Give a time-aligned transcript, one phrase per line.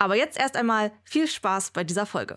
[0.00, 2.36] Aber jetzt erst einmal viel Spaß bei dieser Folge.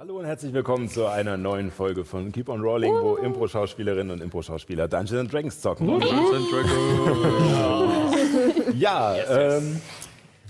[0.00, 4.20] Hallo und herzlich willkommen zu einer neuen Folge von Keep on Rolling, wo Impro-Schauspielerinnen und
[4.20, 5.86] Impro-Schauspieler Dungeons and Dragons zocken.
[5.86, 7.54] Dungeons and Dragons.
[8.74, 9.80] Ja, ähm,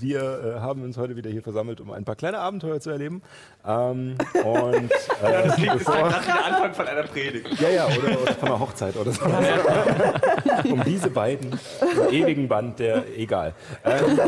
[0.00, 3.22] wir äh, haben uns heute wieder hier versammelt, um ein paar kleine Abenteuer zu erleben.
[3.66, 4.90] Ähm, und
[5.22, 7.60] äh, Das klingt bevor, nach der Anfang von einer Predigt.
[7.60, 9.24] ja, ja, oder, oder von einer Hochzeit oder so.
[10.70, 11.58] um diese beiden
[12.10, 13.54] ewigen Band, der egal.
[13.84, 14.18] Ähm,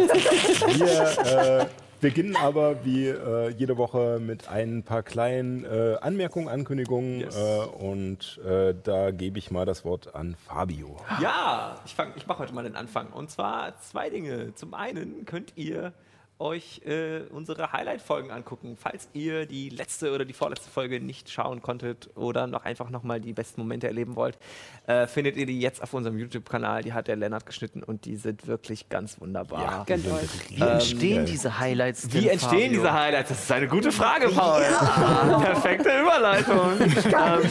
[0.79, 1.67] wir äh,
[2.01, 7.37] beginnen aber wie äh, jede Woche mit ein paar kleinen äh, Anmerkungen, Ankündigungen Yes.
[7.37, 10.97] äh, und äh, da gebe ich mal das Wort an Fabio.
[11.21, 13.09] Ja, ich, fang- ich mache heute mal den Anfang.
[13.13, 14.55] Und zwar zwei Dinge.
[14.55, 15.93] Zum einen könnt ihr
[16.41, 21.63] euch äh, unsere Highlight-Folgen angucken, falls ihr die letzte oder die vorletzte Folge nicht schauen
[21.63, 24.39] konntet oder noch einfach nochmal die besten Momente erleben wollt,
[24.87, 26.83] äh, findet ihr die jetzt auf unserem YouTube-Kanal.
[26.83, 29.85] Die hat der Lennart geschnitten und die sind wirklich ganz wunderbar.
[29.87, 32.69] die sind Wie entstehen diese Highlights denn, Wie entstehen Fabio?
[32.69, 33.29] diese Highlights?
[33.29, 34.63] Das ist eine gute Frage, Paul.
[35.43, 36.73] Perfekte Überleitung.
[36.81, 37.51] ähm,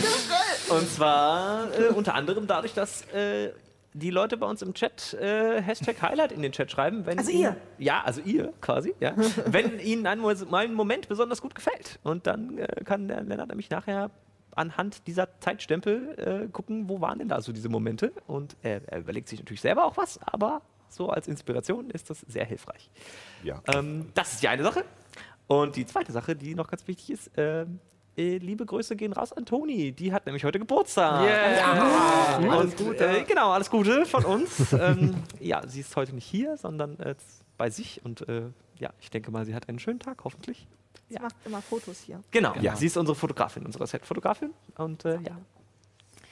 [0.69, 3.51] und zwar äh, unter anderem dadurch, dass äh,
[3.93, 7.05] die Leute bei uns im Chat äh, Hashtag Highlight in den Chat schreiben.
[7.05, 7.57] Wenn Also ihnen, ihr?
[7.77, 8.93] Ja, also ihr quasi.
[8.99, 9.13] Ja,
[9.45, 11.99] wenn ihnen ein, ein Moment besonders gut gefällt.
[12.03, 14.11] Und dann äh, kann der Lennart nämlich nachher
[14.55, 18.11] anhand dieser Zeitstempel äh, gucken, wo waren denn da so diese Momente.
[18.27, 22.21] Und er, er überlegt sich natürlich selber auch was, aber so als Inspiration ist das
[22.21, 22.89] sehr hilfreich.
[23.43, 23.61] Ja.
[23.73, 24.85] Ähm, das ist die eine Sache.
[25.47, 27.79] Und die zweite Sache, die noch ganz wichtig ist, ähm,
[28.19, 29.91] äh, liebe Grüße gehen raus an Toni.
[29.93, 31.25] Die hat nämlich heute Geburtstag.
[31.29, 32.37] Ja.
[32.37, 34.73] Und, Äh, genau, alles Gute von uns.
[34.79, 37.15] ähm, ja, sie ist heute nicht hier, sondern äh,
[37.57, 38.01] bei sich.
[38.03, 38.43] Und äh,
[38.77, 40.67] ja, ich denke mal, sie hat einen schönen Tag, hoffentlich.
[41.09, 42.19] Sie macht immer Fotos hier.
[42.31, 42.75] Genau, Ja.
[42.75, 44.53] sie ist unsere Fotografin, unsere Set-Fotografin.
[44.77, 45.37] Und äh, ja,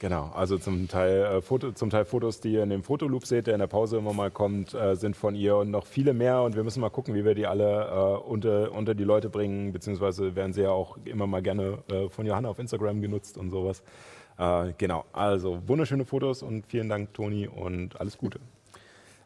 [0.00, 3.48] Genau, also zum Teil, äh, Foto, zum Teil Fotos, die ihr in dem Fotoloop seht,
[3.48, 6.42] der in der Pause immer mal kommt, äh, sind von ihr und noch viele mehr.
[6.42, 9.72] Und wir müssen mal gucken, wie wir die alle äh, unter, unter die Leute bringen,
[9.72, 13.50] beziehungsweise werden sie ja auch immer mal gerne äh, von Johanna auf Instagram genutzt und
[13.50, 13.82] sowas.
[14.38, 18.38] Äh, genau, also wunderschöne Fotos und vielen Dank, Toni, und alles Gute.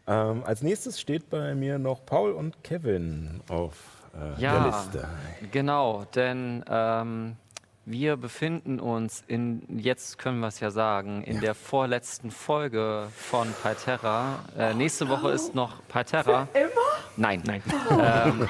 [0.06, 3.74] Ähm, als nächstes steht bei mir noch Paul und Kevin auf
[4.14, 5.06] äh, der Ja, Liste.
[5.50, 7.36] genau, denn ähm,
[7.84, 13.52] wir befinden uns in, jetzt können wir es ja sagen, in der vorletzten Folge von
[13.62, 14.38] Parterra.
[14.56, 16.46] Äh, nächste Woche ist noch Parterra.
[16.54, 16.70] Immer?
[17.16, 17.42] Nein.
[17.44, 17.62] Nein.
[17.90, 18.48] Ähm,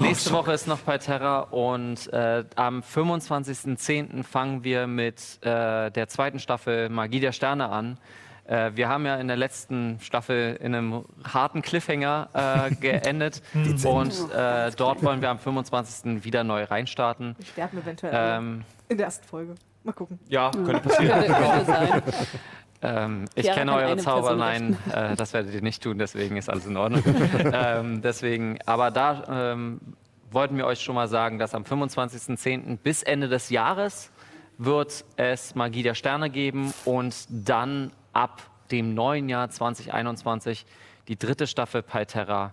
[0.00, 4.22] nächste Woche ist noch Parterra und äh, am 25.10.
[4.22, 7.98] fangen wir mit äh, der zweiten Staffel Magie der Sterne an.
[8.48, 13.42] Äh, wir haben ja in der letzten Staffel in einem harten Cliffhanger äh, geendet
[13.84, 16.24] und äh, dort wollen wir am 25.
[16.24, 17.36] wieder neu reinstarten.
[17.38, 19.54] Wir sterben eventuell Ähm, in der ersten Folge.
[19.84, 20.18] Mal gucken.
[20.28, 21.20] ja könnte passieren.
[21.26, 22.02] Könnte, könnte sein.
[22.82, 26.66] ähm, ich kenne eure Zauber, nein, äh, das werdet ihr nicht tun, deswegen ist alles
[26.66, 27.02] in Ordnung.
[27.52, 29.80] ähm, deswegen, aber da ähm,
[30.30, 32.78] wollten wir euch schon mal sagen, dass am 25.10.
[32.78, 34.10] bis Ende des Jahres
[34.56, 40.66] wird es Magie der Sterne geben und dann ab dem neuen Jahr 2021
[41.08, 42.52] die dritte Staffel Palterra.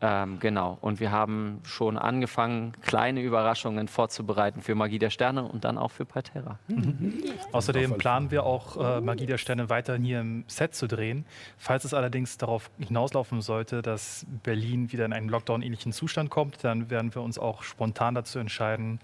[0.00, 0.76] Ähm, genau.
[0.80, 5.92] Und wir haben schon angefangen, kleine Überraschungen vorzubereiten für Magie der Sterne und dann auch
[5.92, 6.58] für Palterra.
[7.52, 11.24] Außerdem planen wir auch, äh, Magie der Sterne weiterhin hier im Set zu drehen.
[11.56, 16.90] Falls es allerdings darauf hinauslaufen sollte, dass Berlin wieder in einen Lockdown-ähnlichen Zustand kommt, dann
[16.90, 18.98] werden wir uns auch spontan dazu entscheiden,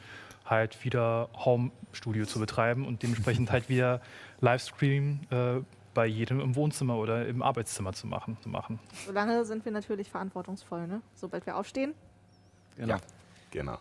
[0.44, 4.02] halt wieder Home-Studio zu betreiben und dementsprechend halt wieder
[4.40, 5.60] Livestream äh,
[5.94, 8.36] bei jedem im Wohnzimmer oder im Arbeitszimmer zu machen.
[8.42, 8.78] Zu machen.
[9.06, 11.02] Solange sind wir natürlich verantwortungsvoll, ne?
[11.14, 11.94] Sobald wir aufstehen.
[12.76, 12.96] Genau.
[13.50, 13.78] Genau.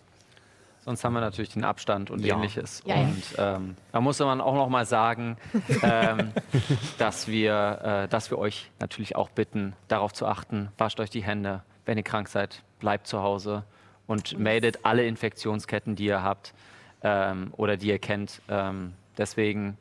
[0.86, 2.36] Sonst haben wir natürlich den Abstand und Ja.
[2.36, 2.82] ähnliches.
[2.86, 3.02] Ja, ja.
[3.02, 5.38] und ähm, da muss man auch noch mal sagen,
[5.84, 6.32] ähm,
[6.98, 11.22] dass, wir, äh, dass wir euch natürlich auch bitten, darauf zu achten, wascht euch die
[11.22, 11.64] Hände.
[11.86, 13.64] Wenn ihr krank seid, bleibt zu Hause
[14.08, 16.54] und meldet alle Infektionsketten, die ihr habt
[17.04, 18.42] ähm, oder die ihr kennt.
[18.48, 19.78] Ähm, deswegen,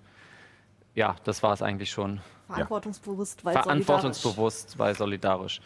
[0.99, 2.21] ja, das war es eigentlich schon.
[2.49, 5.61] Verantwortungsbewusst, weil Verantwortungsbewusst, weil solidarisch.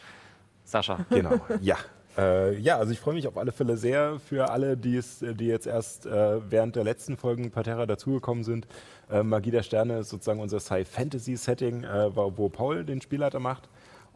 [0.65, 1.05] Sascha.
[1.09, 1.77] Genau, ja.
[2.19, 5.47] Äh, ja, also ich freue mich auf alle Fälle sehr für alle, die, es, die
[5.47, 8.67] jetzt erst äh, während der letzten Folgen Parterra dazugekommen sind.
[9.11, 13.71] Äh, Magie der Sterne ist sozusagen unser Sci-Fantasy-Setting, äh, wo Paul den Spielleiter macht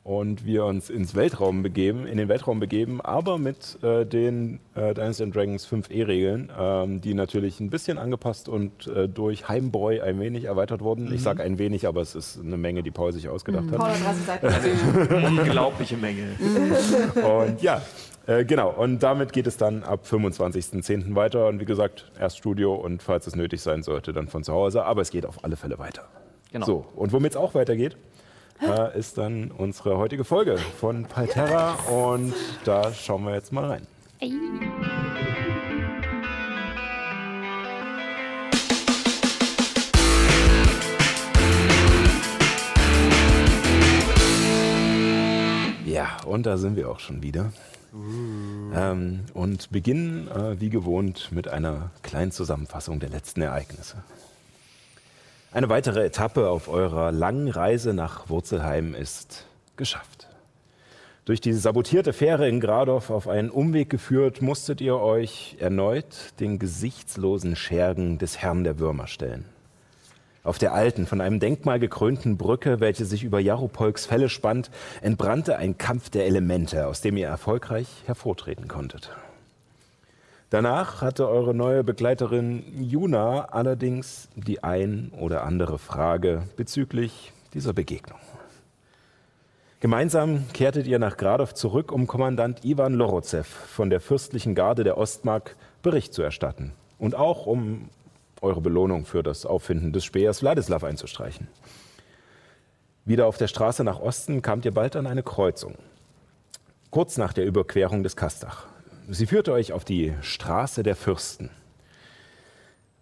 [0.06, 4.94] und wir uns ins Weltraum begeben, in den Weltraum begeben, aber mit äh, den äh,
[4.94, 10.44] Dynasty Dragons 5e-Regeln, ähm, die natürlich ein bisschen angepasst und äh, durch Heimbräu ein wenig
[10.44, 11.06] erweitert wurden.
[11.06, 11.14] Mhm.
[11.14, 13.73] Ich sage ein wenig, aber es ist eine Menge, die Paul sich ausgedacht mhm.
[13.73, 13.79] hat.
[13.79, 15.25] Paul hat 30 Seiten.
[15.38, 16.37] Unglaubliche Menge.
[17.17, 17.82] und ja,
[18.29, 21.17] äh, genau, und damit geht es dann ab 25.10.
[21.17, 21.49] weiter.
[21.49, 24.85] Und wie gesagt, erst Studio und falls es nötig sein sollte, dann von zu Hause.
[24.85, 26.05] Aber es geht auf alle Fälle weiter.
[26.52, 26.64] Genau.
[26.64, 27.97] So, und womit es auch weitergeht,
[28.62, 33.87] äh, ist dann unsere heutige Folge von Palterra und da schauen wir jetzt mal rein.
[45.85, 47.52] Ja, und da sind wir auch schon wieder.
[48.75, 53.97] Ähm, und beginnen äh, wie gewohnt mit einer kleinen Zusammenfassung der letzten Ereignisse.
[55.52, 59.46] Eine weitere Etappe auf eurer langen Reise nach Wurzelheim ist
[59.76, 60.28] geschafft.
[61.25, 66.58] Durch die sabotierte Fähre in Gradow auf einen Umweg geführt, musstet ihr euch erneut den
[66.58, 69.44] gesichtslosen Schergen des Herrn der Würmer stellen.
[70.44, 74.70] Auf der alten, von einem Denkmal gekrönten Brücke, welche sich über Jaropolks Fälle spannt,
[75.00, 79.10] entbrannte ein Kampf der Elemente, aus dem ihr erfolgreich hervortreten konntet.
[80.50, 88.20] Danach hatte eure neue Begleiterin Juna allerdings die ein oder andere Frage bezüglich dieser Begegnung.
[89.81, 94.96] Gemeinsam kehrtet ihr nach Gradow zurück, um Kommandant Ivan Lorozew von der fürstlichen Garde der
[94.98, 97.88] Ostmark Bericht zu erstatten und auch um
[98.40, 101.49] eure Belohnung für das Auffinden des Speers Wladislav einzustreichen.
[103.04, 105.75] Wieder auf der Straße nach Osten kamt ihr bald an eine Kreuzung.
[106.90, 108.66] Kurz nach der Überquerung des Kastach.
[109.08, 111.50] Sie führte euch auf die Straße der Fürsten,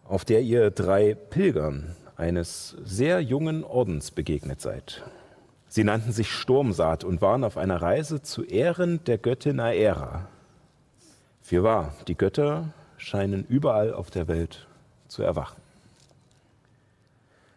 [0.04, 5.02] auf der ihr drei Pilgern eines sehr jungen Ordens begegnet seid.
[5.66, 10.28] Sie nannten sich Sturmsaat und waren auf einer Reise zu Ehren der Göttin Aera.
[11.40, 14.66] Fürwahr, die Götter scheinen überall auf der Welt
[15.08, 15.60] zu erwachen.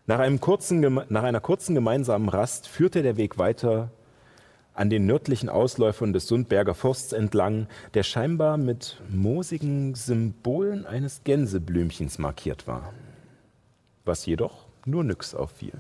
[0.06, 3.92] Nach, kurzen, nach einer kurzen gemeinsamen Rast führte der Weg weiter
[4.78, 12.20] an den nördlichen Ausläufern des Sundberger Forsts entlang, der scheinbar mit moosigen Symbolen eines Gänseblümchens
[12.20, 12.94] markiert war,
[14.06, 15.74] was jedoch nur nix auffiel.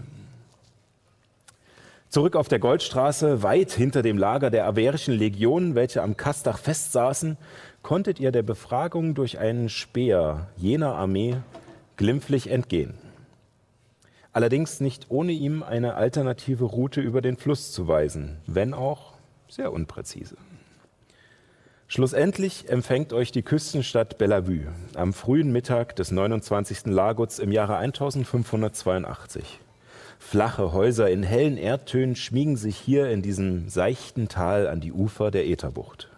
[2.10, 7.38] Zurück auf der Goldstraße, weit hinter dem Lager der averischen Legionen, welche am Kastach festsaßen,
[7.84, 11.38] konntet ihr der Befragung durch einen Speer jener Armee
[11.98, 12.96] glimpflich entgehen
[14.38, 19.14] allerdings nicht ohne ihm eine alternative Route über den Fluss zu weisen, wenn auch
[19.48, 20.38] sehr unpräzise.
[21.88, 26.86] Schlussendlich empfängt euch die Küstenstadt Bellevue am frühen Mittag des 29.
[26.86, 29.60] Laguts im Jahre 1582.
[30.20, 35.32] Flache Häuser in hellen Erdtönen schmiegen sich hier in diesem seichten Tal an die Ufer
[35.32, 36.10] der Ätherbucht.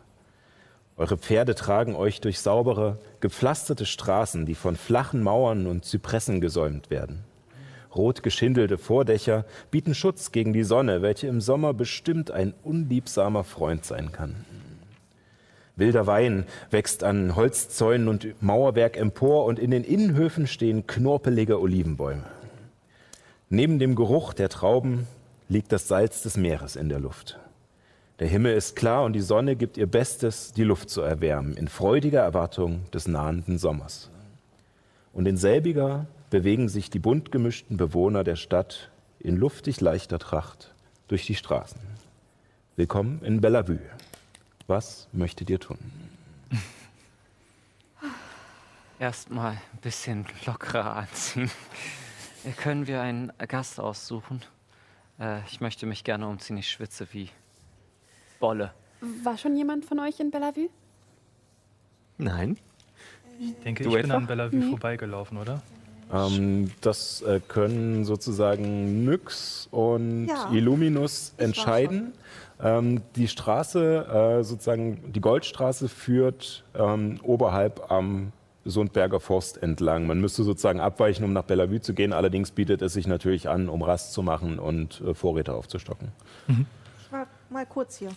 [0.97, 6.89] Eure Pferde tragen euch durch saubere, gepflasterte Straßen, die von flachen Mauern und Zypressen gesäumt
[6.89, 7.23] werden.
[7.99, 13.83] Rot geschindelte Vordächer bieten Schutz gegen die Sonne, welche im Sommer bestimmt ein unliebsamer Freund
[13.83, 14.45] sein kann.
[15.75, 22.23] Wilder Wein wächst an Holzzäunen und Mauerwerk empor und in den Innenhöfen stehen knorpelige Olivenbäume.
[23.49, 25.05] Neben dem Geruch der Trauben
[25.49, 27.37] liegt das Salz des Meeres in der Luft.
[28.19, 31.67] Der Himmel ist klar und die Sonne gibt ihr Bestes, die Luft zu erwärmen, in
[31.67, 34.09] freudiger Erwartung des nahenden Sommers.
[35.11, 40.73] Und in selbiger bewegen sich die bunt gemischten Bewohner der Stadt in luftig leichter Tracht
[41.07, 41.79] durch die Straßen.
[42.75, 43.79] Willkommen in Bellevue.
[44.67, 45.77] Was möchtet ihr tun?
[48.99, 51.49] Erstmal ein bisschen lockerer anziehen.
[52.57, 54.41] Können wir einen Gast aussuchen?
[55.19, 56.57] Äh, ich möchte mich gerne umziehen.
[56.57, 57.29] Ich schwitze wie
[58.39, 58.71] Bolle.
[59.23, 60.69] War schon jemand von euch in Bellevue?
[62.17, 62.57] Nein.
[63.39, 64.07] Ich denke, du ich etwa?
[64.07, 64.69] bin an Bellevue nee.
[64.69, 65.61] vorbeigelaufen, oder?
[66.11, 72.13] Ähm, das äh, können sozusagen Nyx und ja, Illuminus entscheiden.
[72.61, 78.31] Ähm, die Straße, äh, sozusagen die Goldstraße, führt ähm, oberhalb am
[78.65, 80.07] Sundberger Forst entlang.
[80.07, 82.11] Man müsste sozusagen abweichen, um nach Bellevue zu gehen.
[82.11, 86.09] Allerdings bietet es sich natürlich an, um Rast zu machen und äh, Vorräte aufzustocken.
[86.47, 86.65] Mhm.
[87.05, 88.09] Ich war mal kurz hier.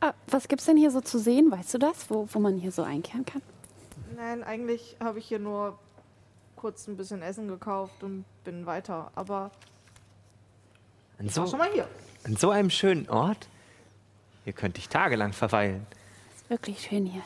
[0.00, 1.50] Ah, was es denn hier so zu sehen?
[1.50, 3.42] Weißt du das, wo, wo man hier so einkehren kann?
[4.16, 5.78] Nein, eigentlich habe ich hier nur
[6.60, 9.10] kurz ein bisschen Essen gekauft und bin weiter.
[9.14, 9.50] Aber
[11.18, 11.88] an so, schon mal hier.
[12.24, 13.48] An so einem schönen Ort?
[14.44, 15.86] Hier könnte ich tagelang verweilen.
[16.48, 17.22] Wirklich schön hier.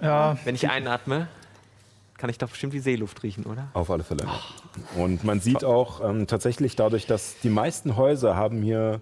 [0.00, 1.26] Ja, Wenn ich einatme,
[2.16, 3.68] kann ich doch bestimmt die Seeluft riechen, oder?
[3.72, 4.28] Auf alle Fälle.
[4.96, 9.00] Und man sieht auch ähm, tatsächlich dadurch, dass die meisten Häuser haben hier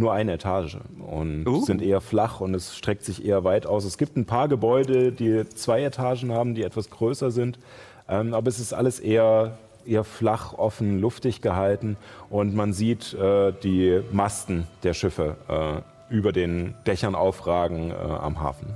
[0.00, 1.64] nur eine Etage und Uh.
[1.64, 3.84] sind eher flach und es streckt sich eher weit aus.
[3.84, 7.60] Es gibt ein paar Gebäude, die zwei Etagen haben, die etwas größer sind,
[8.08, 11.96] ähm, aber es ist alles eher, eher flach, offen, luftig gehalten
[12.28, 18.40] und man sieht äh, die Masten der Schiffe äh, über den Dächern aufragen äh, am
[18.40, 18.66] Hafen.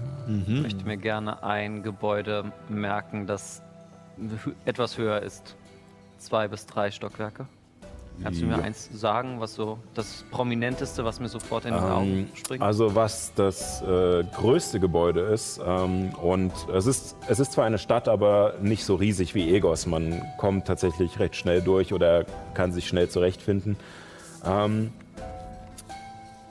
[0.46, 3.62] Ich möchte mir gerne ein Gebäude merken, das
[4.64, 5.56] etwas höher ist.
[6.18, 7.46] Zwei bis drei Stockwerke.
[8.22, 8.62] Kannst du mir Ja.
[8.62, 12.62] eins sagen, was so das Prominenteste, was mir sofort in die Ähm, Augen springt?
[12.62, 17.78] Also was das äh, größte Gebäude ist ähm, und es ist, es ist zwar eine
[17.78, 19.86] Stadt, aber nicht so riesig wie Egos.
[19.86, 23.76] Man kommt tatsächlich recht schnell durch oder kann sich schnell zurechtfinden.
[24.46, 24.92] Ähm,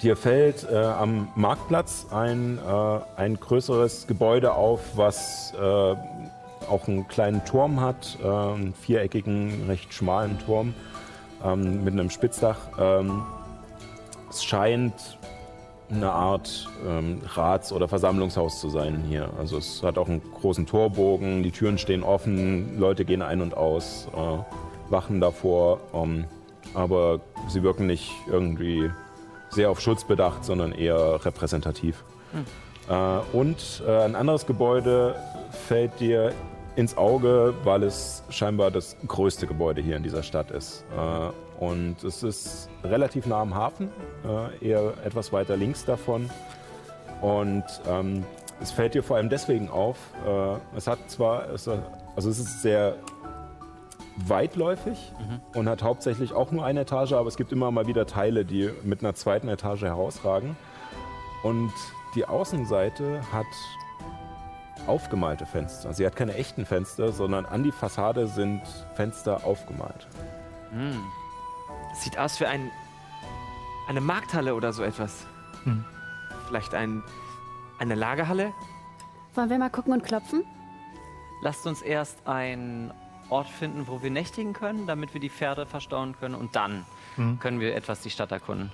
[0.01, 5.95] dir fällt äh, am Marktplatz ein, äh, ein größeres Gebäude auf, was äh,
[6.69, 10.73] auch einen kleinen Turm hat, äh, einen viereckigen, recht schmalen Turm
[11.43, 12.57] ähm, mit einem Spitzdach.
[12.79, 13.23] Ähm,
[14.29, 15.17] es scheint
[15.89, 19.29] eine Art ähm, Rats- oder Versammlungshaus zu sein hier.
[19.37, 23.55] Also es hat auch einen großen Torbogen, die Türen stehen offen, Leute gehen ein und
[23.55, 26.25] aus, äh, wachen davor, ähm,
[26.73, 28.89] aber sie wirken nicht irgendwie
[29.49, 32.03] sehr auf Schutz bedacht, sondern eher repräsentativ.
[32.89, 35.15] Äh, und äh, ein anderes Gebäude
[35.67, 36.33] fällt dir
[36.75, 40.85] ins Auge, weil es scheinbar das größte Gebäude hier in dieser Stadt ist.
[40.97, 43.89] Äh, und es ist relativ nah am Hafen,
[44.25, 46.29] äh, eher etwas weiter links davon.
[47.21, 48.25] Und ähm,
[48.61, 51.79] es fällt dir vor allem deswegen auf, äh, es hat zwar, also
[52.15, 52.95] es ist sehr
[54.27, 55.11] weitläufig
[55.55, 58.69] und hat hauptsächlich auch nur eine Etage, aber es gibt immer mal wieder Teile, die
[58.83, 60.55] mit einer zweiten Etage herausragen.
[61.43, 61.71] Und
[62.15, 63.45] die Außenseite hat
[64.87, 65.93] aufgemalte Fenster.
[65.93, 68.61] Sie hat keine echten Fenster, sondern an die Fassade sind
[68.95, 70.07] Fenster aufgemalt.
[71.89, 72.71] Das sieht aus wie ein,
[73.87, 75.25] eine Markthalle oder so etwas.
[75.63, 75.85] Hm.
[76.47, 77.03] Vielleicht ein,
[77.79, 78.51] eine Lagerhalle?
[79.35, 80.43] Wollen wir mal gucken und klopfen?
[81.41, 82.93] Lasst uns erst einen
[83.29, 86.85] Ort finden, wo wir nächtigen können, damit wir die Pferde verstauen können und dann
[87.17, 87.39] Mhm.
[87.39, 88.71] können wir etwas die Stadt erkunden.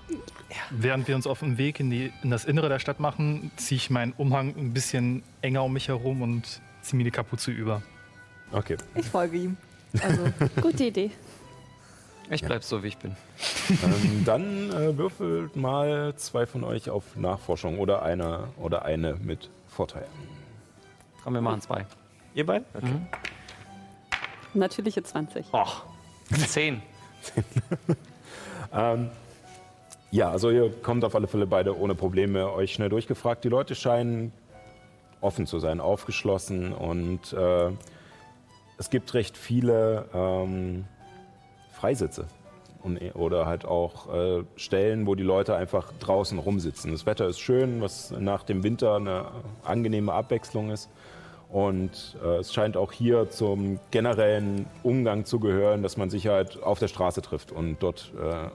[0.70, 3.78] während wir uns auf den Weg in, die, in das Innere der Stadt machen, ziehe
[3.78, 7.82] ich meinen Umhang ein bisschen enger um mich herum und ziehe mir die Kapuze über.
[8.52, 8.78] Okay.
[8.96, 9.58] Ich folge ihm.
[10.02, 10.24] Also,
[10.62, 11.12] Gute Idee.
[12.32, 13.16] Ich bleib so, wie ich bin.
[13.84, 19.50] ähm, dann äh, würfelt mal zwei von euch auf Nachforschung oder einer oder eine mit
[19.68, 20.06] Vorteil.
[21.24, 21.86] Komm, wir machen zwei.
[22.36, 22.66] Ihr beiden?
[22.74, 23.02] Okay.
[24.54, 25.52] Natürliche 20.
[25.54, 25.84] Och,
[26.48, 26.82] Zehn.
[28.74, 29.10] Ähm,
[30.12, 33.44] ja, also ihr kommt auf alle Fälle beide ohne Probleme euch schnell durchgefragt.
[33.44, 34.32] Die Leute scheinen
[35.22, 37.72] offen zu sein, aufgeschlossen und äh,
[38.78, 40.86] es gibt recht viele ähm,
[41.74, 42.26] Freisitze
[42.82, 46.92] und, oder halt auch äh, Stellen, wo die Leute einfach draußen rumsitzen.
[46.92, 49.26] Das Wetter ist schön, was nach dem Winter eine
[49.64, 50.90] angenehme Abwechslung ist.
[51.52, 56.62] Und äh, es scheint auch hier zum generellen Umgang zu gehören, dass man sich halt
[56.62, 58.50] auf der Straße trifft und dort äh,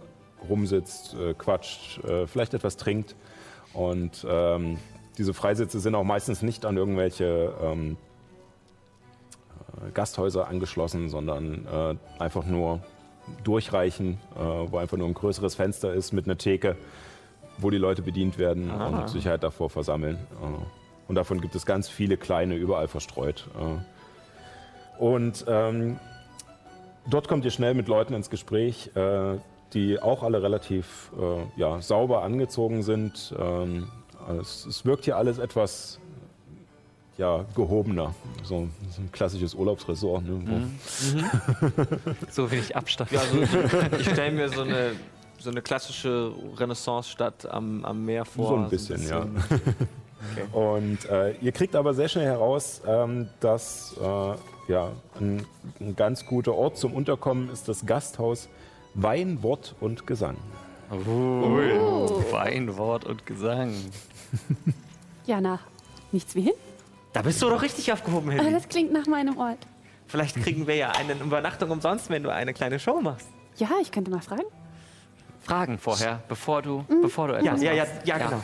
[0.49, 3.17] rumsitzt, äh, quatscht, äh, vielleicht etwas trinkt.
[3.73, 4.79] Und ähm,
[5.19, 7.97] diese Freisitze sind auch meistens nicht an irgendwelche ähm,
[9.85, 12.81] äh, Gasthäuser angeschlossen, sondern äh, einfach nur
[13.43, 16.77] durchreichen, wo einfach nur ein größeres Fenster ist mit einer Theke,
[17.57, 18.89] wo die Leute bedient werden Ah.
[18.89, 20.19] und sich halt davor versammeln.
[21.09, 23.47] Und davon gibt es ganz viele kleine, überall verstreut.
[23.59, 25.03] Äh.
[25.03, 25.99] Und ähm,
[27.09, 29.37] dort kommt ihr schnell mit Leuten ins Gespräch, äh,
[29.75, 33.35] die auch alle relativ äh, ja, sauber angezogen sind.
[33.39, 33.89] Ähm,
[34.41, 35.99] es, es wirkt hier alles etwas
[37.19, 38.15] ja, gehobener.
[38.43, 40.25] So, so ein klassisches Urlaubsresort.
[40.25, 40.43] Ne?
[40.47, 41.21] wo-
[42.31, 43.11] So wenig Abstand.
[43.13, 43.39] Ja, also
[43.99, 44.93] ich stelle mir so eine,
[45.39, 48.49] so eine klassische Renaissance-Stadt am, am Meer vor.
[48.49, 49.27] So ein bisschen, ja.
[50.53, 54.35] Und äh, ihr kriegt aber sehr schnell heraus, ähm, dass äh,
[54.73, 55.47] ja, ein,
[55.81, 58.49] ein ganz guter Ort zum Unterkommen ist das Gasthaus
[58.95, 60.37] Wein, Wort und Gesang.
[60.91, 62.23] Oh.
[62.31, 63.75] Wein, Wort und Gesang.
[65.27, 65.59] Jana,
[66.13, 66.53] nichts wie hin?
[67.13, 68.53] Da bist du doch richtig aufgehoben, Ah, Henry.
[68.53, 69.59] das klingt nach meinem Ort.
[70.07, 73.29] Vielleicht kriegen wir ja eine Übernachtung umsonst, wenn du eine kleine Show machst.
[73.57, 74.43] Ja, ich könnte mal fragen.
[75.43, 78.07] Fragen vorher, bevor du, bevor du Ja, etwas ja, ja, machst.
[78.07, 78.43] ja, genau.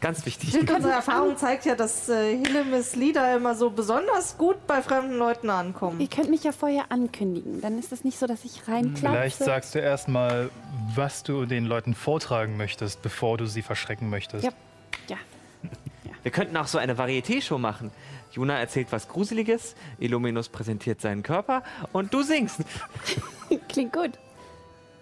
[0.00, 0.54] Ganz wichtig.
[0.54, 5.48] unsere Erfahrung zeigt ja, dass äh, Hillemis Lieder immer so besonders gut bei fremden Leuten
[5.48, 6.00] ankommen.
[6.00, 7.60] Ihr könnt mich ja vorher ankündigen.
[7.62, 9.08] Dann ist es nicht so, dass ich reinklapse.
[9.08, 10.50] Vielleicht sagst du erstmal,
[10.94, 14.44] was du den Leuten vortragen möchtest, bevor du sie verschrecken möchtest.
[14.44, 14.50] Ja.
[15.08, 15.16] Ja.
[16.22, 17.90] Wir könnten auch so eine Varieté-Show machen.
[18.32, 21.62] Juna erzählt was Gruseliges, Illuminus präsentiert seinen Körper
[21.92, 22.60] und du singst.
[23.68, 24.10] Klingt gut.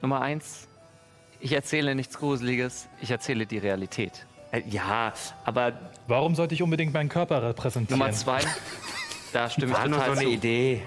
[0.03, 0.69] Nummer eins,
[1.41, 4.27] ich erzähle nichts Gruseliges, ich erzähle die Realität.
[4.55, 5.13] Äh, ja,
[5.45, 5.73] aber
[6.07, 7.99] Warum sollte ich unbedingt meinen Körper repräsentieren?
[7.99, 8.41] Nummer zwei,
[9.33, 10.35] da stimme ich war nur so total eine zu.
[10.35, 10.83] Idee.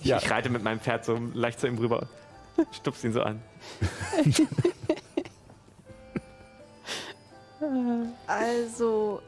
[0.00, 0.18] Ich, Ja.
[0.18, 2.08] ich reite mit meinem Pferd so leicht zu ihm rüber
[2.56, 3.40] und stupst ihn so an.
[8.26, 9.20] Also,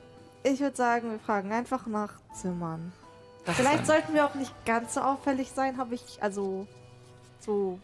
[0.42, 2.92] ich würde sagen, wir fragen einfach nach Zimmern.
[3.44, 6.66] Vielleicht sollten wir auch nicht ganz so auffällig sein, habe ich also
[7.40, 7.78] so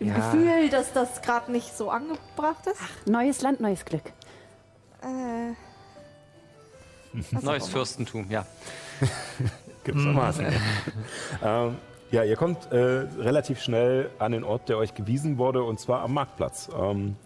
[0.00, 0.14] im Ja.
[0.14, 2.80] Gefühl, dass das gerade nicht so angebracht ist.
[3.06, 4.02] Neues Land, neues Glück.
[5.02, 5.54] Äh,
[7.42, 7.68] Neues auch.
[7.68, 8.46] Fürstentum, ja.
[9.84, 10.46] Gewissermaßen.
[11.44, 11.76] ähm,
[12.10, 16.02] ja, ihr kommt äh, relativ schnell an den Ort, der euch gewiesen wurde, und zwar
[16.02, 16.68] am Marktplatz.
[16.78, 17.16] Ähm,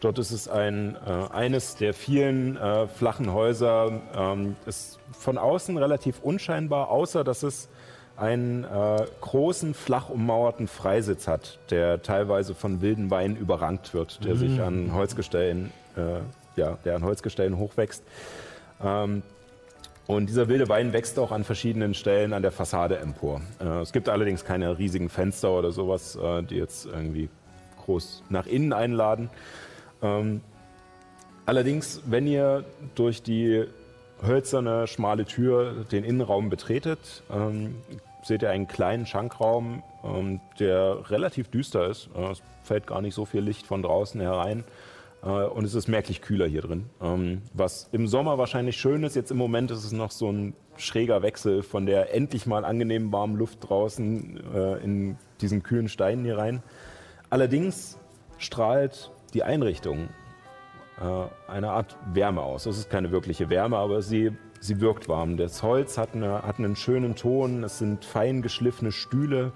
[0.00, 4.00] dort ist es ein, äh, eines der vielen äh, flachen Häuser.
[4.16, 7.68] Ähm, ist von außen relativ unscheinbar, außer dass es
[8.16, 14.36] einen äh, großen, flach ummauerten Freisitz hat, der teilweise von wilden Weinen überrankt wird, der
[14.36, 16.20] sich an Holzgestellen, äh,
[16.60, 18.04] ja, der an Holzgestellen hochwächst.
[18.82, 19.22] Ähm,
[20.06, 23.40] und dieser wilde Wein wächst auch an verschiedenen Stellen an der Fassade empor.
[23.58, 27.30] Äh, es gibt allerdings keine riesigen Fenster oder sowas, äh, die jetzt irgendwie
[27.84, 29.30] groß nach innen einladen.
[30.02, 30.40] Ähm,
[31.46, 33.64] allerdings, wenn ihr durch die
[34.26, 37.76] hölzerne, schmale Tür den Innenraum betretet, ähm,
[38.22, 42.08] seht ihr einen kleinen Schankraum, ähm, der relativ düster ist.
[42.16, 44.64] Äh, es fällt gar nicht so viel Licht von draußen herein.
[45.22, 46.86] Äh, Und es ist merklich kühler hier drin.
[47.02, 50.54] Ähm, Was im Sommer wahrscheinlich schön ist, jetzt im Moment ist es noch so ein
[50.76, 56.24] schräger Wechsel von der endlich mal angenehmen warmen Luft draußen äh, in diesen kühlen Steinen
[56.24, 56.62] hier rein.
[57.30, 57.98] Allerdings
[58.38, 60.08] strahlt die Einrichtung
[61.48, 62.66] eine Art Wärme aus.
[62.66, 65.36] Es ist keine wirkliche Wärme, aber sie, sie wirkt warm.
[65.36, 69.52] Das Holz hat, eine, hat einen schönen Ton, es sind fein geschliffene Stühle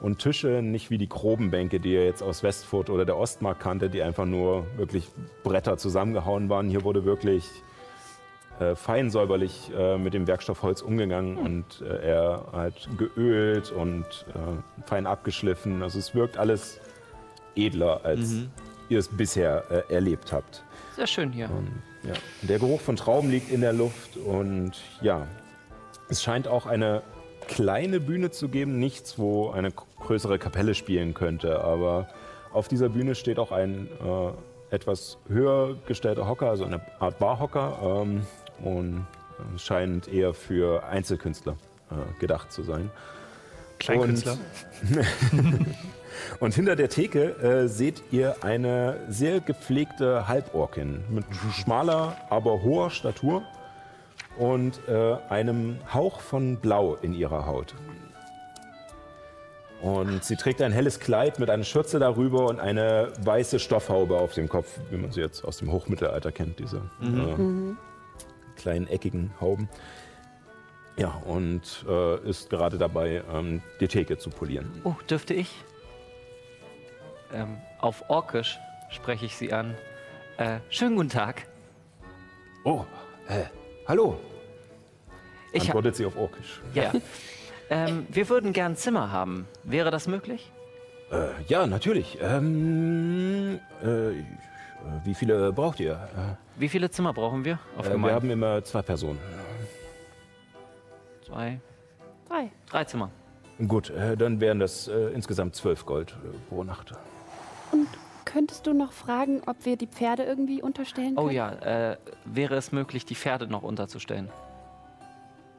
[0.00, 3.60] und Tische, nicht wie die groben Bänke, die ihr jetzt aus Westfurt oder der Ostmark
[3.60, 5.08] kannte, die einfach nur wirklich
[5.44, 6.68] Bretter zusammengehauen waren.
[6.68, 7.48] Hier wurde wirklich
[8.58, 14.04] äh, fein säuberlich äh, mit dem Werkstoff Holz umgegangen und äh, er halt geölt und
[14.34, 15.82] äh, fein abgeschliffen.
[15.82, 16.80] Also es wirkt alles
[17.54, 18.34] edler, als
[18.88, 20.64] ihr es bisher äh, erlebt habt.
[20.96, 21.48] Sehr schön hier.
[22.02, 22.14] Ja.
[22.42, 25.26] Der Geruch von Trauben liegt in der Luft und ja,
[26.08, 27.02] es scheint auch eine
[27.48, 32.08] kleine Bühne zu geben, nichts, wo eine größere Kapelle spielen könnte, aber
[32.52, 38.02] auf dieser Bühne steht auch ein äh, etwas höher gestellter Hocker, also eine Art Barhocker
[38.02, 38.26] ähm,
[38.62, 39.06] und
[39.54, 41.56] es scheint eher für Einzelkünstler
[41.90, 42.90] äh, gedacht zu sein.
[43.78, 44.38] Kleinkünstler.
[46.40, 52.90] Und hinter der Theke äh, seht ihr eine sehr gepflegte Halborkin mit schmaler, aber hoher
[52.90, 53.42] Statur
[54.38, 57.74] und äh, einem Hauch von Blau in ihrer Haut.
[59.82, 64.32] Und sie trägt ein helles Kleid mit einer Schürze darüber und eine weiße Stoffhaube auf
[64.32, 67.74] dem Kopf, wie man sie jetzt aus dem Hochmittelalter kennt, diese äh,
[68.54, 69.68] kleinen eckigen Hauben.
[70.96, 74.70] Ja, und äh, ist gerade dabei, ähm, die Theke zu polieren.
[74.84, 75.64] Oh, dürfte ich?
[77.32, 78.58] Ähm, auf Orkisch
[78.90, 79.74] spreche ich sie an.
[80.36, 81.46] Äh, schönen guten Tag.
[82.64, 82.84] Oh,
[83.28, 83.44] äh,
[83.88, 84.18] hallo,
[85.52, 86.60] Ich antwortet sie auf Orkisch.
[86.74, 86.92] ja.
[87.70, 89.46] ähm, wir würden gern Zimmer haben.
[89.64, 90.50] Wäre das möglich?
[91.10, 92.18] Äh, ja, natürlich.
[92.20, 94.14] Ähm, äh, äh,
[95.04, 96.08] wie viele braucht ihr?
[96.56, 97.58] Wie viele Zimmer brauchen wir?
[97.76, 99.18] Auf Äh, wir haben immer zwei Personen.
[101.26, 101.60] Zwei,
[102.28, 102.50] Drei.
[102.68, 103.10] drei Zimmer.
[103.68, 106.92] Gut, äh, dann wären das äh, insgesamt zwölf Gold äh, pro Nacht.
[107.72, 107.88] Und
[108.24, 111.26] könntest du noch fragen, ob wir die Pferde irgendwie unterstellen können?
[111.26, 111.50] Oh ja,
[111.92, 114.28] äh, wäre es möglich, die Pferde noch unterzustellen?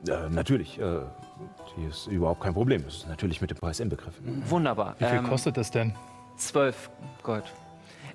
[0.07, 0.99] Äh, natürlich, äh,
[1.77, 2.83] die ist überhaupt kein Problem.
[2.85, 4.43] Das ist natürlich mit dem Preis inbegriffen.
[4.49, 4.95] Wunderbar.
[4.99, 5.95] Wie viel Ähm, kostet das denn?
[6.37, 6.89] Zwölf
[7.23, 7.45] Gold.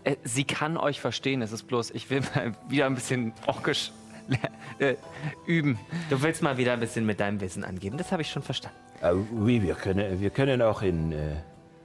[0.05, 3.91] Äh, sie kann euch verstehen, es ist bloß, ich will mal wieder ein bisschen orkisch
[4.79, 4.97] äh,
[5.47, 5.79] üben.
[6.11, 8.77] Du willst mal wieder ein bisschen mit deinem Wissen angeben, das habe ich schon verstanden.
[9.01, 11.15] Äh, oui, wir können, wir können auch in,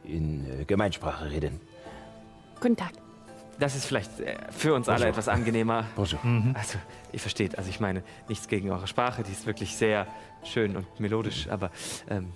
[0.04, 1.62] in Gemeinsprache reden.
[2.60, 2.92] Guten Tag.
[3.60, 5.86] Das ist vielleicht äh, für uns alle etwas angenehmer.
[5.96, 6.20] Bonjour.
[6.54, 6.80] Also,
[7.12, 10.08] ihr versteht, also ich meine, nichts gegen eure Sprache, die ist wirklich sehr
[10.44, 11.70] schön und melodisch, aber
[12.10, 12.32] ähm,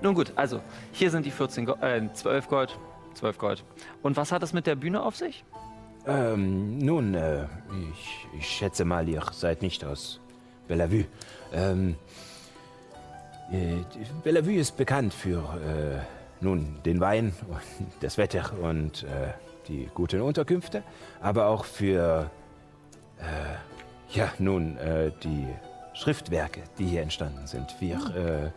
[0.00, 0.60] Nun gut, also
[0.92, 2.78] hier sind die 14 Go äh, 12 Gold.
[3.14, 3.64] 12 Gold.
[4.02, 5.44] Und was hat es mit der Bühne auf sich?
[6.06, 7.44] Ähm, nun, äh,
[7.92, 10.20] ich, ich schätze mal, ihr seid nicht aus
[10.68, 11.04] Bellevue.
[11.52, 11.96] Ähm,
[13.52, 13.76] äh,
[14.22, 17.60] Bellevue ist bekannt für, äh, nun, den Wein, und
[18.00, 19.32] das Wetter und äh,
[19.68, 20.82] die guten Unterkünfte,
[21.20, 22.30] aber auch für,
[23.18, 25.46] äh, ja, nun, äh, die
[25.94, 27.74] Schriftwerke, die hier entstanden sind.
[27.80, 28.50] Wir äh,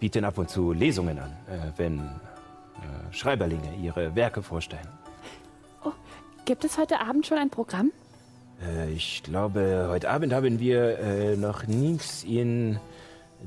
[0.00, 4.88] bieten ab und zu Lesungen an, äh, wenn äh, Schreiberlinge ihre Werke vorstellen.
[6.44, 7.90] Gibt es heute Abend schon ein Programm?
[8.94, 12.22] Ich glaube, heute Abend haben wir noch nichts.
[12.24, 12.78] In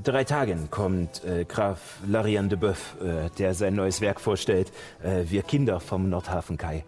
[0.03, 4.71] drei Tagen kommt äh, Graf Larian de Boeuf, äh, der sein neues Werk vorstellt.
[5.03, 6.83] Äh, wir Kinder vom Nordhafen-Kai.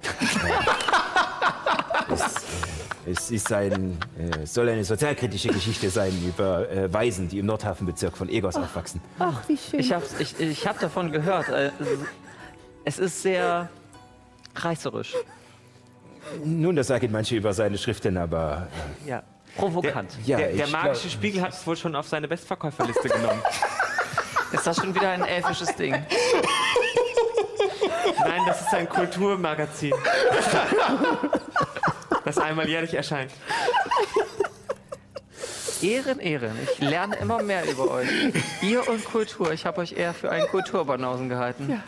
[2.09, 7.27] Äh, es, äh, es ist ein, äh, soll eine sozialkritische Geschichte sein über äh, Waisen,
[7.29, 9.01] die im Nordhafenbezirk von Egos aufwachsen.
[9.19, 9.79] Ach, wie schön.
[9.79, 11.49] Ich habe ich, ich hab davon gehört.
[11.49, 11.71] Äh,
[12.83, 13.69] Es ist sehr
[14.55, 15.15] reißerisch,
[16.43, 18.67] Nun, das sagen manche über seine Schriften, aber
[19.05, 19.21] Ja.
[19.55, 20.17] Provokant.
[20.25, 23.41] ja, der der magische glaub- Spiegel hat es wohl schon auf seine Bestverkäuferliste genommen.
[24.51, 25.93] Ist das schon wieder ein elfisches Ding?
[28.19, 29.93] Nein, das ist ein Kulturmagazin.
[32.25, 33.31] Das einmal jährlich erscheint.
[35.81, 36.51] Ehren, Ehren.
[36.73, 38.07] Ich lerne immer mehr über euch.
[38.61, 39.51] Ihr und Kultur.
[39.53, 41.81] Ich habe euch eher für einen Kulturbanausen gehalten.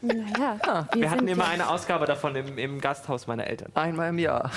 [0.00, 0.58] Naja,
[0.92, 3.70] wir, Wir hatten sind immer ja, eine Ausgabe davon im, im Gasthaus meiner Eltern.
[3.74, 4.50] Einmal im Jahr.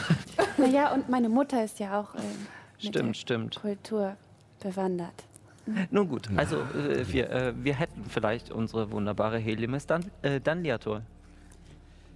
[0.57, 3.55] Naja, und meine Mutter ist ja auch ähm, mit Stimmt, der stimmt.
[3.61, 4.15] Kultur
[4.59, 5.23] bewandert.
[5.89, 11.01] Nun gut, also äh, wir, äh, wir hätten vielleicht unsere wunderbare Helimis Dan äh, Danliator.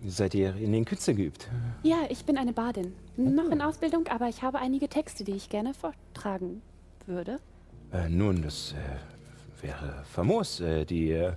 [0.05, 1.47] seid ihr in den Künsten geübt?
[1.83, 2.93] Ja, ich bin eine Badin.
[3.17, 6.61] Noch in Ausbildung, aber ich habe einige Texte, die ich gerne vortragen
[7.05, 7.37] würde.
[7.93, 10.59] Äh, nun, das äh, wäre famos.
[10.59, 11.33] Äh, die äh,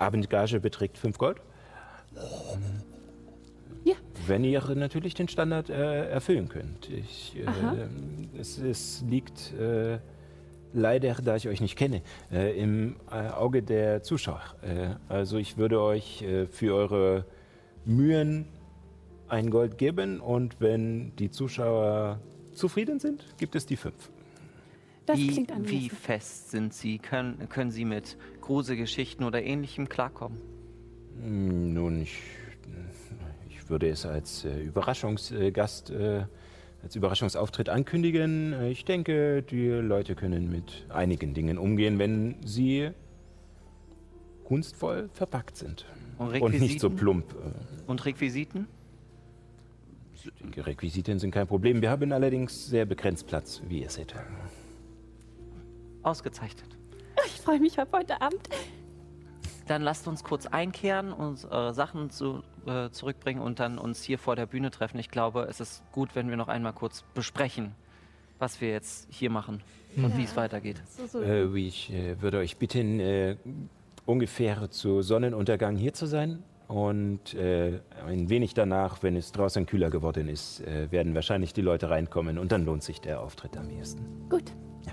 [0.00, 1.38] Abendgage beträgt 5 Gold.
[3.84, 3.94] Ja.
[4.26, 6.88] Wenn ihr natürlich den Standard äh, erfüllen könnt.
[6.90, 9.98] Ich, äh, es, es liegt äh,
[10.72, 14.42] leider, da ich euch nicht kenne, äh, im äh, Auge der Zuschauer.
[14.62, 17.24] Äh, also ich würde euch äh, für eure
[17.84, 18.46] Mühen
[19.28, 22.20] ein Gold geben und wenn die Zuschauer
[22.52, 23.94] zufrieden sind, gibt es die 5.
[25.06, 26.98] Das wie, klingt wie fest sind Sie?
[26.98, 28.16] Können, können Sie mit
[28.50, 30.36] Gruselgeschichten oder ähnlichem klarkommen?
[31.22, 32.20] Hm, Nun, ich,
[33.48, 36.24] ich würde es als äh, Überraschungsgast, äh,
[36.82, 38.60] als Überraschungsauftritt ankündigen.
[38.64, 42.90] Ich denke, die Leute können mit einigen Dingen umgehen, wenn sie
[44.42, 45.86] kunstvoll verpackt sind.
[46.18, 47.32] Und Und nicht so plump.
[47.32, 48.66] Äh, Und Requisiten?
[50.56, 51.80] Die Requisiten sind kein Problem.
[51.82, 54.12] Wir haben allerdings sehr begrenzt Platz, wie ihr seht.
[56.02, 56.79] Ausgezeichnet.
[57.26, 58.48] Ich freue mich auf heute Abend.
[59.66, 64.34] Dann lasst uns kurz einkehren, unsere Sachen zu, äh, zurückbringen und dann uns hier vor
[64.34, 64.98] der Bühne treffen.
[64.98, 67.74] Ich glaube, es ist gut, wenn wir noch einmal kurz besprechen,
[68.38, 69.62] was wir jetzt hier machen
[69.96, 70.82] und wie es weitergeht.
[70.88, 71.22] So, so.
[71.22, 73.36] Äh, ich äh, würde euch bitten, äh,
[74.06, 76.42] ungefähr zu Sonnenuntergang hier zu sein.
[76.66, 81.62] Und äh, ein wenig danach, wenn es draußen kühler geworden ist, äh, werden wahrscheinlich die
[81.62, 84.06] Leute reinkommen und dann lohnt sich der Auftritt am ehesten.
[84.28, 84.52] Gut.
[84.86, 84.92] Ja.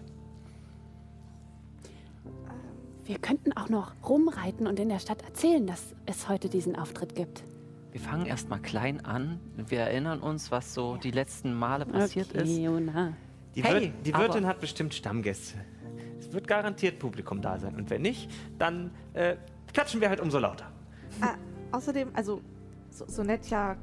[3.08, 7.16] Wir könnten auch noch rumreiten und in der Stadt erzählen, dass es heute diesen Auftritt
[7.16, 7.46] gibt.
[7.94, 9.40] Wir fangen erstmal klein an.
[9.56, 12.58] Wir erinnern uns, was so die letzten Male passiert okay, ist.
[12.58, 13.14] Jona.
[13.56, 15.56] Die, Hey, Wirt, die Wirtin hat bestimmt Stammgäste.
[16.20, 17.76] Es wird garantiert Publikum da sein.
[17.76, 19.38] Und wenn nicht, dann äh,
[19.74, 20.70] klatschen wir halt umso lauter.
[21.22, 21.36] Ah,
[21.72, 22.42] außerdem, also
[22.90, 23.78] so, so nett ja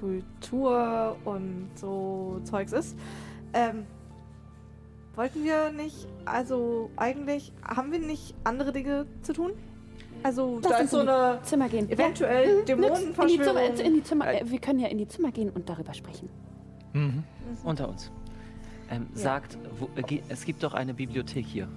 [0.00, 2.98] Kultur und so Zeugs ist,
[3.52, 3.86] ähm,
[5.18, 9.50] wollten wir nicht, also eigentlich, haben wir nicht andere Dinge zu tun?
[10.22, 11.90] Also da Lass ist uns so eine Zimmer gehen.
[11.90, 12.74] eventuell Ja.
[12.76, 13.00] Mhm, nix.
[13.00, 13.86] In die Zimmer, Dämonenverschwörung.
[13.86, 16.28] in die Zimmer, äh, wir können ja in die Zimmer gehen und darüber sprechen.
[16.92, 17.24] Mhm.
[17.64, 18.10] Unter uns.
[18.90, 21.68] Ähm, Sagt, wo, äh, es gibt doch eine Bibliothek hier.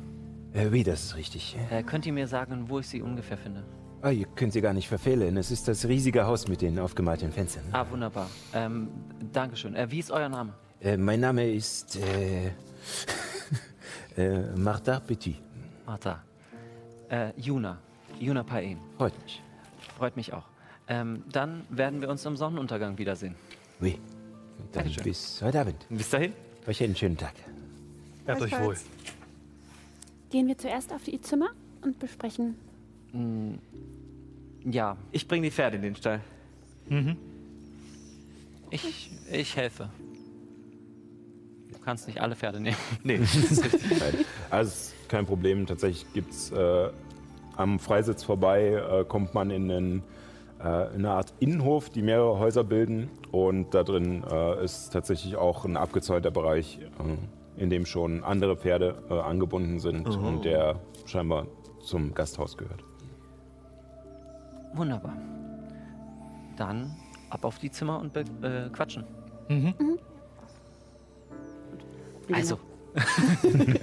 [0.54, 1.58] Äh, wie, das ist richtig.
[1.70, 3.64] Äh, könnt ihr mir sagen, wo ich sie ungefähr finde?
[4.02, 5.38] Ah, ihr könnt sie gar nicht verfehlen.
[5.38, 7.64] Es ist das riesige Haus mit den aufgemalten Fenstern.
[7.72, 8.30] Ah, wunderbar.
[8.54, 8.88] Ähm,
[9.32, 9.76] Dankeschön.
[9.76, 10.54] Äh, wie ist euer Name?
[10.80, 12.00] Äh, mein Name ist
[14.18, 15.36] äh, Martha Petit.
[15.86, 16.24] Martha.
[17.10, 17.78] Äh, Juna.
[18.20, 18.78] Juna Paen.
[18.98, 19.42] Freut mich.
[19.98, 20.46] Freut mich auch.
[20.88, 23.36] Ähm, dann werden wir uns am Sonnenuntergang wiedersehen.
[23.80, 24.00] Oui.
[24.72, 25.04] Dann Dankeschön.
[25.04, 25.86] bis heute Abend.
[25.90, 26.34] Bis dahin.
[26.68, 27.34] Euch einen schönen Tag.
[28.28, 28.76] Habt euch wohl.
[30.30, 31.50] Gehen wir zuerst auf die Zimmer
[31.82, 32.56] und besprechen.
[33.12, 33.56] Mm,
[34.66, 36.22] ja, Ich bringe die Pferde in den Stall.
[36.88, 37.18] Mhm.
[38.70, 39.90] ich, ich helfe.
[41.82, 42.78] Du kannst nicht alle Pferde nehmen.
[43.04, 43.18] Nee.
[44.00, 44.26] Nein.
[44.52, 45.66] Also kein Problem.
[45.66, 46.90] Tatsächlich gibt es äh,
[47.58, 50.04] am Freisitz vorbei, äh, kommt man in, einen,
[50.64, 53.10] äh, in eine Art Innenhof, die mehrere Häuser bilden.
[53.32, 56.78] Und da drin äh, ist tatsächlich auch ein abgezäunter Bereich,
[57.58, 61.48] äh, in dem schon andere Pferde äh, angebunden sind und der scheinbar
[61.84, 62.84] zum Gasthaus gehört.
[64.76, 65.18] Wunderbar.
[66.58, 66.96] dann
[67.32, 68.24] ab auf die Zimmer und äh,
[68.72, 69.04] quatschen.
[69.50, 69.74] Mhm.
[72.36, 72.60] Also.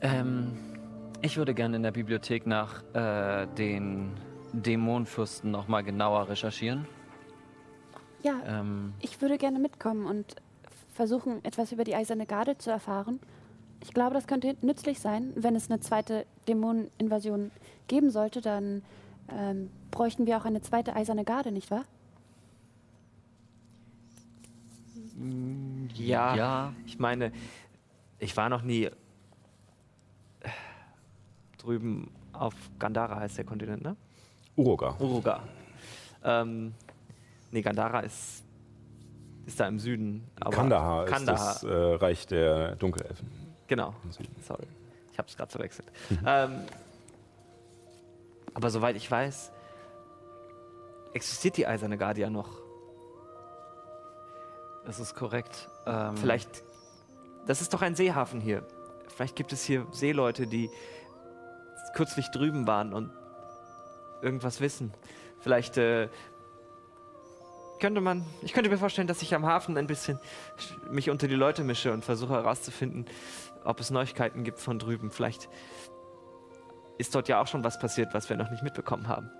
[0.00, 0.52] ähm,
[1.20, 4.12] ich würde gerne in der Bibliothek nach äh, den
[4.52, 6.86] Dämonenfürsten nochmal genauer recherchieren.
[8.22, 10.36] Ja, Ähm, ich würde gerne mitkommen und
[10.94, 13.18] versuchen, etwas über die Eiserne Garde zu erfahren.
[13.82, 15.32] Ich glaube, das könnte nützlich sein.
[15.34, 17.50] Wenn es eine zweite Dämoneninvasion
[17.88, 18.82] geben sollte, dann
[19.28, 21.84] ähm, bräuchten wir auch eine zweite Eiserne Garde, nicht wahr?
[25.94, 26.72] Ja, Ja.
[26.86, 27.32] ich meine,
[28.18, 28.90] ich war noch nie äh,
[31.58, 33.96] drüben auf Gandara heißt der Kontinent, ne?
[34.56, 34.96] Uruga.
[34.98, 35.42] Uruga.
[36.24, 36.74] Ähm,
[37.50, 38.42] nee, Gandara ist,
[39.46, 40.26] ist da im Süden.
[40.40, 41.54] aber- Kandahar, Kandahar.
[41.54, 43.28] ist das äh, Reich der Dunkelelfen.
[43.66, 43.94] Genau.
[44.46, 44.64] Sorry.
[45.12, 45.86] Ich habe es gerade verwechselt.
[46.26, 46.60] ähm,
[48.54, 49.52] aber soweit ich weiß,
[51.14, 52.61] existiert die Eiserne Garde ja noch.
[54.84, 55.68] Das ist korrekt.
[55.86, 56.62] Ähm, Vielleicht,
[57.46, 58.66] das ist doch ein Seehafen hier.
[59.08, 60.70] Vielleicht gibt es hier Seeleute, die
[61.94, 63.10] kürzlich drüben waren und
[64.22, 64.92] irgendwas wissen.
[65.40, 66.08] Vielleicht äh,
[67.80, 70.18] könnte man, ich könnte mir vorstellen, dass ich am Hafen ein bisschen
[70.58, 73.06] sch- mich unter die Leute mische und versuche herauszufinden,
[73.64, 75.10] ob es Neuigkeiten gibt von drüben.
[75.10, 75.48] Vielleicht
[76.98, 79.30] ist dort ja auch schon was passiert, was wir noch nicht mitbekommen haben.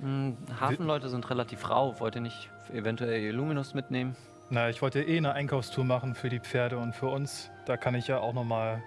[0.00, 1.98] mh, Hafenleute sind relativ rau.
[2.00, 4.16] Wollt ihr nicht eventuell Illuminus mitnehmen?
[4.54, 7.50] Na, ich wollte eh eine Einkaufstour machen für die Pferde und für uns.
[7.64, 8.82] Da kann ich ja auch nochmal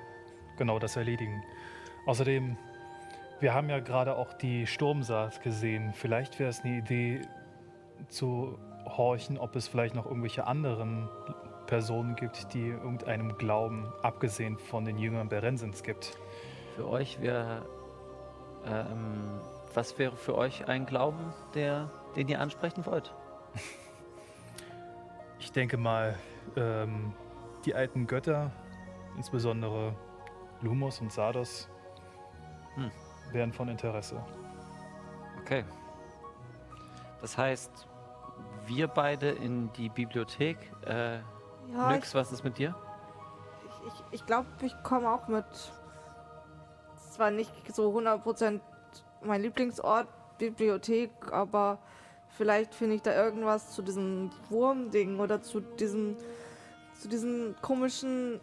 [0.59, 1.43] genau das erledigen.
[2.05, 2.55] Außerdem,
[3.39, 5.91] wir haben ja gerade auch die Sturmsaat gesehen.
[5.95, 7.21] Vielleicht wäre es eine Idee
[8.09, 11.09] zu horchen, ob es vielleicht noch irgendwelche anderen
[11.65, 16.15] Personen gibt, die irgendeinem Glauben, abgesehen von den Jüngern Berensens gibt.
[16.75, 17.65] Für euch wäre.
[18.67, 19.41] Ähm,
[19.73, 23.15] was wäre für euch ein Glauben, der, den ihr ansprechen wollt?
[25.45, 26.17] Ich denke mal,
[26.55, 27.13] ähm,
[27.65, 28.51] die alten Götter,
[29.15, 29.93] insbesondere
[30.61, 31.69] Lumos und Sardos,
[32.73, 32.89] Hm.
[33.31, 34.19] wären von Interesse.
[35.41, 35.63] Okay.
[37.21, 37.87] Das heißt,
[38.65, 40.57] wir beide in die Bibliothek.
[40.83, 41.19] Äh,
[41.71, 42.75] Ja, Nyx, was ist mit dir?
[43.67, 45.45] ich, ich, ich glaube, ich komme auch mit.
[47.11, 48.61] Zwar nicht so 100%
[49.21, 50.07] mein Lieblingsort,
[50.39, 51.77] Bibliothek, aber
[52.37, 56.15] vielleicht finde ich da irgendwas zu diesem Wurmding oder zu diesen,
[56.99, 58.39] zu diesen komischen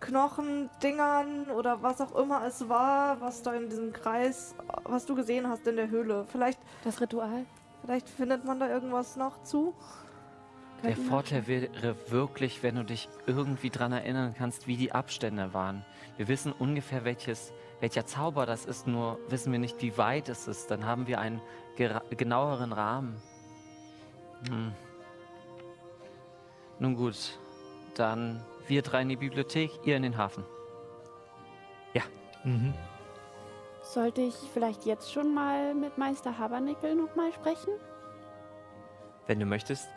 [0.00, 4.54] Knochendingern oder was auch immer es war, was da in diesem Kreis,
[4.84, 6.26] was du gesehen hast in der Höhle.
[6.30, 7.44] Vielleicht, Das Ritual?
[7.80, 9.74] vielleicht findet man da irgendwas noch zu.
[10.82, 14.92] Der Könnten wir- Vorteil wäre wirklich, wenn du dich irgendwie dran erinnern kannst, wie die
[14.92, 15.82] Abstände waren.
[16.18, 20.46] Wir wissen ungefähr, welches, welcher Zauber das ist, nur wissen wir nicht, wie weit es
[20.46, 20.70] ist.
[20.70, 21.40] Dann haben wir einen
[21.76, 23.20] genaueren Rahmen.
[24.48, 24.72] Hm.
[26.78, 27.38] Nun gut,
[27.94, 30.44] dann wir drei in die Bibliothek, ihr in den Hafen.
[32.46, 32.72] Mhm.
[33.82, 37.72] Sollte ich vielleicht jetzt schon mal mit Meister Habernickel nochmal sprechen?
[39.26, 39.88] Wenn du möchtest,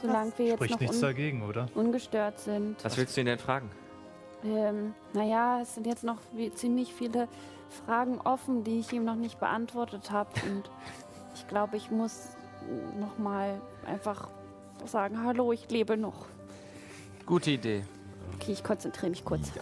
[0.00, 1.66] Solange wir jetzt Spricht noch nichts dagegen, oder?
[1.74, 2.82] ungestört sind.
[2.84, 3.70] was willst du ihn denn fragen?
[4.44, 7.28] Ähm, naja, es sind jetzt noch wie, ziemlich viele
[7.70, 10.30] Fragen offen, die ich ihm noch nicht beantwortet habe.
[10.46, 10.70] Und
[11.34, 12.28] ich glaube, ich muss
[12.98, 14.28] nochmal einfach
[14.84, 16.26] sagen, hallo, ich lebe noch.
[17.26, 17.84] Gute Idee.
[18.34, 19.52] Okay, ich konzentriere mich kurz.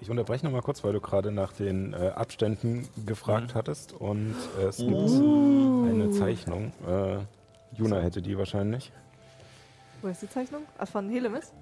[0.00, 3.92] Ich unterbreche noch mal kurz, weil du gerade nach den äh, Abständen gefragt hattest.
[3.92, 6.72] Und äh, es gibt eine Zeichnung.
[6.86, 7.18] Äh,
[7.76, 8.92] Juna hätte die wahrscheinlich.
[10.02, 10.62] Wo ist die Zeichnung?
[10.78, 11.52] Ah, von Helemis?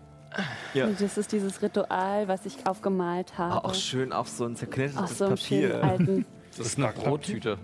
[0.75, 0.87] Ja.
[0.87, 3.55] Und Das ist dieses Ritual, was ich aufgemalt habe.
[3.55, 5.83] Ah, auch schön auf so ein Auf zerknittertes so einem Papier.
[5.85, 6.27] alten.
[6.57, 7.59] Das ist eine Brottüte.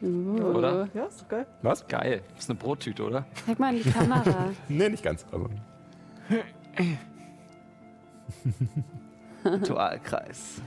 [0.00, 0.40] Uh.
[0.54, 0.88] Oder?
[0.94, 1.46] Ja, ist doch geil.
[1.60, 1.86] Was?
[1.86, 2.22] Geil.
[2.34, 3.26] Das ist eine Brottüte, oder?
[3.44, 4.50] Zeig mal in die Kamera.
[4.68, 5.26] Nee, nicht ganz.
[5.30, 5.50] Also,
[9.44, 10.62] Ritualkreis.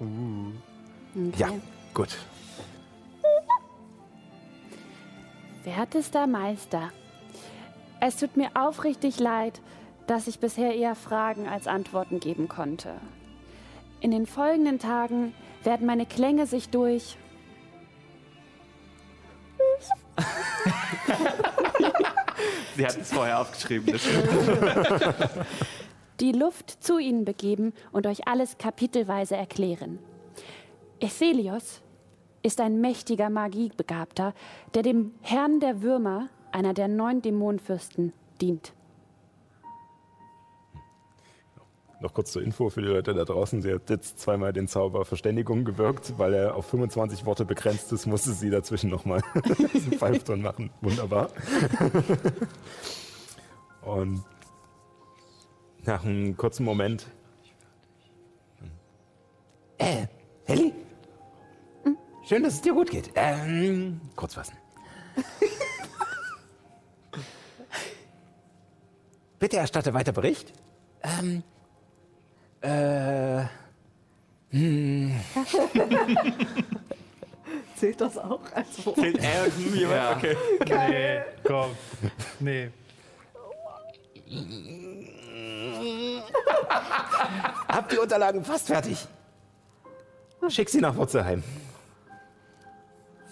[0.00, 1.32] Okay.
[1.38, 1.48] Ja,
[1.94, 2.16] gut.
[5.64, 6.90] Wertester Meister,
[8.00, 9.60] es tut mir aufrichtig leid,
[10.06, 12.94] dass ich bisher eher Fragen als Antworten geben konnte.
[14.00, 17.16] In den folgenden Tagen werden meine Klänge sich durch
[22.76, 23.92] Sie hat es vorher aufgeschrieben.
[23.92, 24.28] Das stimmt.
[26.20, 29.98] die Luft zu ihnen begeben und euch alles kapitelweise erklären.
[31.00, 31.82] Ethelios
[32.42, 34.34] ist ein mächtiger Magiebegabter,
[34.74, 38.72] der dem Herrn der Würmer, einer der neun Dämonenfürsten, dient.
[42.06, 43.62] Noch kurz zur Info für die Leute da draußen.
[43.62, 48.06] Sie hat jetzt zweimal den Zauber Verständigung gewirkt, weil er auf 25 Worte begrenzt ist,
[48.06, 50.70] musste sie dazwischen nochmal einen Pfeifton machen.
[50.80, 51.30] Wunderbar.
[53.82, 54.22] Und
[55.84, 57.08] nach einem kurzen Moment.
[59.78, 60.06] Äh,
[60.44, 60.72] Helly?
[62.24, 63.10] Schön, dass es dir gut geht.
[63.16, 64.56] Ähm, kurz fassen.
[69.40, 70.52] Bitte erstatte weiter Bericht.
[71.02, 71.42] Ähm,
[72.60, 73.44] äh,
[77.76, 78.96] Zählt das auch als Wort?
[79.00, 79.96] Zählt er hm, jemand?
[79.96, 80.16] Ja.
[80.16, 80.36] Okay.
[80.66, 81.76] Nee, komm.
[82.40, 82.70] Nee.
[87.68, 89.06] hab die Unterlagen fast fertig.
[90.48, 91.42] Schick sie nach Wurzelheim.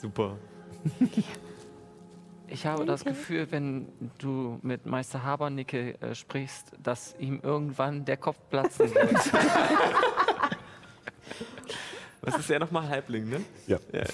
[0.00, 0.36] Super.
[2.54, 3.88] Ich habe das Gefühl, wenn
[4.18, 9.32] du mit Meister Habernicke äh, sprichst, dass ihm irgendwann der Kopf platzen wird.
[12.22, 13.40] Was ist ja nochmal Halbling, ne?
[13.66, 13.78] Ja.
[13.92, 14.04] Ja.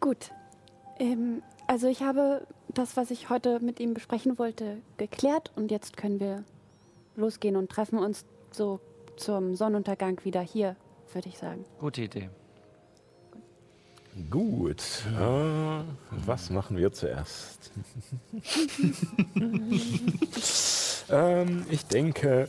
[0.00, 0.32] Gut.
[0.98, 5.96] Ähm, also ich habe das, was ich heute mit ihm besprechen wollte, geklärt und jetzt
[5.96, 6.44] können wir
[7.16, 8.80] losgehen und treffen uns so
[9.16, 10.76] zum Sonnenuntergang wieder hier,
[11.14, 11.64] würde ich sagen.
[11.78, 12.28] Gute Idee.
[14.30, 14.82] Gut.
[15.18, 17.70] Äh, was machen wir zuerst?
[21.10, 22.48] ähm, ich denke,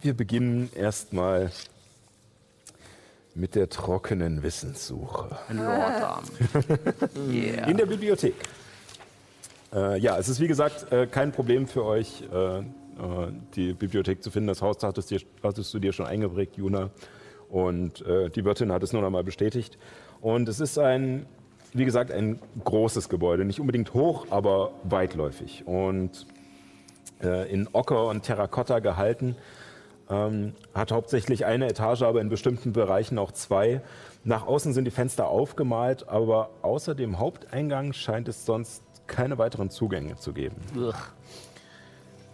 [0.00, 1.50] wir beginnen erstmal
[3.34, 5.36] mit der trockenen Wissenssuche.
[7.28, 7.66] Yeah.
[7.66, 8.34] In der Bibliothek.
[9.72, 12.62] Äh, ja, es ist wie gesagt äh, kein Problem für euch, äh, äh,
[13.54, 14.48] die Bibliothek zu finden.
[14.48, 16.90] Das Haus hattest, dir, hattest du dir schon eingeprägt, Juna.
[17.48, 19.78] Und äh, die Wirtin hat es nur noch mal bestätigt.
[20.22, 21.26] Und es ist ein,
[21.74, 23.44] wie gesagt, ein großes Gebäude.
[23.44, 25.64] Nicht unbedingt hoch, aber weitläufig.
[25.66, 26.26] Und
[27.22, 29.36] äh, in Ocker und Terrakotta gehalten.
[30.10, 33.80] Ähm, hat hauptsächlich eine Etage, aber in bestimmten Bereichen auch zwei.
[34.24, 39.70] Nach außen sind die Fenster aufgemalt, aber außer dem Haupteingang scheint es sonst keine weiteren
[39.70, 40.56] Zugänge zu geben.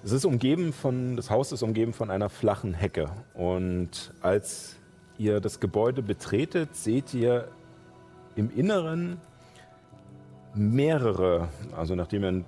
[0.02, 3.10] Es ist umgeben von, das Haus ist umgeben von einer flachen Hecke.
[3.34, 4.76] Und als
[5.18, 7.48] ihr das Gebäude betretet, seht ihr
[8.38, 9.18] im Inneren
[10.54, 12.44] mehrere, also nachdem ihr ein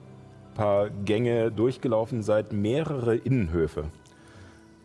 [0.55, 3.85] paar Gänge durchgelaufen seid, mehrere Innenhöfe,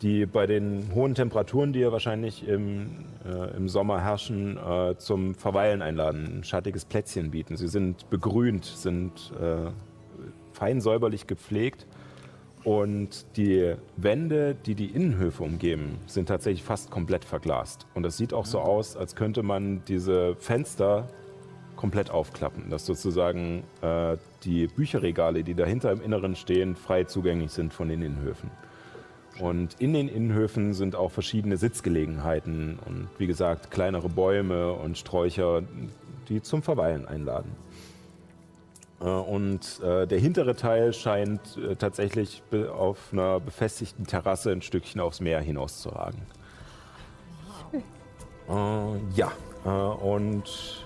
[0.01, 5.35] die bei den hohen Temperaturen, die ja wahrscheinlich im, äh, im Sommer herrschen, äh, zum
[5.35, 7.55] Verweilen einladen, ein schattiges Plätzchen bieten.
[7.55, 9.69] Sie sind begrünt, sind äh,
[10.53, 11.85] fein säuberlich gepflegt
[12.65, 17.85] und die Wände, die die Innenhöfe umgeben, sind tatsächlich fast komplett verglast.
[17.93, 21.07] Und das sieht auch so aus, als könnte man diese Fenster
[21.75, 27.71] komplett aufklappen, dass sozusagen äh, die Bücherregale, die dahinter im Inneren stehen, frei zugänglich sind
[27.71, 28.49] von den Innenhöfen.
[29.39, 35.61] Und in den Innenhöfen sind auch verschiedene Sitzgelegenheiten und wie gesagt kleinere Bäume und Sträucher,
[36.29, 37.51] die zum Verweilen einladen.
[39.01, 45.01] Äh, Und äh, der hintere Teil scheint äh, tatsächlich auf einer befestigten Terrasse ein Stückchen
[45.01, 46.21] aufs Meer hinauszuragen.
[49.15, 49.31] Ja,
[49.63, 50.85] und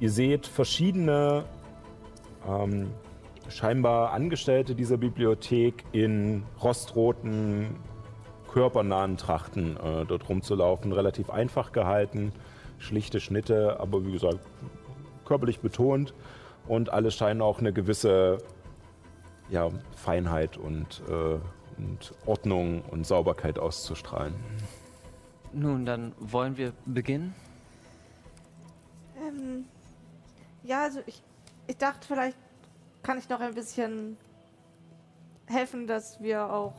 [0.00, 1.44] ihr seht verschiedene
[2.44, 2.90] ähm,
[3.48, 7.76] scheinbar Angestellte dieser Bibliothek in rostroten,
[8.52, 10.90] körpernahen Trachten äh, dort rumzulaufen.
[10.92, 12.32] Relativ einfach gehalten,
[12.78, 14.40] schlichte Schnitte, aber wie gesagt,
[15.24, 16.14] körperlich betont.
[16.66, 18.38] Und alle scheinen auch eine gewisse
[19.48, 21.38] ja, Feinheit und, äh,
[21.78, 24.34] und Ordnung und Sauberkeit auszustrahlen.
[25.52, 27.34] Nun, dann wollen wir beginnen.
[29.16, 29.64] Ähm,
[30.62, 31.22] ja, also ich,
[31.66, 32.36] ich dachte, vielleicht
[33.02, 34.16] kann ich noch ein bisschen
[35.46, 36.74] helfen, dass wir auch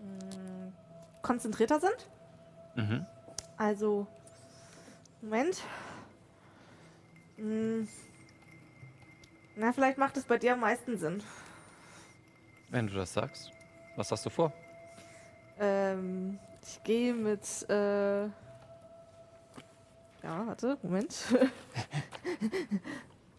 [0.00, 0.72] mh,
[1.20, 2.08] konzentrierter sind.
[2.76, 3.06] Mhm.
[3.58, 4.06] Also,
[5.20, 5.62] Moment.
[7.38, 7.88] Hm.
[9.56, 11.22] Na, vielleicht macht es bei dir am meisten Sinn.
[12.70, 13.50] Wenn du das sagst.
[13.96, 14.52] Was hast du vor?
[15.58, 18.24] Ähm, ich gehe mit, äh.
[20.22, 21.16] Ja, warte, Moment.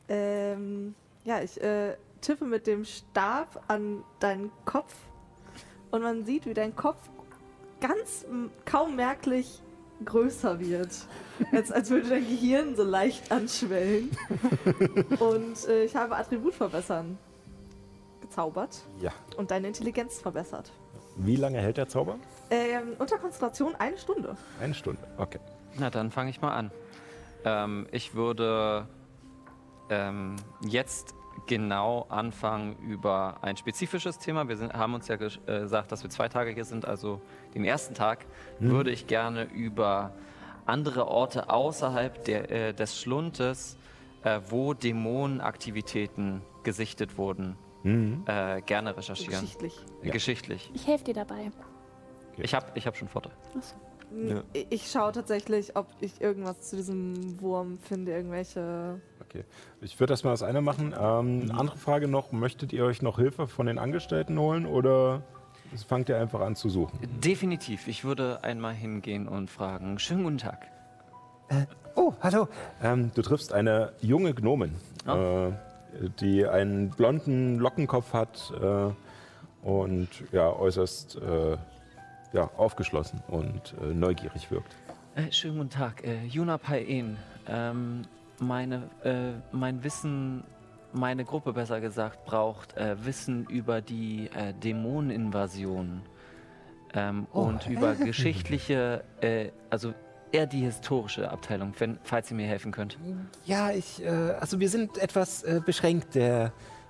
[0.10, 4.96] ähm, ja, ich äh, tippe mit dem Stab an deinen Kopf
[5.92, 7.10] und man sieht, wie dein Kopf
[7.80, 8.26] ganz
[8.66, 9.62] kaum merklich
[10.06, 10.90] größer wird.
[11.52, 14.10] Als, als würde dein Gehirn so leicht anschwellen.
[15.20, 17.18] Und äh, ich habe Attribut verbessern
[18.22, 19.12] gezaubert Ja.
[19.38, 20.72] und deine Intelligenz verbessert.
[21.18, 22.18] Wie lange hält der Zauber?
[22.50, 24.36] Ähm, unter Konzentration eine Stunde.
[24.62, 25.02] Eine Stunde.
[25.18, 25.40] Okay.
[25.78, 26.72] Na, dann fange ich mal an.
[27.46, 28.88] Ähm, ich würde
[29.90, 31.16] ähm, jetzt
[31.48, 34.48] genau anfangen über ein spezifisches Thema.
[34.48, 35.30] Wir sind, haben uns ja äh,
[35.62, 36.86] gesagt, dass wir zwei Tage hier sind.
[36.86, 37.22] Also
[37.54, 38.26] den ersten Tag
[38.60, 40.14] würde ich gerne über
[40.66, 43.78] andere Orte außerhalb der, äh, des Schlundes,
[44.24, 49.42] äh, wo Dämonenaktivitäten gesichtet wurden, äh, gerne recherchieren.
[49.42, 49.86] Geschichtlich.
[50.04, 50.72] Äh, Geschichtlich.
[50.74, 51.52] Ich helfe dir dabei.
[52.38, 53.34] Ich habe ich hab schon Vorteil.
[54.12, 54.44] Ja.
[54.70, 59.00] Ich, schaue tatsächlich, ob ich irgendwas zu diesem Wurm finde, irgendwelche.
[59.22, 59.44] Okay.
[59.82, 60.96] Ich würde das mal als eine machen.
[61.00, 65.22] Ähm, Andere Frage noch: Möchtet ihr euch noch Hilfe von den Angestellten holen oder
[65.88, 67.00] fangt ihr einfach an zu suchen?
[67.22, 67.88] Definitiv.
[67.88, 70.68] Ich würde einmal hingehen und fragen, schönen guten Tag.
[71.96, 72.48] Oh, hallo.
[72.82, 74.76] Ähm, du triffst eine junge Gnomin,
[75.08, 75.52] äh,
[76.20, 81.58] die einen blonden Lockenkopf hat äh, und ja, äußerst äh,
[82.34, 84.76] ja, aufgeschlossen und äh, neugierig wirkt.
[85.16, 87.18] Äh, schönen guten Tag, äh, Juna Paen.
[87.48, 88.04] Ähm,
[88.40, 90.44] meine, äh, mein Wissen,
[90.94, 96.02] meine Gruppe besser gesagt, braucht äh, Wissen über die äh, Dämoneninvasion
[96.94, 99.94] ähm, und über geschichtliche, äh, also
[100.32, 102.98] eher die historische Abteilung, wenn, falls ihr mir helfen könnt.
[103.46, 104.10] Ja, ich, äh,
[104.40, 106.16] also wir sind etwas äh, beschränkt.
[106.16, 106.46] Der,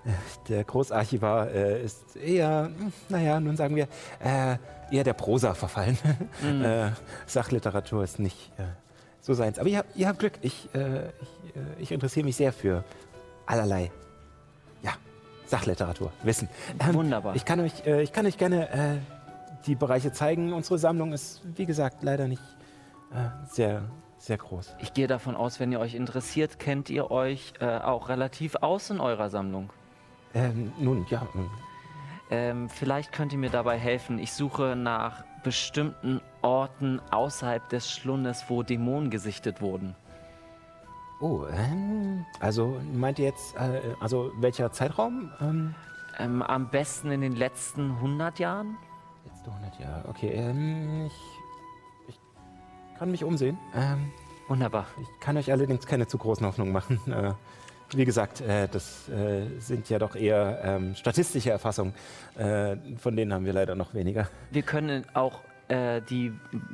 [0.05, 0.09] äh,
[0.47, 3.87] der Großarchivar ist eher, hm, naja, nun sagen wir,
[4.21, 5.97] eher der Prosa verfallen.
[6.63, 6.89] äh,
[7.27, 8.51] Sachliteratur ist nicht
[9.21, 9.59] so seins.
[9.59, 10.33] Aber ihr, habt- ihr habt Glück.
[10.41, 12.83] Ich, ich, ich interessiere mich sehr für
[13.49, 13.91] allerlei,
[14.81, 14.91] ja,
[15.45, 16.47] Sachliteratur, Wissen.
[16.79, 17.35] Ähm, Wunderbar.
[17.35, 18.97] Ich kann euch, äh, ich kann euch gerne äh,
[19.65, 20.53] die Bereiche zeigen.
[20.53, 22.43] Unsere Sammlung ist, wie gesagt, leider nicht
[23.11, 23.81] äh, sehr,
[24.17, 24.75] sehr groß.
[24.79, 28.89] Ich gehe davon aus, wenn ihr euch interessiert, kennt ihr euch äh, auch relativ aus
[28.89, 29.71] in eurer Sammlung.
[30.33, 31.49] Ähm, nun, ja, ähm,
[32.31, 34.19] Ähm, vielleicht könnt ihr mir dabei helfen.
[34.19, 39.95] Ich suche nach bestimmten Orten außerhalb des Schlundes, wo Dämonen gesichtet wurden.
[41.21, 45.31] Oh, ähm, also meint ihr jetzt, äh, also welcher Zeitraum?
[45.41, 45.75] Ähm,
[46.17, 48.77] Ähm, am besten in den letzten 100 Jahren?
[49.25, 50.09] letzte 100 Jahre.
[50.09, 51.13] Okay, ähm, ich,
[52.09, 52.19] ich
[52.97, 53.57] kann mich umsehen.
[53.75, 54.11] Ähm,
[54.47, 54.85] Wunderbar.
[55.01, 56.99] ich kann euch allerdings keine zu großen Hoffnungen machen.
[57.11, 57.33] Äh,
[57.97, 61.95] wie gesagt, äh, das äh, sind ja doch eher ähm, statistische Erfassungen.
[62.37, 64.27] Äh, von denen haben wir leider noch weniger.
[64.51, 65.39] Wir können auch
[65.69, 66.31] äh, die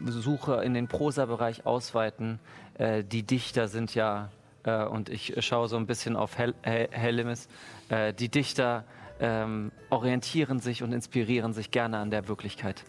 [0.07, 2.39] Suche in den Prosa-Bereich ausweiten.
[2.77, 4.29] Äh, die Dichter sind ja,
[4.63, 7.47] äh, und ich schaue so ein bisschen auf Hel Hel Hellemis,
[7.89, 8.83] äh, die Dichter
[9.19, 12.83] ähm, orientieren sich und inspirieren sich gerne an der Wirklichkeit.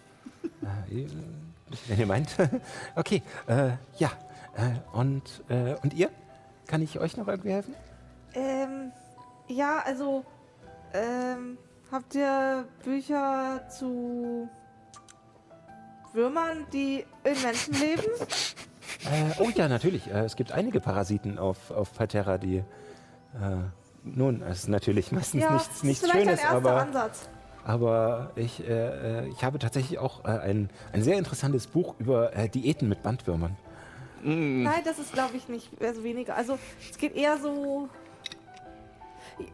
[0.89, 1.07] Äh,
[1.89, 2.37] wenn ihr meint.
[2.97, 4.11] okay, äh, ja.
[4.57, 6.11] Äh, und, äh, und ihr?
[6.67, 7.75] Kann ich euch noch irgendwie helfen?
[8.35, 8.93] Ähm,
[9.49, 10.25] ja, also,
[10.93, 11.59] ähm,
[11.93, 14.49] habt ihr Bücher zu
[16.13, 18.03] Würmern, die in Menschen leben?
[19.13, 20.07] Äh, oh ja, natürlich.
[20.09, 22.59] Äh, es gibt einige Parasiten auf, auf Parterra, die.
[22.59, 22.65] Äh,
[24.05, 27.29] nun, es ist natürlich meistens ja, nichts, nichts Schönes, aber, Ansatz.
[27.65, 32.89] aber ich, ich habe tatsächlich auch äh, ein, ein sehr interessantes Buch über äh, Diäten
[32.89, 33.57] mit Bandwürmern.
[34.23, 36.37] Nein, das ist, glaube ich, nicht also weniger.
[36.37, 37.89] Also, es geht eher so.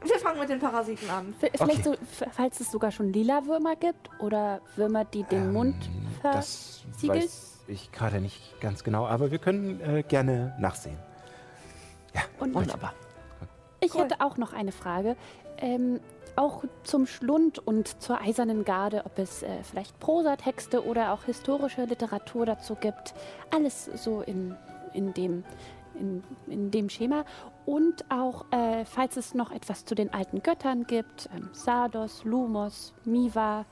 [0.05, 1.35] Wir fangen mit den Parasiten an.
[1.41, 5.75] Vielleicht so, f- falls es sogar schon lila Würmer gibt oder Würmer, die den Mund
[6.23, 7.29] Das versiegeln.
[7.69, 10.99] Ich gerade nicht ganz genau, aber wir können äh, gerne nachsehen.
[12.39, 12.93] Und Wunderbar.
[13.81, 15.17] ich hätte auch noch eine Frage.
[15.59, 16.01] Ähm,
[16.37, 21.85] auch zum Schlund und zur Eisernen Garde, ob es äh, vielleicht Prosatexte oder auch historische
[21.85, 23.15] Literatur dazu gibt.
[23.51, 24.57] Alles so in,
[24.95, 25.45] in, dem,
[25.99, 27.25] in, in dem Schema.
[27.67, 32.95] Und auch, äh, falls es noch etwas zu den alten Göttern gibt, ähm, Sardos, Lumos,
[33.05, 33.67] Miva,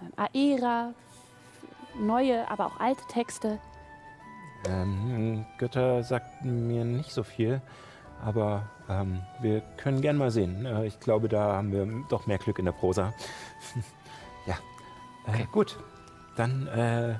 [0.00, 0.94] ähm, Aera,
[1.98, 3.58] neue, aber auch alte Texte.
[4.68, 7.60] Ähm, Götter sagt mir nicht so viel,
[8.24, 10.66] aber ähm, wir können gern mal sehen.
[10.66, 13.12] Äh, ich glaube, da haben wir doch mehr Glück in der Prosa.
[14.46, 14.54] ja.
[15.26, 15.48] Äh, Okay.
[15.52, 15.78] Gut,
[16.36, 17.16] dann äh, äh,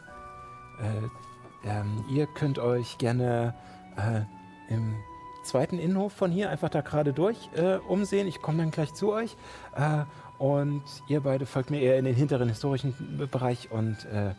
[1.65, 3.55] ähm, ihr könnt euch gerne
[3.97, 4.95] äh, im
[5.43, 8.27] zweiten Innenhof von hier einfach da gerade durch äh, umsehen.
[8.27, 9.37] Ich komme dann gleich zu euch.
[9.77, 10.05] Äh,
[10.39, 12.95] und ihr beide folgt mir eher in den hinteren historischen
[13.31, 14.35] Bereich und äh,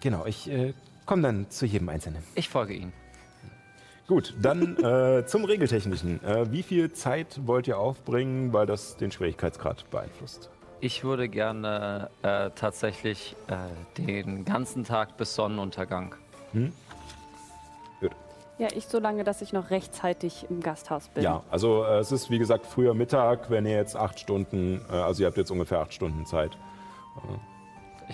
[0.00, 0.74] genau, ich äh,
[1.06, 2.22] komme dann zu jedem Einzelnen.
[2.34, 2.92] Ich folge Ihnen.
[4.06, 6.22] Gut, dann äh, zum Regeltechnischen.
[6.24, 10.50] Äh, wie viel Zeit wollt ihr aufbringen, weil das den Schwierigkeitsgrad beeinflusst?
[10.80, 13.56] Ich würde gerne äh, tatsächlich äh,
[14.02, 16.16] den ganzen Tag bis Sonnenuntergang.
[18.60, 21.22] Ja, ich so lange, dass ich noch rechtzeitig im Gasthaus bin.
[21.22, 24.96] Ja, also äh, es ist wie gesagt früher Mittag, wenn ihr jetzt acht Stunden, äh,
[24.96, 26.58] also ihr habt jetzt ungefähr acht Stunden Zeit.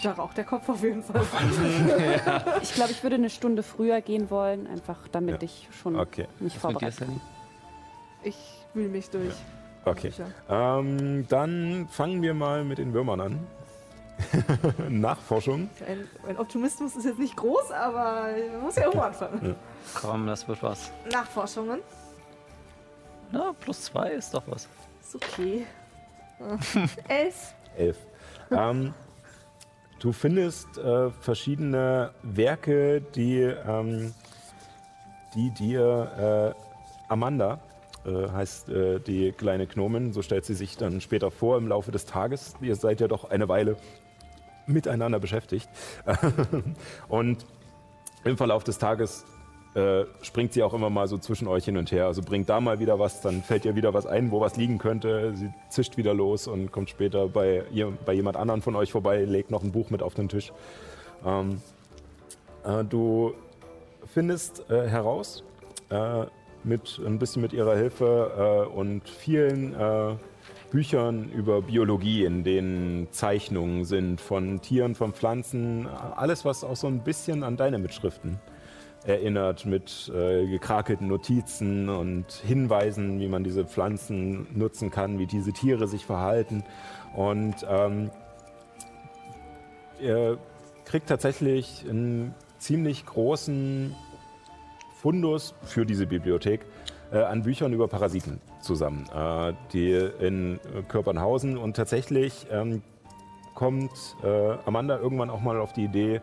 [0.03, 1.23] Da raucht der Kopf auf jeden Fall.
[2.63, 5.47] Ich glaube, ich würde eine Stunde früher gehen wollen, einfach damit Ja.
[5.47, 6.27] ich schon Okay.
[6.41, 7.07] mich vorbereite.
[8.23, 8.37] Ich
[8.75, 9.35] wühle mich durch.
[9.85, 10.09] Okay.
[10.09, 10.27] Bücher.
[10.49, 13.47] Ähm, dann fangen wir mal mit den Würmern an.
[14.89, 15.69] Nachforschung.
[15.87, 19.55] Ein, ein Optimismus ist jetzt nicht groß, aber man muss ja irgendwo anfangen.
[19.95, 20.91] Komm, das wird was.
[21.13, 21.81] Nachforschungen.
[23.31, 24.69] Na, plus zwei ist doch was.
[25.03, 25.67] Ist okay.
[27.09, 27.55] Elf.
[27.77, 27.97] Elf.
[28.51, 28.95] ähm,
[29.99, 34.15] du findest äh, verschiedene Werke, die, ähm,
[35.35, 37.61] die dir äh, Amanda,
[38.05, 41.91] äh, heißt äh, die kleine Gnomin, so stellt sie sich dann später vor im Laufe
[41.91, 42.55] des Tages.
[42.61, 43.77] Ihr seid ja doch eine Weile
[44.67, 45.69] miteinander beschäftigt.
[47.09, 47.47] Und
[48.25, 49.25] im Verlauf des Tages
[49.77, 52.07] äh, springt sie auch immer mal so zwischen euch hin und her.
[52.07, 54.79] Also bringt da mal wieder was, dann fällt ihr wieder was ein, wo was liegen
[54.79, 55.35] könnte.
[55.37, 59.25] Sie zischt wieder los und kommt später bei, ihr, bei jemand anderen von euch vorbei,
[59.25, 60.51] legt noch ein Buch mit auf den Tisch.
[61.27, 61.61] Ähm,
[62.65, 63.35] äh, du
[64.07, 65.45] findest äh, heraus,
[65.91, 66.25] äh,
[66.65, 69.77] mit, ein bisschen mit ihrer Hilfe äh, und vielen
[70.71, 76.87] Büchern über Biologie, in denen Zeichnungen sind von Tieren, von Pflanzen, alles, was auch so
[76.87, 78.41] ein bisschen an deine Mitschriften
[79.07, 85.53] erinnert, mit äh, gekrakelten Notizen und Hinweisen, wie man diese Pflanzen nutzen kann, wie diese
[85.53, 86.65] Tiere sich verhalten.
[87.15, 88.11] Und ähm,
[90.01, 90.39] ihr
[90.85, 93.95] kriegt tatsächlich einen ziemlich großen
[94.95, 96.67] Fundus für diese Bibliothek
[97.13, 101.57] äh, an Büchern über Parasiten zusammen, äh, die in Körpern hausen.
[101.57, 102.83] Und tatsächlich ähm,
[103.55, 106.21] kommt äh, Amanda irgendwann auch mal auf die Idee,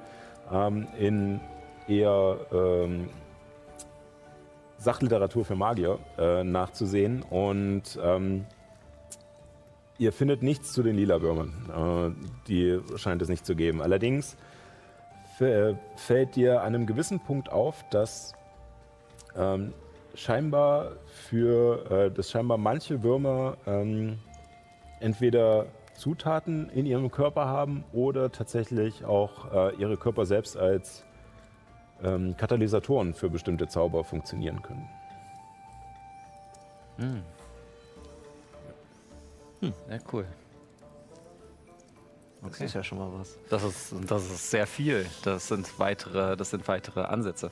[0.51, 1.39] ähm, in
[1.87, 3.09] eher ähm,
[4.77, 7.23] Sachliteratur für Magier äh, nachzusehen.
[7.23, 8.45] Und ähm,
[9.97, 12.15] ihr findet nichts zu den Lila-Würmern.
[12.17, 13.81] Äh, die scheint es nicht zu geben.
[13.81, 14.35] Allerdings
[15.39, 18.33] f- fällt dir an einem gewissen Punkt auf, dass
[19.37, 19.73] ähm,
[20.15, 24.19] scheinbar für äh, dass scheinbar manche Würmer ähm,
[24.99, 25.65] entweder
[25.95, 31.03] Zutaten in ihrem Körper haben oder tatsächlich auch äh, ihre Körper selbst als
[32.03, 34.89] ähm, Katalysatoren für bestimmte Zauber funktionieren können.
[39.61, 40.25] Ja, cool.
[42.41, 43.37] Das ist ja schon mal was.
[43.49, 45.05] Das ist, das ist sehr viel.
[45.23, 47.51] Das sind weitere, das sind weitere Ansätze.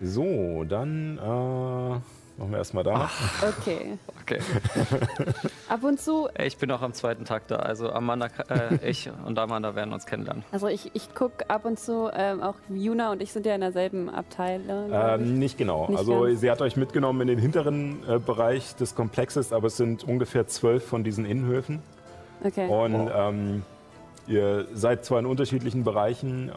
[0.00, 2.00] So, dann äh,
[2.36, 3.10] machen wir erstmal da.
[3.42, 3.98] Okay.
[4.26, 4.40] Okay.
[5.68, 7.56] Ab und zu, Ich bin auch am zweiten Tag da.
[7.56, 10.42] Also Amanda, äh, ich und Amanda werden uns kennenlernen.
[10.50, 13.60] also ich, ich gucke ab und zu, ähm, auch Juna und ich sind ja in
[13.60, 14.90] derselben Abteilung.
[14.92, 15.86] Ähm, nicht genau.
[15.86, 16.40] Nicht also ganz.
[16.40, 20.48] sie hat euch mitgenommen in den hinteren äh, Bereich des Komplexes, aber es sind ungefähr
[20.48, 21.80] zwölf von diesen Innenhöfen.
[22.42, 22.68] Okay.
[22.68, 23.62] Und ähm,
[24.26, 26.52] ihr seid zwar in unterschiedlichen Bereichen, äh,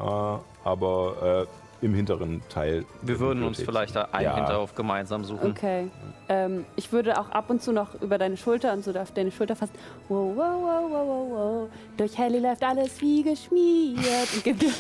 [0.64, 2.86] aber äh, im hinteren Teil.
[3.02, 4.36] Wir würden uns vielleicht da einen Ja.
[4.36, 5.52] Hinterhof gemeinsam suchen.
[5.52, 5.90] Okay.
[6.28, 9.32] Ähm, ich würde auch ab und zu noch über deine Schulter und so auf deine
[9.32, 9.74] Schulter fassen.
[10.10, 11.70] Wow, wow, wow, wow, wow, wow.
[11.98, 14.28] Durch Helly läuft alles wie geschmiert.
[14.36, 14.72] Und gib dir,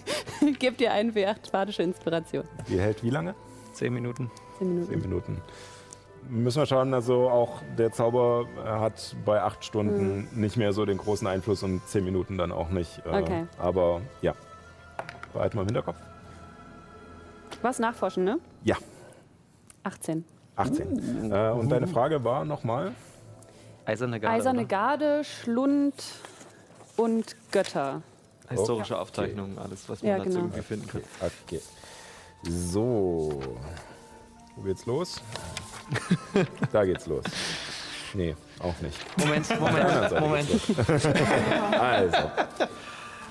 [0.58, 2.44] gib dir einen für acht badische Inspiration.
[2.68, 3.34] Die hält wie lange?
[3.72, 4.30] Zehn Minuten.
[4.58, 4.90] Zehn Minuten.
[4.92, 5.42] Zehn Minuten.
[6.28, 10.84] Müssen wir schauen, also auch der Zauber äh, hat bei acht Stunden nicht mehr so
[10.84, 12.98] den großen Einfluss und zehn Minuten dann auch nicht.
[13.06, 13.46] Äh, Okay.
[13.58, 14.34] Aber ja,
[15.32, 15.96] behalt mal im Hinterkopf.
[17.60, 18.38] Was nachforschen, ne?
[18.64, 18.76] Ja,
[19.84, 20.24] 18.
[20.56, 21.32] 18.
[21.32, 22.92] Äh, und deine Frage war nochmal?
[23.84, 24.36] Eiserne Garde.
[24.36, 24.68] Eiserne oder?
[24.68, 25.94] Garde, Schlund
[26.96, 28.02] und Götter.
[28.48, 30.40] Historische Aufzeichnungen, alles, was man Ja, dazu genau.
[30.42, 31.02] irgendwie finden kann.
[31.46, 31.60] Okay.
[32.42, 33.40] So.
[34.56, 35.20] Wo geht's los?
[36.72, 37.24] da geht's los.
[38.14, 39.18] Nee, auch nicht.
[39.18, 40.50] Moment, Moment, Moment.
[41.80, 42.18] Also.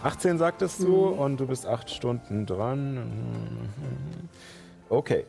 [0.04, 3.70] 18 sagtest du und du bist acht Stunden dran.
[4.90, 5.26] Okay.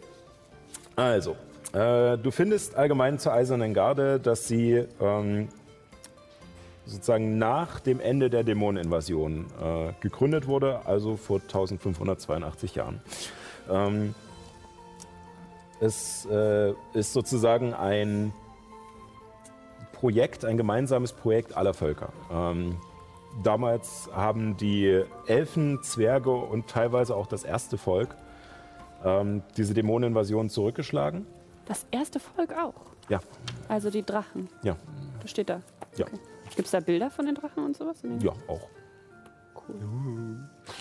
[0.96, 1.36] Also,
[1.72, 5.48] äh, du findest allgemein zur Eisernen Garde, dass sie ähm,
[6.86, 13.00] sozusagen nach dem Ende der Dämoneninvasion äh, gegründet wurde, also vor 1582 Jahren.
[13.70, 14.14] Ähm,
[15.80, 18.32] es äh, ist sozusagen ein
[19.92, 22.12] Projekt, ein gemeinsames Projekt aller Völker.
[22.30, 22.76] Ähm,
[23.42, 28.14] damals haben die Elfen, Zwerge und teilweise auch das erste Volk
[29.04, 31.26] ähm, diese Dämoneninvasion zurückgeschlagen.
[31.66, 32.74] Das erste Volk auch.
[33.08, 33.20] Ja,
[33.68, 34.48] Also die Drachen.
[34.62, 34.76] ja,
[35.20, 35.60] Das steht da.
[35.96, 36.06] ja,
[36.54, 38.02] Gibt es da Bilder von den Drachen und sowas?
[38.02, 38.24] Nee.
[38.24, 38.68] ja, auch.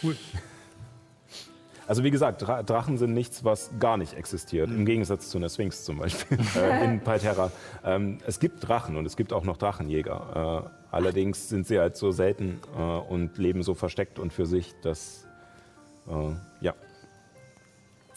[0.03, 0.17] Cool.
[1.87, 5.49] Also wie gesagt, Dra Drachen sind nichts, was gar nicht existiert, im Gegensatz zu einer
[5.49, 7.51] Sphinx zum Beispiel äh, in Palterra.
[7.83, 10.63] Ähm, es gibt Drachen und es gibt auch noch Drachenjäger.
[10.67, 14.73] Äh, allerdings sind sie halt so selten äh, und leben so versteckt und für sich,
[14.81, 15.25] dass
[16.07, 16.33] äh,
[16.65, 16.73] ja.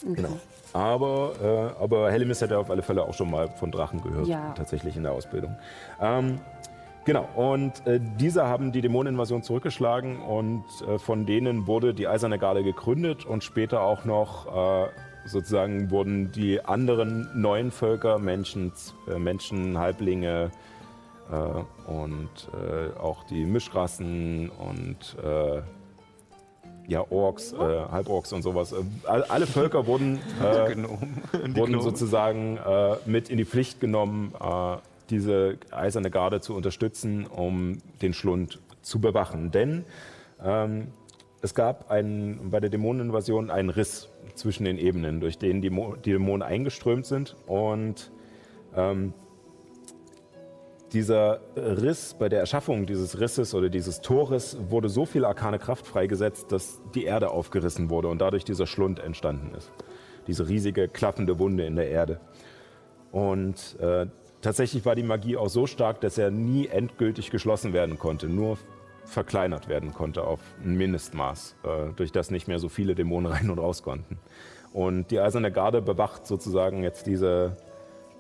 [0.03, 0.39] Genau.
[0.73, 4.53] Aber, äh, aber Hellemis hätte auf alle Fälle auch schon mal von Drachen gehört, Ja.
[4.57, 5.57] tatsächlich in der Ausbildung.
[6.01, 6.41] Ähm,
[7.05, 12.39] genau, und äh, diese haben die Dämoneninvasion zurückgeschlagen und äh, von denen wurde die Eiserne
[12.41, 14.47] Garde gegründet und später auch noch
[14.87, 14.89] äh,
[15.27, 18.73] sozusagen wurden die anderen neuen Völker, Menschen,
[19.09, 20.51] äh, Menschen Halblinge
[21.31, 25.63] äh, und äh, auch die Mischrassen und äh,
[26.87, 28.73] ja, Orks, äh, Halborks und sowas.
[28.73, 30.77] Äh, all- alle Völker wurden, äh,
[31.57, 32.59] wurden sozusagen
[33.07, 34.35] mit in die Pflicht genommen,
[35.11, 39.51] diese eiserne Garde zu unterstützen, um den Schlund zu bewachen.
[39.51, 39.85] Denn
[40.43, 40.89] ähm,
[41.43, 45.95] es gab einen, bei der Dämoneninvasion einen Riss zwischen den Ebenen, durch den die, Mo
[45.97, 47.37] die Dämonen eingeströmt sind.
[47.47, 48.11] Und
[48.75, 49.13] ähm,
[50.95, 55.87] dieser Riss, bei der Erschaffung dieses Risses oder dieses Tores wurde so viel arkane Kraft
[55.87, 59.73] freigesetzt, dass die Erde aufgerissen wurde und dadurch dieser Schlund entstanden ist.
[60.29, 62.21] Diese riesige, klaffende Wunde in der Erde.
[63.11, 64.07] Und äh,
[64.41, 68.57] tatsächlich war die Magie auch so stark, dass er nie endgültig geschlossen werden konnte, nur
[69.05, 73.51] verkleinert werden konnte auf ein Mindestmaß, äh, durch das nicht mehr so viele Dämonen rein
[73.51, 74.19] und raus konnten.
[74.73, 77.57] Und die Eiserne Garde bewacht sozusagen jetzt diese,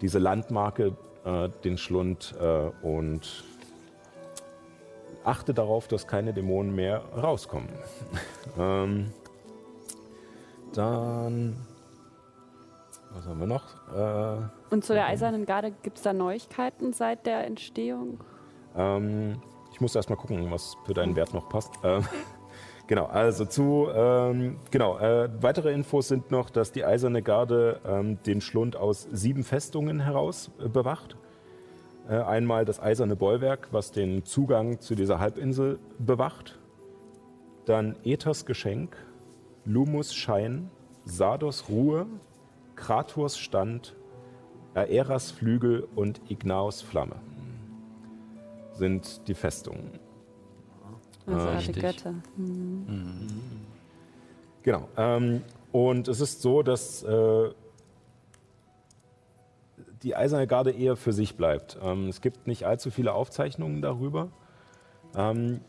[0.00, 3.44] diese Landmarke, äh, den Schlund äh, und
[5.24, 7.68] achte darauf, dass keine Dämonen mehr rauskommen.
[8.58, 9.12] ähm,
[10.74, 11.56] dann,
[13.12, 13.64] was haben wir noch?
[13.94, 18.20] Äh, Und zu der Eisernen Garde gibt es da Neuigkeiten seit der Entstehung?
[18.76, 19.40] Ähm,
[19.72, 21.72] ich muss erst mal gucken, was für deinen Wert noch passt.
[21.82, 22.06] Ähm,
[22.86, 28.18] genau, also zu, ähm, genau, äh, weitere Infos sind noch, dass die Eiserne Garde ähm,
[28.24, 31.16] den Schlund aus sieben Festungen heraus äh, bewacht.
[32.08, 36.58] Äh, einmal das Eiserne Bollwerk, was den Zugang zu dieser Halbinsel bewacht.
[37.64, 38.96] Dann Ethers Geschenk,
[39.64, 40.70] Lumus Schein,
[41.04, 42.06] Sardos Ruhe,
[42.76, 43.96] Krators Stand,
[44.74, 47.16] Aeras Flügel und Ignaos Flamme
[48.74, 50.03] sind die Festungen.
[51.26, 51.82] Also Ah, alle richtig.
[51.82, 52.14] Götter.
[54.62, 54.88] Genau.
[54.96, 57.50] Ähm, und es ist so, dass äh,
[60.02, 61.78] die Eiserne Garde eher für sich bleibt.
[61.82, 64.28] Ähm, es gibt nicht allzu viele Aufzeichnungen darüber.
[65.16, 65.60] Ähm,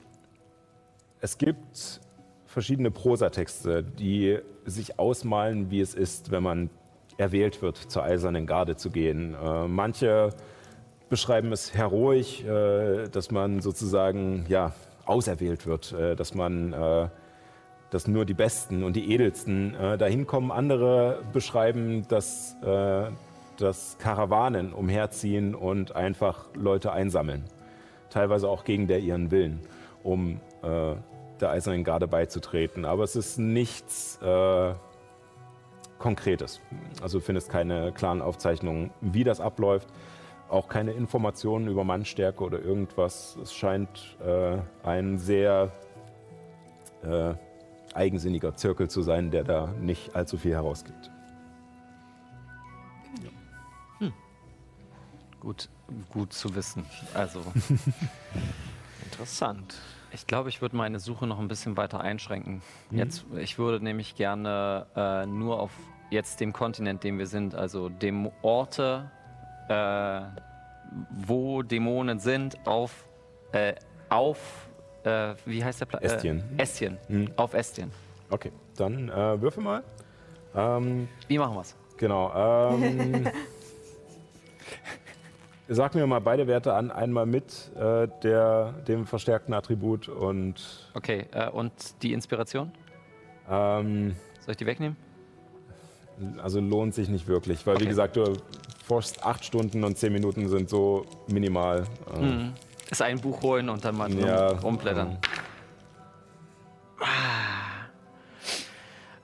[1.22, 2.02] es gibt
[2.46, 6.70] verschiedene Prosatexte, die sich ausmalen, wie es ist, wenn man
[7.18, 9.36] erwählt wird, zur Eisernen Garde zu gehen.
[9.36, 10.30] Äh, manche
[11.10, 14.74] beschreiben es heroisch, äh, dass man sozusagen ja,
[15.06, 17.10] auserwählt wird, äh, dass man äh,
[17.90, 20.52] dass nur die Besten und die Edelsten äh, dahin kommen.
[20.52, 23.06] Andere beschreiben, dass, äh,
[23.58, 27.46] dass Karawanen umherziehen und einfach Leute einsammeln.
[28.10, 29.62] Teilweise auch gegen der ihren Willen,
[30.04, 30.96] um äh,
[31.40, 32.84] der Eisernen Garde beizutreten.
[32.86, 34.74] Aber es ist nichts äh,
[35.98, 36.60] Konkretes.
[37.02, 39.88] Also findest keine klaren Aufzeichnungen, wie das abläuft.
[40.50, 43.38] Auch keine Informationen über Mannstärke oder irgendwas.
[43.42, 45.72] Es scheint äh, ein sehr
[47.04, 47.34] äh,
[47.94, 51.12] eigensinniger Zirkel zu sein, der da nicht allzu viel herausgibt.
[55.46, 55.70] Gut,
[56.10, 56.84] gut zu wissen.
[57.14, 57.40] Also,
[59.04, 59.76] Interessant.
[60.12, 62.64] ich glaube, ich würde meine Suche noch ein bisschen weiter einschränken.
[62.90, 65.72] Jetzt, ich würde nämlich gerne äh, nur auf
[66.10, 69.12] jetzt dem Kontinent, dem wir sind, also dem Orte,
[69.70, 70.22] äh,
[71.10, 73.08] wo Dämonen sind, auf,
[73.52, 73.74] äh,
[74.10, 74.68] auf
[75.04, 76.24] äh, wie heißt der Platz?
[76.24, 76.98] Äh, Estien.
[77.08, 77.32] Mhm.
[77.36, 77.92] Auf Estien.
[78.30, 79.84] Okay, dann äh, würfel mal.
[80.56, 81.76] Ähm, Wie machen wir's?
[81.98, 82.32] genau.
[82.74, 83.28] Ähm,
[85.68, 86.92] sag mir mal beide Werte an.
[86.92, 92.72] Einmal mit äh, der, dem verstärkten Attribut und Okay, äh, und die Inspiration?
[93.50, 94.98] ähm, Soll ich die wegnehmen?
[96.42, 97.90] also lohnt sich nicht wirklich, weil wie Okay.
[97.90, 98.38] gesagt, du
[98.86, 101.86] forschst acht Stunden und zehn Minuten sind so minimal.
[102.20, 102.54] Mhm.
[102.90, 105.18] Ist ein Buch holen und dann mal Ja, rumblättern.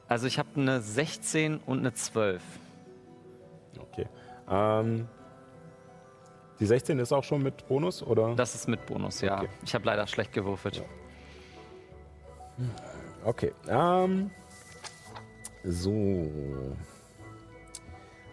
[0.07, 2.41] Also ich habe eine 16 und eine 12.
[3.80, 4.07] Okay.
[4.49, 5.07] Ähm,
[6.59, 8.36] die 16 ist auch schon mit Bonus, oder?
[8.36, 9.38] Das ist mit Bonus, ja.
[9.38, 9.49] Okay.
[9.64, 10.84] Ich habe leider schlecht gewürfelt.
[13.24, 13.53] Okay.
[13.68, 14.32] Ähm,
[15.64, 16.28] so.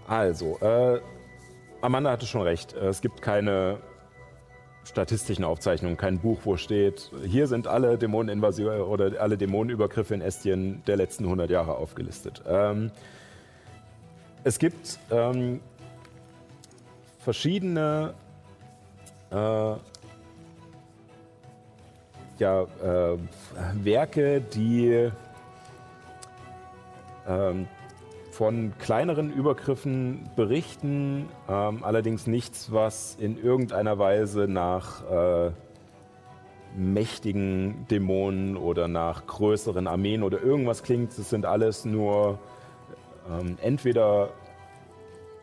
[0.06, 1.00] Also, äh,
[1.80, 2.74] Amanda hatte schon recht.
[2.74, 3.78] Äh, Es gibt keine
[4.84, 10.82] statistischen Aufzeichnungen, kein Buch, wo steht, hier sind alle Dämoneninvasionen oder alle Dämonenübergriffe in Estien
[10.86, 12.42] der letzten 100 Jahre aufgelistet.
[12.46, 12.90] Ähm,
[14.44, 15.60] es gibt ähm,
[17.18, 18.14] verschiedene
[19.30, 19.34] äh,
[22.38, 23.18] ja, äh,
[23.74, 25.10] Werke, die
[27.26, 27.68] ähm,
[28.38, 35.50] von kleineren Übergriffen berichten, ähm, allerdings nichts, was in irgendeiner Weise nach äh,
[36.76, 41.18] mächtigen Dämonen oder nach größeren Armeen oder irgendwas klingt.
[41.18, 42.38] Es sind alles nur
[43.28, 44.28] ähm, entweder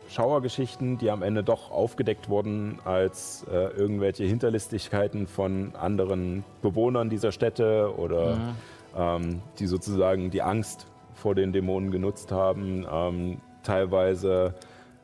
[0.08, 7.30] Schauergeschichten, die am Ende doch aufgedeckt wurden als äh, irgendwelche Hinterlistigkeiten von anderen Bewohnern dieser
[7.30, 8.54] Städte oder mhm.
[8.96, 10.86] ähm, die sozusagen die Angst
[11.26, 12.86] vor den Dämonen genutzt haben.
[12.88, 14.54] Ähm, teilweise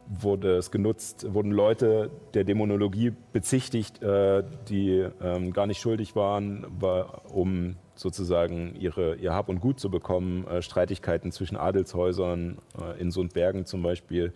[0.07, 6.65] wurde es genutzt, wurden Leute der Dämonologie bezichtigt, äh, die ähm, gar nicht schuldig waren,
[6.79, 10.47] war, um sozusagen ihre, ihr Hab und Gut zu bekommen.
[10.47, 14.33] Äh, Streitigkeiten zwischen Adelshäusern äh, in Sundbergen zum Beispiel,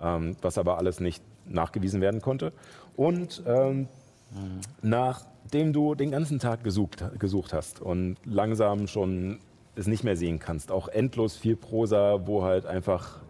[0.00, 2.52] ähm, was aber alles nicht nachgewiesen werden konnte.
[2.94, 3.88] Und ähm,
[4.30, 4.60] mhm.
[4.80, 9.40] nachdem du den ganzen Tag gesucht, gesucht hast und langsam schon
[9.76, 13.20] es nicht mehr sehen kannst, auch endlos viel Prosa, wo halt einfach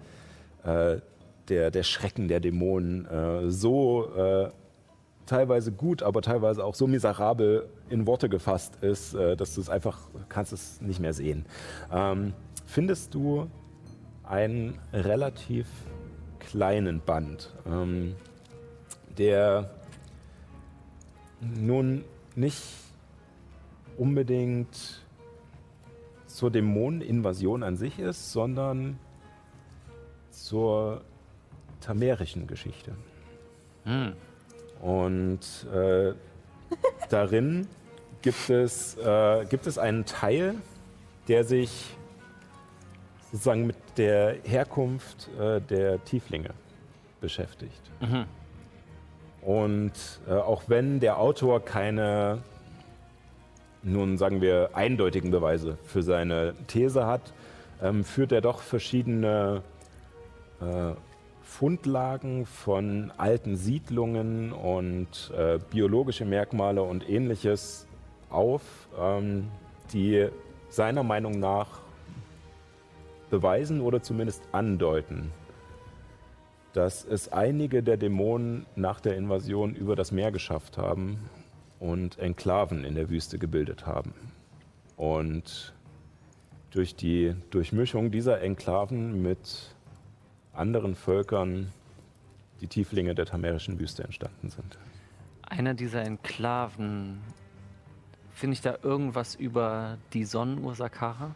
[0.65, 0.99] äh,
[1.49, 4.51] der, der Schrecken der Dämonen äh, so äh,
[5.27, 9.69] teilweise gut, aber teilweise auch so miserabel in Worte gefasst ist, äh, dass du es
[9.69, 11.45] einfach kannst es nicht mehr sehen.
[11.93, 12.33] Ähm,
[12.65, 13.49] findest du
[14.25, 15.67] einen relativ
[16.39, 18.15] kleinen Band, ähm,
[19.19, 19.71] der
[21.41, 22.63] nun nicht
[23.97, 25.06] unbedingt
[26.37, 28.99] zur Dämoneninvasion an sich ist, sondern
[30.31, 31.01] zur
[31.81, 32.93] tamerischen Geschichte.
[33.85, 34.13] Hm.
[34.83, 35.41] Und
[35.73, 36.13] äh,
[37.09, 37.67] darin
[38.21, 40.57] gibt es, äh, gibt es einen Teil,
[41.27, 41.97] der sich
[43.33, 46.51] sozusagen mit der Herkunft äh, der Tieflinge
[47.21, 47.91] beschäftigt.
[48.01, 48.27] Mhm.
[49.41, 49.93] Und
[50.29, 52.43] äh, auch wenn der Autor keine,
[53.87, 57.33] nun sagen wir, eindeutigen Beweise für seine These hat,
[57.81, 59.63] ähm, führt er doch verschiedene
[60.61, 60.93] äh,
[61.43, 67.87] Fundlagen von alten Siedlungen und äh, biologische Merkmale und ähnliches
[68.29, 68.63] auf,
[68.99, 69.49] ähm,
[69.93, 70.29] die
[70.69, 71.81] seiner Meinung nach
[73.31, 75.31] beweisen oder zumindest andeuten,
[76.73, 81.21] dass es einige der Dämonen nach der Invasion über das Meer geschafft haben
[81.79, 84.15] und Enklaven in der Wüste gebildet haben.
[84.97, 85.75] Und
[86.71, 89.75] durch die Durchmischung dieser Enklaven mit
[90.53, 91.73] anderen Völkern
[92.61, 94.79] die Tieflinge der tamerischen Wüste entstanden sind.
[95.43, 97.21] Einer dieser Enklaven,
[98.33, 101.35] finde ich da irgendwas über die Sonnenuhr Sakara?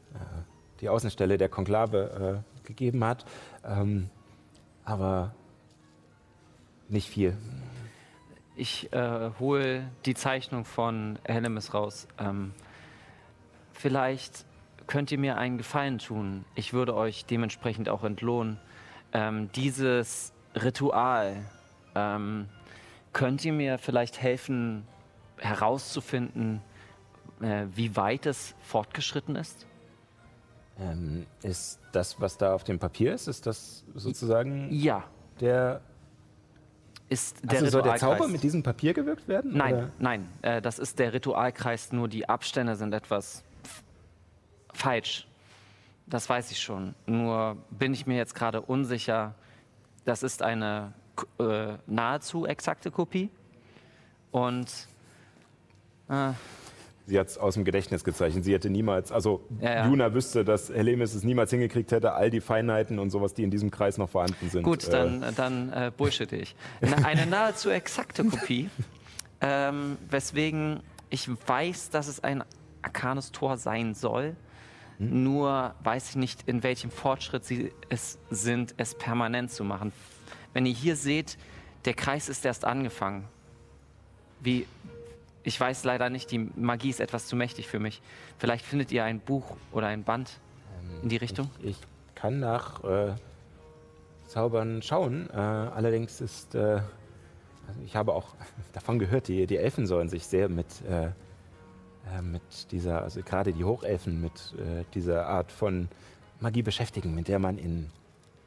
[0.81, 3.25] die Außenstelle der Konklave äh, gegeben hat,
[3.63, 4.09] ähm,
[4.83, 5.35] aber
[6.89, 7.37] nicht viel.
[8.55, 8.89] Ich
[9.39, 12.07] hole die Zeichnung von Hellemis raus.
[12.17, 12.53] Ähm,
[13.75, 14.45] vielleicht
[14.87, 16.45] könnt ihr mir einen Gefallen tun.
[16.55, 18.59] Ich würde euch dementsprechend auch entlohnen.
[19.13, 21.37] Ähm, dieses Ritual.
[21.95, 22.47] Ähm,
[23.13, 24.85] könnt ihr mir vielleicht helfen,
[25.37, 26.61] herauszufinden,
[27.41, 29.65] äh, wie weit es fortgeschritten ist?
[30.77, 35.05] Ähm, ist das, was da auf dem Papier ist, ist das sozusagen ja.
[35.39, 35.79] der
[37.07, 39.51] ist der also soll der Zauber mit diesem Papier gewirkt werden?
[39.55, 39.89] Nein, oder?
[39.99, 43.44] nein, äh, das ist der Ritualkreis, nur die Abstände sind etwas
[44.75, 45.27] falsch.
[46.07, 46.93] Das weiß ich schon.
[47.07, 49.33] Nur bin ich mir jetzt gerade unsicher,
[50.05, 50.93] das ist eine
[51.39, 53.29] äh, nahezu exakte Kopie.
[54.31, 54.67] Und
[56.09, 56.33] äh,
[57.07, 58.45] Sie hat es aus dem Gedächtnis gezeichnet.
[58.45, 59.85] Sie hätte niemals, also ja, ja.
[59.85, 63.51] Luna wüsste, dass Helemis es niemals hingekriegt hätte, all die Feinheiten und sowas, die in
[63.51, 64.63] diesem Kreis noch vorhanden sind.
[64.63, 66.55] Gut, dann, äh, dann äh, bullshit ich.
[67.03, 68.69] Eine nahezu exakte Kopie,
[69.41, 70.79] ähm, weswegen
[71.11, 72.43] ich weiß, dass es ein
[72.81, 74.35] arkanes Tor sein soll.
[74.97, 75.23] Hm?
[75.23, 79.91] Nur weiß ich nicht, in welchem Fortschritt sie es sind, es permanent zu machen.
[80.53, 81.37] Wenn ihr hier seht,
[81.85, 83.25] der Kreis ist erst angefangen.
[84.39, 84.67] Wie,
[85.43, 88.01] ich weiß leider nicht, die Magie ist etwas zu mächtig für mich.
[88.37, 90.39] Vielleicht findet ihr ein Buch oder ein Band
[90.81, 91.49] ähm, in die Richtung?
[91.59, 91.77] Ich, ich
[92.15, 93.13] kann nach äh,
[94.27, 95.29] Zaubern schauen.
[95.31, 96.59] Äh, allerdings ist, äh,
[97.67, 98.35] also ich habe auch
[98.73, 100.67] davon gehört, die, die Elfen sollen sich sehr mit
[102.13, 105.89] äh, mit dieser, also gerade die Hochelfen, mit äh, dieser Art von
[106.39, 107.91] Magie beschäftigen, mit der man in,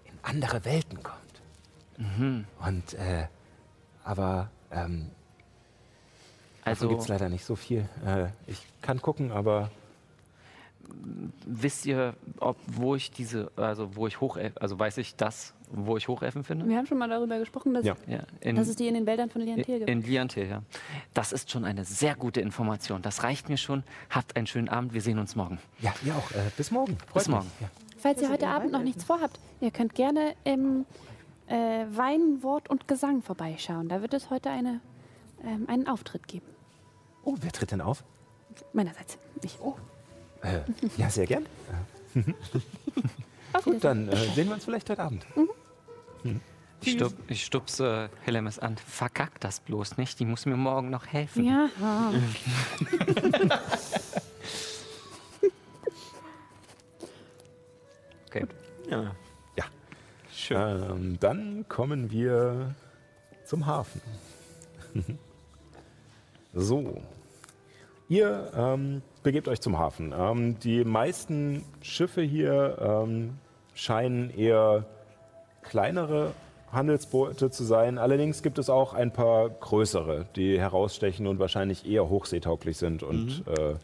[0.05, 1.43] in andere Welten kommt.
[1.97, 2.45] Mhm.
[2.65, 3.27] Und äh,
[4.05, 5.11] aber ähm,
[6.65, 7.89] also gibt es leider nicht so viel.
[8.05, 9.71] Äh, ich kann gucken, aber
[11.47, 15.97] wisst ihr, ob wo ich diese, also wo ich hoch, also weiß ich das, wo
[15.97, 16.67] ich Hochelfen finde?
[16.69, 17.97] Wir haben schon mal darüber gesprochen, dass, Ja.
[18.07, 19.91] Ja, in, dass es die in den Wäldern von Liantil gibt.
[19.91, 20.63] in Liantil, ja.
[21.15, 23.03] Das ist schon eine sehr gute Information.
[23.03, 23.83] Das reicht mir schon.
[24.11, 24.95] Habt einen schönen Abend.
[24.95, 25.59] Wir sehen uns morgen.
[25.81, 26.31] ja, ihr auch.
[26.31, 26.97] Äh, bis morgen.
[26.99, 27.37] Freut Bis mich.
[27.37, 27.51] morgen.
[27.61, 27.69] Ja.
[27.99, 30.87] Falls ihr heute Abend noch nichts vorhabt, ihr könnt gerne im
[31.49, 33.89] äh, Wein, Wort und Gesang vorbeischauen.
[33.89, 34.81] Da wird es heute eine,
[35.45, 36.47] ähm, einen Auftritt geben.
[37.25, 38.05] Oh, wer tritt denn auf?
[38.73, 39.19] Meinerseits.
[39.43, 39.59] Ich.
[39.61, 39.75] Oh.
[40.43, 40.61] Äh,
[40.97, 41.47] ja, sehr gern.
[43.65, 45.27] Gut, dann äh, sehen wir uns vielleicht heute Abend.
[46.83, 48.77] Ich, stup, ich stupse Helemis an.
[48.77, 50.21] Verkack das bloß nicht.
[50.21, 51.45] Die muss mir morgen noch helfen.
[51.45, 51.69] Ja.
[58.31, 58.47] Okay.
[58.91, 59.15] Ja.
[59.57, 59.65] Ja.
[60.31, 60.59] Schön.
[60.59, 62.75] Ähm, dann kommen wir
[63.47, 64.03] zum Hafen.
[66.53, 67.01] so.
[68.11, 70.15] Ihr ähm, begebt euch zum Hafen.
[70.19, 73.35] Ähm, die meisten Schiffe hier ähm,
[73.75, 74.87] scheinen eher
[75.61, 76.33] kleinere
[76.73, 77.99] Handelsboote zu sein.
[77.99, 83.45] Allerdings gibt es auch ein paar größere, die herausstechen und wahrscheinlich eher hochseetauglich sind und
[83.49, 83.75] äh,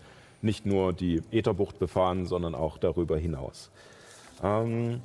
[0.40, 3.70] nicht nur die Ätherbucht befahren, sondern auch darüber hinaus.
[4.42, 5.02] Ähm,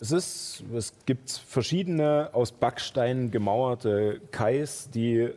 [0.00, 5.30] es, ist, es gibt verschiedene aus Backstein gemauerte Kais, die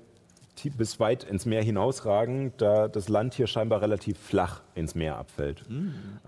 [0.77, 5.63] bis weit ins Meer hinausragen, da das Land hier scheinbar relativ flach ins Meer abfällt.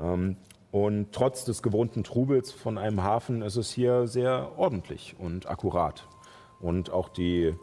[0.02, 0.38] Ähm,
[0.72, 6.06] und trotz des gewohnten Trubels von einem Hafen ist es hier sehr ordentlich und akkurat.
[6.60, 7.56] Und auch die, äh,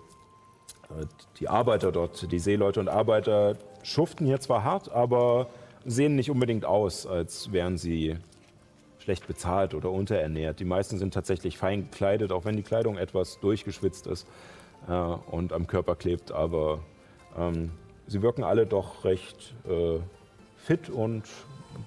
[1.38, 5.48] die Arbeiter dort, die Seeleute und Arbeiter, schuften hier zwar hart, aber
[5.84, 8.16] sehen nicht unbedingt aus, als wären sie
[8.98, 10.60] schlecht bezahlt oder unterernährt.
[10.60, 14.26] Die meisten sind tatsächlich fein gekleidet, auch wenn die Kleidung etwas durchgeschwitzt ist
[14.88, 16.32] äh, und am Körper klebt.
[16.32, 16.80] Aber
[17.36, 17.72] ähm,
[18.06, 19.98] sie wirken alle doch recht äh,
[20.56, 21.24] fit und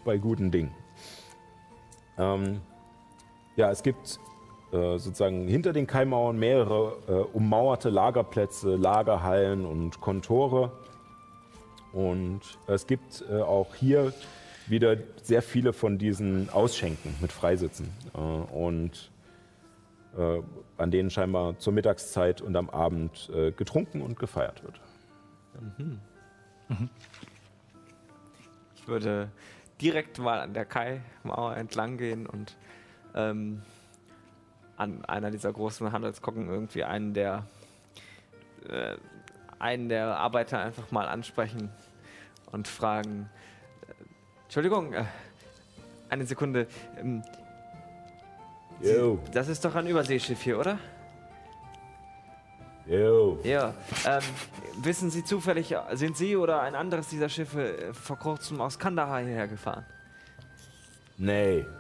[0.04, 0.72] bei guten Dingen.
[2.18, 2.62] Ähm,
[3.56, 4.20] ja, es gibt
[4.72, 10.72] äh, sozusagen hinter den Kaimauern mehrere äh, ummauerte Lagerplätze, Lagerhallen und Kontore.
[11.94, 14.14] Und es gibt äh, auch hier
[14.68, 17.94] wieder sehr viele von diesen Ausschenken mit Freisitzen.
[18.52, 19.12] Und
[20.16, 24.80] an denen scheinbar zur Mittagszeit und am Abend äh, getrunken und gefeiert wird.
[28.76, 29.30] Ich würde
[29.82, 32.56] direkt mal an der Kai-Mauer entlang gehen und
[33.14, 33.62] ähm,
[34.78, 37.46] an einer dieser großen Handelskocken irgendwie einen der
[38.70, 38.96] äh,
[39.60, 41.70] einen der Arbeiter einfach mal ansprechen
[42.52, 43.30] und fragen:
[43.88, 43.94] äh,
[44.44, 45.06] Entschuldigung, äh,
[46.10, 46.68] eine Sekunde.
[46.98, 47.24] Ähm,
[48.82, 50.78] Jo, das ist doch ein Überseeschiff hier, oder?
[52.88, 53.40] jo.
[53.44, 53.74] Ja.
[54.06, 54.22] Ähm,
[54.82, 59.22] wissen Sie zufällig, sind Sie oder ein anderes dieser Schiffe äh, vor kurzem aus Kandahar
[59.22, 59.86] hierher gefahren?
[61.18, 61.66] Nee.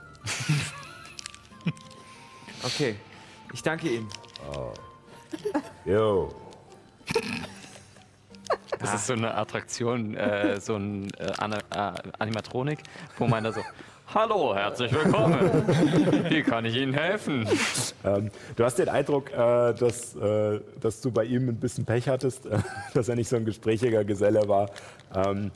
[2.65, 2.95] Okay.
[3.53, 4.09] Ich danke Ihnen.
[5.85, 6.33] Jo.
[8.79, 12.79] Das ist so eine Attraktion, äh, so ein äh, äh, Animatronik,
[13.19, 13.61] wo man da so,
[14.15, 15.37] Hallo, herzlich willkommen.
[16.29, 17.45] Wie kann ich Ihnen helfen?
[18.05, 22.07] Ähm, du hast den Eindruck, äh, dass, äh, dass du bei ihm ein bisschen Pech
[22.07, 22.59] hattest, äh,
[22.93, 24.69] dass er nicht so ein gesprächiger Geselle war.
[25.13, 25.51] Ähm,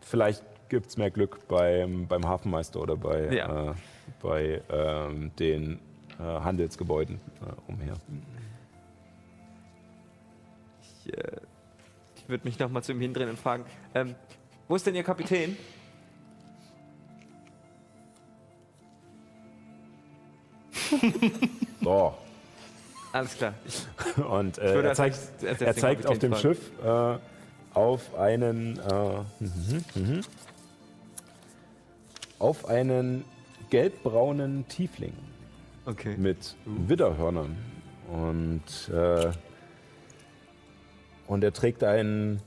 [0.00, 3.70] vielleicht gibt es mehr Glück beim, beim Hafenmeister oder bei, Ja.
[3.70, 3.74] äh,
[4.20, 5.78] bei ähm, den
[6.18, 7.94] äh, Handelsgebäuden äh, umher.
[10.82, 11.36] Ich, äh,
[12.16, 14.16] ich würde mich nochmal zu ihm hindrehen und fragen, ähm,
[14.66, 15.56] wo ist denn Ihr Kapitän?
[21.82, 22.14] So.
[23.12, 23.54] Alles klar.
[24.28, 26.34] Und äh, er zeigt, er zeigt auf dem.
[26.36, 27.18] Schiff äh,
[27.74, 30.20] auf einen äh, mhm, mhm.
[32.38, 33.24] auf einen
[33.70, 35.14] gelbbraunen Tiefling
[35.86, 36.16] Okay.
[36.16, 37.56] mit Widderhörnern
[38.08, 39.32] und äh,
[41.26, 42.42] und er trägt einen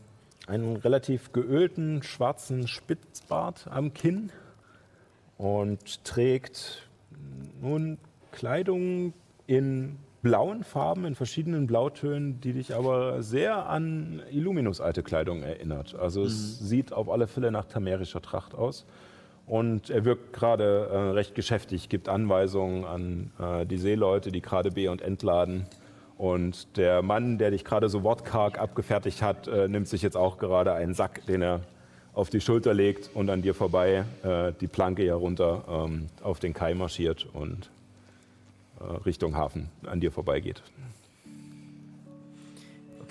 [0.46, 4.32] einen relativ geölten schwarzen Spitzbart am Kinn
[5.38, 6.88] und trägt
[7.62, 7.98] nun
[8.34, 9.14] Kleidung
[9.48, 15.96] in blauen Farben, in verschiedenen Blautönen, die dich aber sehr an Illuminus alte Kleidung erinnert.
[15.96, 18.86] Also es sieht auf alle Fälle nach tamerischer Tracht aus.
[19.46, 24.72] Und er wirkt gerade äh, recht geschäftig, gibt Anweisungen an äh, die Seeleute, die gerade
[24.72, 25.66] B- und entladen.
[26.18, 30.38] Und der Mann, der dich gerade so wortkarg abgefertigt hat, äh, nimmt sich jetzt auch
[30.38, 31.62] gerade einen Sack, den er
[32.14, 36.40] auf die Schulter legt und an dir vorbei äh, die Planke hier runter ähm, auf
[36.40, 37.70] den Kai marschiert und
[39.06, 40.64] Richtung Hafen an dir vorbeigeht.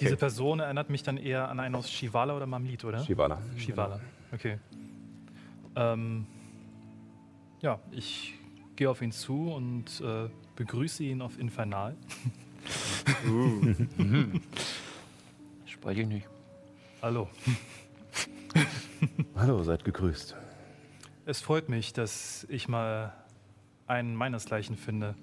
[0.00, 3.04] Diese Person erinnert mich dann eher an einen aus Shivala oder Mamlit, oder?
[3.04, 3.40] Shivala.
[3.56, 4.00] Shivala,
[4.32, 4.58] okay.
[5.76, 6.26] Ähm,
[7.60, 8.34] ja, ich
[8.74, 11.96] gehe auf ihn zu und äh, begrüße ihn auf Infernal.
[13.26, 13.74] Uh.
[15.66, 16.28] Spreche ich nicht.
[17.00, 17.28] Hallo.
[19.36, 20.36] Hallo, seid gegrüßt.
[21.24, 23.12] Es freut mich, dass ich mal
[23.86, 25.14] einen meinesgleichen finde.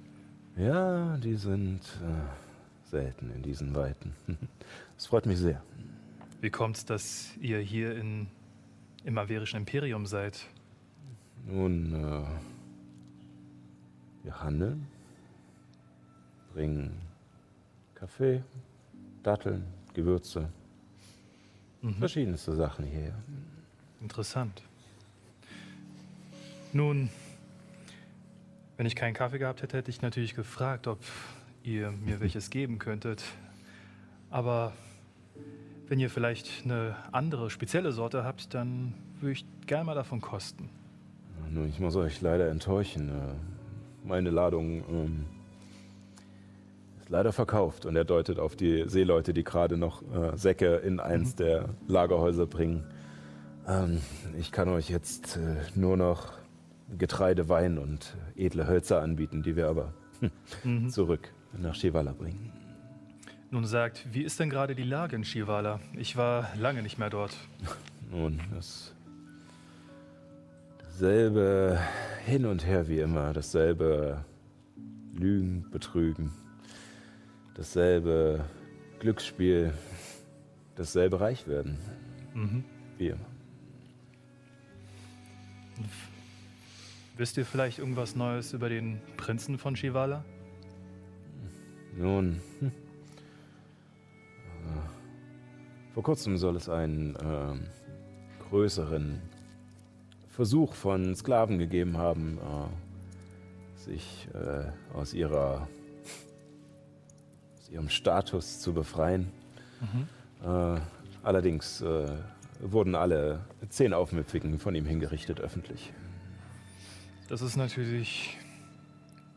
[0.59, 4.13] Ja, die sind äh, selten in diesen Weiten.
[4.97, 5.63] Es freut mich sehr.
[6.41, 8.27] Wie kommt es, dass ihr hier in,
[9.05, 10.45] im Averischen Imperium seid?
[11.47, 12.25] Nun, äh,
[14.23, 14.85] wir handeln,
[16.53, 16.91] bringen
[17.95, 18.43] Kaffee,
[19.23, 20.49] Datteln, Gewürze,
[21.81, 21.93] Mhm.
[21.93, 23.15] verschiedenste Sachen hierher.
[24.01, 24.61] Interessant.
[26.73, 27.09] Nun,
[28.79, 30.99] wenn ich keinen Kaffee gehabt hätte, hätte ich natürlich gefragt, ob
[31.63, 33.21] ihr mir welches geben könntet.
[34.29, 34.71] Aber
[35.89, 40.69] wenn ihr vielleicht eine andere, spezielle Sorte habt, dann würde ich gerne mal davon kosten.
[41.51, 43.09] Nun, ich muss euch leider enttäuschen.
[43.09, 45.25] äh, Meine Ladung ähm,
[47.01, 51.01] ist leider verkauft und er deutet auf die Seeleute, die gerade noch äh, Säcke in
[51.01, 52.85] eins der Lagerhäuser bringen.
[53.67, 53.99] Ähm,
[54.39, 56.39] ich kann euch jetzt äh, nur noch
[56.97, 59.93] Getreide, Wein und edle Hölzer anbieten, die wir aber
[60.63, 60.89] Mhm.
[60.89, 62.51] zurück nach Shivala bringen.
[63.51, 65.79] Nun sagt, wie ist denn gerade die Lage in Shivala?
[65.97, 67.35] Ich war lange nicht mehr dort.
[68.11, 68.93] Nun, das
[70.79, 71.79] dasselbe
[72.25, 74.25] hin und her wie immer, dasselbe
[75.13, 76.31] Lügen, Betrügen,
[77.55, 78.43] dasselbe
[78.99, 79.73] Glücksspiel,
[80.75, 81.77] dasselbe Reichwerden,
[82.33, 82.63] Mhm.
[82.97, 83.25] wie immer.
[87.19, 90.23] Wisst ihr vielleicht irgendwas Neues über den Prinzen von Shivala?
[91.97, 92.67] Nun, hm.
[92.67, 92.71] Äh,
[95.93, 97.65] vor kurzem soll es einen ähm,
[98.49, 99.21] größeren
[100.29, 105.67] Versuch von Sklaven gegeben haben, äh, sich äh, aus ihrer
[107.59, 109.29] aus ihrem Status zu befreien.
[110.41, 110.79] Äh,
[111.23, 112.15] allerdings äh,
[112.61, 115.91] wurden alle zehn Aufmüpfigen von ihm hingerichtet öffentlich.
[117.29, 118.39] Das ist natürlich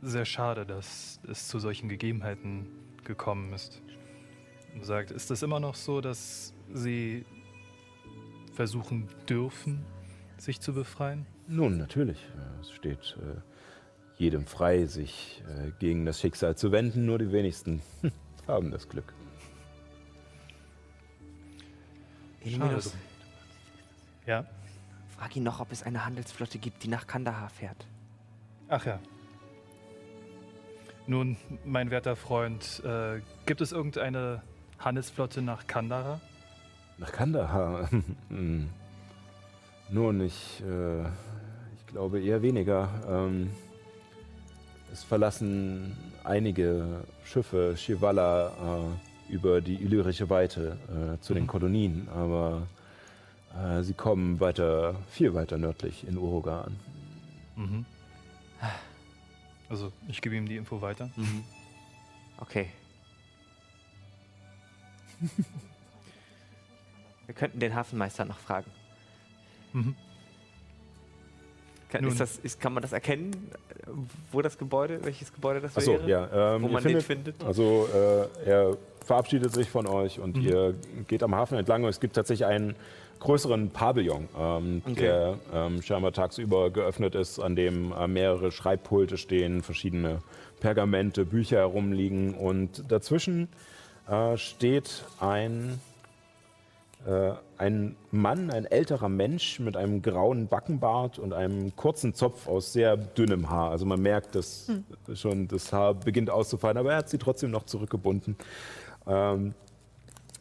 [0.00, 2.66] sehr schade, dass es zu solchen Gegebenheiten
[3.04, 3.82] gekommen ist.
[4.74, 7.26] Und sagt, ist es immer noch so, dass sie
[8.54, 9.84] versuchen dürfen,
[10.38, 11.26] sich zu befreien?
[11.46, 12.18] Nun, natürlich.
[12.62, 13.38] Es steht äh,
[14.16, 17.04] jedem frei, sich äh, gegen das Schicksal zu wenden.
[17.04, 17.82] Nur die wenigsten
[18.46, 19.12] haben das Glück.
[22.40, 22.94] Eliminus,
[24.26, 24.46] Ja.
[25.22, 27.86] Frag ihn noch, ob es eine Handelsflotte gibt, die nach Kandahar fährt.
[28.68, 28.98] Ach ja.
[31.06, 34.42] Nun, mein werter Freund, äh, gibt es irgendeine
[34.80, 36.20] Handelsflotte nach Kandahar?
[36.98, 37.88] Nach Kandahar.
[39.90, 42.88] Nun, ich, äh, ich glaube eher weniger.
[43.08, 43.50] Ähm,
[44.92, 51.48] es verlassen einige Schiffe Shivala äh, über die illyrische Weite äh, zu den Mhm.
[51.48, 52.66] Kolonien, aber
[53.60, 56.78] äh, sie kommen weiter, viel weiter nördlich in Uruga an.
[57.56, 57.84] Mhm.
[59.68, 61.10] Also, ich gebe ihm die Info weiter.
[62.38, 62.68] Okay.
[67.26, 68.70] Wir könnten den Hafenmeister noch fragen.
[69.72, 69.94] Mhm.
[71.88, 73.50] Kann, das, ist, kann man das erkennen,
[74.30, 76.08] wo das Gebäude, welches Gebäude das Achso, wäre?
[76.08, 76.54] ja.
[76.56, 77.44] Ähm, Wo man findet, den findet?
[77.44, 80.42] Also äh, er verabschiedet sich von euch und Mhm.
[80.42, 80.74] ihr
[81.06, 82.74] geht am Hafen entlang und es gibt tatsächlich einen
[83.22, 84.94] größeren Pavillon, ähm, Okay.
[85.00, 90.20] der ähm, scheinbar tagsüber geöffnet ist, an dem äh, mehrere Schreibpulte stehen, verschiedene
[90.60, 93.48] Pergamente, Bücher herumliegen und dazwischen
[94.08, 95.80] äh, steht ein
[97.06, 102.72] äh, ein Mann, ein älterer Mensch mit einem grauen Backenbart und einem kurzen Zopf aus
[102.72, 103.70] sehr dünnem Haar.
[103.70, 104.70] Also man merkt, dass
[105.14, 108.36] schon das Haar beginnt auszufallen, aber er hat sie trotzdem noch zurückgebunden.
[109.06, 109.54] Ähm,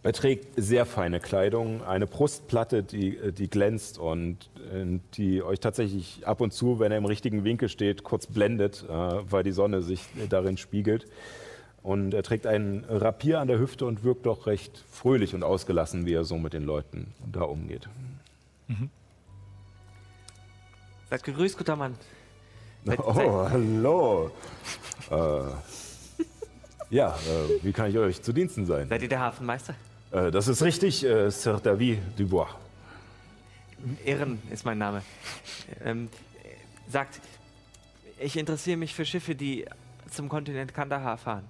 [0.03, 6.25] er trägt sehr feine Kleidung, eine Brustplatte, die, die glänzt und äh, die euch tatsächlich
[6.25, 9.83] ab und zu, wenn er im richtigen Winkel steht, kurz blendet, äh, weil die Sonne
[9.83, 11.05] sich darin spiegelt.
[11.83, 16.05] Und er trägt einen Rapier an der Hüfte und wirkt doch recht fröhlich und ausgelassen,
[16.05, 17.89] wie er so mit den Leuten da umgeht.
[21.09, 21.95] Seid gegrüßt, guter Mann.
[22.85, 24.31] Seid, Oh, seid, hallo.
[25.09, 25.41] äh,
[26.89, 28.87] ja, äh, wie kann ich euch zu Diensten sein?
[28.87, 29.75] seid ihr der Hafenmeister?
[30.11, 32.47] Äh, das ist richtig, äh, Sir David Dubois.
[34.05, 35.01] Ehren ist mein Name.
[35.83, 36.09] Ähm,
[36.43, 37.19] äh, sagt,
[38.19, 39.65] ich interessiere mich für Schiffe, die
[40.09, 41.45] zum Kontinent Kandahar fahren.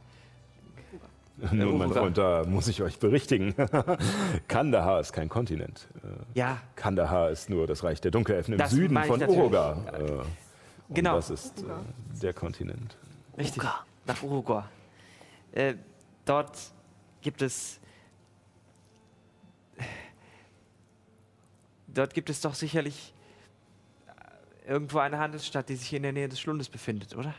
[1.52, 3.56] Nun, mein Freund, da muss ich euch berichtigen.
[4.48, 5.88] Kandahar ist kein Kontinent.
[6.04, 6.58] Äh, ja.
[6.76, 9.78] Kandahar ist nur das Reich der Dunkelelfen im das Süden von Uruga.
[9.92, 11.16] Äh, genau.
[11.16, 11.64] Das ist äh,
[12.22, 12.96] der Kontinent.
[13.38, 13.86] Richtig, Uruga.
[14.06, 14.64] nach Uruguay.
[15.54, 15.74] Äh,
[16.26, 16.58] dort
[17.22, 17.81] gibt es...
[21.94, 23.14] Dort gibt es doch sicherlich
[24.68, 27.34] irgendwo eine Handelsstadt, die sich in der Nähe des Schlundes befindet, oder?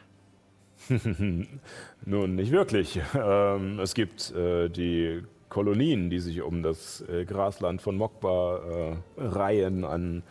[2.04, 3.00] Nun, nicht wirklich.
[3.14, 9.22] Ähm, es gibt äh, die Kolonien, die sich um das äh, Grasland von Mokba äh,
[9.22, 10.22] reihen an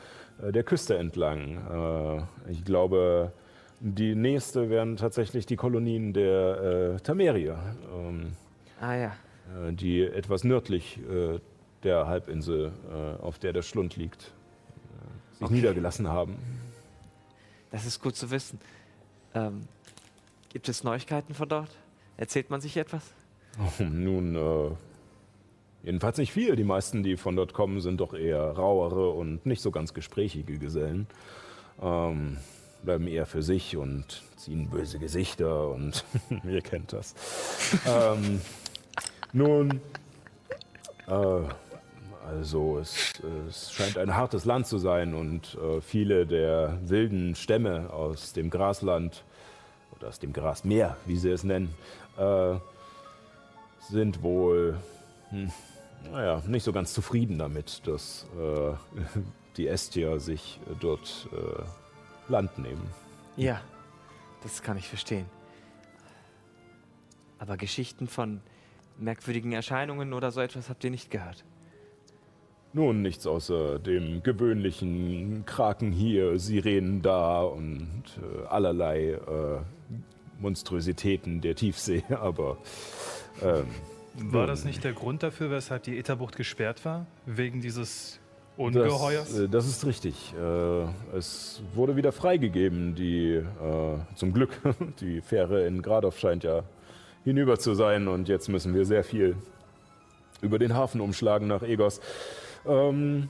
[0.42, 2.28] äh, der Küste entlang.
[2.48, 3.32] Äh, ich glaube,
[3.80, 7.58] die nächste wären tatsächlich die Kolonien der äh, Tamerier.
[7.94, 8.34] Ähm,
[8.80, 9.12] ah ja.
[9.72, 11.00] die etwas nördlich
[11.84, 12.72] der Halbinsel,
[13.22, 14.32] auf der der Schlund liegt,
[15.34, 15.54] sich okay.
[15.54, 16.38] niedergelassen haben.
[17.72, 18.60] Das ist gut zu wissen.
[19.34, 19.62] Ähm,
[20.50, 21.70] Gibt es Neuigkeiten von dort?
[22.18, 23.04] Erzählt man sich etwas?
[23.58, 24.72] Oh, nun, äh,
[25.84, 26.56] jedenfalls nicht viel.
[26.56, 30.58] Die meisten, die von dort kommen, sind doch eher rauere und nicht so ganz gesprächige
[30.58, 31.08] Gesellen.
[31.82, 32.38] Ähm,
[32.84, 36.04] bleiben eher für sich und ziehen böse Gesichter und
[36.44, 37.16] ihr kennt das.
[37.88, 38.42] ähm,
[39.34, 39.80] nun,
[41.08, 41.42] äh,
[42.26, 43.14] also es,
[43.48, 48.50] es, scheint ein hartes Land zu sein und äh, viele der wilden Stämme aus dem
[48.50, 49.24] Grasland
[49.96, 51.74] oder aus dem Grasmeer, wie sie es nennen,
[52.18, 52.56] äh,
[53.90, 54.78] sind wohl,
[55.30, 55.52] hm,
[56.12, 58.74] naja, nicht so ganz zufrieden damit, dass äh,
[59.58, 62.88] die Estier sich dort äh, Land nehmen.
[63.36, 63.62] Ja,
[64.44, 65.26] das kann ich verstehen.
[67.40, 68.42] Aber Geschichten von
[68.98, 71.44] merkwürdigen Erscheinungen oder so etwas habt ihr nicht gehört?
[72.74, 79.60] Nun, nichts außer dem gewöhnlichen Kraken hier, Sirenen da und äh, allerlei äh,
[80.40, 82.58] Monstrositäten der Tiefsee, aber.
[83.42, 83.66] Ähm,
[84.16, 87.06] war das nicht der Grund dafür, weshalb die Etherbucht gesperrt war?
[87.26, 88.20] Wegen dieses
[88.58, 89.30] Ungeheuers?
[89.30, 90.34] Das, äh, das ist richtig.
[90.34, 93.46] Äh, es wurde wieder freigegeben, die, äh,
[94.16, 94.52] zum Glück,
[95.02, 96.64] die Fähre in Gradov scheint ja
[97.24, 99.36] hinüber zu sein und jetzt müssen wir sehr viel
[100.42, 102.02] über den Hafen umschlagen nach Egos.
[102.66, 103.30] Ähm,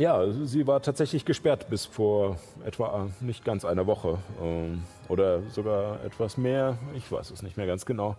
[0.00, 6.02] ja, sie war tatsächlich gesperrt bis vor etwa nicht ganz einer Woche ähm, oder sogar
[6.04, 6.78] etwas mehr.
[6.96, 8.16] Ich weiß es nicht mehr ganz genau.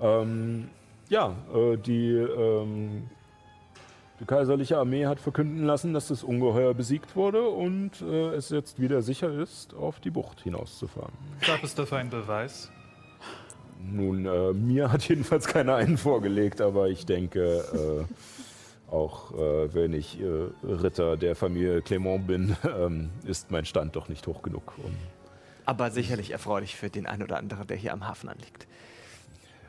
[0.00, 0.70] Ähm,
[1.08, 3.10] ja, äh, die, ähm,
[4.20, 8.80] die, kaiserliche Armee hat verkünden lassen, dass das Ungeheuer besiegt wurde und äh, es jetzt
[8.80, 11.12] wieder sicher ist, auf die Bucht hinauszufahren.
[11.44, 12.70] Gab es dafür einen Beweis?
[13.80, 18.14] Nun, äh, mir hat jedenfalls keiner einen vorgelegt, aber ich denke, äh,
[18.94, 20.24] auch äh, wenn ich äh,
[20.62, 24.72] Ritter der Familie Clement bin, ähm, ist mein Stand doch nicht hoch genug.
[24.78, 24.94] Um
[25.66, 28.66] Aber sicherlich erfreulich für den einen oder anderen, der hier am Hafen anliegt.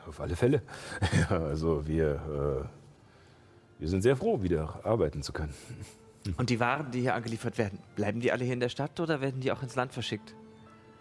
[0.07, 0.61] Auf alle Fälle.
[1.29, 5.53] Ja, also wir, äh, wir sind sehr froh, wieder arbeiten zu können.
[6.37, 9.21] Und die Waren, die hier angeliefert werden, bleiben die alle hier in der Stadt oder
[9.21, 10.33] werden die auch ins Land verschickt?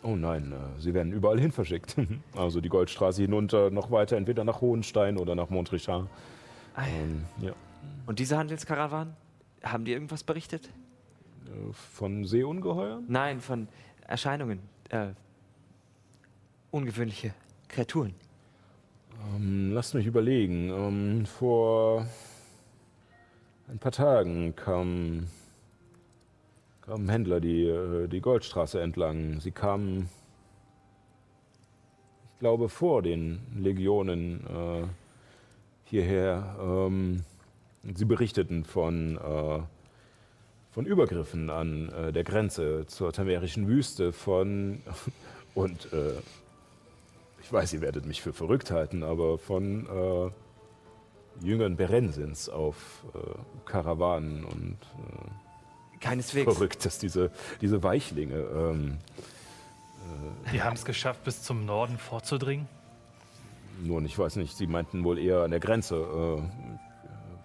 [0.02, 1.96] Oh nein, äh, sie werden überall hin verschickt.
[2.36, 6.08] Also die Goldstraße hinunter, noch weiter, entweder nach Hohenstein oder nach Montrichard.
[6.74, 6.82] Ah.
[6.86, 7.52] Ähm, ja.
[8.06, 9.14] Und diese Handelskarawanen,
[9.62, 10.68] haben die irgendwas berichtet?
[11.46, 13.04] Äh, von Seeungeheuern?
[13.08, 13.68] Nein, von
[14.06, 14.60] Erscheinungen.
[14.90, 15.08] Äh,
[16.70, 17.32] ungewöhnliche
[17.68, 18.14] Kreaturen.
[19.34, 20.70] Ähm, lasst mich überlegen.
[20.70, 22.06] Ähm, vor
[23.68, 25.30] ein paar Tagen kamen,
[26.82, 29.40] kamen Händler die, äh, die Goldstraße entlang.
[29.40, 30.08] Sie kamen,
[32.32, 34.86] ich glaube, vor den Legionen äh,
[35.84, 36.56] hierher.
[36.60, 37.24] Ähm,
[37.94, 39.60] Sie berichteten von, äh,
[40.70, 44.80] von Übergriffen an äh, der Grenze zur tamerischen Wüste, von,
[45.54, 46.12] und äh,
[47.42, 53.18] ich weiß, ihr werdet mich für verrückt halten, aber von äh, Jüngern Berensins auf äh,
[53.66, 56.50] Karawanen und äh, Keineswegs.
[56.50, 57.30] verrückt, dass diese,
[57.60, 58.36] diese Weichlinge.
[58.36, 58.98] Ähm,
[60.52, 62.68] die haben es geschafft, bis zum Norden vorzudringen?
[63.82, 66.40] Nun, ich weiß nicht, sie meinten wohl eher an der Grenze.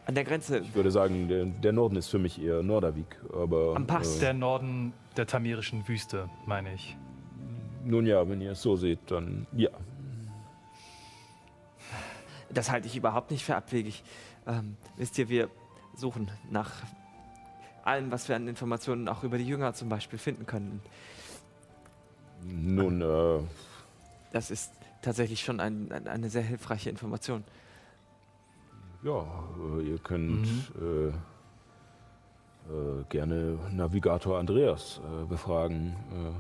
[0.09, 0.57] An der Grenze.
[0.57, 3.19] Ich würde sagen, der, der Norden ist für mich eher Norderweg.
[3.31, 4.17] Aber, Am Pass.
[4.17, 6.97] Äh, der Norden der tamirischen Wüste, meine ich.
[7.85, 9.69] Nun ja, wenn ihr es so seht, dann ja.
[12.49, 14.03] Das halte ich überhaupt nicht für abwegig.
[14.47, 15.47] Ähm, wisst ihr, wir
[15.95, 16.71] suchen nach
[17.83, 20.81] allem, was wir an Informationen auch über die Jünger zum Beispiel finden können.
[22.43, 23.43] Nun, äh.
[24.31, 24.71] Das ist
[25.03, 27.43] tatsächlich schon ein, eine sehr hilfreiche Information.
[29.03, 29.25] Ja,
[29.77, 30.65] äh, ihr könnt mhm.
[30.81, 31.07] äh,
[32.73, 35.95] äh, gerne Navigator Andreas äh, befragen.
[36.11, 36.31] Äh,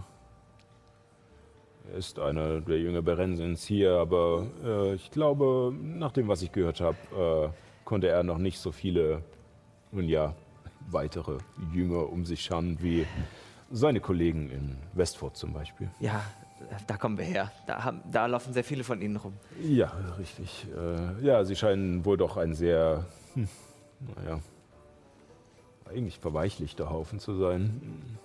[1.91, 6.51] Er ist einer der Jünger Berensins hier, aber äh, ich glaube, nach dem, was ich
[6.51, 7.53] gehört habe,
[7.83, 9.23] konnte er noch nicht so viele,
[9.91, 10.35] nun ja,
[10.91, 11.39] weitere
[11.73, 13.07] Jünger um sich scharen wie
[13.71, 15.89] seine Kollegen in Westford zum Beispiel.
[15.99, 16.21] Ja,
[16.87, 17.51] da kommen wir her.
[17.67, 19.33] Da, haben, da laufen sehr viele von Ihnen rum.
[19.61, 20.67] Ja, richtig.
[20.75, 23.47] Äh, ja, Sie scheinen wohl doch ein sehr, hm,
[24.15, 24.39] naja,
[25.89, 28.17] eigentlich verweichlichter Haufen zu sein.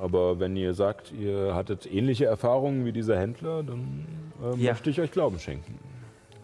[0.00, 4.06] Aber wenn ihr sagt, ihr hattet ähnliche Erfahrungen wie dieser Händler, dann
[4.42, 4.72] äh, ja.
[4.72, 5.78] möchte ich euch Glauben schenken.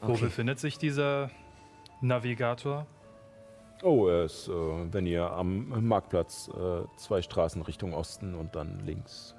[0.01, 0.13] Okay.
[0.13, 1.31] Wo befindet sich dieser
[2.01, 2.87] Navigator?
[3.83, 8.81] Oh, er ist, äh, wenn ihr am Marktplatz äh, zwei Straßen Richtung Osten und dann
[8.87, 9.35] links.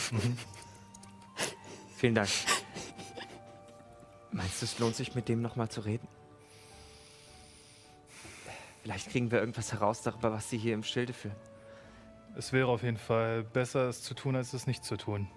[1.96, 2.28] Vielen Dank.
[4.32, 6.08] Meinst du, es lohnt sich, mit dem nochmal zu reden?
[8.82, 11.36] Vielleicht kriegen wir irgendwas heraus darüber, was sie hier im Schilde führen.
[12.36, 15.28] Es wäre auf jeden Fall besser, es zu tun, als es nicht zu tun.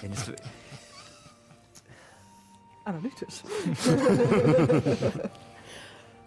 [0.00, 0.32] Wenn es
[2.84, 3.42] Analytisch.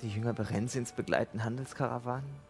[0.01, 2.44] Die Jünger Berenzins begleiten Handelskarawanen?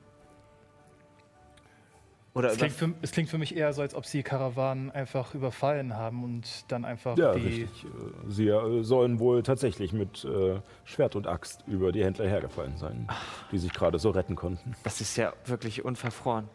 [2.35, 5.33] Oder es, klingt für, es klingt für mich eher so, als ob sie Karawanen einfach
[5.33, 7.61] überfallen haben und dann einfach ja, die.
[7.63, 7.87] Richtig.
[8.27, 13.05] Sie äh, sollen wohl tatsächlich mit äh, Schwert und Axt über die Händler hergefallen sein,
[13.07, 14.75] Ach, die sich gerade so retten konnten.
[14.83, 16.49] Das ist ja wirklich unverfroren.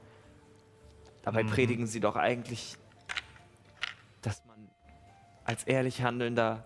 [1.23, 1.49] Dabei mhm.
[1.49, 2.77] predigen sie doch eigentlich,
[4.21, 4.69] dass man
[5.45, 6.63] als ehrlich handelnder,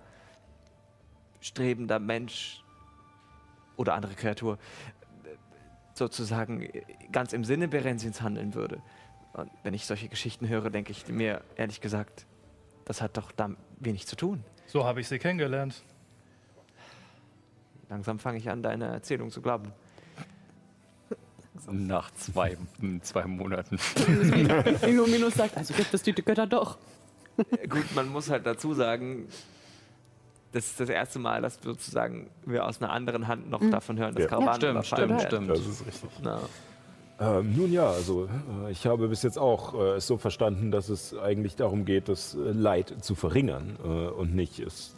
[1.41, 2.65] strebender Mensch
[3.77, 4.59] oder andere Kreatur
[5.95, 6.69] sozusagen
[7.12, 8.82] ganz im Sinne Berensins handeln würde.
[9.35, 12.24] Und wenn ich solche Geschichten höre, denke ich mir ehrlich gesagt,
[12.85, 13.51] das hat doch da
[13.81, 14.44] wenig zu tun.
[14.66, 15.82] So habe ich sie kennengelernt.
[17.89, 19.73] Langsam fange ich an, deine Erzählung zu glauben.
[21.70, 22.56] Nach zwei,
[23.02, 23.78] zwei Monaten.
[24.82, 26.78] Illuminus sagt, also gibt es die Götter doch.
[27.69, 29.27] Gut, man muss halt dazu sagen,
[30.52, 33.73] das ist das erste Mal, dass sozusagen wir aus einer anderen Hand noch mhm.
[33.73, 34.28] davon hören, dass ja.
[34.31, 35.51] Karawanen ja, stimmt, stimmt, stimmt.
[35.51, 36.11] Das ist richtig.
[36.23, 36.40] Na.
[37.20, 38.28] Ähm, nun ja, also
[38.66, 42.09] äh, ich habe bis jetzt auch äh, es so verstanden, dass es eigentlich darum geht,
[42.09, 44.97] das äh, Leid zu verringern äh, und nicht es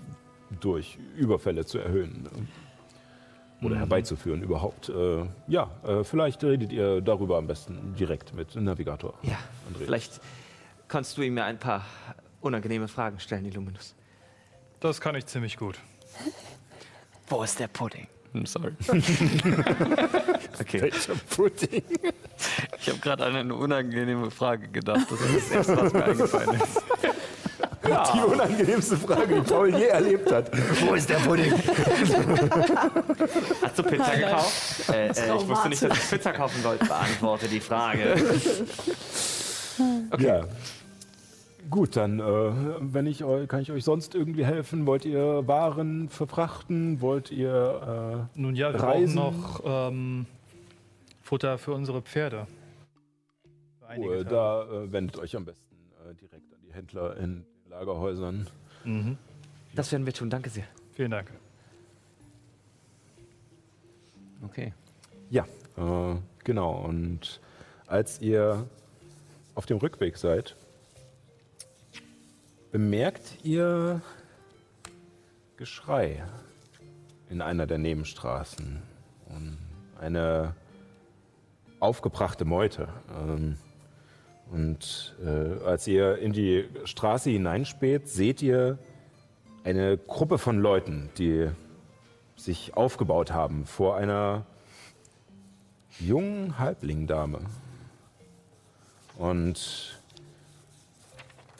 [0.60, 3.80] durch Überfälle zu erhöhen äh, oder mhm.
[3.80, 4.88] herbeizuführen überhaupt.
[4.88, 5.70] Äh, ja,
[6.04, 9.14] vielleicht redet ihr darüber am besten direkt mit Navigator.
[9.22, 9.84] Ja, Andreas.
[9.84, 10.20] vielleicht
[10.88, 11.84] kannst du ihm ja ein paar
[12.40, 13.94] unangenehme Fragen stellen, Illuminus.
[14.80, 15.78] Das kann ich ziemlich gut.
[17.28, 18.06] Wo ist der Pudding?
[18.34, 18.72] I'm sorry.
[20.60, 20.82] okay.
[20.82, 21.82] Welcher Pudding?
[22.80, 25.06] Ich habe gerade an eine unangenehme Frage gedacht.
[25.10, 26.82] Das ist das Erste, was mir eingefallen ist.
[27.88, 28.12] Ja.
[28.12, 30.50] Die unangenehmste Frage, die Paul je erlebt hat.
[30.84, 31.52] Wo ist der Pudding?
[33.62, 34.88] Hast du Pizza gekauft?
[34.92, 36.84] Äh, äh, ich wusste nicht, dass ich Pizza kaufen sollte.
[36.84, 38.16] Beantworte die Frage.
[40.10, 40.26] Okay.
[40.26, 40.44] Ja.
[41.68, 42.22] Gut, dann, äh,
[42.80, 44.86] wenn ich, kann ich euch sonst irgendwie helfen?
[44.86, 47.00] Wollt ihr Waren verfrachten?
[47.02, 49.16] Wollt ihr äh, Nun ja, wir reisen?
[49.16, 50.26] brauchen noch ähm,
[51.26, 52.46] Futter für unsere Pferde.
[53.80, 55.74] Für oh, da äh, wendet euch am besten
[56.08, 58.48] äh, direkt an die Händler in den Lagerhäusern.
[58.84, 59.18] Mhm.
[59.74, 60.66] Das werden wir tun, danke sehr.
[60.92, 61.32] Vielen Dank.
[64.44, 64.72] Okay.
[65.28, 65.44] Ja,
[65.76, 66.84] äh, genau.
[66.84, 67.40] Und
[67.88, 68.64] als ihr
[69.56, 70.54] auf dem Rückweg seid,
[72.70, 74.00] bemerkt ihr
[75.56, 76.24] Geschrei
[77.30, 78.80] in einer der Nebenstraßen.
[79.28, 79.58] Und
[79.98, 80.54] eine
[81.80, 82.88] aufgebrachte Meute.
[83.14, 83.56] Ähm,
[84.50, 88.78] und äh, als ihr in die Straße hineinspäht, seht ihr
[89.64, 91.50] eine Gruppe von Leuten, die
[92.36, 94.46] sich aufgebaut haben vor einer
[95.98, 97.40] jungen Halblingdame.
[99.18, 99.96] Und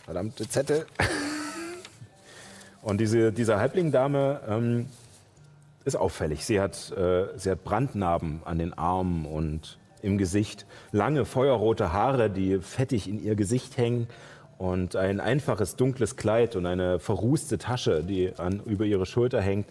[0.04, 0.86] Verdammte Zettel.
[2.82, 4.86] Und diese, diese Halblingdame ähm,
[5.84, 6.44] ist auffällig.
[6.44, 12.30] Sie hat, äh, sie hat Brandnarben an den Armen und im Gesicht, lange feuerrote Haare,
[12.30, 14.06] die fettig in ihr Gesicht hängen
[14.56, 19.66] und ein einfaches dunkles Kleid und eine verrußte Tasche, die an, über ihre Schulter hängt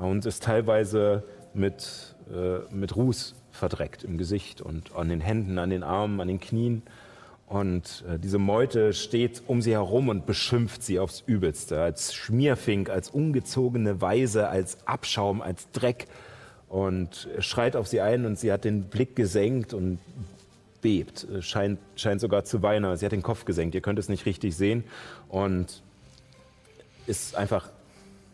[0.00, 5.70] und ist teilweise mit, äh, mit Ruß verdreckt im Gesicht und an den Händen, an
[5.70, 6.82] den Armen, an den Knien.
[7.46, 12.90] Und äh, diese Meute steht um sie herum und beschimpft sie aufs Übelste, als Schmierfink,
[12.90, 16.06] als ungezogene Weise, als Abschaum, als Dreck.
[16.74, 20.00] Und schreit auf sie ein und sie hat den Blick gesenkt und
[20.82, 22.96] bebt, äh, scheint, scheint sogar zu weinen.
[22.96, 24.82] Sie hat den Kopf gesenkt, ihr könnt es nicht richtig sehen.
[25.28, 25.84] Und
[27.06, 27.70] ist einfach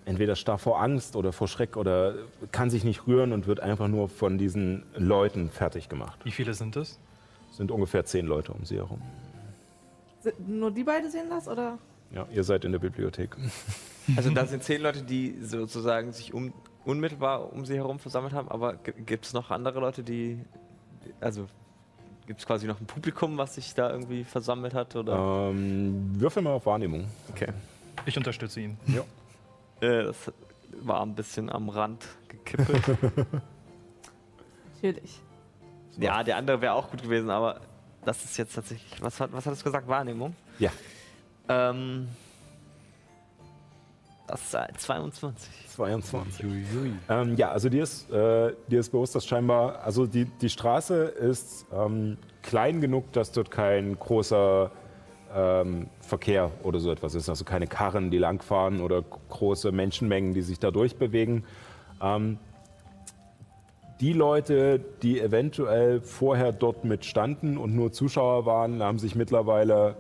[0.07, 2.15] entweder starr vor Angst oder vor Schreck oder
[2.51, 6.19] kann sich nicht rühren und wird einfach nur von diesen Leuten fertig gemacht.
[6.25, 6.99] Wie viele sind es?
[7.51, 9.03] sind ungefähr zehn Leute um sie herum.
[10.47, 11.79] Nur die beide sehen das, oder?
[12.11, 13.37] Ja, ihr seid in der Bibliothek.
[14.17, 16.53] Also da sind zehn Leute, die sozusagen sich um,
[16.85, 20.41] unmittelbar um sie herum versammelt haben, aber gibt es noch andere Leute, die,
[21.21, 21.47] also
[22.27, 24.95] gibt es quasi noch ein Publikum, was sich da irgendwie versammelt hat?
[24.97, 25.51] Oder?
[25.51, 27.07] Ähm, würfel mal auf Wahrnehmung.
[27.31, 27.49] Okay.
[28.07, 28.79] Ich unterstütze ihn.
[28.87, 29.01] Ja.
[29.81, 30.33] Äh, das
[30.83, 32.83] war ein bisschen am Rand gekippelt.
[34.75, 35.21] Natürlich.
[35.99, 37.61] ja, der andere wäre auch gut gewesen, aber
[38.05, 39.03] das ist jetzt tatsächlich.
[39.03, 39.89] Was hat, was hat es gesagt?
[39.89, 40.35] Wahrnehmung?
[40.59, 40.71] Ja.
[41.49, 42.09] Ähm,
[44.31, 45.51] das ist 22.
[45.69, 46.47] 22.
[47.09, 51.05] Ähm, ja, also dir ist, äh, dir ist bewusst, dass scheinbar, also die, die Straße
[51.05, 54.71] ist ähm, klein genug, dass dort kein großer
[55.35, 57.29] ähm, Verkehr oder so etwas ist.
[57.29, 61.45] Also keine Karren, die langfahren oder große Menschenmengen, die sich da durchbewegen.
[62.01, 62.39] Ähm,
[64.01, 69.97] die Leute, die eventuell vorher dort mit standen und nur Zuschauer waren, haben sich mittlerweile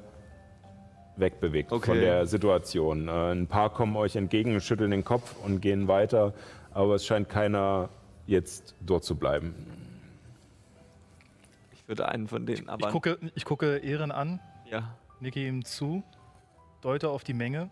[1.20, 1.86] wegbewegt Okay.
[1.86, 3.08] von der Situation.
[3.08, 6.34] Äh, ein paar kommen euch entgegen, schütteln den Kopf und gehen weiter,
[6.72, 7.88] aber es scheint keiner
[8.26, 9.54] jetzt dort zu bleiben.
[11.72, 12.86] Ich würde einen von denen, aber.
[12.86, 14.40] Ich gucke, ich gucke Ehren an,
[14.70, 16.02] ja, nicke ihm zu,
[16.80, 17.70] deute auf die Menge.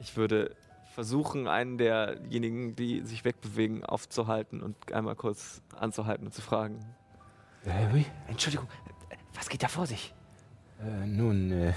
[0.00, 0.54] ich würde
[0.94, 6.84] versuchen, einen derjenigen, die sich wegbewegen, aufzuhalten und einmal kurz anzuhalten und zu fragen.
[7.64, 8.04] Äh.
[8.28, 8.68] Entschuldigung,
[9.34, 10.14] was geht da vor sich?
[10.80, 11.72] Äh, nun, äh, äh,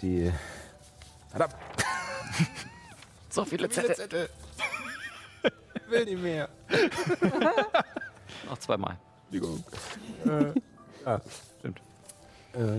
[0.00, 0.32] die.
[1.28, 1.54] Verdammt!
[3.28, 4.30] So viele Zettel.
[5.90, 6.48] will nicht mehr.
[8.48, 8.96] Noch zweimal.
[9.30, 9.64] Entschuldigung.
[11.04, 11.20] Ah,
[11.58, 11.80] Stimmt.
[12.54, 12.78] Äh,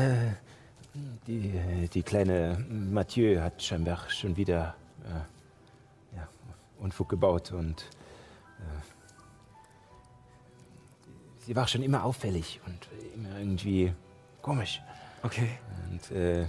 [0.00, 0.32] äh,
[1.26, 4.74] die, äh, die kleine Mathieu hat scheinbar schon wieder
[5.04, 6.28] äh, ja,
[6.78, 7.82] Unfug gebaut und
[8.58, 8.99] äh,
[11.50, 12.78] sie war schon immer auffällig und
[13.12, 13.92] immer irgendwie
[14.40, 14.80] komisch.
[15.24, 15.48] Okay.
[15.90, 16.46] Und äh,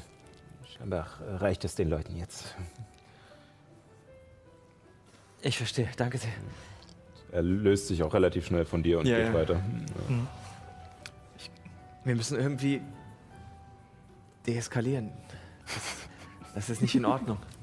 [0.78, 1.08] scheinbar
[1.40, 2.56] reicht es den Leuten jetzt.
[5.42, 6.30] Ich verstehe, danke sehr.
[7.32, 9.34] Er löst sich auch relativ schnell von dir und Ja, geht ja.
[9.34, 9.64] weiter.
[12.04, 12.80] Wir müssen irgendwie
[14.46, 15.10] deeskalieren.
[15.66, 17.40] Das, das ist nicht in Ordnung.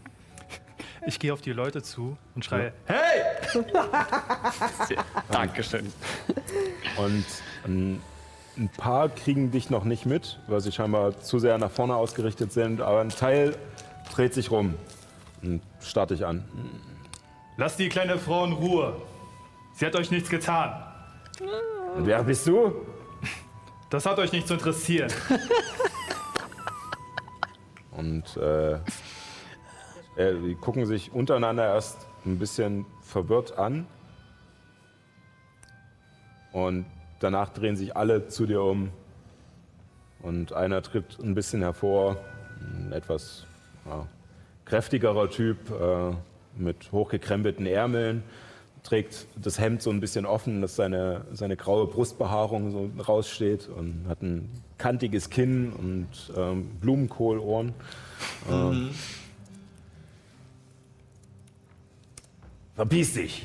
[1.06, 2.72] Ich gehe auf die Leute zu und schreie,
[5.30, 5.92] Dankeschön.
[6.96, 7.24] Und
[7.64, 8.00] ein,
[8.56, 12.52] ein paar kriegen dich noch nicht mit, weil sie scheinbar zu sehr nach vorne ausgerichtet
[12.52, 13.56] sind, aber ein Teil
[14.14, 14.74] dreht sich rum
[15.42, 16.44] und starrt dich an.
[17.56, 19.00] lasst die kleine Frau in Ruhe.
[19.74, 20.82] Sie hat euch nichts getan.
[21.96, 22.72] Und wer bist du?
[23.90, 25.10] Das hat euch nicht zu interessieren.
[27.92, 28.78] Und äh,
[30.18, 33.86] äh, die gucken sich untereinander erst ein bisschen verwirrt an.
[36.52, 36.86] Und
[37.20, 38.90] danach drehen sich alle zu dir um.
[40.20, 42.16] Und einer tritt ein bisschen hervor,
[42.60, 43.46] ein etwas
[43.86, 44.06] ja,
[44.64, 46.10] kräftigerer Typ äh,
[46.56, 48.24] mit hochgekrempelten Ärmeln,
[48.82, 54.06] trägt das Hemd so ein bisschen offen, dass seine, seine graue Brustbehaarung so raussteht und
[54.08, 57.74] hat ein kantiges Kinn und ähm, Blumenkohlohren.
[58.50, 58.90] Ähm,
[62.78, 63.44] Verpiss dich,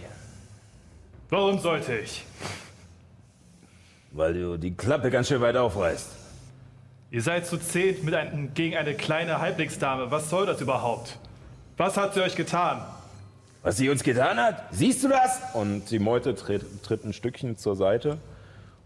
[1.32, 2.24] Warum sollte ich?
[4.12, 6.12] weil du die Klappe ganz schön weit aufreißt.
[7.10, 10.12] Ihr seid zu zehnt mit ein, gegen eine kleine Halblingsdame.
[10.12, 11.18] Was soll das überhaupt?
[11.78, 12.86] Was hat sie euch getan?
[13.64, 14.66] Was sie uns getan hat?
[14.70, 15.42] Siehst du das?
[15.56, 18.20] Und die Meute tritt, tritt ein Stückchen zur Seite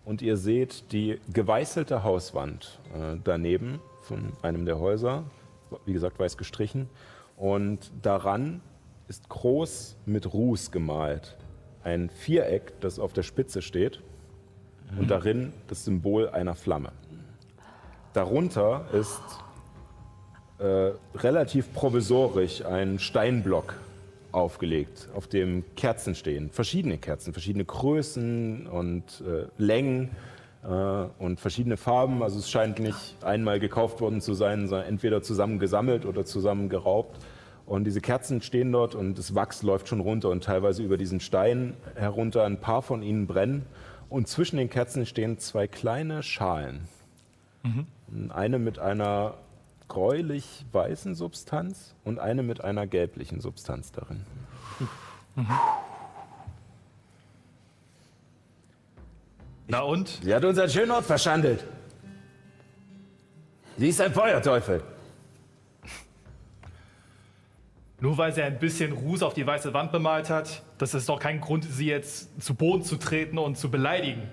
[0.06, 5.24] und ihr seht die geweißelte Hauswand äh, daneben von einem der Häuser,
[5.86, 6.88] wie gesagt weiß gestrichen.
[7.36, 8.62] Und daran
[9.08, 11.38] ist groß mit Ruß gemalt
[11.84, 14.02] ein Viereck, das auf der Spitze steht
[15.00, 16.92] und darin das Symbol einer Flamme.
[18.14, 19.22] Darunter ist
[20.60, 23.76] äh, relativ provisorisch ein Steinblock
[24.32, 26.50] aufgelegt, auf dem Kerzen stehen.
[26.50, 30.10] Verschiedene Kerzen, verschiedene Größen und äh, Längen
[30.64, 32.22] äh, und verschiedene Farben.
[32.22, 36.70] Also es scheint nicht einmal gekauft worden zu sein, sondern entweder zusammen gesammelt oder zusammen
[36.70, 37.18] geraubt.
[37.68, 41.20] Und diese Kerzen stehen dort und das Wachs läuft schon runter und teilweise über diesen
[41.20, 42.46] Stein herunter.
[42.46, 43.66] Ein paar von ihnen brennen.
[44.10, 46.88] Und zwischen den Kerzen stehen zwei kleine Schalen.
[48.30, 49.34] Eine mit einer
[49.90, 54.26] gräulich weißen Substanz und eine mit einer gelblichen Substanz darin.
[59.68, 60.08] Na und?
[60.24, 61.66] Sie hat unseren schönen Ort verschandelt.
[63.78, 64.82] Sie ist ein Feuerteufel.
[68.00, 71.20] Nur weil sie ein bisschen Ruß auf die weiße Wand bemalt hat, das ist doch
[71.20, 74.24] kein Grund, sie jetzt zu Boden zu treten und zu beleidigen.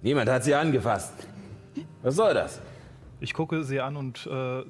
[0.00, 1.12] Niemand hat sie angefasst.
[2.02, 2.60] Was soll das?
[3.20, 4.62] Ich gucke sie an und äh,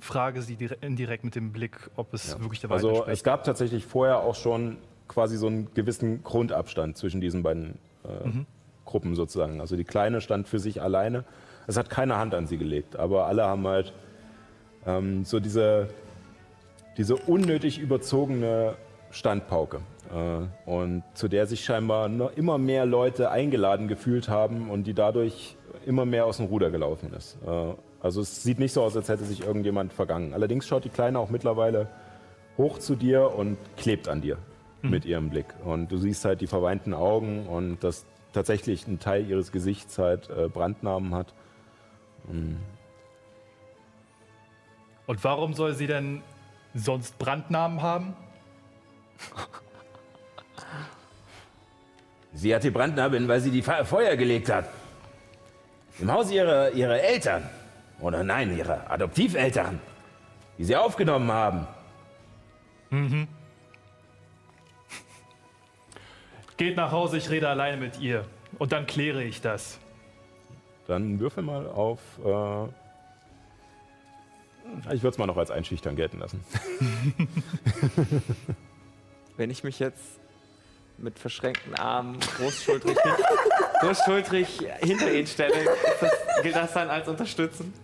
[0.00, 2.40] frage sie indirekt mit dem Blick, ob es ja.
[2.40, 4.78] wirklich der Wahrheit Also es gab tatsächlich vorher auch schon
[5.08, 8.46] quasi so einen gewissen Grundabstand zwischen diesen beiden äh, mhm.
[8.84, 9.60] Gruppen sozusagen.
[9.60, 11.24] Also die Kleine stand für sich alleine.
[11.66, 13.92] Es hat keine Hand an sie gelegt, aber alle haben halt
[14.86, 15.88] ähm, so diese,
[16.96, 18.76] diese unnötig überzogene
[19.10, 19.80] Standpauke.
[20.12, 24.94] Äh, und zu der sich scheinbar noch immer mehr Leute eingeladen gefühlt haben und die
[24.94, 27.38] dadurch immer mehr aus dem Ruder gelaufen ist.
[27.46, 30.32] Äh, also es sieht nicht so aus, als hätte sich irgendjemand vergangen.
[30.34, 31.88] Allerdings schaut die Kleine auch mittlerweile
[32.56, 34.38] hoch zu dir und klebt an dir
[34.82, 34.90] mhm.
[34.90, 35.46] mit ihrem Blick.
[35.64, 40.30] Und du siehst halt die verweinten Augen und dass tatsächlich ein Teil ihres Gesichts halt
[40.30, 41.34] äh, Brandnamen hat.
[42.30, 42.58] Mhm.
[45.06, 46.22] Und warum soll sie denn
[46.78, 48.14] sonst Brandnamen haben?
[52.32, 54.68] Sie hat die Brandnamen, weil sie die Feuer gelegt hat.
[55.98, 57.48] Im Haus ihrer, ihrer Eltern.
[58.00, 59.80] Oder nein, ihrer Adoptiveltern.
[60.58, 61.66] Die sie aufgenommen haben.
[62.90, 63.28] Mhm.
[66.56, 68.24] Geht nach Hause, ich rede alleine mit ihr.
[68.58, 69.78] Und dann kläre ich das.
[70.86, 72.00] Dann würfel mal auf.
[72.24, 72.85] Äh
[74.92, 76.44] ich würde es mal noch als einschüchtern gelten lassen.
[79.36, 80.02] Wenn ich mich jetzt
[80.98, 82.96] mit verschränkten Armen großschultrig,
[83.80, 85.70] großschultrig hinter ihn stelle,
[86.00, 86.10] das,
[86.42, 87.74] gilt das dann als Unterstützen?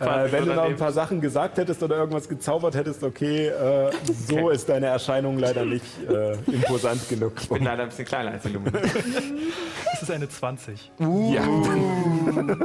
[0.00, 3.90] Äh, wenn du noch ein paar Sachen gesagt hättest oder irgendwas gezaubert hättest, okay, äh,
[4.04, 4.54] so okay.
[4.54, 7.32] ist deine Erscheinung leider nicht äh, imposant genug.
[7.40, 8.82] Ich bin leider ein bisschen kleiner als Illuminat.
[8.82, 10.92] Das ist eine 20.
[11.00, 11.32] Uh.
[11.34, 11.42] Ja.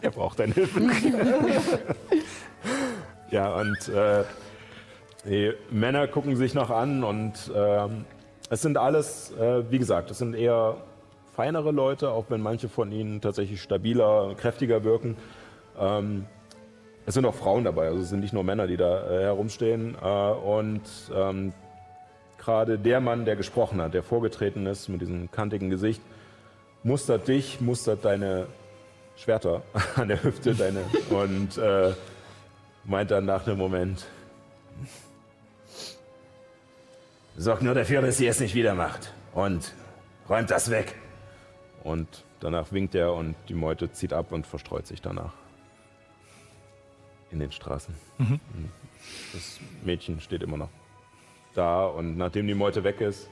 [0.00, 0.80] er braucht deine Hilfe.
[3.30, 4.24] ja, und äh,
[5.24, 8.04] die Männer gucken sich noch an und ähm,
[8.50, 10.76] es sind alles, äh, wie gesagt, es sind eher
[11.34, 15.16] feinere Leute, auch wenn manche von ihnen tatsächlich stabiler, kräftiger wirken.
[15.78, 16.26] Ähm,
[17.04, 19.96] es sind auch Frauen dabei, also es sind nicht nur Männer, die da äh, herumstehen.
[20.00, 20.82] Äh, und
[21.14, 21.52] ähm,
[22.38, 26.00] gerade der Mann, der gesprochen hat, der vorgetreten ist mit diesem kantigen Gesicht,
[26.84, 28.46] mustert dich, mustert deine
[29.16, 29.62] Schwerter
[29.96, 30.80] an der Hüfte, deine
[31.10, 31.92] und äh,
[32.84, 34.06] meint dann nach einem Moment.
[37.36, 39.12] Sorgt nur dafür, dass sie es nicht wieder macht.
[39.32, 39.72] Und
[40.28, 40.94] räumt das weg.
[41.82, 42.06] Und
[42.40, 45.32] danach winkt er und die Meute zieht ab und verstreut sich danach
[47.32, 47.94] in den Straßen.
[48.18, 48.40] Mhm.
[49.32, 50.68] Das Mädchen steht immer noch
[51.54, 53.28] da und nachdem die Meute weg ist,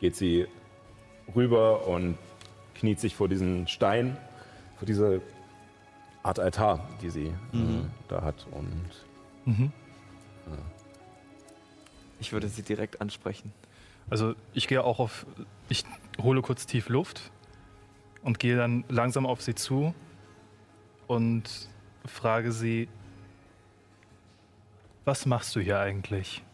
[0.00, 0.46] geht sie
[1.34, 2.18] rüber und
[2.74, 4.16] kniet sich vor diesen Stein,
[4.76, 5.22] vor diese
[6.22, 7.80] Art Altar, die sie äh, mhm.
[7.80, 8.46] äh, da hat.
[8.50, 8.90] Und
[9.44, 9.72] mhm.
[10.46, 10.58] ja.
[12.20, 13.52] ich würde sie direkt ansprechen.
[14.10, 15.26] Also ich gehe auch auf,
[15.68, 15.84] ich
[16.20, 17.30] hole kurz tief Luft
[18.22, 19.94] und gehe dann langsam auf sie zu
[21.06, 21.68] und
[22.08, 22.88] frage sie,
[25.04, 26.44] was machst du hier eigentlich?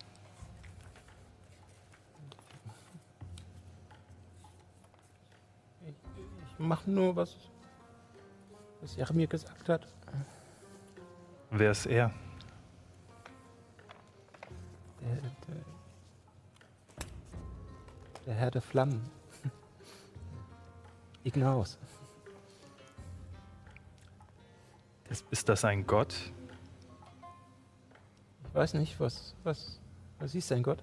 [5.86, 5.94] Ich,
[6.44, 7.36] ich mache nur, was,
[8.80, 9.86] was er mir gesagt hat.
[11.50, 12.12] Wer ist er?
[15.00, 15.64] Der, der,
[18.26, 19.08] der Herr der Flammen.
[21.24, 21.78] Ignaus.
[25.10, 26.14] Ist das ein Gott?
[28.48, 29.80] Ich weiß nicht, was, was,
[30.18, 30.82] was ist ein Gott?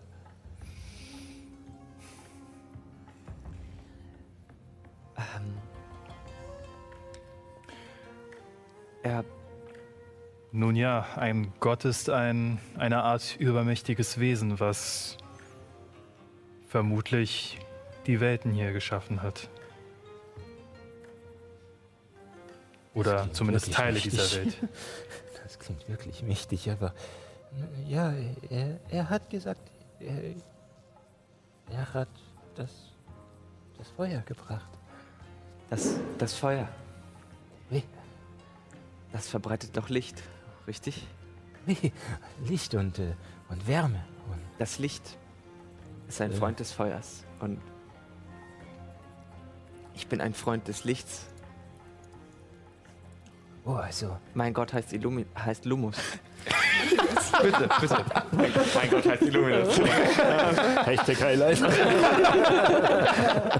[5.18, 5.54] Ähm,
[9.04, 9.24] er.
[10.52, 15.18] Nun ja, ein Gott ist ein, eine Art übermächtiges Wesen, was
[16.68, 17.60] vermutlich
[18.08, 19.50] die Welten hier geschaffen hat.
[22.96, 24.12] Oder zumindest Teile mächtig.
[24.12, 24.58] dieser Welt.
[25.44, 26.92] Das klingt wirklich mächtig, aber
[27.88, 28.12] ja,
[28.50, 29.62] er, er hat gesagt,
[30.00, 30.34] er,
[31.70, 32.10] er hat
[32.56, 32.72] das,
[33.78, 34.70] das Feuer gebracht.
[35.70, 36.68] Das, das Feuer?
[37.70, 37.84] Wie?
[39.12, 40.24] Das verbreitet doch Licht,
[40.68, 41.06] richtig?
[41.66, 41.92] Wie?
[42.46, 43.14] Licht und, äh,
[43.50, 44.04] und Wärme.
[44.32, 45.18] Und das Licht
[46.08, 46.36] ist ein äh.
[46.36, 47.24] Freund des Feuers.
[47.40, 47.60] Und
[49.96, 51.28] ich bin ein Freund des Lichts.
[53.66, 54.18] Oh, also.
[54.36, 55.96] Mein Gott heißt, Illumi heißt Lumus.
[57.42, 58.06] bitte, bitte.
[58.32, 59.80] Mein Gott heißt Illuminus.
[60.86, 61.60] Hashtag Highlight.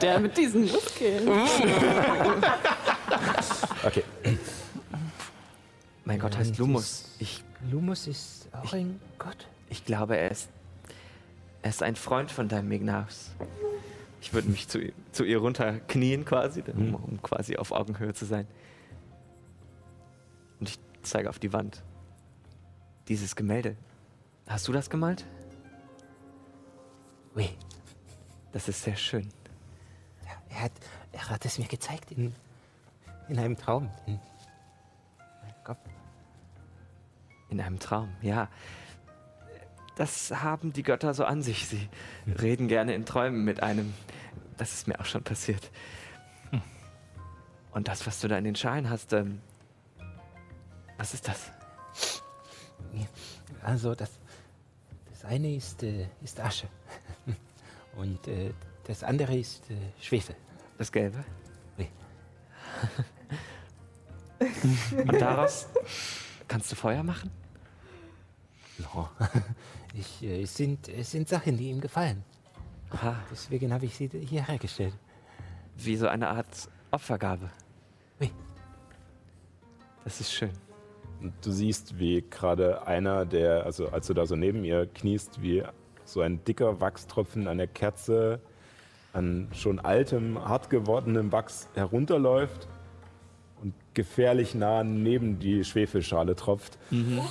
[0.02, 1.28] Der mit diesen Muskeln.
[3.84, 4.04] okay.
[6.06, 7.16] Mein Gott heißt Lumus.
[7.18, 9.48] Ich, Lumus ist auch ich, ein Gott?
[9.72, 10.50] Ich glaube, er ist,
[11.64, 13.32] er ist ein Freund von deinem Ignaus.
[14.22, 14.80] Ich würde mich zu,
[15.12, 18.46] zu ihr runterknien quasi, um, um quasi auf Augenhöhe zu sein.
[20.60, 21.84] Und ich zeige auf die Wand.
[23.08, 23.76] Dieses Gemälde.
[24.48, 25.26] Hast du das gemalt?
[27.36, 27.50] Oui.
[28.52, 29.30] Das ist sehr schön.
[30.24, 30.72] Ja, er, hat,
[31.12, 32.34] er hat es mir gezeigt in,
[33.28, 33.92] in einem Traum.
[34.06, 34.20] In,
[37.50, 38.50] in einem Traum, ja.
[39.96, 41.68] Das haben die Götter so an sich.
[41.68, 41.88] Sie
[42.42, 43.94] reden gerne in Träumen mit einem.
[44.58, 45.70] Das ist mir auch schon passiert.
[46.52, 46.62] Hm.
[47.72, 49.42] Und das, was du da in den Schalen hast, ähm,
[50.98, 51.52] was ist das?
[53.62, 54.12] Also, das,
[55.12, 56.68] das eine ist, äh, ist Asche.
[57.96, 58.54] Und äh,
[58.86, 60.36] das andere ist äh, Schwefel.
[60.78, 61.24] Das Gelbe?
[61.78, 61.90] Nee.
[64.98, 65.68] Und daraus
[66.48, 67.32] kannst du Feuer machen?
[68.78, 69.10] No.
[69.98, 72.22] Ich, äh, es, sind, es sind Sachen, die ihm gefallen.
[72.90, 73.16] Aha.
[73.32, 74.94] Deswegen habe ich sie hier hergestellt.
[75.78, 77.50] Wie so eine Art Opfergabe.
[78.20, 78.30] Oui.
[80.04, 80.52] Das ist schön.
[81.26, 85.42] Und du siehst, wie gerade einer, der, also als du da so neben ihr kniest,
[85.42, 85.64] wie
[86.04, 88.40] so ein dicker Wachstropfen an der Kerze
[89.12, 92.68] an schon altem, hart gewordenem Wachs herunterläuft
[93.64, 96.78] und gefährlich nah neben die Schwefelschale tropft.
[96.92, 97.22] Mhm.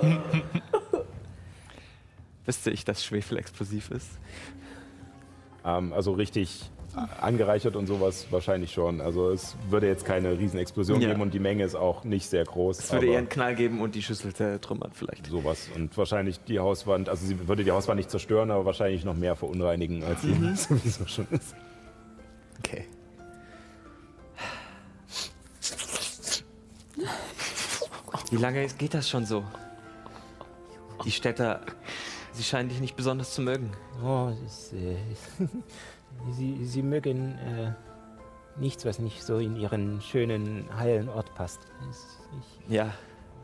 [2.46, 4.10] Wüsste ich, dass Schwefel explosiv ist?
[5.64, 6.70] Ähm, also richtig
[7.20, 9.00] angereichert und sowas wahrscheinlich schon.
[9.00, 11.08] Also es würde jetzt keine Riesenexplosion ja.
[11.08, 12.78] geben und die Menge ist auch nicht sehr groß.
[12.78, 15.26] Es würde eher einen Knall geben und die Schüssel zertrümmern vielleicht.
[15.26, 15.68] Sowas.
[15.74, 19.36] Und wahrscheinlich die Hauswand, also sie würde die Hauswand nicht zerstören, aber wahrscheinlich noch mehr
[19.36, 20.56] verunreinigen, als sie mhm.
[20.56, 21.54] sowieso schon ist.
[22.58, 22.84] Okay.
[28.30, 29.44] Wie lange geht das schon so?
[31.04, 31.60] Die Städter,
[32.32, 33.70] sie scheinen dich nicht besonders zu mögen.
[34.04, 34.96] Oh, das ist, äh,
[36.32, 37.72] Sie, sie mögen äh,
[38.56, 41.60] nichts, was nicht so in ihren schönen, heilen Ort passt.
[41.90, 42.92] Ich, ja.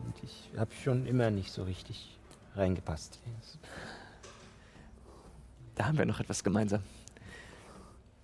[0.05, 2.17] Und ich habe schon immer nicht so richtig
[2.55, 3.19] reingepasst.
[5.75, 6.81] Da haben wir noch etwas gemeinsam.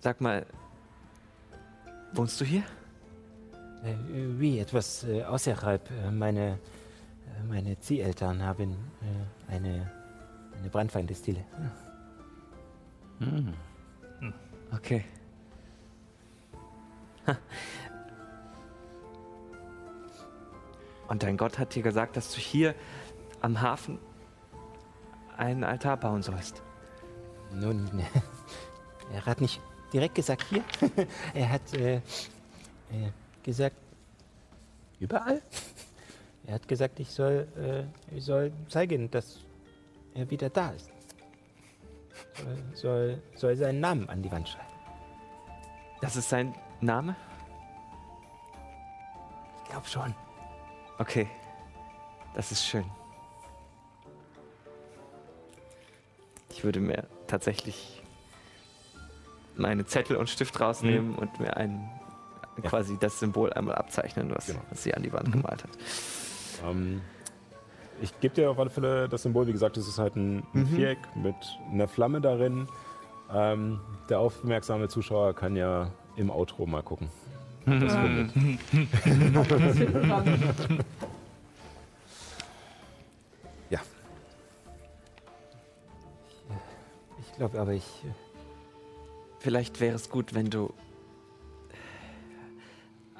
[0.00, 0.46] Sag mal,
[2.12, 2.62] wohnst du hier?
[3.84, 3.94] Äh,
[4.38, 5.90] wie, etwas äh, außerhalb.
[5.90, 9.90] Äh, meine, äh, meine Zieheltern haben äh, eine,
[10.58, 11.44] eine Brandfeindestille.
[13.18, 13.54] Hm.
[14.74, 15.04] Okay.
[21.08, 22.74] Und dein Gott hat dir gesagt, dass du hier
[23.42, 23.98] am Hafen
[25.36, 26.62] einen Altar bauen sollst.
[27.52, 28.02] Nun,
[29.12, 29.60] er hat nicht
[29.92, 30.64] direkt gesagt hier.
[31.34, 32.00] er hat äh, äh,
[33.42, 33.76] gesagt,
[35.00, 35.42] überall.
[36.44, 39.38] Er hat gesagt, ich soll, äh, ich soll zeigen, dass
[40.12, 40.90] er wieder da ist
[42.74, 44.66] soll, soll seinen Namen an die Wand schreiben.
[46.00, 47.14] Das ist sein Name?
[49.64, 50.14] Ich glaube schon.
[50.98, 51.28] Okay,
[52.34, 52.84] das ist schön.
[56.50, 58.02] Ich würde mir tatsächlich
[59.56, 61.18] meine Zettel und Stift rausnehmen mhm.
[61.18, 61.88] und mir ein,
[62.62, 62.68] ja.
[62.68, 64.60] quasi das Symbol einmal abzeichnen, was, genau.
[64.70, 65.32] was sie an die Wand mhm.
[65.32, 65.70] gemalt hat.
[66.64, 67.00] Ähm,
[68.02, 69.46] ich gebe dir auf alle Fälle das Symbol.
[69.46, 70.66] Wie gesagt, es ist halt ein, ein mhm.
[70.66, 71.34] Viereck mit
[71.70, 72.66] einer Flamme darin.
[73.32, 77.08] Ähm, der aufmerksame Zuschauer kann ja im Outro mal gucken.
[77.64, 78.48] Das mhm.
[83.70, 83.80] ja.
[87.20, 87.84] Ich glaube aber, ich.
[88.04, 88.12] Äh,
[89.38, 90.72] Vielleicht wäre es gut, wenn du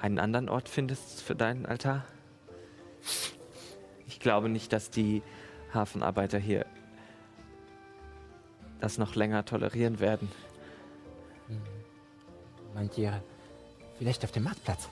[0.00, 2.04] einen anderen Ort findest für deinen Altar
[4.20, 5.22] glaube nicht, dass die
[5.72, 6.66] Hafenarbeiter hier
[8.80, 10.30] das noch länger tolerieren werden.
[11.48, 11.62] Hm.
[12.74, 13.22] Meint ihr,
[13.98, 14.88] vielleicht auf dem Marktplatz?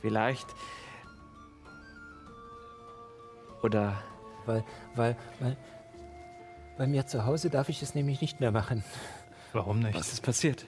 [0.00, 0.46] Vielleicht.
[3.62, 4.02] Oder.
[4.46, 4.64] Weil,
[4.94, 5.56] weil, weil,
[6.76, 8.84] bei mir zu Hause darf ich es nämlich nicht mehr machen.
[9.52, 9.94] Warum nicht?
[9.94, 10.66] Was ist passiert?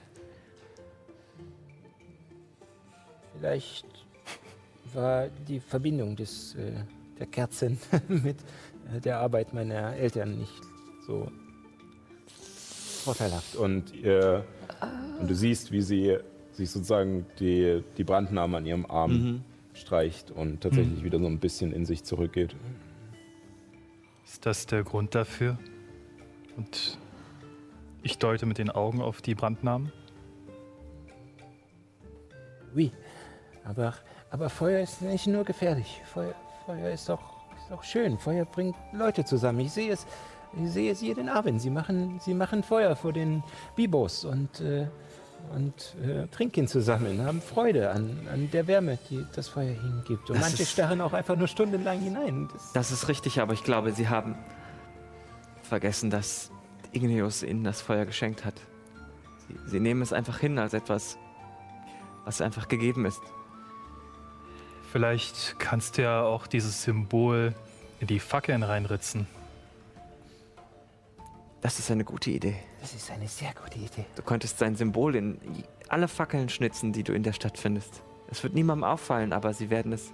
[3.33, 3.85] Vielleicht
[4.97, 6.71] war die Verbindung des, äh,
[7.19, 7.77] der Kerzen
[8.09, 8.37] mit
[8.93, 10.61] äh, der Arbeit meiner Eltern nicht
[11.05, 11.31] so
[13.05, 13.55] vorteilhaft.
[13.55, 14.41] Und, äh,
[15.19, 16.17] und du siehst, wie sie
[16.51, 19.43] sich sozusagen die, die Brandnahme an ihrem Arm mhm.
[19.73, 21.03] streicht und tatsächlich mhm.
[21.03, 22.55] wieder so ein bisschen in sich zurückgeht.
[24.25, 25.57] Ist das der Grund dafür?
[26.57, 26.97] Und
[28.01, 29.91] ich deute mit den Augen auf die Brandnamen.
[32.75, 32.91] Oui,
[33.63, 33.93] aber
[34.29, 36.01] aber Feuer ist nicht nur gefährlich.
[36.13, 36.33] Feuer,
[36.65, 37.19] Feuer ist, doch,
[37.57, 38.17] ist doch schön.
[38.17, 39.59] Feuer bringt Leute zusammen.
[39.61, 40.05] Ich sehe es
[40.63, 41.61] ich sehe sie jeden Abend.
[41.61, 43.43] Sie machen, sie machen Feuer vor den
[43.75, 44.87] Bibos und, äh,
[45.53, 50.29] und äh, trinken zusammen, haben Freude an, an der Wärme, die das Feuer ihnen gibt.
[50.29, 52.47] Und Das manche ist- starren auch einfach nur stundenlang hinein.
[52.53, 54.35] Das, Das ist richtig, aber ich glaube, Sie haben
[55.63, 56.49] vergessen, dass
[56.93, 58.55] Igneus Ihnen das Feuer geschenkt hat.
[59.47, 61.17] Sie, Sie nehmen es einfach hin als etwas,
[62.25, 63.21] was einfach gegeben ist.
[64.97, 67.53] Vielleicht kannst du ja auch dieses Symbol
[67.99, 69.27] in die Fackeln reinritzen.
[71.61, 72.55] Das ist eine gute Idee.
[72.81, 74.07] das ist eine sehr gute Idee.
[74.15, 75.39] Du könntest sein Symbol in
[75.87, 78.01] alle Fackeln schnitzen, die du in der Stadt findest.
[78.31, 80.11] Es wird niemandem auffallen, aber sie werden es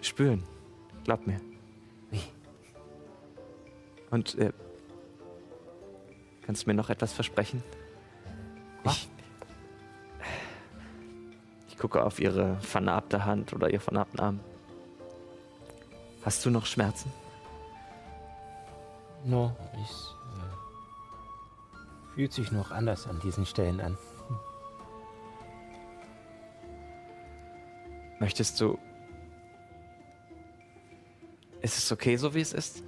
[0.00, 0.44] spüren.
[1.04, 1.38] Glaub mir.
[2.10, 2.22] Wie?
[4.10, 4.50] Und äh,
[6.40, 7.62] kannst du mir noch etwas versprechen?
[8.86, 9.10] Ich,
[11.78, 14.40] ich gucke auf ihre vernarbte Hand oder ihr vernarbten Arm.
[16.24, 17.12] Hast du noch Schmerzen?
[19.24, 23.96] No, es äh, fühlt sich noch anders an diesen Stellen an.
[28.18, 28.76] Möchtest du.
[31.60, 32.82] Ist es okay, so wie es ist?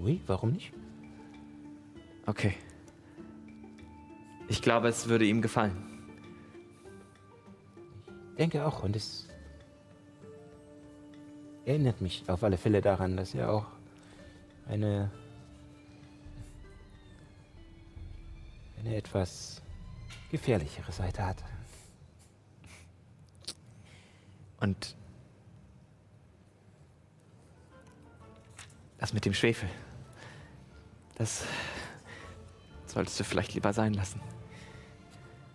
[0.00, 0.72] Ui, warum nicht?
[2.26, 2.54] Okay.
[4.48, 5.76] Ich glaube, es würde ihm gefallen.
[8.38, 9.28] Denke auch, und es
[11.64, 13.66] erinnert mich auf alle Fälle daran, dass er auch
[14.68, 15.10] eine
[18.86, 19.60] eine etwas
[20.30, 21.42] gefährlichere Seite hat.
[24.60, 24.96] Und
[28.98, 29.68] das mit dem Schwefel,
[31.16, 31.44] das
[32.96, 34.22] solltest du vielleicht lieber sein lassen.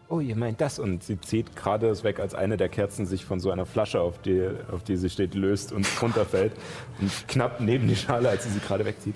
[0.09, 3.25] Oh, ihr meint das und sie zieht gerade es weg, als eine der Kerzen sich
[3.25, 6.53] von so einer Flasche, auf die, auf die sie steht, löst und runterfällt.
[6.99, 9.15] Und knapp neben die Schale, als sie sie gerade wegzieht.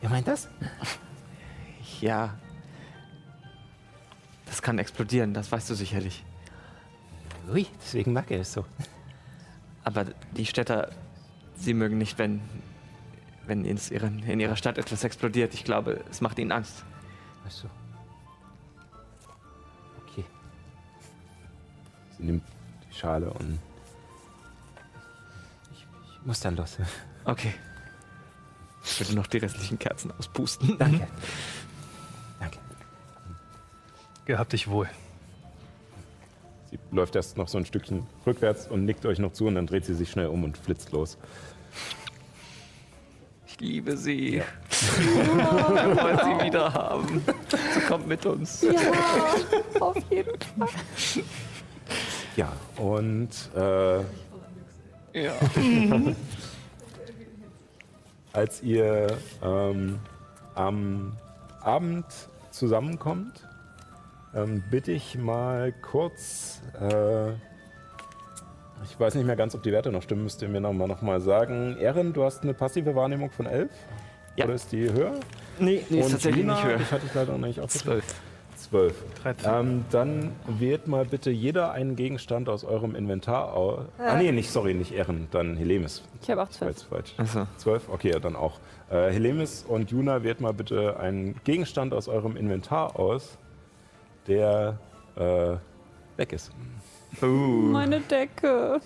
[0.00, 0.48] ihr meint das?
[2.00, 2.38] Ja.
[4.46, 6.24] Das kann explodieren, das weißt du sicherlich.
[7.52, 8.64] Ui, deswegen mag er es so.
[9.84, 10.90] Aber die Städter,
[11.54, 12.40] sie mögen nicht, wenn,
[13.46, 15.52] wenn in, ihren, in ihrer Stadt etwas explodiert.
[15.52, 16.84] Ich glaube, es macht ihnen Angst.
[17.48, 17.68] Ach so.
[20.02, 20.24] Okay.
[22.18, 22.42] Sie nimmt
[22.86, 23.58] die Schale und
[25.72, 25.86] Ich
[26.26, 26.76] muss dann los.
[27.24, 27.54] Okay.
[28.84, 30.76] Ich würde noch die restlichen Kerzen auspusten.
[30.78, 31.06] Danke.
[32.40, 32.58] Danke.
[34.26, 34.88] Gehabt dich wohl.
[36.70, 39.66] sie läuft erst noch so ein Stückchen rückwärts und nickt euch noch zu und dann
[39.66, 41.16] dreht sie sich schnell um und flitzt los.
[43.60, 44.40] Ich liebe sie.
[44.70, 47.24] Wir wollen sie wieder haben.
[47.74, 48.62] Sie kommt mit uns.
[48.62, 48.70] Ja,
[49.80, 50.68] auf jeden Fall.
[52.36, 53.98] Ja, und äh,
[55.24, 55.32] Ja.
[58.32, 59.98] als ihr ähm,
[60.54, 61.16] am
[61.60, 62.06] Abend
[62.52, 63.44] zusammenkommt,
[64.36, 67.32] ähm, bitte ich mal kurz, äh,
[68.84, 71.02] ich weiß nicht mehr ganz, ob die Werte noch stimmen, müsst ihr mir nochmal noch
[71.02, 71.76] mal sagen.
[71.78, 73.70] Erin, du hast eine passive Wahrnehmung von 11?
[74.36, 74.44] Ja.
[74.44, 75.14] Oder ist die höher?
[75.58, 76.80] Nee, nee ist tatsächlich Lina, nicht höher.
[76.80, 78.00] Ich hatte es leider noch nicht aufgeschrieben.
[78.00, 78.14] Zwölf.
[78.56, 79.04] 12.
[79.22, 79.52] 13.
[79.52, 83.86] Ähm, dann wählt mal bitte jeder einen Gegenstand aus eurem Inventar aus.
[83.98, 86.02] Ah, nee, nicht, sorry, nicht Erin, dann Helemis.
[86.22, 86.76] Ich habe auch Das war zwölf.
[86.76, 87.14] jetzt falsch.
[87.18, 87.46] Achso.
[87.56, 87.88] 12?
[87.88, 88.58] Okay, dann auch.
[88.90, 93.38] Äh, Helemis und Juna, wählt mal bitte einen Gegenstand aus eurem Inventar aus,
[94.26, 94.78] der
[95.16, 95.56] äh,
[96.16, 96.50] weg ist.
[97.22, 97.26] Uh.
[97.26, 98.80] Meine Decke.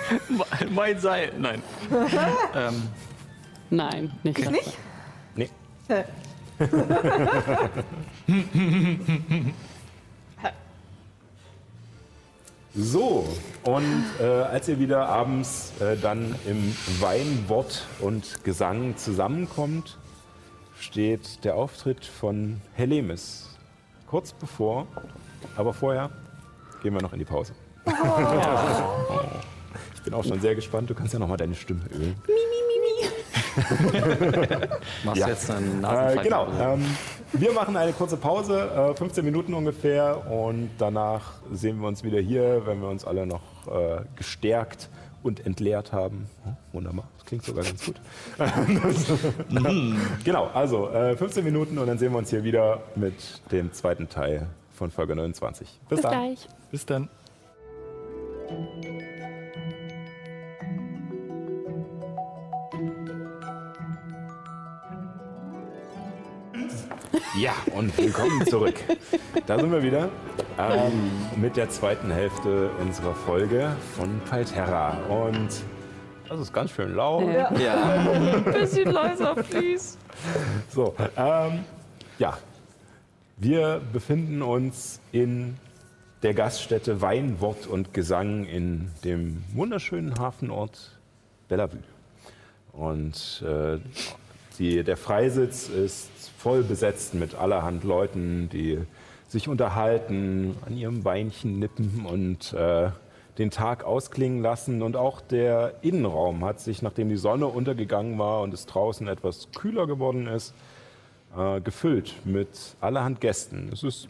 [0.70, 1.32] Mein Seil.
[1.38, 1.62] Nein.
[2.54, 2.82] ähm,
[3.70, 4.44] Nein, nicht.
[4.44, 4.52] das.
[5.34, 5.52] Nicht?
[5.88, 6.04] Nee.
[12.80, 13.26] So,
[13.64, 19.98] und äh, als ihr wieder abends äh, dann im Wein, Wort und Gesang zusammenkommt,
[20.78, 23.48] steht der Auftritt von Helemis
[24.08, 24.86] kurz bevor.
[25.56, 26.10] Aber vorher
[26.82, 27.52] gehen wir noch in die Pause.
[29.94, 30.88] Ich bin auch schon sehr gespannt.
[30.90, 32.16] Du kannst ja noch mal deine Stimme ölen.
[35.04, 35.26] Machst Ja.
[35.26, 36.24] du jetzt einen Äh, Nasenfall?
[36.24, 36.46] genau.
[36.60, 36.84] Ähm,
[37.32, 42.20] wir machen eine kurze Pause, äh, 15 Minuten ungefähr, und danach sehen wir uns wieder
[42.20, 44.88] hier, wenn wir uns alle noch äh, gestärkt
[45.22, 46.28] und entleert haben.
[46.44, 48.00] Hm, wunderbar, das klingt sogar ganz gut.
[50.24, 53.14] genau, also äh, 15 Minuten und dann sehen wir uns hier wieder mit
[53.50, 55.68] dem zweiten Teil von Folge 29.
[55.88, 56.12] Bis, Bis dann.
[56.12, 56.48] gleich.
[56.70, 57.08] Bis dann.
[67.38, 68.74] Ja, und willkommen zurück.
[69.46, 70.08] Da sind wir wieder
[70.58, 74.98] ähm, mit der zweiten Hälfte unserer Folge von Palterra.
[75.08, 75.48] Und
[76.28, 77.24] Das ist ganz schön laut.
[77.32, 77.52] Ja.
[77.56, 78.38] Ja.
[78.38, 79.96] Bisschen leiser, please.
[80.68, 81.64] So, ähm,
[82.18, 82.36] ja.
[83.36, 85.56] Wir befinden uns in
[86.22, 90.98] der Gaststätte Wein, Wort und Gesang in dem wunderschönen Hafenort
[91.48, 91.82] Bellevue.
[92.72, 93.78] Und äh,
[94.58, 98.78] die, der Freisitz ist voll besetzt mit allerhand Leuten, die
[99.28, 102.90] sich unterhalten, an ihrem Weinchen nippen und äh,
[103.38, 104.82] den Tag ausklingen lassen.
[104.82, 109.48] Und auch der Innenraum hat sich, nachdem die Sonne untergegangen war und es draußen etwas
[109.54, 110.54] kühler geworden ist,
[111.36, 112.48] äh, gefüllt mit
[112.80, 113.70] allerhand Gästen.
[113.72, 114.08] Es ist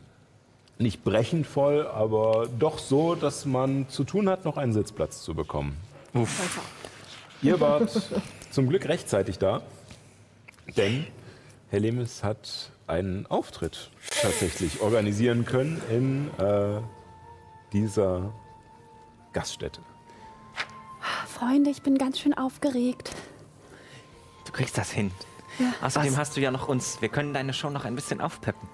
[0.78, 5.34] nicht brechend voll, aber doch so, dass man zu tun hat, noch einen Sitzplatz zu
[5.34, 5.76] bekommen.
[7.42, 7.90] Ihr wart
[8.50, 9.62] zum Glück rechtzeitig da,
[10.76, 11.06] denn
[11.70, 13.90] Herr Lemes hat einen Auftritt
[14.22, 16.80] tatsächlich organisieren können in äh,
[17.72, 18.32] dieser
[19.32, 19.80] Gaststätte.
[21.26, 23.12] Freunde, ich bin ganz schön aufgeregt.
[24.46, 25.12] Du kriegst das hin.
[25.82, 27.00] Außerdem hast du ja noch uns.
[27.00, 28.68] Wir können deine Show noch ein bisschen aufpeppen.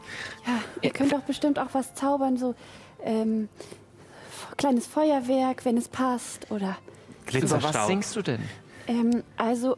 [0.46, 2.54] Ja, ihr könnt doch bestimmt auch was zaubern, so
[3.02, 3.48] ähm,
[4.56, 6.50] kleines Feuerwerk, wenn es passt.
[6.50, 7.86] Oder Über was Glitzerstaub.
[7.86, 8.40] singst du denn?
[8.86, 9.76] ähm, also,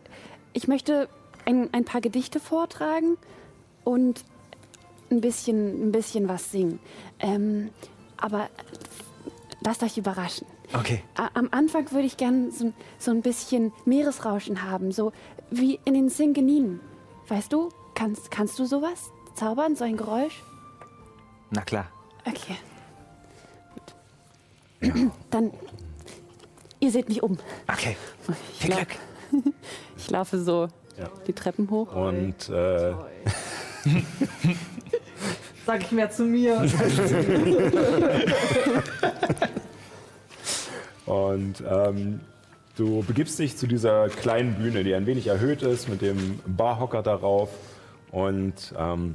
[0.53, 1.09] ich möchte
[1.45, 3.17] ein, ein paar Gedichte vortragen
[3.85, 4.25] und
[5.11, 6.81] ein bisschen, ein bisschen was singen.
[7.21, 7.71] Ähm,
[8.17, 8.49] aber
[9.61, 10.47] lasst euch überraschen.
[10.73, 11.03] Okay.
[11.35, 15.13] Am Anfang würde ich gern so, so ein bisschen Meeresrauschen haben, so
[15.51, 16.81] wie in den Singeninen.
[17.29, 20.43] Weißt du, kannst, kannst du sowas zaubern, so ein Geräusch?
[21.51, 21.87] Na klar.
[22.25, 22.57] Okay.
[23.75, 23.95] Gut.
[25.31, 25.53] Dann,
[26.81, 27.39] ihr seht mich um.
[27.71, 27.97] Okay.
[28.53, 28.97] Ich, Viel lau- Glück.
[29.99, 31.09] Ich laufe so Ja.
[31.27, 31.93] die Treppen hoch.
[31.95, 32.95] Und äh,
[35.67, 36.61] Sag ich mehr zu mir.
[41.07, 42.21] Und ähm,
[42.77, 47.03] du begibst dich zu dieser kleinen Bühne, die ein wenig erhöht ist, mit dem Barhocker
[47.03, 47.51] darauf.
[48.13, 49.15] Und ähm,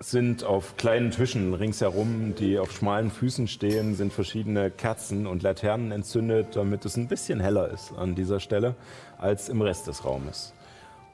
[0.00, 5.92] sind auf kleinen Tischen ringsherum, die auf schmalen Füßen stehen, sind verschiedene Kerzen und Laternen
[5.92, 8.74] entzündet, damit es ein bisschen heller ist an dieser Stelle
[9.18, 10.52] als im Rest des Raumes.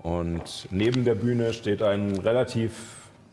[0.02, 2.72] Und neben der Bühne steht ein relativ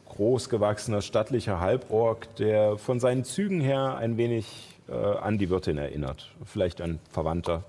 [0.10, 5.78] groß gewachsener, stattlicher Halborg, der von seinen Zügen her ein wenig äh, an die Wirtin
[5.78, 6.32] erinnert.
[6.44, 7.64] Vielleicht ein Verwandter.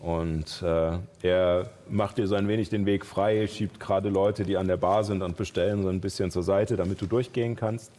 [0.00, 4.56] Und äh, er macht dir so ein wenig den Weg frei, schiebt gerade Leute, die
[4.56, 7.92] an der Bar sind und bestellen, so ein bisschen zur Seite, damit du durchgehen kannst.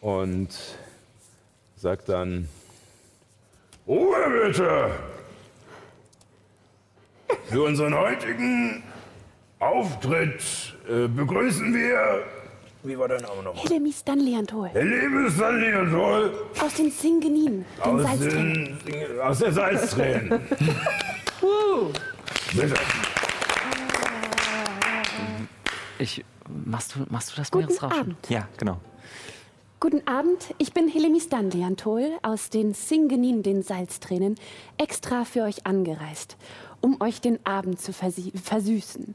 [0.00, 0.50] Und
[1.76, 2.48] sagt dann,
[3.86, 4.90] Ruhe bitte!
[7.46, 8.84] Für unseren heutigen
[9.58, 12.22] Auftritt äh, begrüßen wir,
[12.84, 13.60] wie war dein Name noch?
[13.62, 14.70] Hillemy Stanley Antol.
[14.74, 16.28] Der Lebenssanlier
[16.60, 18.78] Aus den Singeninen, den aus, Salztränen.
[18.86, 20.28] den, aus der Salztränen.
[22.52, 22.74] Bitte.
[25.98, 26.24] Ich,
[26.64, 28.00] machst, du, machst du das Guten Meeresrauschen?
[28.00, 28.30] Abend.
[28.30, 28.78] Ja, genau.
[29.80, 34.36] Guten Abend, ich bin Hillemy Stanley Antol aus den Singeninen, den Salztränen,
[34.78, 36.36] extra für euch angereist,
[36.80, 39.14] um euch den Abend zu versüßen.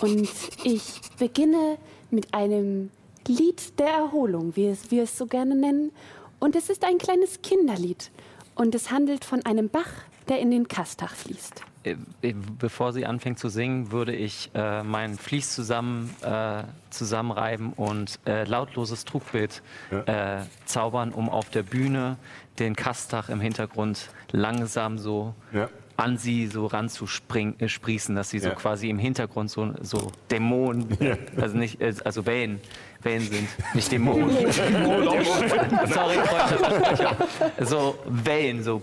[0.00, 0.28] Und
[0.64, 1.76] ich beginne
[2.10, 2.90] mit einem
[3.28, 5.92] Lied der Erholung, wie es wir es so gerne nennen.
[6.38, 8.10] Und es ist ein kleines Kinderlied.
[8.54, 9.90] Und es handelt von einem Bach,
[10.28, 11.62] der in den Kastach fließt.
[11.84, 17.72] Äh, äh, Bevor sie anfängt zu singen, würde ich äh, meinen Vlies zusammen, äh, zusammenreiben
[17.74, 19.62] und äh, lautloses Trugbild
[20.06, 22.16] äh, zaubern, um auf der Bühne
[22.58, 25.68] den Kastach im Hintergrund langsam so Ja.
[25.98, 28.54] an sie so ranzusprießen, äh, sprießen, dass sie so Ja.
[28.54, 30.96] quasi im Hintergrund so, so Dämonen,
[31.36, 32.60] also nicht, also Wellen,
[33.02, 34.30] Wellen sind, nicht Dämonen.
[34.52, 37.16] Sorry, Freunde.
[37.66, 38.80] So Wellen, so.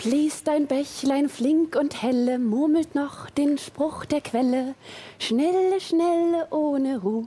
[0.00, 4.74] Fließt ein Bächlein flink und helle, murmelt noch den Spruch der Quelle.
[5.18, 7.26] Schnelle, schnelle, ohne Ruh,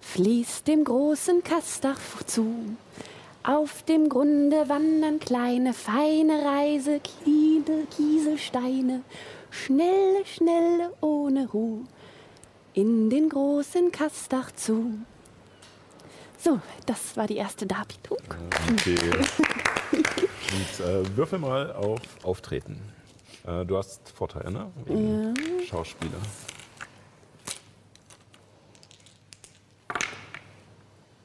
[0.00, 2.54] fließt dem großen Kastach zu.
[3.42, 9.02] Auf dem Grunde wandern kleine, feine Reise, Kiedel, Kieselsteine.
[9.50, 11.84] Schnelle, schnelle, ohne Ruh,
[12.78, 15.00] in den großen Kastach zu.
[16.38, 18.18] So, das war die erste Darbietung.
[18.72, 18.96] Okay.
[19.90, 22.80] Und äh, würfel mal auf Auftreten.
[23.44, 24.70] Äh, du hast Vorteile, ne?
[24.84, 25.34] Wegen
[25.68, 26.12] Schauspieler.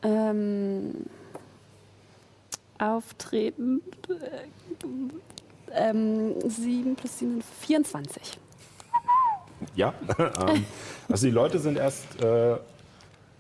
[0.02, 1.06] Ähm,
[2.80, 3.84] auftreten.
[4.10, 4.48] Äh,
[5.72, 8.40] ähm, 7 plus 7, 24.
[9.76, 9.94] Ja.
[10.20, 10.66] ähm,
[11.10, 12.56] also die Leute sind erst äh,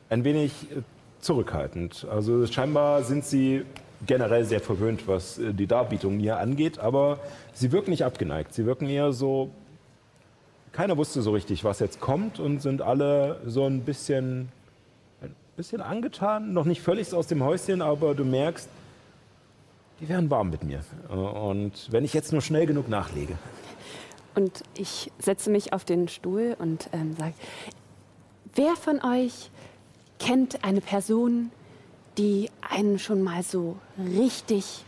[0.09, 0.81] ein wenig äh,
[1.19, 2.05] zurückhaltend.
[2.09, 3.63] Also scheinbar sind sie
[4.05, 7.19] generell sehr verwöhnt, was äh, die Darbietung hier angeht, aber
[7.53, 8.53] sie wirken nicht abgeneigt.
[8.53, 9.49] Sie wirken eher so,
[10.71, 14.49] keiner wusste so richtig, was jetzt kommt und sind alle so ein bisschen,
[15.21, 18.67] ein bisschen angetan, noch nicht völlig aus dem Häuschen, aber du merkst,
[19.99, 20.81] die werden warm mit mir.
[21.09, 23.37] Äh, Und wenn ich jetzt nur schnell genug nachlege.
[24.35, 27.33] Und ich setze mich auf den Stuhl und ähm, sage,
[28.55, 29.51] wer von euch
[30.19, 31.51] kennt eine Person,
[32.17, 34.83] die einen schon mal so richtig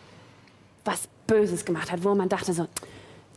[0.84, 2.68] was Böses gemacht hat, wo man dachte so,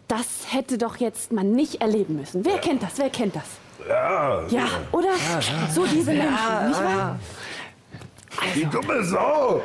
[0.07, 2.45] das hätte doch jetzt man nicht erleben müssen.
[2.45, 2.99] Wer kennt das?
[2.99, 3.45] Wer kennt das?
[3.89, 5.15] Ja, Ja, oder?
[5.73, 7.19] So diese Menschen, nicht wahr?
[8.55, 9.63] die dumme Sau!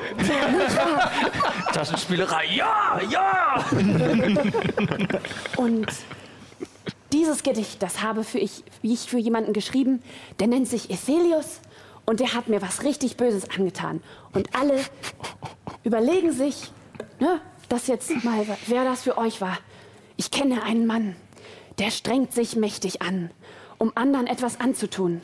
[1.74, 3.64] Taschenspielerei, ja, ja!
[5.58, 5.88] Und
[7.14, 10.02] dieses Gedicht, das habe für ich, ich für jemanden geschrieben,
[10.40, 11.62] der nennt sich Ethelius
[12.06, 14.02] und der hat mir was richtig Böses angetan.
[14.34, 14.84] Und alle
[15.84, 16.72] überlegen sich,
[17.20, 19.58] ne, das jetzt mal, wer das für euch war.
[20.18, 21.16] Ich kenne einen Mann,
[21.78, 23.30] der strengt sich mächtig an,
[23.78, 25.22] um anderen etwas anzutun.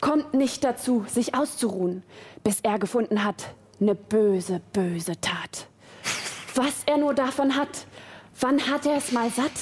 [0.00, 2.02] Kommt nicht dazu, sich auszuruhen,
[2.42, 5.66] bis er gefunden hat, eine böse, böse Tat.
[6.54, 7.86] Was er nur davon hat,
[8.40, 9.52] wann hat er es mal satt?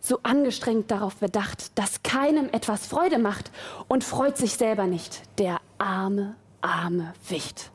[0.00, 3.50] So angestrengt darauf bedacht, dass keinem etwas Freude macht
[3.86, 7.70] und freut sich selber nicht, der arme, arme Wicht.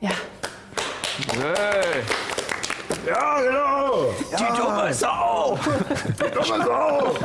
[0.00, 0.10] Ja,
[1.32, 2.02] Hey,
[3.06, 4.14] Ja, genau!
[4.38, 5.58] die dumme Sau!
[6.32, 7.16] Dumme Sau!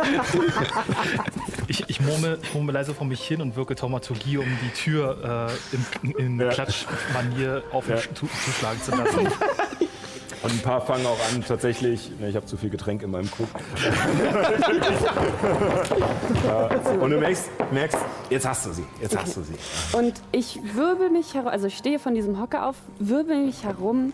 [1.67, 5.49] Ich, ich, murmel, ich murmel leise vor mich hin und wirke Taumaturgie, um die Tür
[6.03, 6.49] äh, in, in Ja.
[6.49, 7.95] Klatschmanier auf Ja.
[7.95, 9.27] mich zu, zuschlagen zu lassen.
[10.43, 13.31] Und ein paar fangen auch an, tatsächlich, ne, ich habe zu viel Getränk in meinem
[13.31, 13.47] Krug.
[17.01, 17.97] Und du merkst, merkst,
[18.29, 19.53] jetzt hast du sie, jetzt hast du sie.
[19.97, 24.11] Und ich wirbel mich herum, also ich stehe von diesem Hocker auf, wirbel mich herum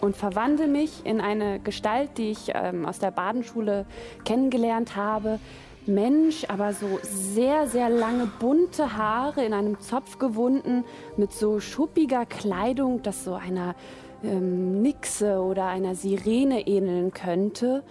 [0.00, 3.86] und verwandle mich in eine Gestalt, die ich ähm, aus der Badenschule
[4.24, 5.38] kennengelernt habe.
[5.86, 10.84] Mensch, aber so sehr, sehr lange bunte Haare in einem Zopf gewunden,
[11.16, 13.76] mit so schuppiger Kleidung, das so einer
[14.26, 17.82] ähm, Nixe oder einer Sirene ähneln könnte.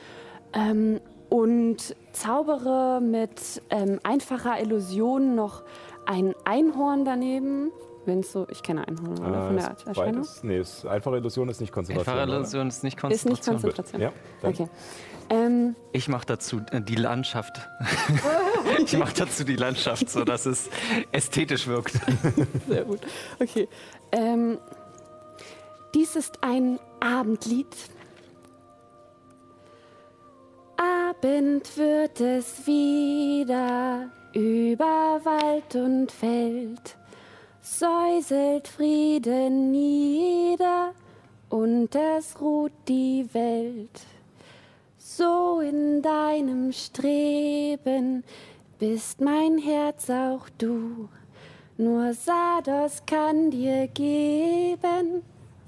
[0.53, 0.99] Ähm,
[1.30, 5.64] und zaubere mit ähm, einfacher Illusion noch
[6.06, 7.72] ein Einhorn daneben.
[8.06, 10.14] Wenn es so, ich kenne Einhorn oder von Äh, der ist Erscheinung.
[10.22, 12.14] beides, nee, ist, einfache Illusion ist nicht Konzentration.
[12.14, 12.38] Einfache oder?
[12.40, 13.56] Illusion ist nicht Ist Konzentration.
[13.56, 14.02] nicht Konzentration.
[14.02, 14.12] Ja.
[14.48, 14.68] Okay.
[15.32, 17.68] Ähm, Ich mache dazu äh, die Landschaft.
[18.86, 20.70] ich mache dazu die Landschaft, so dass es
[21.12, 21.94] ästhetisch wirkt.
[22.70, 22.99] sehr gut.
[23.40, 23.68] Okay.
[24.12, 24.60] Ähm,
[25.95, 27.73] dies ist ein Abendlied.
[30.76, 36.97] Abend wird es wieder über Wald und Feld.
[37.61, 40.93] Säuselt Frieden nieder
[41.49, 44.01] und es ruht die Welt.
[44.97, 48.26] So in deinem Streben
[48.77, 51.07] bist mein Herz auch du.
[51.77, 55.23] Nur Sados kann dir geben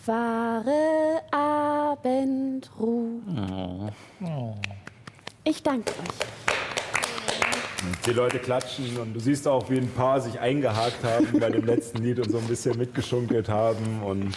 [0.08, 3.22] wahre Abendruhe.
[5.44, 5.98] Ich danke euch.
[8.06, 11.66] Die Leute klatschen und du siehst auch, wie ein paar sich eingehakt haben bei dem
[11.66, 14.36] letzten Lied und so ein bisschen mitgeschunkelt haben und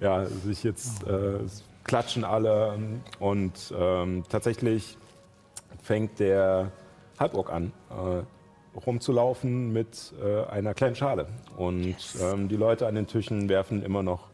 [0.00, 1.38] ja, sich jetzt äh,
[1.84, 2.78] klatschen alle
[3.18, 4.98] und ähm, tatsächlich
[5.82, 6.70] fängt der
[7.18, 8.22] Halborg an, äh,
[8.78, 11.26] rumzulaufen mit äh, einer kleinen Schale
[11.56, 14.28] und ähm, die Leute an den Tischen werfen immer noch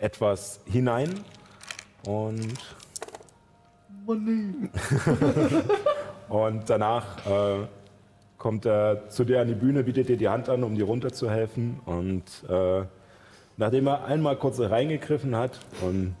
[0.00, 1.24] etwas hinein
[2.04, 2.54] und
[6.30, 7.66] Und danach äh,
[8.38, 11.80] kommt er zu dir an die Bühne, bietet dir die Hand an, um dir runterzuhelfen.
[11.84, 12.84] Und äh,
[13.56, 16.14] nachdem er einmal kurz reingegriffen hat und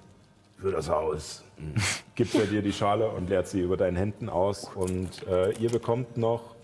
[0.58, 1.80] für das Haus, mh,
[2.16, 4.68] gibt er dir die Schale und leert sie über deinen Händen aus.
[4.74, 6.56] Und äh, ihr bekommt noch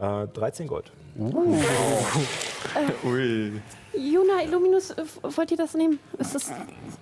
[0.00, 0.90] äh, 13 Gold.
[3.98, 5.98] Juna, Illuminus, äh, wollt ihr das nehmen?
[6.18, 6.52] Es ist,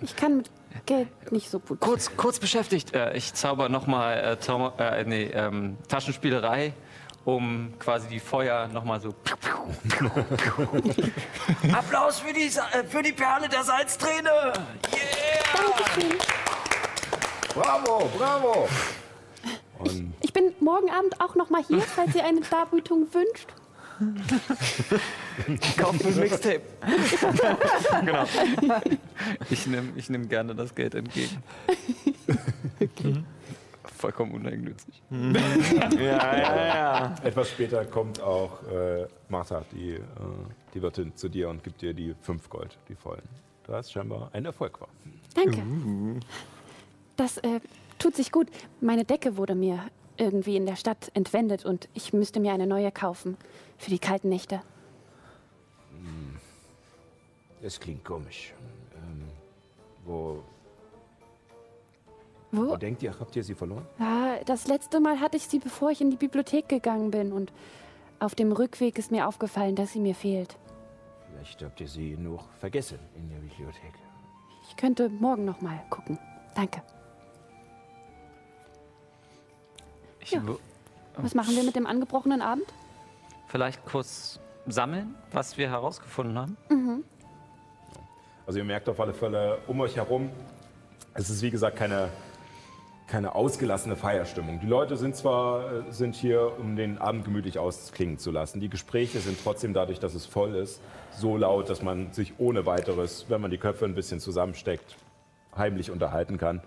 [0.00, 0.50] ich kann mit
[0.86, 1.80] Geld nicht so gut.
[1.80, 2.94] Kurz, kurz beschäftigt.
[2.94, 6.72] Äh, ich zauber nochmal äh, äh, nee, ähm, Taschenspielerei,
[7.24, 9.10] um quasi die Feuer nochmal so.
[11.72, 14.52] Applaus für die, äh, für die Perle der Salzträne!
[15.52, 16.18] Dankeschön.
[17.54, 18.68] Bravo, bravo!
[19.78, 23.48] Und Ich bin morgen Abend auch noch mal hier, falls ihr eine Darbietung wünscht.
[25.76, 26.62] Kauf ein Mixtape.
[28.04, 28.24] genau.
[29.50, 31.42] Ich nehme ich nehm gerne das Geld entgegen.
[33.84, 35.02] vollkommen uneigennützig.
[35.10, 37.14] ja, ja, ja.
[37.22, 40.00] Etwas später kommt auch äh, Martha, die, äh,
[40.74, 43.22] die Wirtin, zu dir und gibt dir die fünf Gold, die vollen.
[43.66, 44.88] Da es scheinbar ein Erfolg war.
[45.34, 45.62] Danke.
[47.16, 47.60] Das äh,
[47.98, 48.48] tut sich gut.
[48.80, 49.78] Meine Decke wurde mir
[50.16, 53.36] irgendwie in der Stadt entwendet und ich müsste mir eine neue kaufen
[53.82, 54.62] für die kalten Nächte.
[57.60, 58.54] Das klingt komisch.
[58.96, 59.22] Ähm,
[60.04, 60.42] wo,
[62.50, 62.70] Wo?
[62.70, 63.86] wo denkt ihr, habt ihr sie verloren?
[63.98, 67.52] Ja, das letzte Mal hatte ich sie, bevor ich in die Bibliothek gegangen bin und
[68.18, 70.56] auf dem Rückweg ist mir aufgefallen, dass sie mir fehlt.
[71.30, 73.94] Vielleicht habt ihr sie nur vergessen in der Bibliothek.
[74.68, 76.18] Ich könnte morgen noch mal gucken.
[76.54, 76.82] Danke.
[80.20, 80.42] Ich Ja.
[81.16, 82.66] Was machen wir mit dem angebrochenen Abend?
[83.52, 86.56] Vielleicht kurz sammeln, was wir herausgefunden haben.
[88.46, 90.30] Also ihr merkt auf alle Fälle um euch herum,
[91.12, 92.08] es ist wie gesagt keine,
[93.06, 94.58] keine ausgelassene Feierstimmung.
[94.60, 98.58] Die Leute sind zwar äh, sind hier, um den Abend gemütlich ausklingen zu lassen.
[98.58, 100.80] Die Gespräche sind trotzdem dadurch, dass es voll ist,
[101.10, 104.96] so laut, dass man sich ohne weiteres, wenn man die Köpfe ein bisschen zusammensteckt,
[105.54, 106.62] heimlich unterhalten kann.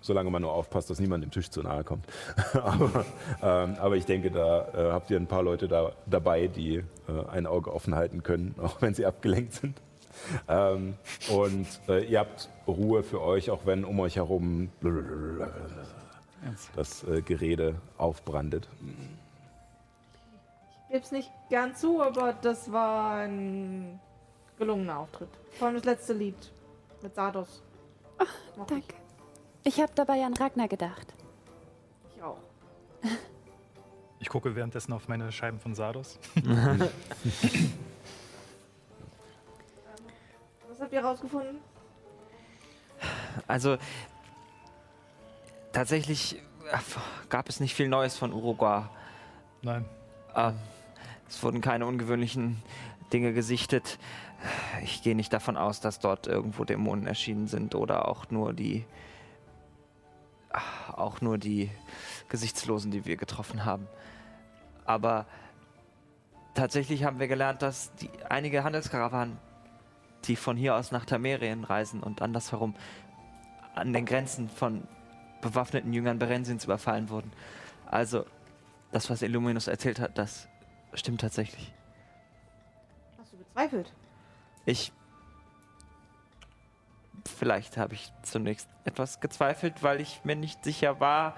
[0.00, 2.06] Solange man nur aufpasst, dass niemand dem Tisch zu nahe kommt.
[2.54, 3.04] aber,
[3.42, 6.84] ähm, aber ich denke, da äh, habt ihr ein paar Leute da, dabei, die äh,
[7.30, 9.80] ein Auge offen halten können, auch wenn sie abgelenkt sind.
[10.48, 10.94] Ähm,
[11.30, 14.70] und äh, ihr habt Ruhe für euch, auch wenn um euch herum
[16.74, 18.68] das äh, Gerede aufbrandet.
[20.88, 24.00] Ich geb's nicht gern zu, aber das war ein
[24.58, 25.28] gelungener Auftritt.
[25.58, 26.36] Vor allem das letzte Lied
[27.02, 27.62] mit Sardos.
[28.56, 28.94] Mochte Danke.
[28.94, 28.97] Ich
[29.64, 31.06] habe dabei an Ragnar gedacht.
[32.10, 32.38] Ich, ich auch.
[34.20, 36.18] Ich gucke währenddessen auf meine Scheiben von Sardos.
[40.68, 41.58] Was habt ihr rausgefunden?
[43.46, 43.78] Also
[45.72, 46.34] tatsächlich
[46.72, 46.78] äh,
[47.28, 48.88] gab es nicht viel Neues von Uruguay.
[49.62, 49.84] Nein.
[50.34, 50.54] Ähm,
[51.28, 52.62] es wurden keine ungewöhnlichen
[53.12, 53.98] Dinge gesichtet.
[54.82, 58.84] Ich gehe nicht davon aus, dass dort irgendwo Dämonen erschienen sind oder auch nur die
[60.92, 61.70] auch nur die
[62.28, 63.86] Gesichtslosen, die wir getroffen haben.
[64.84, 65.26] Aber
[66.54, 69.38] tatsächlich haben wir gelernt, dass die, einige Handelskarawanen,
[70.24, 72.74] die von hier aus nach Tamerien reisen und andersherum
[73.74, 74.86] an den Grenzen von
[75.40, 77.32] bewaffneten Jüngern Berensins überfallen wurden.
[77.86, 78.24] Also,
[78.90, 80.48] das, was Illuminus erzählt hat, das
[80.94, 81.72] stimmt tatsächlich.
[83.18, 83.92] Hast du bezweifelt?
[84.64, 84.92] Ich.
[87.36, 91.34] Vielleicht habe ich zunächst etwas gezweifelt, weil ich mir nicht sicher war,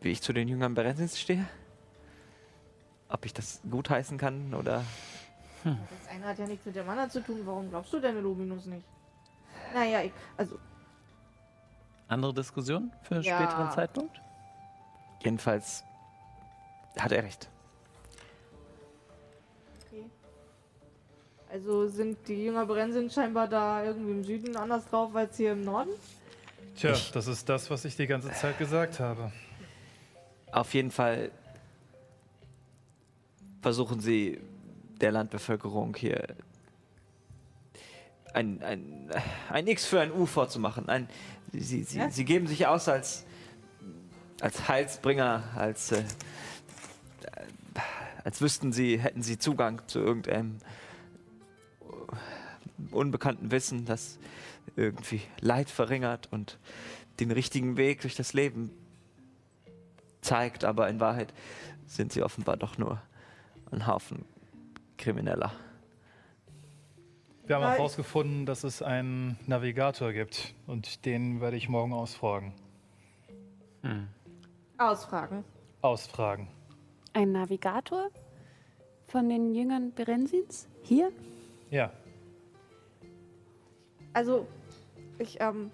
[0.00, 1.46] wie ich zu den Jüngern Berensins stehe.
[3.08, 4.82] Ob ich das gutheißen kann oder.
[5.64, 7.40] Das eine hat ja nichts mit dem anderen zu tun.
[7.44, 8.86] Warum glaubst du denn Illuminus nicht?
[9.74, 10.58] Naja, ich, also,
[12.08, 13.36] Andere Diskussion für einen Ja.
[13.38, 14.20] späteren Zeitpunkt?
[15.24, 15.82] Jedenfalls
[16.98, 17.48] hat er recht.
[21.56, 25.64] Also sind die Jünger Brennsinn scheinbar da irgendwie im Süden anders drauf als hier im
[25.64, 25.88] Norden?
[26.76, 29.32] Tja, das ist das, was ich die ganze Zeit gesagt habe.
[30.52, 31.30] Auf jeden Fall
[33.62, 34.38] versuchen sie
[35.00, 36.26] der Landbevölkerung hier
[38.34, 39.10] ein, ein,
[39.48, 40.90] ein X für ein U vorzumachen.
[40.90, 41.08] Ein,
[41.54, 42.10] sie, sie, Ja?
[42.10, 43.24] sie geben sich aus als,
[44.42, 46.02] als Heilsbringer, als, äh,
[48.24, 50.58] als wüssten sie, hätten sie Zugang zu irgendeinem
[52.90, 54.18] unbekannten Wissen, das
[54.76, 56.58] irgendwie Leid verringert und
[57.20, 58.70] den richtigen Weg durch das Leben
[60.20, 61.32] zeigt, aber in Wahrheit
[61.86, 63.00] sind sie offenbar doch nur
[63.70, 64.24] ein Haufen
[64.98, 65.52] Krimineller.
[67.46, 72.52] Wir haben auch herausgefunden, dass es einen Navigator gibt und den werde ich morgen ausfragen.
[74.78, 75.44] Ausfragen.
[75.80, 76.48] Ausfragen.
[77.12, 78.08] Ein Navigator
[79.06, 80.66] von den Jüngern Berensins?
[80.82, 81.12] Hier?
[81.70, 81.92] Ja,
[84.16, 84.46] Also,
[85.18, 85.70] ich, ähm.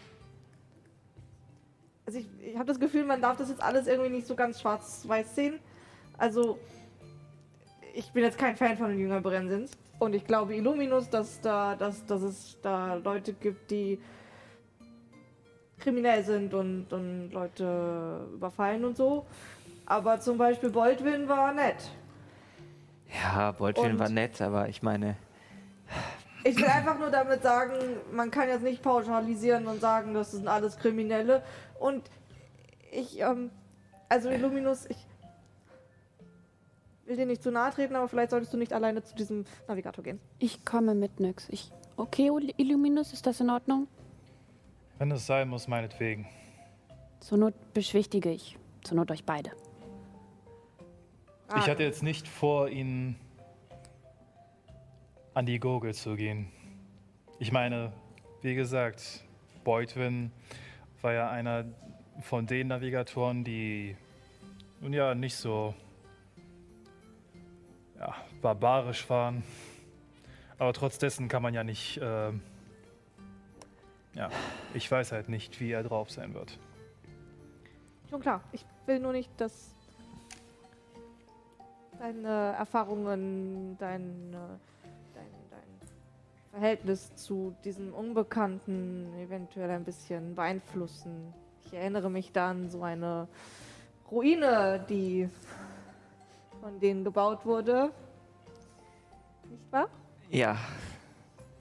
[2.05, 4.61] Also, ich, ich habe das Gefühl, man darf das jetzt alles irgendwie nicht so ganz
[4.61, 5.61] schwarz-weiß sehen.
[6.19, 6.59] Also,
[7.95, 9.71] ich bin jetzt kein Fan von den Jünger Brennsins.
[10.01, 14.01] Und ich glaube Illuminus, dass, da, dass, dass es da Leute gibt, die
[15.79, 19.25] kriminell sind und, und Leute überfallen und so.
[19.87, 21.93] Aber zum Beispiel Boldwin war nett.
[23.23, 25.17] Ja, Beutlin Und- war nett, aber ich meine,
[26.45, 27.75] Ich will einfach nur damit sagen,
[28.13, 31.43] man kann jetzt nicht pauschalisieren und sagen, das sind alles Kriminelle.
[31.79, 32.03] Und
[32.91, 33.51] ich, ähm,
[34.09, 34.97] also Illuminus, ich
[37.07, 40.03] will dir nicht zu nahe treten, aber vielleicht solltest du nicht alleine zu diesem Navigator
[40.03, 40.21] gehen.
[40.39, 41.49] Ich komme mit Nyx.
[41.51, 43.87] Ich, okay, Illuminus, ist das in Ordnung?
[45.03, 46.29] wenn es sein muss, meinetwegen.
[47.19, 48.57] Zur Not beschwichtige ich.
[48.85, 49.51] Zur Not euch beide.
[51.57, 53.17] Ich hatte jetzt nicht vor, ihn
[55.35, 56.51] an die Gurgel zu gehen.
[57.39, 57.93] Ich meine,
[58.43, 59.25] wie gesagt,
[59.65, 60.31] Beutwin
[61.01, 61.65] war ja einer
[62.21, 63.97] von den Navigatoren, die
[64.81, 65.75] nun ja nicht so
[67.99, 69.43] ja, barbarisch waren.
[70.59, 71.99] Aber trotz dessen kann man ja nicht.
[71.99, 72.33] Äh,
[74.15, 74.29] ja,
[74.75, 76.59] ich weiß halt nicht, wie er drauf sein wird.
[78.11, 78.43] Schon klar.
[78.53, 79.75] Ich will nur nicht, dass
[81.99, 84.72] deine Erfahrungen, dein, dein, dein
[86.53, 91.33] Verhältnis zu diesem Unbekannten eventuell ein bisschen beeinflussen.
[91.65, 93.27] Ich erinnere mich da an so eine
[94.11, 95.31] Ruine, die
[96.61, 97.91] von denen gebaut wurde.
[99.49, 99.89] Nicht wahr?
[100.31, 100.59] Ja.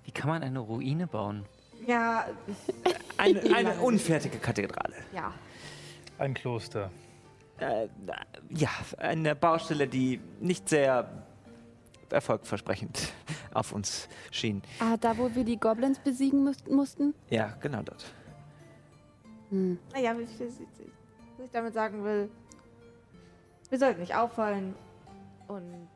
[0.04, 1.46] Wie kann man eine Ruine bauen?
[1.88, 2.26] Ja,
[3.18, 4.96] Eine, eine unfertige Kathedrale.
[5.14, 5.34] ja.
[6.18, 6.92] Ein Kloster.
[7.60, 7.88] Äh,
[8.50, 11.10] ja, eine Baustelle, die nicht sehr
[12.12, 13.12] erfolgversprechend
[13.54, 14.62] auf uns schien.
[14.80, 17.14] Ah, da, wo wir die Goblins besiegen mussten?
[17.30, 18.06] Ja, genau dort.
[19.50, 19.78] Hm.
[19.94, 22.30] Naja, was ich, was ich damit sagen will,
[23.70, 24.76] wir sollten nicht auffallen
[25.48, 25.88] und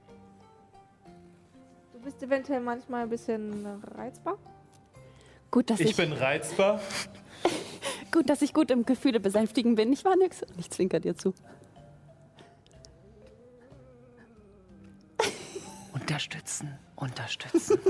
[1.94, 3.66] du bist eventuell manchmal ein bisschen
[3.96, 4.38] reizbar.
[5.52, 6.82] Gut, dass ich, Ich bin reizbar.
[8.12, 9.94] gut, dass ich gut im Gefühle besänftigen bin.
[9.94, 10.42] Ich war nix.
[10.58, 11.34] Ich zwinker dir zu.
[16.06, 17.80] Unterstützen, unterstützen.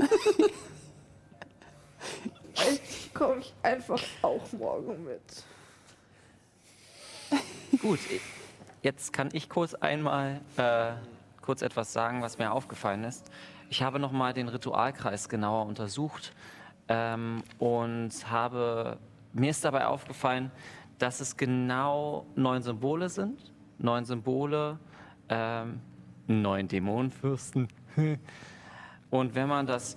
[2.54, 5.44] Ich komme einfach auch morgen mit.
[7.82, 7.98] Gut,
[8.80, 10.92] jetzt kann ich kurz einmal äh,
[11.42, 13.30] kurz etwas sagen, was mir aufgefallen ist.
[13.68, 16.32] Ich habe nochmal den Ritualkreis genauer untersucht
[16.88, 18.96] ähm, und habe
[19.34, 20.50] mir ist dabei aufgefallen,
[20.98, 24.78] dass es genau neun Symbole sind, neun Symbole,
[25.28, 25.80] ähm,
[26.26, 27.68] neun Dämonenfürsten.
[29.10, 29.96] und wenn man das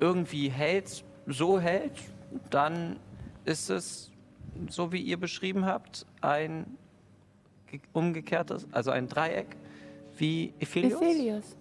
[0.00, 1.92] irgendwie hält, so hält,
[2.50, 2.96] dann
[3.44, 4.10] ist es
[4.68, 6.76] so wie ihr beschrieben habt, ein
[7.70, 9.56] ge- umgekehrtes, also ein Dreieck
[10.18, 11.00] wie Ephelios?
[11.00, 11.56] Ephelios.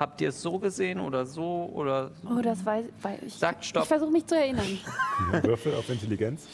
[0.00, 3.34] Habt ihr es so gesehen oder so oder Oh, das weiß, weiß ich.
[3.34, 3.84] Sagt Stopp.
[3.84, 4.66] Ich versuche mich zu erinnern.
[5.42, 6.48] Würfel auf Intelligenz.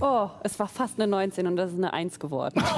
[0.00, 2.62] Oh, es war fast eine 19 und das ist eine 1 geworden.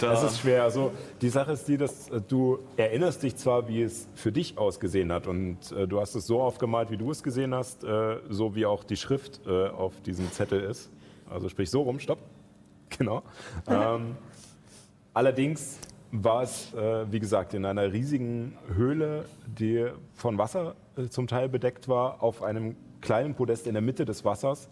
[0.00, 0.64] Das ist schwer.
[0.64, 0.90] Also
[1.20, 5.12] die Sache ist die, dass äh, du erinnerst dich zwar, wie es für dich ausgesehen
[5.12, 8.54] hat und äh, du hast es so aufgemalt, wie du es gesehen hast, äh, so
[8.56, 10.90] wie auch die Schrift äh, auf diesem Zettel ist.
[11.30, 12.18] Also sprich so rum, stopp.
[12.98, 13.22] Genau.
[13.66, 14.16] ähm,
[15.12, 15.78] allerdings
[16.12, 21.48] war es, äh, wie gesagt, in einer riesigen Höhle, die von Wasser äh, zum Teil
[21.48, 24.68] bedeckt war, auf einem kleinen Podest in der Mitte des Wassers.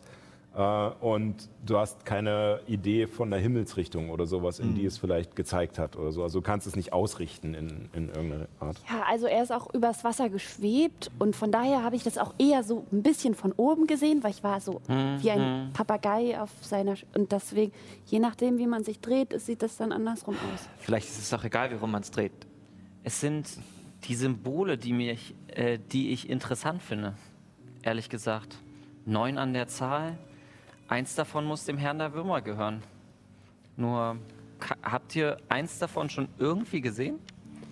[0.56, 0.60] Äh,
[1.00, 5.78] und du hast keine Idee von der Himmelsrichtung oder sowas, in die es vielleicht gezeigt
[5.78, 6.22] hat oder so.
[6.22, 8.80] Also du kannst es nicht ausrichten in, in irgendeiner Art.
[8.88, 12.34] Ja, also er ist auch übers Wasser geschwebt und von daher habe ich das auch
[12.38, 16.50] eher so ein bisschen von oben gesehen, weil ich war so wie ein Papagei auf
[16.60, 17.72] seiner Sch und deswegen,
[18.06, 20.68] je nachdem, wie man sich dreht, sieht das dann andersrum aus.
[20.78, 22.32] Vielleicht ist es auch egal, wie rum man es dreht.
[23.02, 23.48] es sind
[24.04, 27.14] die Symbole, die mich, äh, die ich interessant finde.
[27.82, 28.56] Ehrlich gesagt,
[29.06, 30.16] neun an der Zahl.
[30.94, 32.80] Eins davon muss dem Herrn der Würmer gehören.
[33.76, 34.16] Nur
[34.84, 37.18] habt ihr eins davon schon irgendwie gesehen?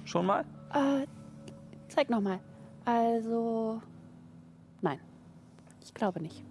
[0.04, 0.44] Schon mal?
[0.74, 1.06] Äh,
[1.86, 2.40] zeig noch mal.
[2.84, 3.80] Also,
[4.80, 4.98] nein,
[5.84, 6.42] ich glaube nicht.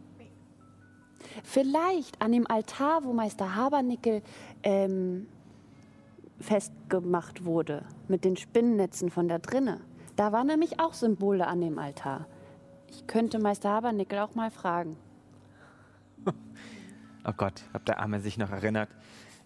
[1.43, 4.21] Vielleicht an dem Altar, wo Meister Habernickel
[4.63, 5.27] ähm,
[6.39, 9.81] festgemacht wurde, mit den Spinnennetzen von da drinne.
[10.15, 12.27] Da waren nämlich auch Symbole an dem Altar.
[12.87, 14.95] Ich könnte Meister Habernickel auch mal fragen.
[17.25, 18.89] Oh Gott, ob der Arme sich noch erinnert.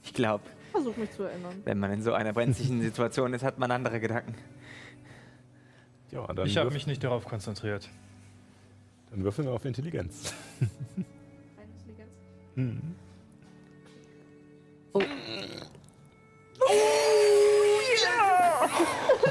[0.03, 1.61] Ich glaube, Versuch mich zu erinnern.
[1.65, 4.35] wenn man in so einer brenzlichen Situation ist, hat man andere Gedanken.
[6.11, 7.89] Ja, dann, Ich habe mich nicht darauf konzentriert.
[9.11, 10.34] dann würfeln wir auf Intelligenz.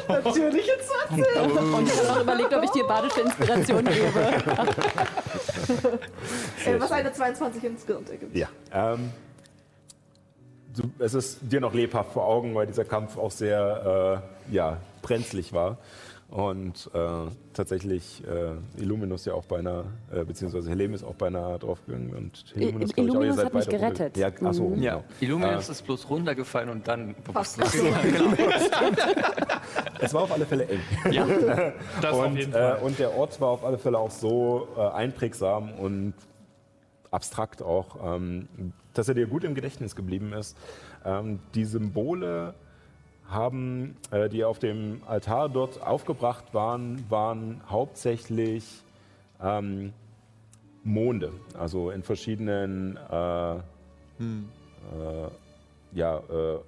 [0.09, 0.91] Natürlich jetzt.
[1.11, 4.21] Und ich habe noch überlegt, ob ich dir badische Inspiration gebe.
[6.67, 8.35] Äh, was eine 22 insgesamt ergibt.
[8.35, 8.49] Ja.
[8.73, 9.11] Ähm,
[10.75, 14.79] du, es ist dir noch lebhaft vor Augen, weil dieser Kampf auch sehr äh, ja,
[15.03, 15.79] brenzlig war.
[16.31, 17.09] Und äh,
[17.53, 22.13] tatsächlich äh, Illuminus ja auch beinahe, äh, beziehungsweise Helemis auch beinahe draufgegangen.
[22.15, 24.17] Und Illuminus, glaub ich, auch, ihr Illuminus seid hat mich gerettet.
[24.17, 24.75] Ja, ach so, Mhm.
[24.75, 24.83] genau.
[24.85, 25.05] Ja.
[25.21, 27.73] Illuminus ist bloß runtergefallen und dann bewusstlos.
[30.01, 30.81] Es war auf alle Fälle eng.
[32.03, 32.79] Das auf und, jeden äh, Fall.
[32.83, 36.15] und der Ort war auf alle Fälle auch so äh, einprägsam und
[37.11, 38.49] abstrakt auch, ähm,
[38.93, 40.57] dass er dir gut im Gedächtnis geblieben ist.
[41.05, 42.55] Ähm, die Symbole
[43.29, 48.65] haben, äh, die auf dem Altar dort aufgebracht waren, waren hauptsächlich
[49.43, 49.93] ähm,
[50.85, 53.55] Monde, also in verschiedenen äh,
[54.19, 54.49] hm.
[54.93, 56.59] äh, ja, äh,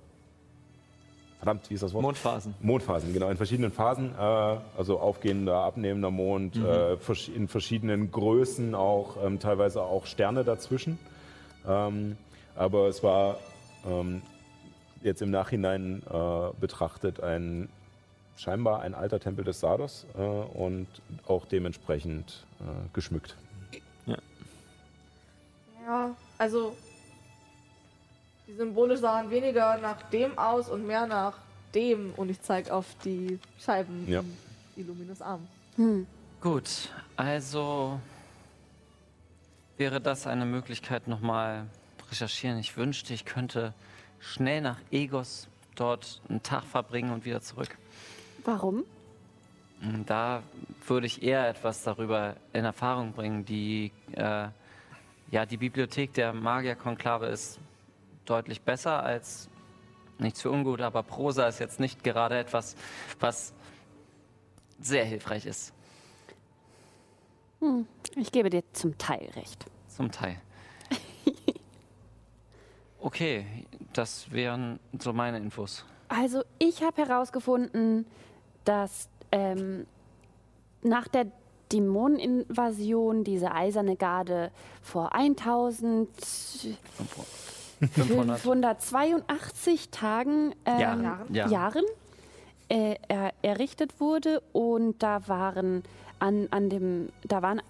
[1.39, 2.03] verdammt, wie ist das Wort?
[2.03, 2.55] Mondphasen.
[2.61, 4.23] Mondphasen, genau, in verschiedenen Phasen, äh,
[4.78, 6.65] also aufgehender, abnehmender Mond, mhm.
[6.65, 6.97] äh,
[7.35, 10.99] in verschiedenen Größen auch, ähm, teilweise auch Sterne dazwischen.
[11.66, 12.16] Ähm,
[12.55, 13.37] aber es war
[13.87, 14.23] ähm,
[15.07, 17.69] jetzt im Nachhinein äh, betrachtet ein
[18.37, 20.87] scheinbar ein alter Tempel des Sardos äh, und
[21.27, 23.37] auch dementsprechend äh, geschmückt.
[24.05, 24.19] Ja.
[25.87, 26.77] ja, also
[28.47, 31.39] die Symbole sahen weniger nach dem aus und mehr nach
[31.74, 34.23] dem und ich zeige auf die Scheiben ja.
[34.77, 35.47] Illuminus Arm.
[35.77, 36.07] Hm.
[36.41, 37.99] Gut, also
[39.78, 41.66] wäre das eine Möglichkeit nochmal
[42.11, 42.59] recherchieren.
[42.59, 43.74] Ich wünschte, ich könnte
[44.18, 47.76] schnell nach Egos dort einen Tag verbringen und wieder zurück.
[48.44, 48.84] Warum?
[49.80, 50.43] Hm, da
[50.86, 53.44] würde ich eher etwas darüber in Erfahrung bringen.
[53.44, 54.48] Die, äh,
[55.30, 57.59] ja, die Bibliothek der Magierkonklave ist
[58.24, 59.48] deutlich besser als,
[60.18, 62.76] nichts für ungut, aber Prosa ist jetzt nicht gerade etwas,
[63.20, 63.52] was
[64.80, 65.72] sehr hilfreich ist.
[67.60, 67.86] Hm,
[68.16, 69.64] ich gebe dir zum Teil recht.
[69.88, 70.40] Zum Teil.
[73.07, 73.47] Okay,
[73.93, 75.85] das wären so meine Infos.
[76.09, 78.05] Also ich habe herausgefunden,
[78.65, 79.87] dass ähm,
[80.83, 81.27] nach der
[81.70, 84.51] Dämoneninvasion diese eiserne Garde
[84.83, 86.09] vor 1000
[87.93, 91.47] 582 Tagen ähm, Jahren, ja.
[91.47, 91.85] Jahren
[92.69, 95.85] äh, er, errichtet wurde und da waren
[96.19, 97.62] an, an dem da waren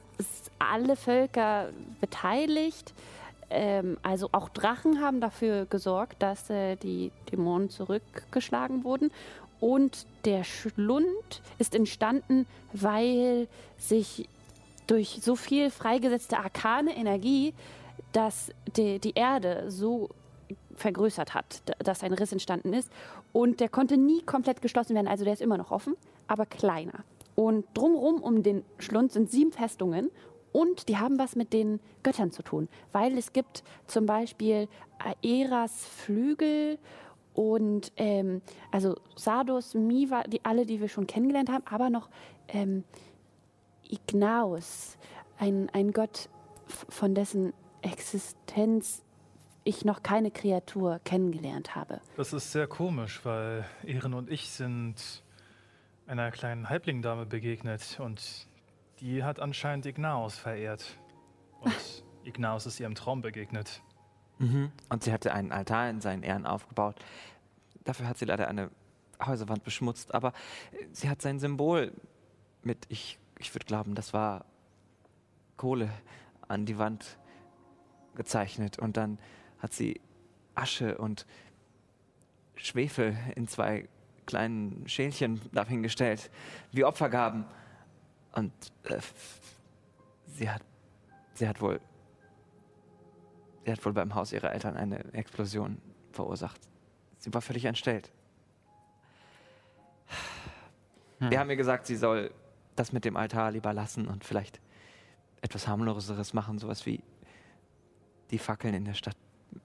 [0.59, 1.69] alle Völker
[2.01, 2.95] beteiligt
[3.51, 9.10] ähm, also auch Drachen haben dafür gesorgt, dass äh, die Dämonen zurückgeschlagen wurden.
[9.60, 13.48] Und der Schlund ist entstanden, weil
[13.78, 14.28] sich
[14.86, 17.55] durch so viel freigesetzte arkane Energie,
[18.12, 20.10] dass die, die Erde so
[20.74, 22.90] vergrößert hat, dass ein Riss entstanden ist.
[23.32, 25.09] Und der konnte nie komplett geschlossen werden.
[25.09, 25.97] Also der ist immer noch offen,
[26.28, 27.05] aber kleiner.
[27.35, 30.10] Und drumherum um den Schlund sind sieben Festungen
[30.52, 34.68] und die haben was mit den Göttern zu tun, weil es gibt zum Beispiel
[35.23, 36.78] Aeras Flügel
[37.35, 38.40] und ähm,
[38.73, 42.09] also Sardos, Miva, die alle, die wir schon kennengelernt haben, aber noch
[42.48, 42.85] ähm,
[43.89, 44.97] Ignaus,
[45.39, 46.28] ein, ein Gott,
[46.66, 47.52] von dessen
[47.82, 49.02] Existenz
[49.64, 52.01] ich noch keine Kreatur kennengelernt habe.
[52.16, 55.23] Das ist sehr komisch, weil Ehren und ich sind
[56.06, 58.45] einer kleinen Halblingdame begegnet und
[59.01, 60.98] die hat anscheinend Ignaus verehrt.
[61.60, 61.74] Und
[62.24, 63.82] Ignaus ist ihrem Traum begegnet.
[64.39, 64.70] Mhm.
[64.89, 66.97] Und sie hatte einen Altar in seinen Ehren aufgebaut.
[67.85, 68.70] Dafür hat sie leider eine
[69.24, 70.32] Häuserwand beschmutzt, aber
[70.93, 71.93] sie hat sein Symbol
[72.62, 74.44] mit, ich, ich würde glauben, das war
[75.56, 75.89] Kohle
[76.48, 77.18] an die Wand
[78.14, 79.18] gezeichnet und dann
[79.59, 80.01] hat sie
[80.55, 81.27] Asche und
[82.56, 83.89] Schwefel in zwei
[84.27, 86.31] kleinen Schälchen dahingestellt,
[86.73, 87.44] wie Opfergaben.
[88.37, 88.53] Und
[88.85, 88.99] äh,
[90.27, 90.63] sie hat,
[91.33, 91.81] sie hat wohl,
[93.65, 95.81] sie hat wohl beim Haus ihrer Eltern eine Explosion
[96.13, 96.61] verursacht.
[97.19, 98.13] Sie war völlig entstellt.
[101.19, 101.31] Hm.
[101.31, 102.31] Wir haben ihr gesagt, sie soll
[102.75, 104.61] das mit dem Altar lieber lassen und vielleicht
[105.41, 107.03] etwas harmloseres machen, sowas wie
[108.31, 109.17] die Fackeln in der Stadt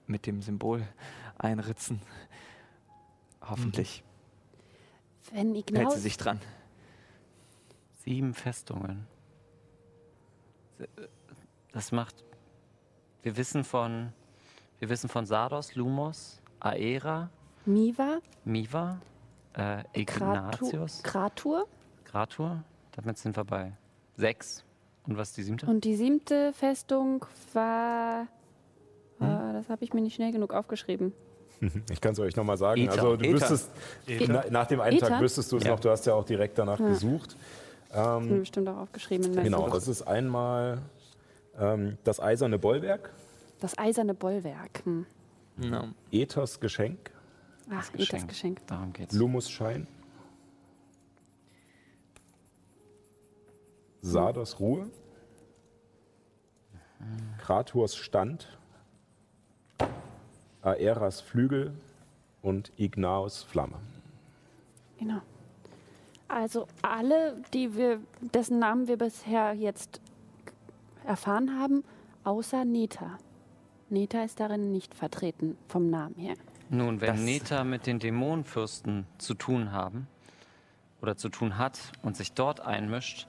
[0.06, 0.88] mit dem Symbol
[1.36, 2.00] einritzen.
[3.42, 4.02] Hoffentlich.
[5.30, 6.40] Wenn Ignaus hält sie sich dran.
[8.04, 9.06] Sieben Festungen.
[11.72, 12.24] Das macht.
[13.22, 14.12] Wir wissen von.
[14.80, 17.30] Wir wissen von Sardos, Lumos, Aera.
[17.64, 18.18] Miva.
[18.44, 19.00] Miva.
[19.56, 21.04] Äh, Ignatius.
[21.04, 21.68] Kratur.
[22.04, 22.64] Kratur.
[22.90, 23.72] Damit sind wir bei
[24.16, 24.64] sechs.
[25.06, 25.66] Und was ist die siebte?
[25.66, 28.26] Und die siebte Festung war.
[29.18, 29.28] Hm?
[29.28, 31.12] Uh, das habe ich mir nicht schnell genug aufgeschrieben.
[31.92, 32.80] Ich kann es euch nochmal sagen.
[32.80, 32.92] Ether.
[32.94, 33.34] Also du Ether.
[33.34, 33.70] wüsstest,
[34.08, 34.50] Ether.
[34.50, 35.70] nach dem einen Tag wüsstest du es ja.
[35.70, 36.88] noch, du hast ja auch direkt danach ja.
[36.88, 37.36] gesucht.
[37.92, 39.32] Ähm, das bestimmt auch aufgeschrieben.
[39.34, 40.82] In genau, das ist einmal
[41.58, 43.10] ähm, das eiserne Bollwerk.
[43.60, 44.84] Das eiserne Bollwerk.
[44.84, 45.06] Hm.
[45.58, 45.88] Ja.
[46.10, 47.10] Ethos Geschenk.
[47.70, 48.22] Ach, Geschenk.
[48.22, 48.66] Ethos Geschenk.
[48.66, 49.14] Darum geht's.
[49.14, 49.86] Lumus Schein.
[54.00, 54.90] Sardos Ruhe.
[57.38, 58.58] Kraturs Stand.
[60.62, 61.72] Aeras Flügel
[62.40, 63.78] und Ignaus Flamme.
[64.98, 65.20] Genau.
[66.32, 68.00] Also alle, die wir,
[68.34, 70.00] dessen Namen wir bisher jetzt
[71.04, 71.84] erfahren haben,
[72.24, 73.18] außer Neta.
[73.90, 76.34] Neta ist darin nicht vertreten, vom Namen her.
[76.70, 80.06] Nun, wenn Das- Neta mit den Dämonenfürsten zu tun haben
[81.02, 83.28] oder zu tun hat und sich dort einmischt,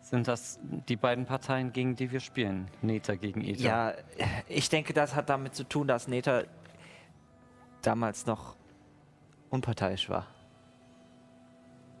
[0.00, 2.68] sind das die beiden Parteien, gegen die wir spielen.
[2.82, 3.60] Neta gegen Eta.
[3.60, 3.92] Ja,
[4.46, 6.44] ich denke, das hat damit zu tun, dass Neta
[7.82, 8.54] damals noch
[9.50, 10.26] unparteiisch war.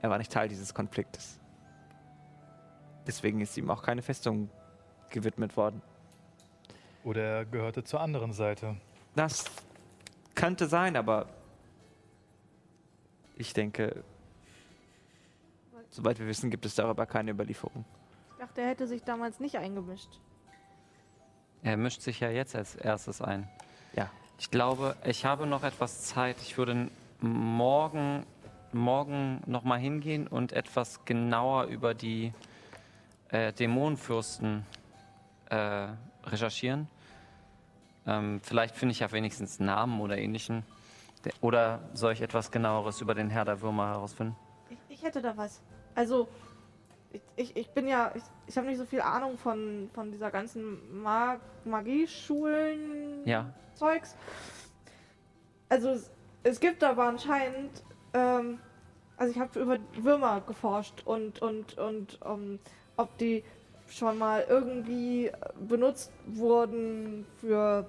[0.02, 1.38] Er war nicht Teil dieses Konfliktes.
[3.06, 4.50] Deswegen ist ihm auch keine Festung
[5.10, 5.82] gewidmet worden.
[7.04, 8.76] Oder er gehörte zur anderen Seite.
[9.14, 9.44] Das
[10.34, 11.26] könnte sein, aber
[13.36, 14.04] ich denke,
[15.90, 17.84] soweit wir wissen, gibt es darüber keine Überlieferung.
[18.32, 20.20] Ich dachte, er hätte sich damals nicht eingemischt.
[21.62, 23.48] Er mischt sich ja jetzt als erstes ein.
[23.94, 24.10] Ja.
[24.38, 26.36] Ich glaube, ich habe noch etwas Zeit.
[26.42, 26.88] Ich würde
[27.20, 28.24] morgen,
[28.72, 32.32] morgen nochmal hingehen und etwas genauer über die
[33.30, 34.64] äh, Dämonenfürsten
[35.50, 35.88] äh,
[36.24, 36.88] recherchieren.
[38.06, 40.64] Ähm, vielleicht finde ich ja wenigstens Namen oder ähnlichen.
[41.24, 44.36] De- Oder soll ich etwas genaueres über den Herr der Würmer herausfinden?
[44.70, 45.60] Ich, ich hätte da was.
[45.94, 46.28] Also,
[47.12, 50.30] ich, ich, ich bin ja, ich, ich habe nicht so viel Ahnung von, von dieser
[50.30, 53.52] ganzen Mag Magieschulen Ja.
[53.74, 54.14] Zeugs.
[55.68, 56.10] Also, es,
[56.44, 57.82] es gibt aber anscheinend,
[58.14, 58.58] ähm,
[59.16, 62.58] also ich habe über Würmer geforscht und, und, und ähm,
[62.96, 63.42] ob die
[63.88, 65.30] schon mal irgendwie
[65.68, 67.86] benutzt wurden für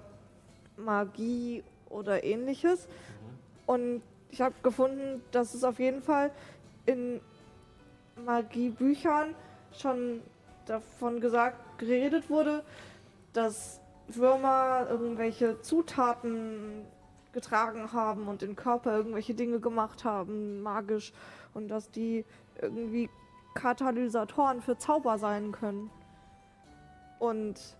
[0.77, 2.87] Magie oder ähnliches.
[3.65, 4.01] Und
[4.31, 6.31] ich habe gefunden, dass es auf jeden Fall
[6.85, 7.19] in
[8.25, 9.35] Magiebüchern
[9.77, 10.21] schon
[10.65, 12.63] davon gesagt, geredet wurde,
[13.33, 16.85] dass Würmer irgendwelche Zutaten
[17.31, 21.13] getragen haben und den Körper irgendwelche Dinge gemacht haben, magisch,
[21.53, 22.25] und dass die
[22.61, 23.09] irgendwie
[23.53, 25.89] Katalysatoren für Zauber sein können.
[27.19, 27.77] Und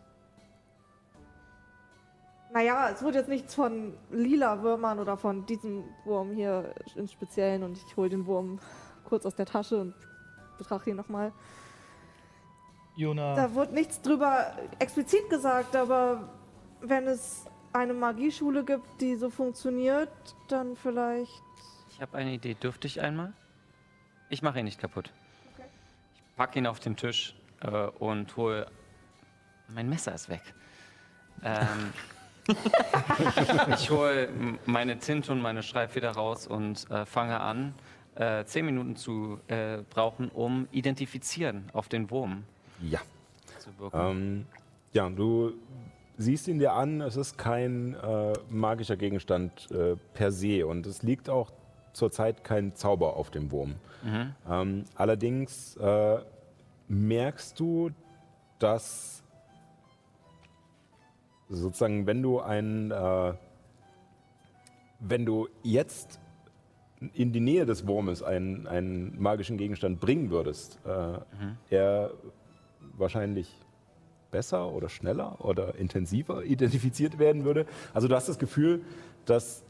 [2.51, 7.63] naja, es wurde jetzt nichts von lila Würmern oder von diesem Wurm hier im Speziellen
[7.63, 8.59] und ich hole den Wurm
[9.05, 9.95] kurz aus der Tasche und
[10.57, 11.31] betrachte ihn nochmal.
[12.95, 16.27] Jona, Da wurde nichts drüber explizit gesagt, aber
[16.81, 20.09] wenn es eine Magieschule gibt, die so funktioniert,
[20.47, 21.41] dann vielleicht.
[21.91, 22.53] Ich habe eine Idee.
[22.55, 23.33] Dürfte ich einmal?
[24.29, 25.11] Ich mache ihn nicht kaputt.
[25.55, 25.67] Okay.
[26.15, 28.67] Ich packe ihn auf den Tisch äh, und hole.
[29.69, 30.41] Mein Messer ist weg.
[31.43, 31.93] Ähm,
[33.73, 34.29] ich hole
[34.65, 37.75] meine Tinte und meine Schreibfeder raus und äh, fange an,
[38.15, 42.43] äh, zehn Minuten zu äh, brauchen, um identifizieren auf den Wurm
[42.81, 42.99] Ja.
[43.59, 43.97] zu wirken.
[43.99, 44.45] Ähm,
[44.93, 45.53] ja, du
[46.19, 50.67] siehst ihn dir an, es ist kein äh, magischer Gegenstand äh, per se.
[50.67, 51.51] Und es liegt auch
[51.93, 53.75] zurzeit kein Zauber auf dem Wurm.
[54.49, 56.19] Ähm, allerdings äh,
[56.89, 57.91] merkst du,
[58.59, 59.23] dass
[61.47, 63.33] sozusagen, wenn du ein, äh,
[64.99, 66.19] wenn du jetzt
[67.13, 71.19] in die Nähe des Wurmes einen, einen magischen Gegenstand bringen würdest, äh,
[71.69, 72.11] er
[72.97, 73.55] wahrscheinlich
[74.31, 77.65] besser oder schneller oder intensiver identifiziert werden würde.
[77.93, 78.81] Also du hast das Gefühl,
[79.25, 79.63] dass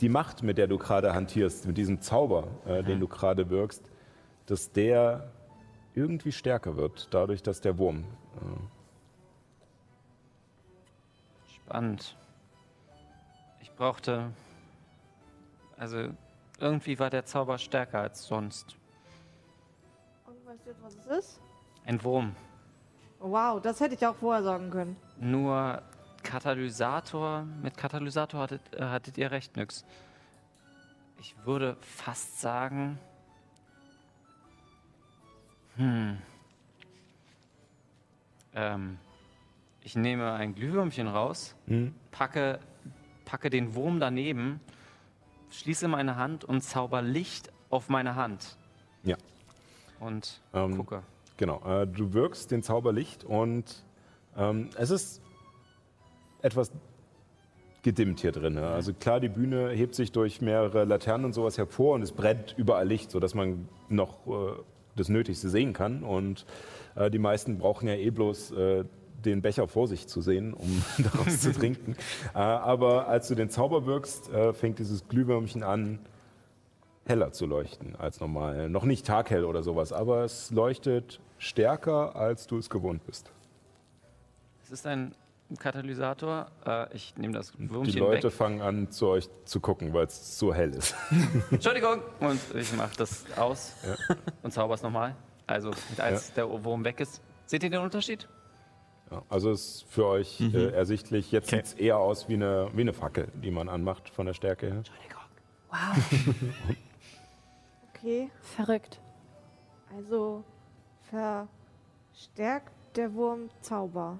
[0.00, 3.90] die Macht, mit der du gerade hantierst, mit diesem Zauber, äh, den du gerade wirkst,
[4.46, 5.30] dass der
[5.94, 8.04] irgendwie stärker wird, dadurch, dass der Wurm.
[8.36, 8.60] Äh,
[11.52, 12.16] Spannend.
[13.60, 14.30] Ich brauchte.
[15.76, 16.08] Also,
[16.60, 18.76] irgendwie war der Zauber stärker als sonst.
[20.26, 21.40] Und weißt du jetzt, was es ist?
[21.84, 22.34] Ein Wurm.
[23.20, 24.96] Wow, das hätte ich auch vorher sagen können.
[25.18, 25.82] Nur
[26.22, 27.44] Katalysator.
[27.62, 29.84] Mit Katalysator hattet, äh, hattet ihr recht, nix.
[31.20, 32.98] Ich würde fast sagen.
[35.76, 36.18] Hm.
[38.54, 38.98] Ähm.
[39.82, 41.94] Ich nehme ein Glühwürmchen raus, hm?
[42.10, 42.58] packe,
[43.24, 44.60] packe den Wurm daneben,
[45.50, 48.58] schließe meine Hand und zauber Licht auf meine Hand.
[49.02, 49.16] Ja.
[49.98, 51.02] Und Ähm, gucke.
[51.38, 53.64] Genau, äh, du wirkst den Zauberlicht und
[54.36, 55.22] ähm, es ist
[56.42, 56.70] etwas
[57.82, 58.54] gedimmt hier drin.
[58.54, 58.66] ne?
[58.66, 62.54] Also klar, die Bühne hebt sich durch mehrere Laternen und sowas hervor und es brennt
[62.58, 64.30] überall Licht, sodass man noch äh,
[64.96, 66.02] das Nötigste sehen kann.
[66.02, 66.44] Und
[66.96, 68.84] äh, die meisten brauchen ja eh bloß äh,
[69.24, 71.94] den Becher vor sich zu sehen, um daraus zu trinken.
[72.34, 76.00] Äh, aber als du den Zauber wirkst, äh, fängt dieses Glühwürmchen an,
[77.06, 78.68] heller zu leuchten als normal.
[78.68, 83.30] Noch nicht taghell oder sowas, aber es leuchtet stärker, als du es gewohnt bist.
[84.62, 85.14] Es ist ein
[85.58, 86.50] Katalysator.
[86.66, 88.32] Äh, ich nehme das Die Würmchen Leute weg.
[88.32, 90.94] fangen an, zu euch zu gucken, weil es so hell ist.
[91.50, 92.02] Entschuldigung!
[92.20, 93.74] Und ich mache das aus
[94.42, 95.14] und zauber es nochmal.
[95.46, 97.22] Also, als der Wurm weg ist.
[97.46, 98.28] Seht ihr den Unterschied?
[99.10, 100.54] Ja, also ist für euch Mhm.
[100.54, 101.32] äh, ersichtlich.
[101.32, 104.34] Jetzt sieht es eher aus wie eine, wie eine Fackel, die man anmacht von der
[104.34, 104.82] Stärke her.
[105.70, 105.78] Wow,
[107.94, 109.00] Okay, verrückt.
[109.96, 110.44] also
[111.10, 114.18] verstärkt der Wurm Zauber.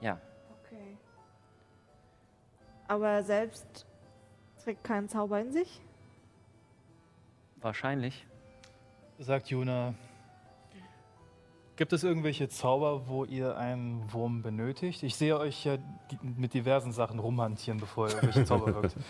[0.00, 0.20] Ja.
[0.64, 0.96] Okay.
[2.88, 3.86] Aber er selbst
[4.62, 5.80] trägt keinen Zauber in sich?
[7.60, 8.26] Wahrscheinlich.
[9.18, 9.94] Sagt Juna.
[11.76, 15.02] Gibt es irgendwelche Zauber, wo ihr einen Wurm benötigt?
[15.02, 15.78] Ich sehe euch ja
[16.20, 18.96] mit diversen Sachen rumhantieren, bevor ihr irgendwelche Zauber wirkt.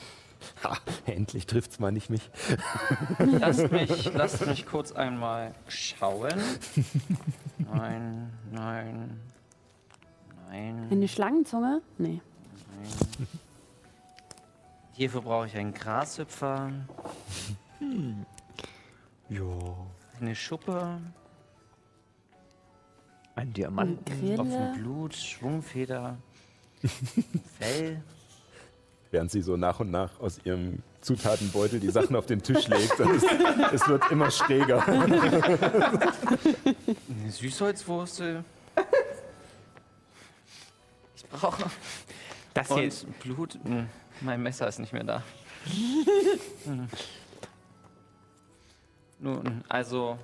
[0.64, 2.31] Ha, endlich trifft's mal nicht mich.
[3.19, 6.40] Lasst mich, lasst mich kurz einmal schauen.
[7.59, 9.20] Nein, nein,
[10.48, 10.89] nein.
[10.90, 11.81] Eine Schlangenzunge?
[11.98, 12.20] Nee.
[14.93, 16.70] Hierfür brauche ich einen Grashüpfer,
[19.28, 19.43] Ja.
[20.20, 21.01] eine Schuppe,
[23.35, 24.05] Ein Diamant.
[24.05, 24.36] Grille.
[24.36, 26.19] Tropfen Blut, Schwungfeder,
[27.59, 28.02] Fell.
[29.12, 32.98] Während sie so nach und nach aus ihrem Zutatenbeutel die Sachen auf den Tisch legt.
[32.98, 33.22] Es,
[33.72, 34.82] es wird immer schräger.
[34.89, 36.01] Eine
[37.28, 38.43] Süßholzwurzel.
[41.14, 41.64] Ich brauche.
[42.55, 43.59] Das hier Und Blut.
[43.64, 43.86] Hm,
[44.22, 45.22] Mein Messer ist nicht mehr da.
[49.18, 50.18] Nun, also.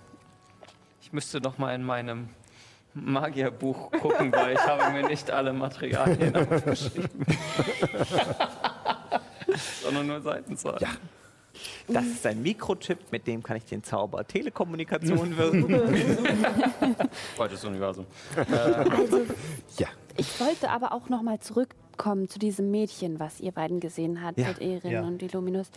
[1.03, 2.31] Ich müsste doch mal in meinem
[2.95, 7.27] Magierbuch gucken, weil ich habe mir nicht alle Materialien aufgeschrieben.
[9.83, 10.79] Sondern nur Seitenzahl.
[10.81, 10.89] Ja.
[11.89, 16.97] Das ist ein Mikrochip, mit dem kann ich den Zauber Telekommunikation wirken.
[17.37, 18.07] Zweites Universum.
[18.37, 19.23] Also,
[19.79, 19.89] Ja.
[20.17, 24.39] ich wollte aber auch noch mal zurückkommen zu diesem Mädchen, was ihr beiden gesehen habt,
[24.39, 25.03] Ja, mit Erin ja.
[25.03, 25.71] und Illuminus.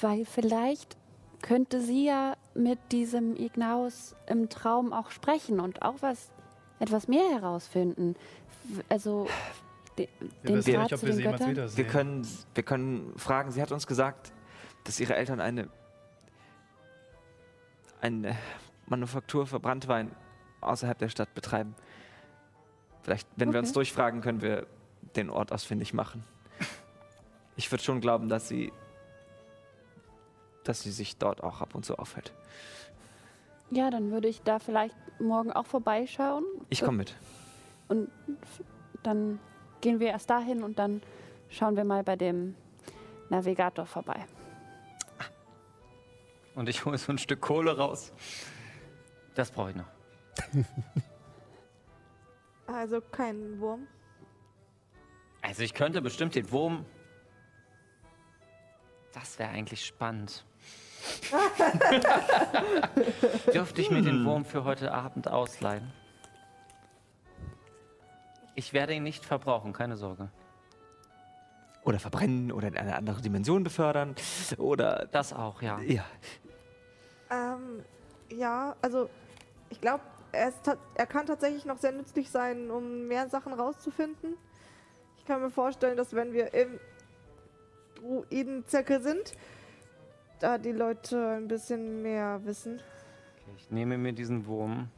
[0.00, 0.96] Weil vielleicht
[1.42, 6.30] könnte sie ja mit diesem Ignaus im Traum auch sprechen und auch was,
[6.78, 8.14] etwas mehr herausfinden.
[8.88, 9.26] Also,
[9.98, 11.76] de, Wir den wissen Draht nicht, ob wir den sie jemals wiedersehen.
[11.76, 13.50] Wir können, wir können fragen.
[13.50, 14.32] Sie hat uns gesagt,
[14.84, 15.68] dass ihre Eltern eine,
[18.00, 18.36] eine
[18.86, 20.10] Manufaktur für Brandwein
[20.60, 21.74] außerhalb der Stadt betreiben.
[23.02, 23.74] Vielleicht, wenn wir uns Okay.
[23.74, 24.66] durchfragen, können wir
[25.14, 26.24] den Ort ausfindig machen.
[27.56, 28.72] Ich würde schon glauben, dass sie,
[30.64, 32.32] dass sie sich dort auch ab und zu aufhält.
[33.70, 36.44] Ja, dann würde ich da vielleicht morgen auch vorbeischauen.
[36.68, 37.16] Ich komme mit.
[37.88, 38.10] Und
[39.02, 39.38] dann
[39.80, 41.02] gehen wir erst dahin und dann
[41.48, 42.54] schauen wir mal bei dem
[43.28, 44.24] Navigator vorbei.
[46.54, 48.12] Und ich hole so ein Stück Kohle raus.
[49.34, 49.88] Das brauche ich noch.
[52.68, 53.86] Also kein Wurm.
[55.40, 56.84] Also ich könnte bestimmt den Wurm.
[59.12, 60.44] Das wäre eigentlich spannend.
[63.54, 65.92] Dürfte ich mir den Wurm für heute Abend ausleihen?
[68.56, 70.30] Ich werde ihn nicht verbrauchen, keine Sorge.
[71.84, 74.16] Oder verbrennen oder in eine andere Dimension befördern.
[74.56, 75.06] Oder.
[75.12, 75.78] Das auch, ja.
[75.80, 76.04] Ja.
[77.30, 77.84] Ähm,
[78.30, 79.10] ja, also
[79.68, 80.02] ich glaube,
[80.32, 80.52] er,
[80.94, 84.36] er kann tatsächlich noch sehr nützlich sein, um mehr Sachen rauszufinden.
[85.18, 86.80] Ich kann mir vorstellen, dass wenn wir im
[87.96, 89.34] Druidenzirkel sind,
[90.40, 92.80] da die Leute ein bisschen mehr wissen.
[93.42, 94.88] Okay, ich nehme mir diesen Wurm,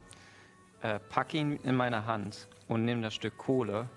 [0.81, 3.89] äh, packe ihn in meine Hand und nehme das Stück Kohle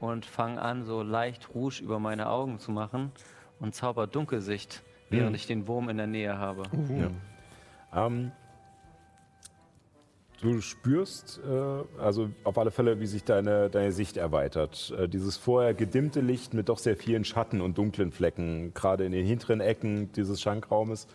[0.00, 3.12] und fange an, so leicht Rouge über meine Augen zu machen
[3.60, 6.62] und zauber Dunkelsicht, während ich den Wurm in der Nähe habe.
[7.92, 8.06] Ja.
[8.06, 8.32] Ähm,
[10.40, 14.94] du spürst äh, also auf alle Fälle, wie sich deine, deine Sicht erweitert.
[14.98, 19.12] Äh, dieses vorher gedimmte Licht mit doch sehr vielen Schatten und dunklen Flecken, gerade in
[19.12, 21.06] den hinteren Ecken dieses Schankraumes,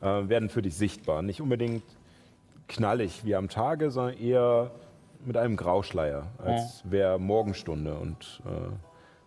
[0.00, 1.22] äh, werden für dich sichtbar.
[1.22, 1.84] Nicht unbedingt
[2.68, 4.72] knallig wie am Tage, sondern eher
[5.26, 7.94] mit einem Grauschleier, als wäre Morgenstunde.
[7.94, 8.72] Und äh,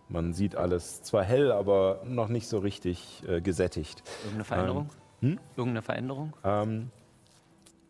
[0.08, 4.02] man sieht alles zwar hell, aber noch nicht so richtig äh, gesättigt.
[4.22, 4.90] Irgendeine Veränderung?
[5.20, 6.32] Irgendeine Veränderung?
[6.44, 6.90] Ähm,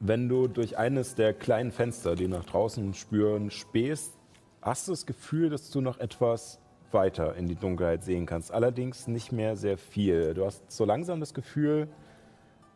[0.01, 4.19] wenn du durch eines der kleinen Fenster, die nach draußen spüren, spähst,
[4.62, 6.59] hast du das Gefühl, dass du noch etwas
[6.91, 8.53] weiter in die Dunkelheit sehen kannst.
[8.53, 10.35] Allerdings nicht mehr sehr viel.
[10.35, 11.89] Du hast so langsam das Gefühl,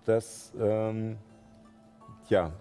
[0.04, 1.16] dass, ähm,
[2.28, 2.52] ja,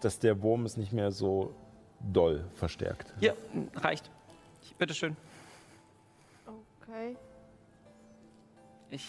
[0.00, 1.54] dass der Wurm es nicht mehr so
[2.00, 3.12] doll verstärkt.
[3.20, 3.32] Ja,
[3.76, 4.10] reicht.
[4.62, 5.16] Ich, bitteschön.
[6.46, 7.16] Okay.
[8.90, 9.06] Ich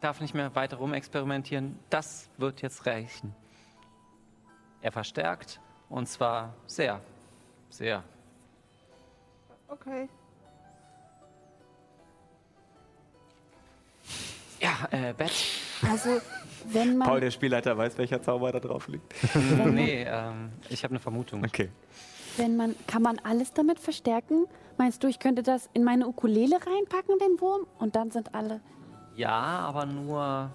[0.00, 1.78] darf nicht mehr weiter rumexperimentieren.
[1.90, 3.34] Das wird jetzt reichen.
[4.82, 7.00] Er verstärkt und zwar sehr,
[7.68, 8.02] sehr.
[9.68, 10.08] Okay.
[14.60, 15.32] Ja, äh, Bett.
[15.82, 16.20] Also,
[16.66, 17.08] wenn man.
[17.08, 19.14] Paul, der Spielleiter, weiß, welcher Zauber da drauf liegt.
[19.34, 21.44] nee, ähm, ich habe eine Vermutung.
[21.44, 21.70] Okay.
[22.36, 24.46] Wenn man, kann man alles damit verstärken?
[24.78, 27.66] Meinst du, ich könnte das in meine Ukulele reinpacken, den Wurm?
[27.78, 28.60] Und dann sind alle.
[29.14, 30.50] Ja, aber nur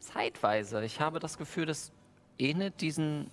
[0.00, 0.84] zeitweise.
[0.84, 1.92] Ich habe das Gefühl, das
[2.38, 3.30] ähnelt diesen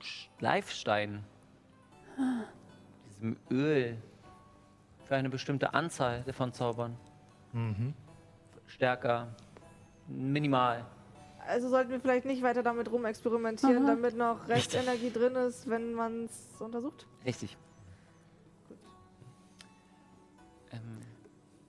[0.00, 1.22] Schleifstein.
[3.10, 3.96] Diesem Öl.
[5.04, 6.96] Für eine bestimmte Anzahl von Zaubern.
[8.66, 9.28] Stärker.
[10.06, 10.84] Minimal.
[11.48, 13.94] Also sollten wir vielleicht nicht weiter damit rumexperimentieren, Aha.
[13.94, 17.06] damit noch Restenergie drin ist, wenn man es untersucht?
[17.24, 17.56] Richtig.
[20.70, 20.78] Ähm,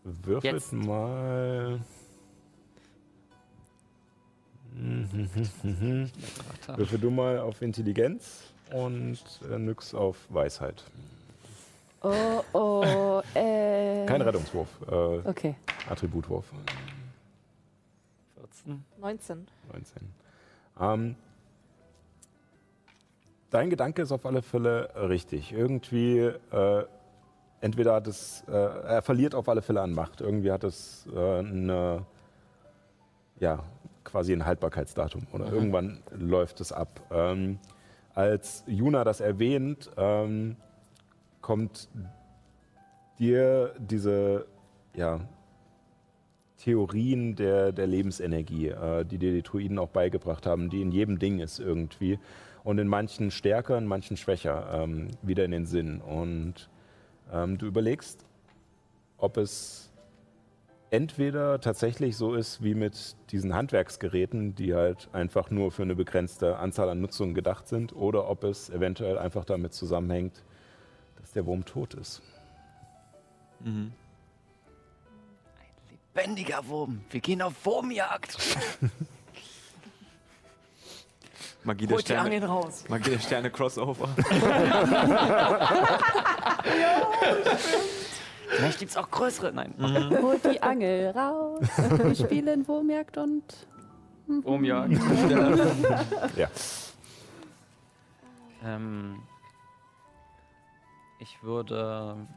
[0.03, 0.73] Würfelt Jetzt.
[0.73, 1.79] mal.
[6.75, 8.43] Würfel du mal auf Intelligenz
[8.73, 10.83] und äh, nix auf Weisheit.
[12.01, 14.05] Oh, oh, äh.
[14.05, 15.55] Kein Rettungswurf, äh, Okay.
[15.89, 16.45] Attributwurf.
[18.63, 18.83] 14.
[18.99, 19.47] 19.
[19.71, 20.13] 19.
[20.79, 21.15] Ähm,
[23.49, 25.51] dein Gedanke ist auf alle Fälle richtig.
[25.51, 26.85] Irgendwie, äh,
[27.61, 30.21] entweder hat es, äh, er verliert auf alle Fälle an Macht.
[30.21, 32.05] Irgendwie hat es äh, eine,
[33.39, 33.63] ja,
[34.03, 36.89] quasi ein Haltbarkeitsdatum oder irgendwann läuft es ab.
[37.11, 37.59] Ähm,
[38.15, 40.55] als Juna das erwähnt, ähm,
[41.41, 41.89] kommt
[43.19, 44.45] dir diese,
[44.95, 45.19] ja,
[46.59, 51.17] Theorien der, der Lebensenergie, äh, die dir die Druiden auch beigebracht haben, die in jedem
[51.17, 52.19] Ding ist irgendwie.
[52.63, 56.01] Und in manchen stärker, in manchen schwächer ähm, wieder in den Sinn.
[56.01, 56.69] Und
[57.31, 58.25] ähm, du überlegst,
[59.17, 59.91] ob es
[60.91, 66.57] entweder tatsächlich so ist wie mit diesen Handwerksgeräten, die halt einfach nur für eine begrenzte
[66.57, 70.43] Anzahl an Nutzungen gedacht sind, oder ob es eventuell einfach damit zusammenhängt,
[71.19, 72.21] dass der Wurm tot ist.
[76.19, 77.01] Lebendiger Wurm.
[77.09, 78.37] Wir gehen auf Wurmjagd.
[81.63, 82.53] Magie der Holt die Angeln Sterne.
[82.53, 82.83] raus.
[82.89, 84.09] Magie der Sterne Crossover.
[88.49, 89.53] Vielleicht gibt es auch größere.
[89.53, 89.73] Nein.
[90.21, 91.65] Holt die Angel raus.
[91.77, 93.43] Wir spielen Wurmjagd und.
[94.27, 94.93] Wurmjagd.
[96.35, 96.49] Ja.
[98.65, 99.21] Ähm,
[101.19, 102.27] ich würde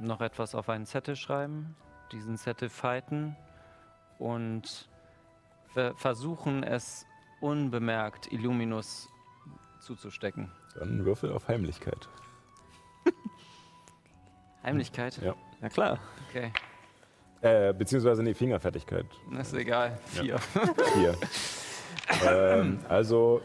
[0.00, 1.76] noch etwas auf einen Zettel schreiben,
[2.12, 3.36] diesen Zettel falten
[4.18, 4.88] und
[5.72, 7.06] ver versuchen, es
[7.40, 9.08] unbemerkt Illuminus
[9.80, 10.50] zuzustecken.
[10.78, 12.08] Dann Würfel auf Heimlichkeit.
[14.62, 15.20] Heimlichkeit?
[15.22, 15.34] Ja.
[15.60, 15.98] Na klar.
[16.28, 16.52] Okay,
[17.40, 19.06] Äh, beziehungsweise nee, Fingerfertigkeit.
[19.32, 19.98] das ist egal.
[20.06, 20.38] Vier.
[20.94, 21.16] Hier.
[22.24, 23.40] ähm, also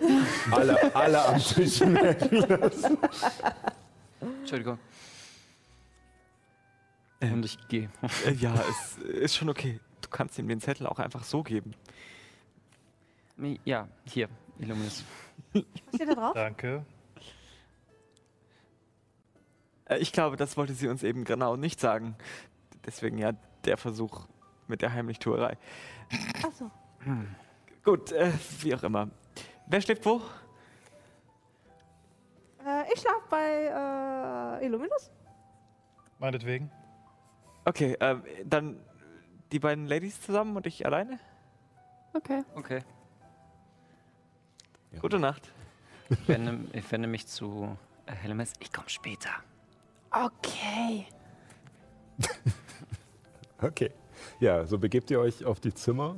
[0.52, 2.84] alle, alle am Tisch merken das.
[4.40, 4.78] Entschuldigung.
[7.20, 7.90] Und ich gehe.
[8.26, 9.80] Äh, ja, es ist schon okay.
[10.02, 11.74] Du kannst ihm den Zettel auch einfach so geben.
[13.66, 14.30] Ja, hier,
[14.60, 15.04] Illuminus.
[15.54, 15.64] Was
[15.96, 16.34] steht da drauf?
[16.34, 16.86] Danke.
[19.86, 22.16] Äh, ich glaube, das wollte sie uns eben genau nicht sagen.
[22.86, 23.34] Deswegen ja
[23.66, 24.28] der Versuch
[24.68, 25.58] mit der Heimlichtuerei.
[26.46, 26.72] Achso.
[27.84, 28.32] Gut, äh,
[28.62, 29.10] wie auch immer.
[29.68, 30.22] Wer schläft wo?
[32.66, 35.12] Äh, ich schlaf bei äh, Illuminus.
[36.20, 36.72] Meinetwegen.
[37.68, 38.80] Okay, ähm, dann
[39.52, 41.20] die beiden Ladies zusammen und ich alleine.
[42.14, 42.44] Okay.
[42.56, 42.80] Okay.
[45.02, 45.52] Gute Nacht.
[46.10, 48.54] Ich wende, ich wende mich zu äh, Helmes.
[48.62, 49.32] Ich komme später.
[50.12, 51.08] Okay.
[53.60, 53.90] Okay.
[54.40, 56.16] Ja, so begebt ihr euch auf die Zimmer.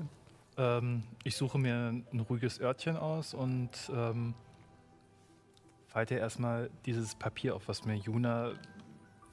[0.58, 1.74] Ähm, ich suche mir
[2.12, 4.34] ein ruhiges Örtchen aus und ähm,
[5.88, 8.52] falte erstmal dieses Papier auf, was mir Juna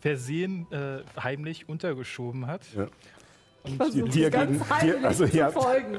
[0.07, 2.63] versehen äh, heimlich untergeschoben hat.
[2.77, 2.87] Ja.
[3.65, 5.99] Und Dir, dir gegen, dir, also ihr habt, folgen.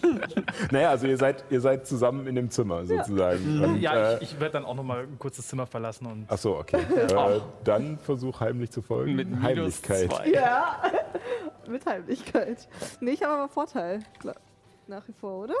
[0.70, 3.62] naja, also ihr seid, ihr seid zusammen in dem Zimmer sozusagen.
[3.62, 6.24] Und, ja, äh, ich, ich werde dann auch noch mal ein kurzes Zimmer verlassen und
[6.28, 6.78] ach so, okay.
[6.96, 9.16] Äh, dann versuch heimlich zu folgen.
[9.16, 10.10] Mit Heimlichkeit.
[10.10, 10.30] zwei.
[10.30, 10.82] Ja.
[11.68, 12.66] Mit Heimlichkeit.
[13.00, 13.98] Nee, ich habe aber Vorteil.
[14.18, 14.36] Klar.
[14.86, 15.54] Nach wie vor, oder?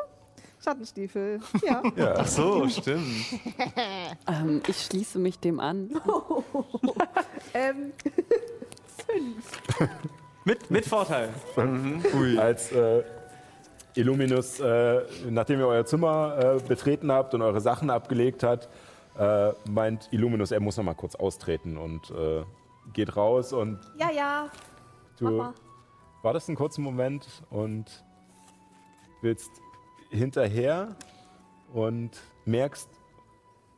[0.64, 1.40] Schattenstiefel.
[1.64, 1.82] Ja.
[1.96, 2.14] Ja.
[2.18, 3.04] Ach so, stimmt.
[4.26, 5.90] Ähm, ich schließe mich dem an.
[7.54, 7.92] ähm,
[10.44, 11.28] Mit, mit Vorteil.
[12.38, 13.02] Als äh,
[13.94, 18.68] Illuminus, äh, nachdem ihr euer Zimmer äh, betreten habt und eure Sachen abgelegt habt,
[19.18, 22.42] äh, meint Illuminus, er muss noch mal kurz austreten und äh,
[22.92, 24.50] geht raus und ja, ja.
[25.18, 25.54] du Mama.
[26.22, 28.04] wartest einen kurzen Moment und
[29.22, 29.50] willst
[30.14, 30.96] hinterher
[31.72, 32.10] und
[32.44, 32.88] merkst,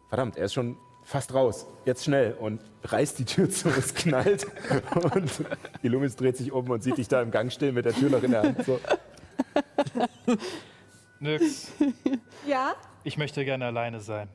[0.08, 4.46] verdammt, er ist schon fast raus, jetzt schnell und reißt die Tür zu, es knallt
[5.14, 5.30] und
[5.82, 8.22] Illuminus dreht sich um und sieht dich da im Gang stehen mit der Tür noch
[8.22, 8.64] in der Hand.
[8.64, 8.80] So.
[11.20, 11.72] Nix.
[12.46, 12.74] Ja?
[13.02, 14.28] Ich möchte gerne alleine sein.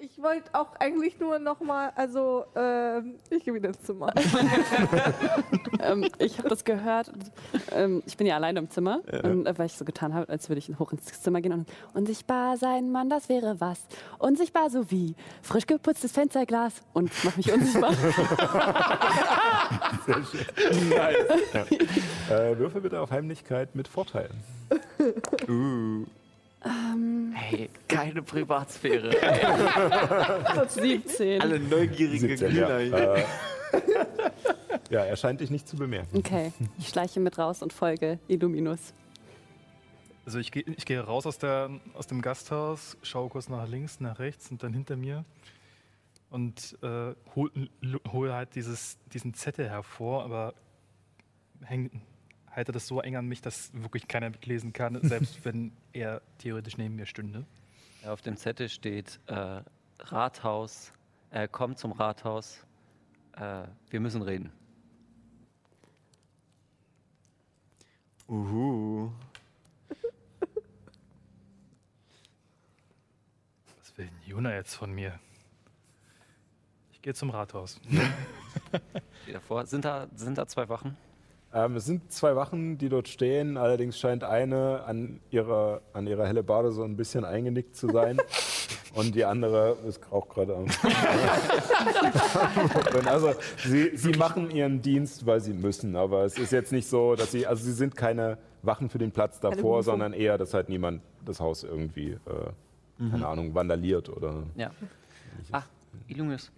[0.00, 4.14] Ich wollte auch eigentlich nur nochmal, also ähm, ich gehe wieder ins Zimmer.
[5.82, 7.08] ähm, ich habe das gehört.
[7.08, 7.32] Und,
[7.72, 10.48] ähm, ich bin ja alleine im Zimmer, und, äh, weil ich so getan habe, als
[10.48, 11.52] würde ich hoch ins Zimmer gehen.
[11.52, 13.80] Und unsichtbar sein, Mann, das wäre was.
[14.20, 17.92] Unsichtbar so wie frisch geputztes Fensterglas und mach mich unsichtbar.
[20.06, 20.46] Sehr schön.
[20.90, 21.16] Nice.
[21.52, 21.64] Ja.
[22.36, 24.30] Äh, würfel bitte auf Heimlichkeit mit Vorteilen.
[25.48, 26.04] Uh.
[26.68, 29.10] Ähm, Hey, keine Privatsphäre.
[30.68, 31.40] 17.
[31.40, 32.66] Alle neugierige 17, ja.
[32.66, 33.14] Glühler hier.
[33.14, 33.24] Äh,
[34.90, 36.16] ja, er scheint dich nicht zu bemerken.
[36.16, 38.92] Okay, ich schleiche mit raus und folge Illuminus.
[40.24, 44.00] Also ich gehe ich gehe raus aus, der, aus dem Gasthaus, schaue kurz nach links,
[44.00, 45.24] nach rechts und dann hinter mir
[46.30, 47.50] und äh, hol,
[48.12, 50.54] hol halt dieses, diesen Zettel hervor, aber
[51.62, 52.02] häng,
[52.50, 56.76] halte das so eng an mich, dass wirklich keiner mitlesen kann, selbst wenn er theoretisch
[56.76, 57.44] neben mir stünde.
[58.02, 59.62] Ja, auf dem Zettel steht äh,
[60.00, 60.92] Rathaus,
[61.30, 62.64] äh, komm zum Rathaus,
[63.36, 64.52] äh, wir müssen reden.
[68.28, 69.10] Uhu.
[73.78, 75.18] Was will denn Juna jetzt von mir?
[76.92, 77.80] Ich gehe zum Rathaus.
[79.22, 79.64] Steht davor.
[79.66, 80.96] Sind da, sind da zwei Wachen?
[81.54, 83.56] Ähm, es sind zwei Wachen, die dort stehen.
[83.56, 88.18] Allerdings scheint eine an ihrer, an ihrer Hellebarde so ein bisschen eingenickt zu sein.
[88.94, 90.66] Und die andere ist auch gerade am.
[93.06, 93.32] Also,
[93.64, 95.96] sie, sie machen ihren Dienst, weil sie müssen.
[95.96, 97.46] Aber es ist jetzt nicht so, dass sie.
[97.46, 101.40] Also, sie sind keine Wachen für den Platz davor, sondern eher, dass halt niemand das
[101.40, 102.18] Haus irgendwie, äh,
[103.10, 104.42] keine Ahnung, vandaliert oder.
[104.56, 104.70] Ja.
[105.52, 105.66] Ach,
[106.08, 106.50] Illuminus.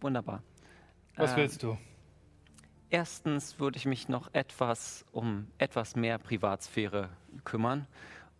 [0.00, 0.42] Wunderbar.
[1.16, 1.76] Was Äh, willst du?
[2.90, 7.10] Erstens würde ich mich noch etwas um etwas mehr Privatsphäre
[7.44, 7.86] kümmern.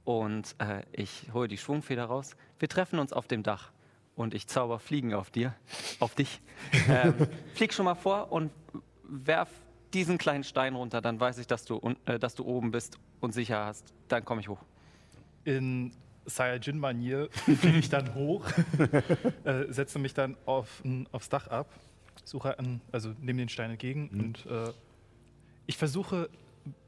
[0.05, 2.37] Und äh, ich hole die Schwungfeder raus.
[2.59, 3.73] Wir treffen uns auf dem Dach.
[4.16, 5.55] Und ich zauber Fliegen auf dir,
[5.99, 6.41] auf dich.
[6.89, 7.15] Ähm,
[7.55, 8.51] flieg schon mal vor und
[9.03, 9.49] werf
[9.93, 11.01] diesen kleinen Stein runter.
[11.01, 13.93] Dann weiß ich, dass du, äh, dass du oben bist und sicher hast.
[14.09, 14.61] Dann komme ich hoch.
[15.45, 15.93] In
[16.27, 18.47] Saiyajin-Manier fliege ich dann hoch,
[19.45, 21.69] äh, setze mich dann auf, aufs Dach ab,
[22.24, 24.72] suche an, also nehme den Stein entgegen und äh,
[25.66, 26.28] ich versuche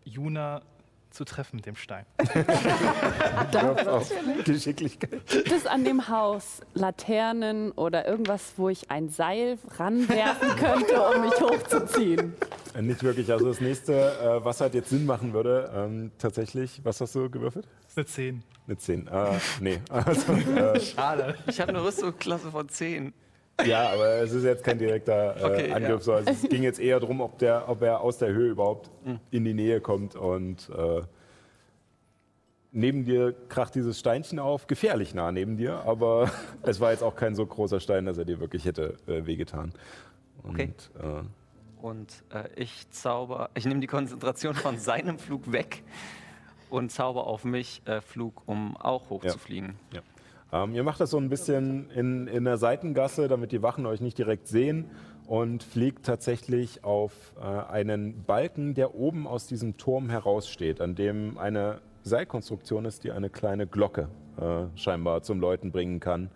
[0.05, 0.63] Juna
[1.11, 2.05] zu treffen mit dem Stein.
[3.87, 4.13] Auf
[4.45, 5.27] Geschicklichkeit.
[5.27, 11.23] Gibt es an dem Haus Laternen oder irgendwas, wo ich ein Seil ranwerfen könnte, um
[11.23, 12.35] mich hochzuziehen?
[12.75, 13.33] Äh, Nicht wirklich.
[13.33, 17.31] Also das nächste, äh, was halt jetzt Sinn machen würde, ähm, tatsächlich, was hast du
[17.31, 17.67] gewürfelt?
[17.95, 18.43] Eine 10.
[18.67, 19.07] Eine 10.
[19.07, 19.79] Äh, nee.
[19.91, 21.35] Also, äh, Schade.
[21.47, 23.15] Ich habe eine Rüstungsklasse von 10.
[23.65, 26.03] ja, aber es ist jetzt kein direkter äh, Okay, Angriff.
[26.03, 26.13] So.
[26.15, 29.21] Also es ging jetzt eher darum, ob, der, ob er aus der Höhe überhaupt Mhm.
[29.31, 30.15] in die Nähe kommt.
[30.17, 31.03] Und äh,
[32.73, 36.31] neben dir kracht dieses Steinchen auf, gefährlich nah neben dir, aber
[36.63, 39.73] es war jetzt auch kein so großer Stein, dass er dir wirklich hätte äh, wehgetan.
[40.43, 40.73] Und, Okay.
[41.03, 41.23] Äh,
[41.85, 45.83] Und äh, ich zauber, ich nehme die Konzentration von seinem Flug weg
[46.71, 49.75] und zauber auf mich äh, Flug, um auch hochzufliegen.
[50.53, 54.01] Ähm, ihr macht das so ein bisschen in, in der Seitengasse, damit die Wachen euch
[54.01, 54.87] nicht direkt sehen
[55.27, 61.37] und fliegt tatsächlich auf äh, einen Balken, der oben aus diesem Turm heraussteht, an dem
[61.39, 64.09] eine Seilkonstruktion ist, die eine kleine Glocke
[64.41, 66.31] äh, scheinbar zum Läuten bringen kann,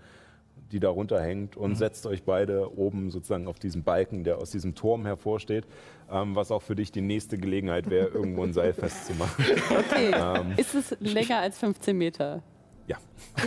[0.73, 4.75] die darunter hängt und setzt euch beide oben sozusagen auf diesen Balken, der aus diesem
[4.75, 5.65] Turm hervorsteht,
[6.11, 9.45] ähm, was auch für dich die nächste Gelegenheit wäre, irgendwo ein Seil festzumachen.
[9.71, 10.11] Okay.
[10.13, 10.55] Ähm.
[10.57, 12.43] Ist es länger als 15 Meter?
[12.91, 12.97] Ja.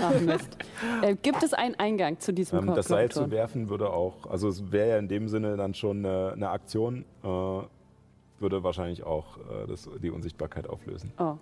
[0.01, 0.57] Ach Mist.
[1.01, 4.47] Äh, gibt es einen Eingang zu diesem Ähm, das Seil zu werfen würde auch, also
[4.47, 9.37] es wäre ja in dem Sinne dann schon eine, eine Aktion, äh, würde wahrscheinlich auch
[9.37, 11.11] äh, das, die Unsichtbarkeit auflösen.
[11.17, 11.35] Oh,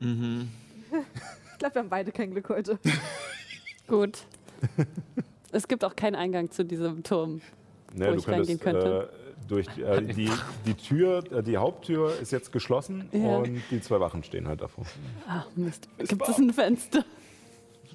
[0.00, 0.06] Ich
[1.58, 2.78] glaube, wir haben beide kein Glück heute.
[3.88, 4.22] gut.
[5.52, 7.42] es gibt auch keinen Eingang zu diesem Turm.
[7.94, 9.10] Ne, Wo ich reingehen könnte.
[9.12, 10.30] Äh, durch äh, die,
[10.66, 13.38] die Tür, äh, die Haupttür ist jetzt geschlossen Ja.
[13.38, 14.84] und die zwei Wachen stehen halt davor.
[15.26, 15.88] Ach Mist.
[15.98, 17.04] Gibt es ein Fenster?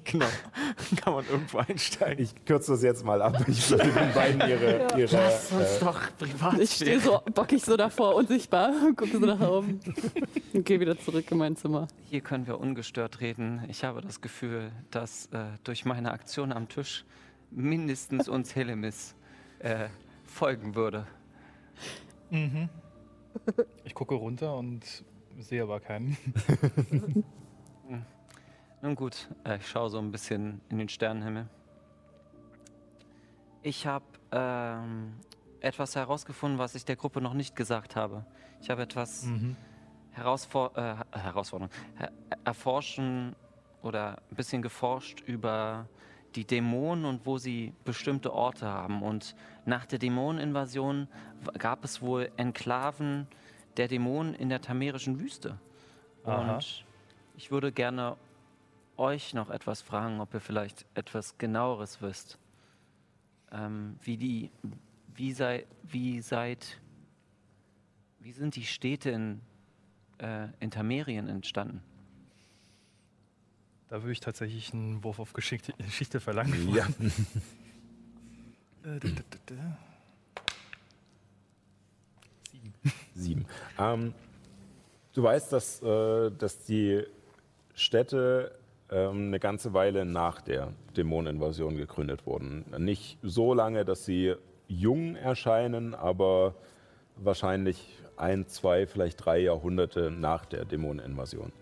[0.04, 0.26] Genau.
[1.02, 2.22] Kann man irgendwo einsteigen.
[2.24, 3.42] Ich kürze das jetzt mal ab.
[3.48, 8.14] Ich würde den beiden ihre, ihre äh, doch privat Ich stehe so bockig so davor,
[8.14, 9.80] unsichtbar, gucke so nach oben
[10.52, 11.88] und gehe wieder zurück in mein Zimmer.
[12.10, 13.64] Hier können wir ungestört reden.
[13.68, 17.04] Ich habe das Gefühl, dass äh, durch meine Aktion am Tisch
[17.50, 19.14] mindestens uns Helemis
[19.60, 19.88] äh,
[20.24, 21.06] folgen würde.
[22.30, 22.68] Mhm.
[23.84, 24.82] Ich gucke runter und
[25.38, 26.16] sehe aber keinen.
[28.84, 31.48] Nun gut, äh, ich schaue so ein bisschen in den Sternenhimmel.
[33.62, 35.14] Ich habe ähm,
[35.60, 38.26] etwas herausgefunden, was ich der Gruppe noch nicht gesagt habe.
[38.60, 39.56] Ich habe etwas Mhm.
[40.10, 42.12] Herausfor äh, Herausforderung, her
[42.44, 43.34] erforschen
[43.82, 45.88] oder ein bisschen geforscht über
[46.34, 49.02] die Dämonen und wo sie bestimmte Orte haben.
[49.02, 51.08] Und nach der Dämoneninvasion
[51.58, 53.28] gab es wohl Enklaven
[53.78, 55.58] der Dämonen in der tamerischen Wüste.
[56.24, 56.56] Aha.
[56.56, 56.84] Und
[57.38, 58.18] ich würde gerne
[58.96, 62.38] euch noch etwas fragen, ob ihr vielleicht etwas genaueres wisst.
[63.52, 64.50] Ähm, wie die,
[65.14, 66.80] wie sei, wie seid,
[68.20, 69.40] wie sind die Städte in,
[70.18, 71.82] äh, in Tamerien entstanden?
[73.88, 76.74] Da würde ich tatsächlich einen Wurf auf Geschichte, Geschichte verlangen.
[76.74, 76.86] Ja.
[78.84, 79.00] Äh,
[79.46, 79.78] da.
[83.14, 83.46] Sieben.
[83.78, 84.12] Ähm,
[85.14, 87.02] du weißt, dass, äh, dass die
[87.74, 88.54] Städte
[88.96, 92.64] eine ganze Weile nach der Dämoneninvasion gegründet wurden.
[92.78, 94.34] Nicht so lange, dass sie
[94.68, 96.54] jung erscheinen, aber
[97.16, 101.52] wahrscheinlich ein, zwei, vielleicht drei Jahrhunderte nach der Dämoneninvasion.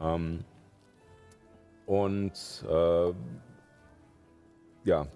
[0.00, 0.44] Ähm,
[1.86, 3.12] und äh,
[4.84, 5.06] ja,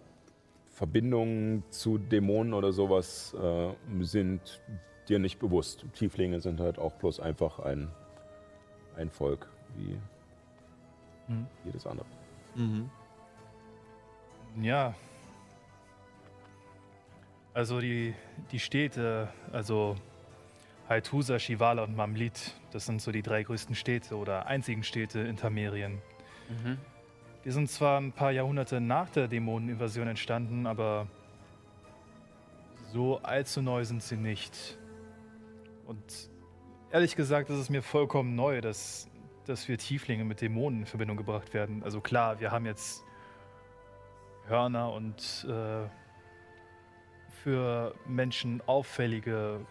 [0.70, 4.62] Verbindungen zu Dämonen oder sowas äh, sind
[5.08, 5.84] dir nicht bewusst.
[5.94, 7.88] Tieflinge sind halt auch bloß einfach ein,
[8.96, 9.98] ein Volk wie
[11.64, 12.06] jedes andere.
[14.60, 14.94] Ja.
[17.54, 18.14] Also die,
[18.50, 19.96] die Städte, also
[20.88, 25.36] Haithusa, Shivala und Mamlit, das sind so die drei größten Städte oder einzigen Städte in
[25.36, 26.00] Tamerien.
[27.44, 31.06] Die sind zwar ein paar Jahrhunderte nach der Dämoneninvasion entstanden, aber
[32.92, 34.78] so allzu neu sind sie nicht.
[35.86, 36.30] Und
[36.90, 39.08] ehrlich gesagt ist es mir vollkommen neu, dass,
[39.46, 41.82] dass wir Tieflinge mit Dämonen in Verbindung gebracht werden.
[41.82, 43.04] Also klar, wir haben jetzt
[44.46, 45.88] Hörner und äh,
[47.42, 49.64] für Menschen auffällige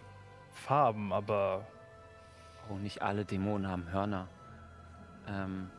[0.51, 1.65] Farben, aber
[2.69, 4.29] Oh, nicht alle Dämonen haben Hörner.
[5.27, 5.69] Ähm,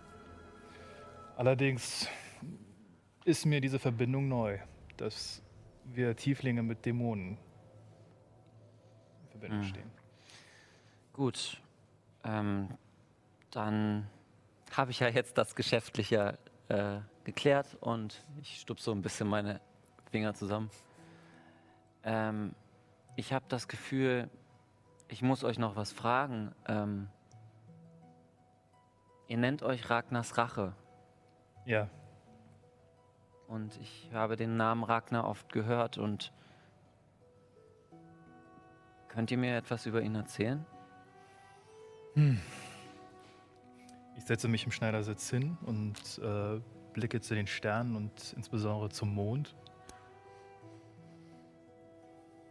[1.37, 2.09] allerdings
[3.25, 4.59] ist mir diese Verbindung neu,
[4.97, 5.43] dass
[5.85, 7.39] wir Tieflinge mit Dämonen
[9.23, 9.65] in Verbindung Mhm.
[9.65, 9.91] stehen.
[11.13, 11.61] Gut,
[12.25, 12.69] ähm,
[13.53, 14.09] dann
[14.77, 19.61] habe ich ja jetzt das Geschäftliche äh, geklärt und ich stupse so ein bisschen meine
[20.11, 20.71] Finger zusammen.
[22.05, 22.55] Ähm,
[23.17, 24.29] ich habe das Gefühl,
[25.09, 26.55] ich muss euch noch was fragen.
[26.67, 27.09] Ähm,
[29.29, 30.75] ihr nennt euch Ragnars Rache
[31.65, 31.89] Ja,
[33.53, 36.33] und ich habe den Namen Ragnar oft gehört und
[39.09, 40.65] könnt ihr mir etwas über ihn erzählen?
[44.23, 46.61] Ich setze mich im Schneidersitz hin und äh,
[46.93, 49.57] blicke zu den Sternen und insbesondere zum Mond.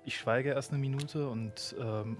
[0.03, 2.17] Ich schweige erst eine Minute und ähm,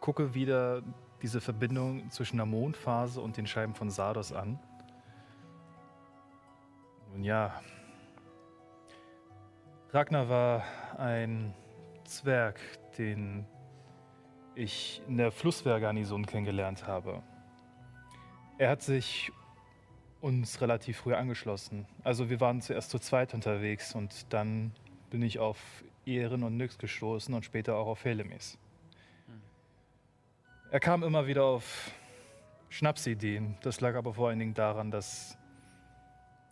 [0.00, 0.82] gucke wieder
[1.20, 4.58] diese Verbindung zwischen der Mondphase und den Scheiben von Sardos an.
[7.12, 7.60] Nun ja,
[9.90, 10.64] Ragnar war
[10.96, 11.52] ein
[12.04, 12.58] Zwerg,
[12.96, 13.44] den
[14.54, 17.22] ich in der Flusswehrgarnison kennengelernt habe.
[18.58, 19.30] Er hat sich
[20.20, 21.86] uns relativ früh angeschlossen.
[22.02, 24.72] Also wir waren zuerst zu zweit unterwegs und dann
[25.10, 28.58] bin ich auf Ehren und Nyx gestoßen und später auch auf Helemis.
[30.72, 31.92] Er kam immer wieder auf
[32.68, 33.56] Schnapsideen.
[33.62, 35.38] Das lag aber vor allen Dingen daran, dass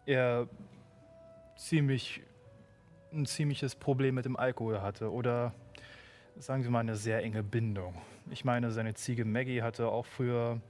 [0.07, 0.49] er
[1.57, 2.23] ziemlich
[3.13, 5.55] ein ziemliches Problem mit dem Alkohol hatte oder
[6.39, 7.95] sagen wir mal eine sehr enge Bindung.
[8.31, 10.61] Ich meine, seine Ziege Maggie hatte auch früher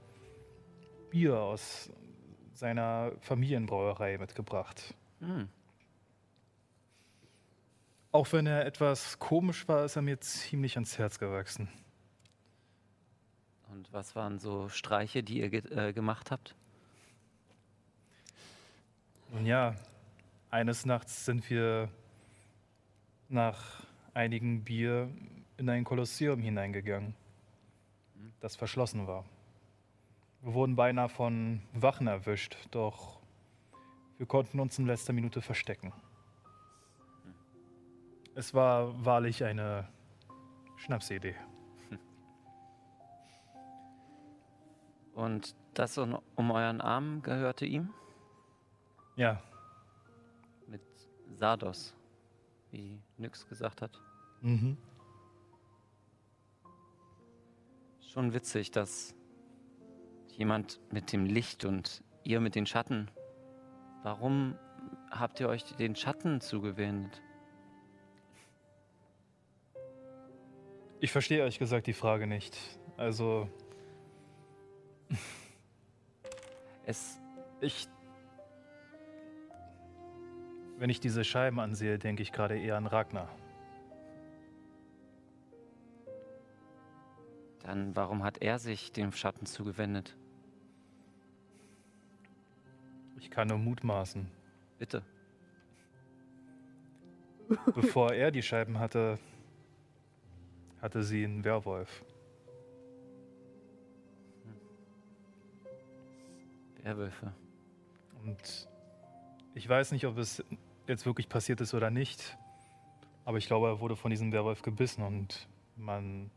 [1.09, 1.89] Bier aus
[2.53, 4.93] seiner Familienbrauerei mitgebracht.
[5.19, 5.47] Hm.
[8.11, 11.69] Auch wenn er etwas komisch war, ist er mir ziemlich ans Herz gewachsen.
[13.69, 16.55] Und was waren so Streiche, die ihr ge äh, gemacht habt?
[19.31, 19.75] Nun ja,
[20.49, 21.89] eines Nachts sind wir
[23.29, 25.09] nach einigen Bier
[25.57, 27.13] in ein Kolosseum hineingegangen,
[28.39, 29.25] das verschlossen war.
[30.41, 33.19] Wir wurden beinahe von Wachen erwischt, doch
[34.17, 35.93] wir konnten uns in letzter Minute verstecken.
[38.35, 39.87] Es war wahrlich eine
[40.77, 41.35] Schnapsidee.
[45.13, 47.93] Und das um, um euren Arm gehörte ihm?
[49.15, 49.41] Ja,
[50.67, 50.81] Mit
[51.33, 51.95] Sardos,
[52.71, 53.99] wie Nyx gesagt hat.
[54.41, 54.77] mhm.
[58.01, 59.13] Schon witzig, dass
[60.37, 63.11] jemand mit dem Licht und ihr mit den Schatten.
[64.03, 64.55] Warum
[65.11, 67.21] habt ihr euch den Schatten zugewendet?
[70.99, 72.57] ich verstehe ehrlich gesagt die Frage nicht.
[72.97, 73.47] Also,
[76.85, 77.19] Es,
[77.59, 77.87] ich
[80.77, 83.29] Wenn ich diese Scheiben ansehe, denke ich gerade eher an Ragnar.
[87.63, 90.15] Dann warum hat er sich dem Schatten zugewendet?
[93.19, 94.27] Ich kann nur mutmaßen.
[94.77, 95.03] Bitte.
[97.75, 99.17] Bevor er die Scheiben hatte,
[100.81, 102.03] hatte sie einen Werwolf.
[106.83, 107.33] Werwölfe.
[108.23, 108.67] Und
[109.55, 110.43] ich weiß nicht, ob es
[110.87, 112.37] jetzt wirklich passiert ist oder nicht.
[113.25, 116.31] Aber ich glaube, er wurde von diesem Werwolf gebissen und man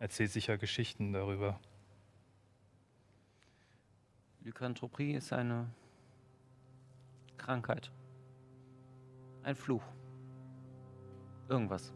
[0.00, 1.60] erzählt sicher Geschichten darüber.
[4.42, 5.68] Lykanthropie ist eine
[7.44, 7.90] Krankheit.
[9.42, 9.82] Ein Fluch.
[11.48, 11.92] Irgendwas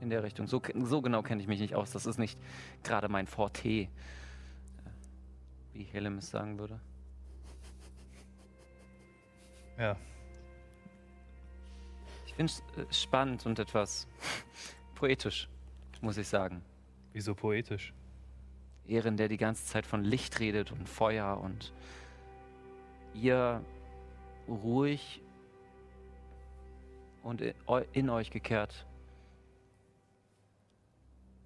[0.00, 0.48] in der Richtung.
[0.48, 1.92] So, so genau kenne ich mich nicht aus.
[1.92, 2.38] Das ist nicht
[2.82, 3.88] gerade mein Forte, äh,
[5.72, 6.80] wie Helemis sagen würde.
[9.78, 9.96] Ja.
[12.26, 14.08] Ich finde es äh, spannend und etwas
[14.96, 15.48] poetisch,
[16.00, 16.62] muss ich sagen.
[17.12, 17.94] Wieso poetisch?
[18.88, 21.72] Ehren, der die ganze Zeit von Licht redet und Feuer und
[23.14, 23.64] ihr
[24.48, 25.22] ruhig
[27.22, 27.40] und
[27.92, 28.86] in euch gekehrt.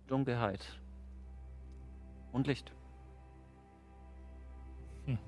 [0.06, 0.80] Dunkelheit
[2.32, 2.72] und Licht.
[5.06, 5.18] Hm.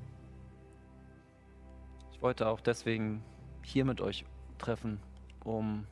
[2.12, 3.22] Ich wollte auch deswegen
[3.62, 4.24] hier mit euch
[4.58, 5.00] treffen,
[5.44, 5.86] um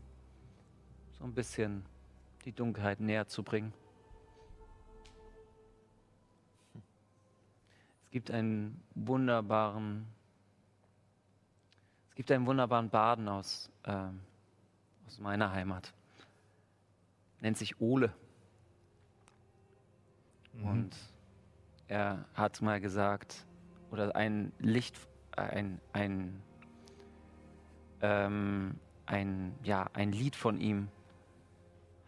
[1.18, 1.84] so ein bisschen
[2.44, 3.72] die Dunkelheit näher zu bringen.
[8.04, 10.06] Es gibt einen wunderbaren,
[12.18, 13.92] gibt einen wunderbaren Baden aus, äh,
[15.06, 15.94] aus meiner Heimat.
[17.40, 18.12] Nennt sich Ole.
[20.52, 20.66] Mhm.
[20.66, 20.96] Und
[21.86, 23.46] er hat mal gesagt,
[23.92, 24.96] oder ein Licht,
[25.36, 26.42] ein, ein,
[28.00, 30.88] ähm, ein, ja, ein Lied von ihm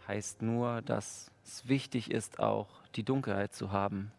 [0.09, 4.11] heißt nur, dass es wichtig ist, auch die Dunkelheit zu haben.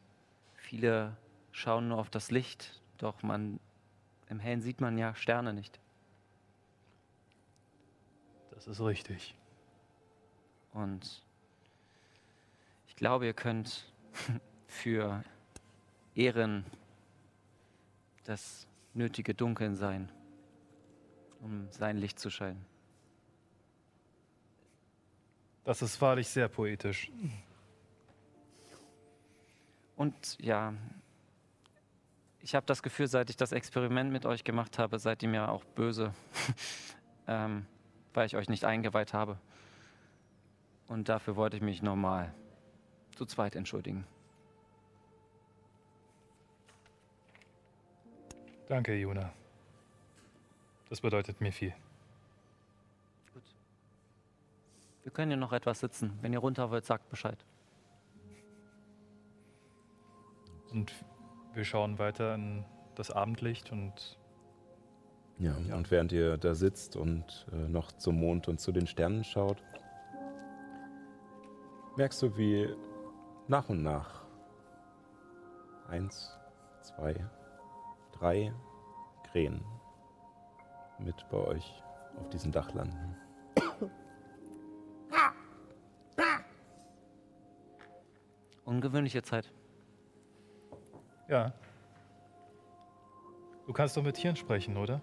[0.54, 1.18] Viele
[1.52, 3.60] schauen nur auf das Licht, doch man,
[4.32, 5.78] im Hellen sieht man ja Sterne nicht.
[8.52, 9.36] Das ist richtig.
[10.72, 11.22] Und
[12.88, 13.92] ich glaube, ihr könnt
[14.68, 15.22] für
[16.16, 16.66] Ehren
[18.24, 20.10] das nötige Dunkeln sein,
[21.42, 22.66] um sein Licht zu scheinen.
[25.66, 27.12] Das ist wahrlich sehr poetisch.
[29.98, 30.74] Und ja,
[32.44, 35.50] ich habe das Gefühl, seit ich das Experiment mit euch gemacht habe, seid ihr mir
[35.50, 36.14] auch böse,
[37.28, 37.66] ähm,
[38.14, 39.38] weil ich euch nicht eingeweiht habe.
[40.88, 42.34] Und dafür wollte ich mich nochmal
[43.16, 44.06] zu zweit entschuldigen.
[48.68, 49.32] Danke, Juna.
[50.90, 51.74] Das bedeutet mir viel.
[53.34, 53.44] Gut.
[55.04, 56.18] Wir können hier noch etwas sitzen.
[56.22, 57.38] Wenn ihr runter wollt, sagt Bescheid.
[60.72, 60.94] Und
[61.54, 62.66] wir schauen weiter in
[62.96, 64.18] das Abendlicht und.
[65.38, 65.76] Ja, ja.
[65.76, 69.64] und während ihr da sitzt und äh, noch zum Mond und zu den Sternen schaut,
[71.98, 72.70] merkst du, wie
[73.48, 74.22] nach und nach
[75.90, 76.38] eins,
[76.84, 77.16] zwei,
[78.12, 78.54] drei
[79.32, 79.64] Krähen
[81.00, 81.84] mit bei euch
[82.20, 83.16] auf diesem Dach landen.
[88.64, 89.52] Ungewöhnliche Zeit.
[91.32, 91.54] Ja.
[93.66, 95.00] Du kannst doch mit Tieren sprechen, oder?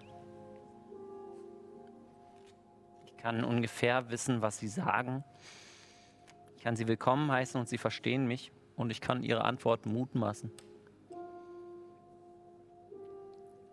[3.07, 5.23] Ich kann ungefähr wissen, was sie sagen.
[6.55, 10.51] Ich kann sie willkommen heißen und sie verstehen mich und ich kann ihre Antworten mutmaßen.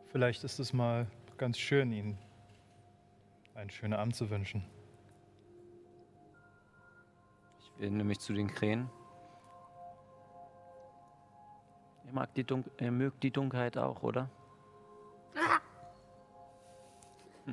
[0.06, 2.16] Vielleicht ist es mal ganz schön, Ihnen
[3.54, 4.64] einen schönen Abend zu wünschen.
[7.60, 8.88] Ich wende mich zu den Krähen.
[12.06, 14.30] Ihr, mag die Dun ihr mögt die Dunkelheit auch, oder?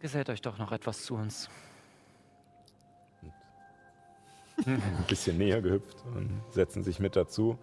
[0.00, 1.48] Gesellt euch doch noch etwas zu uns.
[4.64, 7.58] Ein bisschen näher gehüpft und setzen sich mit dazu.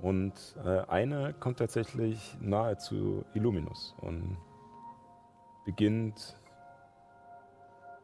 [0.00, 0.32] Und
[0.64, 4.38] äh, eine kommt tatsächlich nahe zu Illuminus und
[5.64, 6.36] beginnt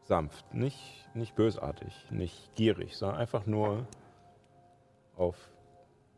[0.03, 3.87] sanft, nicht, nicht bösartig, nicht gierig, sondern einfach nur
[5.15, 5.37] auf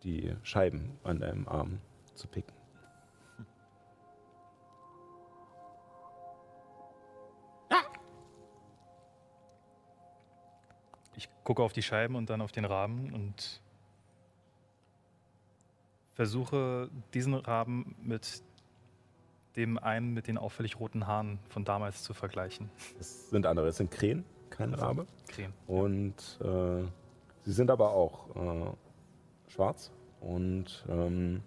[0.03, 1.79] die Scheiben an deinem Arm
[2.13, 2.53] zu picken.
[11.15, 13.61] Ich gucke auf die Scheiben und dann auf den Rahmen und
[16.13, 18.43] versuche diesen Rahmen mit
[19.55, 22.69] dem einen mit den auffällig roten Haaren von damals zu vergleichen.
[22.99, 25.07] Es sind andere, es sind Krähen, kein Rabe.
[25.27, 25.51] Krähen.
[25.65, 26.83] Und äh,
[27.43, 28.71] sie sind aber auch äh,
[29.47, 31.41] schwarz und ähm,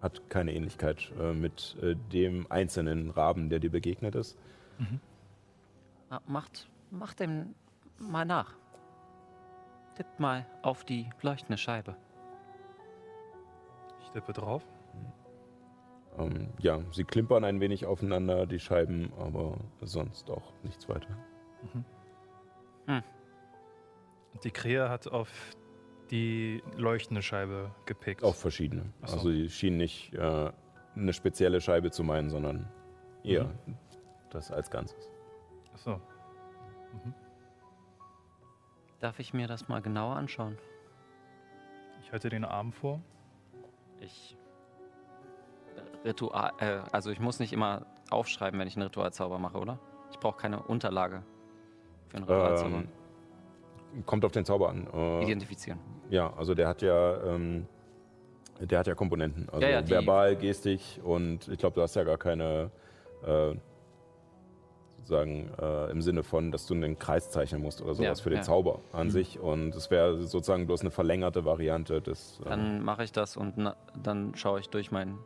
[0.00, 4.36] hat keine Ähnlichkeit äh, mit äh, dem einzelnen Raben, der dir begegnet ist.
[6.10, 7.54] Ah, Macht, macht dem
[7.98, 8.56] mal nach.
[9.94, 11.96] Tippt mal auf die leuchtende Scheibe.
[14.02, 14.66] Ich tippe drauf.
[16.18, 21.16] Ähm, ja, sie klimpern ein wenig aufeinander, die Scheiben, aber sonst auch nichts weiter.
[24.34, 25.30] Und die Krähe hat auf
[26.12, 28.22] die leuchtende Scheibe gepickt.
[28.22, 28.84] Auch verschiedene.
[29.02, 29.16] Ach so.
[29.16, 30.52] Also sie schienen nicht äh,
[30.94, 32.68] eine spezielle Scheibe zu meinen, sondern
[33.24, 33.76] eher Mhm.
[34.30, 35.10] das als Ganzes.
[35.72, 36.00] Achso.
[39.00, 40.58] Darf ich mir das mal genauer anschauen?
[42.02, 43.00] Ich halte den Arm vor.
[44.00, 44.36] Ich.
[46.04, 46.52] Ritual.
[46.58, 49.78] Äh, also, ich muss nicht immer aufschreiben, wenn ich einen Ritualzauber mache, oder?
[50.10, 51.22] Ich brauche keine Unterlage
[52.08, 52.76] für einen Ritualzauber.
[52.76, 52.88] Ähm,
[54.06, 54.86] kommt auf den Zauber an.
[54.92, 55.78] Äh, Identifizieren.
[56.10, 57.66] ja, also der hat ja, ähm,
[58.60, 59.48] der hat ja Komponenten.
[59.50, 62.70] Also Ja, ja, verbal, Gestik und ich glaube, du hast ja gar keine,
[63.26, 63.54] äh,
[64.98, 68.30] sozusagen äh, im Sinne von, dass du einen Kreis zeichnen musst oder sowas Ja, für
[68.30, 68.42] den ja.
[68.42, 69.40] Zauber an sich.
[69.40, 72.38] Und es wäre sozusagen bloß eine verlängerte Variante des.
[72.44, 75.18] äh, Dann mache ich das und na, dann schaue ich durch mein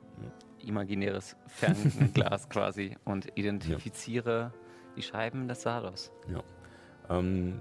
[0.65, 4.53] imaginäres Fernglas quasi und identifiziere
[4.97, 6.11] die Scheiben des Sados.
[7.11, 7.61] Ähm,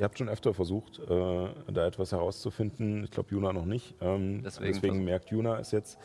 [0.00, 3.04] ihr habt schon öfter versucht, äh, da etwas herauszufinden.
[3.04, 3.94] Ich glaube, Juna noch nicht.
[4.00, 5.98] Ähm, Deswegen deswegen merkt Juna es jetzt.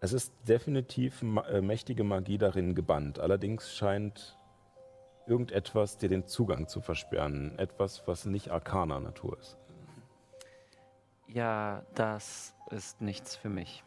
[0.00, 3.18] Es ist definitiv ma äh, mächtige Magie darin gebannt.
[3.18, 4.38] Allerdings scheint
[5.26, 7.58] irgendetwas dir den Zugang zu versperren.
[7.58, 9.56] Etwas, was nicht arkaner Natur ist.
[11.26, 13.82] Ja, das ist nichts für mich.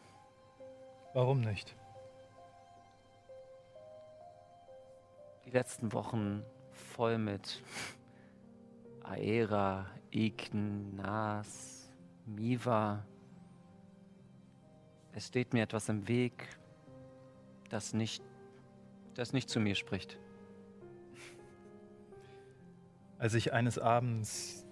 [1.14, 1.76] Warum nicht?
[5.46, 7.62] Die letzten Wochen voll mit
[9.08, 11.90] Aera, Ign, Nas,
[12.26, 13.06] Miva.
[15.12, 16.46] Es steht mir etwas im Weg,
[17.70, 18.22] das nicht,
[19.14, 20.18] das nicht zu mir spricht.
[23.18, 24.66] Als ich eines Abends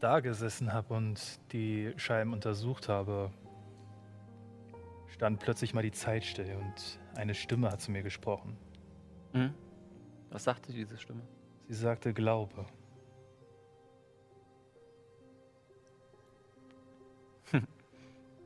[0.00, 3.30] da gesessen habe und die Scheiben untersucht habe,
[5.06, 8.56] stand plötzlich mal die Zeit still und eine Stimme hat zu mir gesprochen.
[9.32, 9.54] Hm?
[10.30, 11.22] Was sagte diese Stimme?
[11.68, 12.66] Sie sagte, glaube.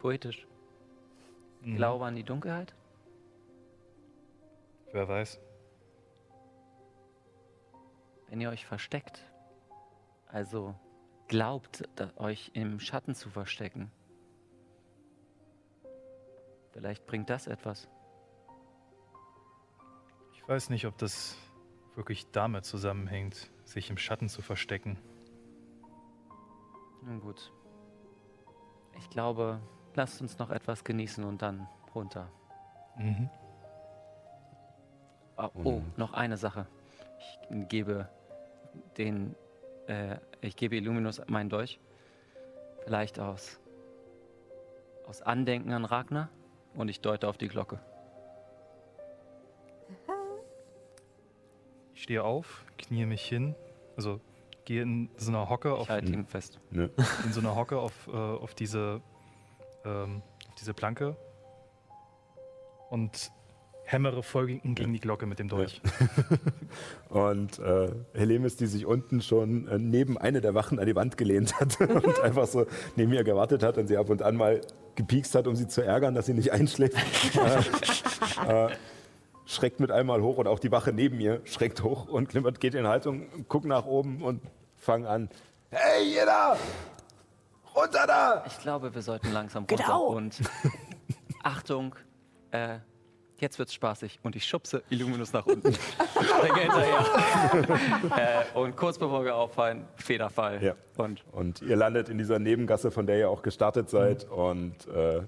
[0.02, 0.48] Poetisch.
[1.60, 1.76] Mhm.
[1.76, 2.74] Glaube an die Dunkelheit?
[4.90, 5.40] Wer weiß.
[8.26, 9.22] Wenn ihr euch versteckt,
[10.26, 10.74] also
[11.28, 13.92] glaubt, euch im Schatten zu verstecken,
[16.72, 17.88] vielleicht bringt das etwas.
[20.32, 21.36] Ich weiß nicht, ob das
[21.94, 24.98] wirklich damit zusammenhängt, sich im Schatten zu verstecken.
[27.02, 27.52] Nun gut.
[28.98, 29.60] Ich glaube,
[29.96, 32.28] lasst uns noch etwas genießen und dann runter.
[32.96, 33.28] Mhm.
[35.36, 36.66] Ah, oh, noch eine Sache.
[37.50, 38.08] Ich gebe
[38.96, 39.34] den,
[39.86, 41.80] äh, ich gebe Illuminus meinen Dolch.
[42.84, 43.60] Vielleicht aus,
[45.06, 46.28] aus Andenken an Ragnar
[46.74, 47.78] und ich deute auf die Glocke.
[51.94, 53.54] Ich stehe auf, knie mich hin,
[53.96, 54.20] also
[54.64, 56.60] gehe in so einer Hocke auf, Ich halte ihn fest.
[56.70, 56.90] Ne?
[57.24, 59.00] in so einer Hocke auf, äh, auf diese
[59.84, 61.16] ähm, auf diese Planke
[62.90, 63.32] und
[63.84, 65.80] hämmere folgend gegen die Glocke mit dem Dolch.
[67.08, 71.16] Und äh, Helemis, die sich unten schon äh, neben eine der Wachen an die Wand
[71.16, 74.60] gelehnt hat und einfach so neben ihr gewartet hat und sie ab und an mal
[74.94, 76.96] gepiekst hat, um sie zu ärgern, dass sie nicht einschläft,
[78.48, 78.68] äh,
[79.46, 82.74] schreckt mit einmal hoch und auch die Wache neben ihr schreckt hoch und klimpert, geht
[82.74, 84.42] in Haltung, guckt nach oben und
[84.76, 85.28] fangen an.
[85.70, 86.56] Hey, jeder!
[87.74, 88.44] Runter da!
[88.46, 89.76] Ich glaube, wir sollten langsam runter.
[89.76, 90.06] Genau.
[90.08, 90.40] Und
[91.42, 91.94] Achtung,
[92.50, 92.78] äh,
[93.38, 94.20] jetzt wird's spaßig.
[94.22, 95.72] Und ich schubse Illuminus nach unten.
[95.74, 98.44] Springe hinterher.
[98.54, 100.62] äh, und kurz bevor wir auffallen, Federfall.
[100.62, 100.74] Ja.
[100.96, 105.22] Und Und ihr landet in dieser Nebengasse, von der ihr auch gestartet seid und äh,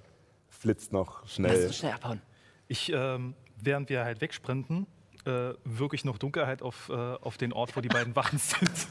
[0.48, 1.66] flitzt noch lass schnell.
[1.66, 2.23] uns schnell abhauen.
[2.68, 4.86] Ich, ähm, während wir halt wegsprinten,
[5.26, 8.70] äh, wirklich noch Dunkelheit auf, äh, auf den Ort, wo die beiden Wachen sind.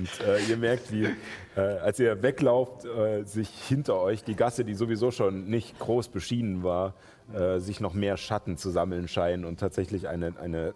[0.00, 1.04] Und äh, ihr merkt, wie,
[1.56, 6.08] äh, als ihr weglauft, äh, sich hinter euch die Gasse, die sowieso schon nicht groß
[6.08, 6.94] beschienen war,
[7.34, 10.72] äh, sich noch mehr Schatten zu sammeln scheinen und tatsächlich eine, eine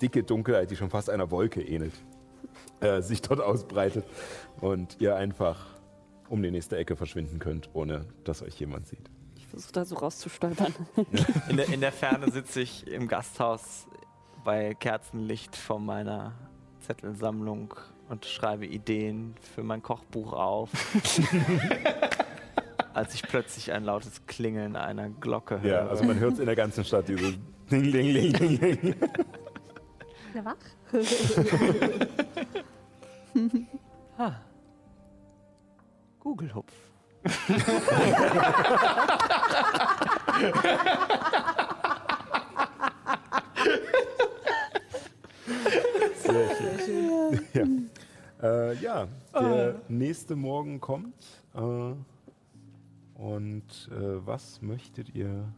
[0.00, 1.92] dicke Dunkelheit, die schon fast einer Wolke ähnelt,
[2.80, 4.06] äh, sich dort ausbreitet
[4.62, 5.66] und ihr einfach
[6.30, 9.10] um die nächste Ecke verschwinden könnt, ohne dass euch jemand sieht.
[9.36, 10.74] Ich versuche da so rauszustolpern.
[11.50, 13.86] In der, in der Ferne sitze ich im Gasthaus
[14.44, 16.32] bei Kerzenlicht vor meiner
[16.80, 17.74] Zettelsammlung
[18.08, 20.70] und schreibe Ideen für mein Kochbuch auf.
[22.94, 25.70] als ich plötzlich ein lautes Klingeln einer Glocke höre.
[25.70, 27.34] Ja, also man hört es in der ganzen Stadt, diese
[27.70, 28.94] Ding, Ding, Ding, Ding, Ding.
[30.34, 30.56] Der wach?
[36.20, 36.72] Google-Hupf.
[46.18, 46.48] Sehr
[46.84, 47.40] schön.
[47.52, 47.64] Ja,
[48.42, 51.14] äh, ja der nächste Morgen kommt.
[51.54, 51.94] Äh,
[53.14, 55.48] und äh, was möchtet ihr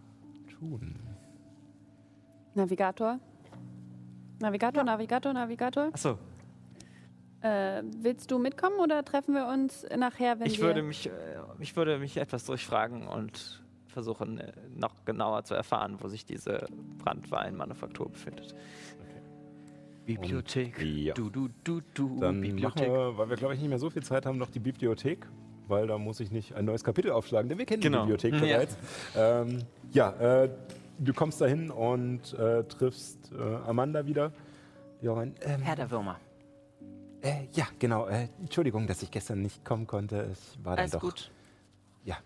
[0.59, 0.95] tun?
[2.55, 3.19] Navigator.
[4.41, 5.89] Navigator, Navigator, Navigator.
[5.93, 6.19] Achso,
[7.41, 10.67] Äh, willst du mitkommen oder treffen wir uns nachher, wenn ich wir...
[10.67, 11.11] würde, mich, äh,
[11.61, 16.67] ich würde mich etwas durchfragen und versuchen, äh, noch genauer zu erfahren, wo sich diese
[16.99, 18.57] Brandweinmanufaktur befindet.
[20.17, 20.83] Bibliothek.
[20.83, 21.15] Ja.
[21.15, 22.19] Du, du, du, du.
[22.21, 22.89] Dann machen Bibliothek.
[22.89, 25.27] wir, weil wir glaube ich nicht mehr so viel Zeit haben, noch die Bibliothek,
[25.67, 28.07] weil da muss ich nicht ein neues Kapitel aufschlagen, denn wir kennen Genau.
[28.07, 28.57] die Bibliothek Ja.
[28.57, 28.77] bereits.
[29.15, 29.59] Ähm,
[29.93, 30.11] ja,
[30.45, 30.51] äh,
[30.99, 34.33] du kommst dahin und äh, triffst äh, Amanda wieder.
[35.03, 36.19] Johann, ähm, Herr der Würmer.
[37.23, 38.07] äh, ja, genau.
[38.09, 40.29] Äh, Entschuldigung, dass ich gestern nicht kommen konnte.
[40.33, 41.01] Ich war dann Alles doch.
[41.01, 41.31] gut.
[42.05, 42.17] Ja.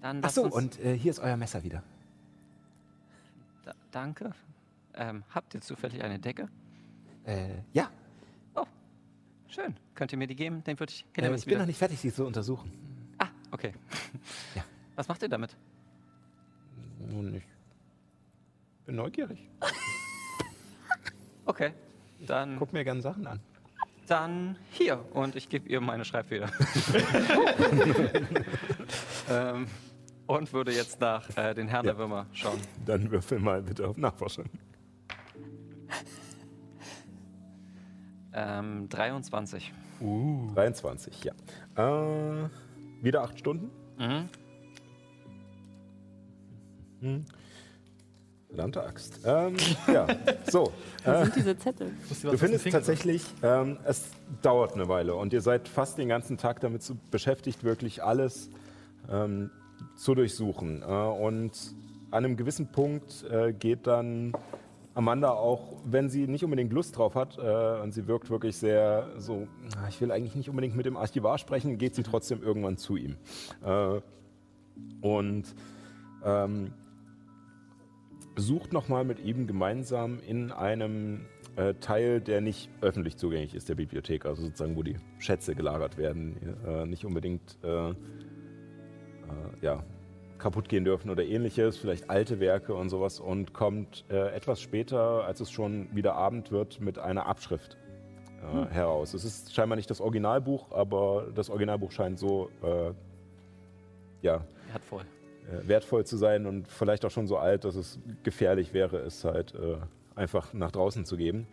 [0.00, 1.82] Dann Ach so, und äh, hier ist euer Messer wieder.
[3.64, 4.32] Da, danke.
[4.94, 6.48] Ähm, habt ihr zufällig eine Decke?
[7.24, 7.90] Äh, ja,
[9.50, 9.74] Schön.
[9.96, 10.62] Könnt ihr mir die geben?
[10.62, 11.58] Den würde ich äh, ich bin wieder.
[11.58, 12.70] noch nicht fertig, sie zu untersuchen.
[13.18, 13.74] Ah, okay.
[14.54, 14.62] Ja.
[14.94, 15.56] Was macht ihr damit?
[17.10, 17.42] Nun, ich
[18.86, 19.48] bin neugierig.
[21.46, 21.72] Okay.
[22.26, 23.40] Dann, Guck mir gerne Sachen an.
[24.06, 25.04] dann hier.
[25.14, 26.48] Und ich gebe ihr meine Schreibfeder.
[29.30, 29.66] ähm,
[30.26, 31.92] und würde jetzt nach äh, den Herrn Ja.
[31.92, 32.60] der Würmer schauen.
[32.86, 34.44] Dann würfel mal bitte auf Nachforschung.
[38.32, 39.72] Ähm, 23.
[40.54, 41.32] 23, ja.
[41.76, 42.48] Äh,
[43.02, 43.70] wieder acht Stunden.
[43.98, 44.28] Mhm.
[47.00, 47.24] Hm.
[48.48, 49.20] Verdammte Axt.
[49.24, 49.56] Ähm,
[49.92, 50.06] ja,
[50.50, 50.72] so.
[51.04, 51.92] Wo Äh, sind diese Zettel?
[52.22, 54.10] Du findest tatsächlich, ähm, es
[54.42, 58.50] dauert eine Weile und ihr seid fast den ganzen Tag damit zu, beschäftigt, wirklich alles
[59.08, 59.50] ähm,
[59.96, 60.82] zu durchsuchen.
[60.82, 61.52] Äh, und
[62.10, 64.32] an einem gewissen Punkt äh, geht dann
[64.94, 69.08] Amanda auch, wenn sie nicht unbedingt Lust drauf hat, äh, und sie wirkt wirklich sehr
[69.18, 69.46] so,
[69.76, 72.96] "Ah, ich will eigentlich nicht unbedingt mit dem Archivar sprechen, geht sie trotzdem irgendwann zu
[72.96, 73.16] ihm.
[73.64, 74.00] Äh,
[75.00, 75.54] und
[76.24, 76.72] ähm,
[78.36, 83.74] sucht nochmal mit ihm gemeinsam in einem äh, Teil, der nicht öffentlich zugänglich ist, der
[83.74, 86.36] Bibliothek, also sozusagen, wo die Schätze gelagert werden,
[86.66, 87.94] äh, nicht unbedingt äh, äh,
[89.60, 89.82] ja,
[90.40, 95.24] kaputt gehen dürfen oder ähnliches, vielleicht alte Werke und sowas und kommt äh, etwas später,
[95.24, 97.76] als es schon wieder Abend wird, mit einer Abschrift
[98.42, 99.14] äh, heraus.
[99.14, 102.92] Es ist scheinbar nicht das Originalbuch, aber das Originalbuch scheint so äh,
[104.22, 105.02] ja, Wertvoll.
[105.02, 109.24] äh, wertvoll zu sein und vielleicht auch schon so alt, dass es gefährlich wäre, es
[109.24, 109.76] halt äh,
[110.14, 111.46] einfach nach draußen zu geben.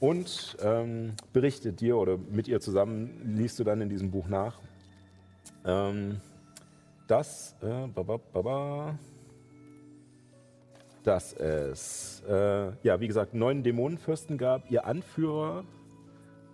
[0.00, 4.58] Und ähm, berichtet dir oder mit ihr zusammen liest du dann in diesem Buch nach,
[5.64, 6.20] ähm,
[7.06, 8.98] dass, äh, baba, baba,
[11.02, 14.70] dass es, äh, ja, wie gesagt, neun Dämonenfürsten gab.
[14.70, 15.64] Ihr Anführer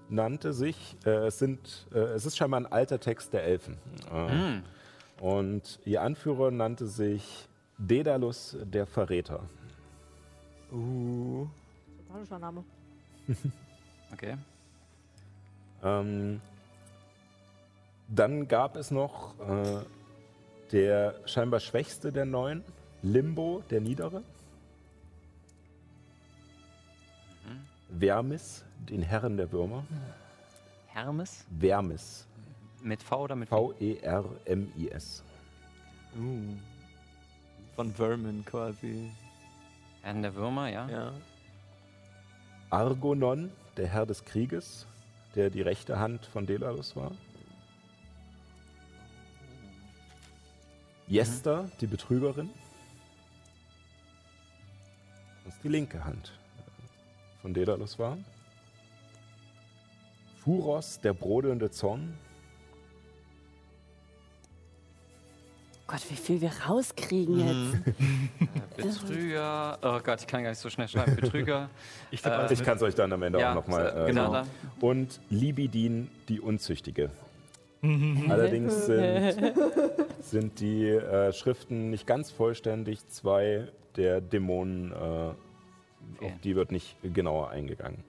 [0.09, 3.77] nannte sich, äh, es, sind, äh, es ist scheinbar ein alter Text der Elfen.
[4.13, 4.61] Äh,
[5.23, 7.49] und ihr Anführer nannte sich
[7.79, 9.43] Daedalus der Verräter.
[10.69, 12.65] Spanischer Name.
[14.13, 14.37] Okay.
[15.85, 16.41] Ähm,
[18.09, 19.85] dann gab es noch äh,
[20.73, 22.65] der scheinbar schwächste der neun,
[23.03, 24.23] Limbo, der Niedere.
[27.99, 29.85] Vermis, den Herren der Würmer.
[30.87, 31.45] Hermes?
[31.59, 32.27] Vermis.
[32.83, 35.23] Mit V oder mit E V-E-R-M-I-S.
[36.17, 36.57] Uh.
[37.77, 39.11] Von Vermin quasi.
[40.03, 40.89] Herrn der Würmer, ja.
[40.89, 41.13] Ja.
[42.71, 44.87] Argonon, der Herr des Krieges,
[45.35, 47.13] der die rechte Hand von Daedalus war.
[51.11, 52.51] Jester, die Betrügerin.
[55.45, 56.33] Was die linke Hand
[57.43, 58.17] von Daedalus war.
[60.39, 62.17] Furos, der brodelnde Zorn.
[65.89, 67.83] Gott, wie viel wir rauskriegen Mhm.
[68.77, 68.77] jetzt.
[69.09, 69.79] Betrüger.
[69.83, 71.17] Oh Gott, ich kann gar nicht so schnell schreiben.
[71.17, 71.69] Betrüger.
[72.13, 74.43] Ich Äh, Ich kann es euch dann am Ende Ja, auch nochmal äh, genau.
[74.81, 77.11] Und Libidin, die Unzüchtige.
[77.83, 79.53] Allerdings sind,
[80.21, 83.07] sind die äh, Schriften nicht ganz vollständig.
[83.09, 85.37] Zwei der Dämonen, äh, okay.
[86.21, 88.05] auf die wird nicht genauer eingegangen.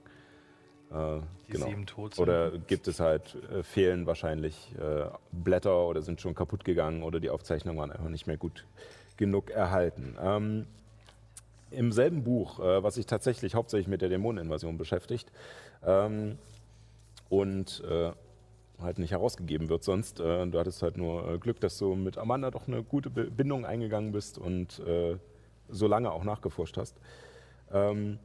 [0.90, 1.66] Äh, die genau.
[1.66, 2.22] sieben tot sind.
[2.22, 7.18] Oder gibt es halt, äh, fehlen wahrscheinlich äh, Blätter oder sind schon kaputt gegangen oder
[7.18, 8.66] die Aufzeichnungen waren einfach nicht mehr gut
[9.16, 10.16] genug erhalten.
[10.20, 10.66] Ähm,
[11.70, 15.30] Im selben Buch, äh, was sich tatsächlich hauptsächlich mit der Dämoneninvasion beschäftigt
[15.84, 16.38] ähm,
[17.30, 18.12] und äh,
[18.82, 20.20] halt nicht herausgegeben wird sonst.
[20.20, 24.12] Äh, du hattest halt nur Glück, dass du mit Amanda doch eine gute Bindung eingegangen
[24.12, 24.82] bist und
[25.68, 26.96] so lange auch nachgeforscht hast.
[27.72, 28.18] Ähm,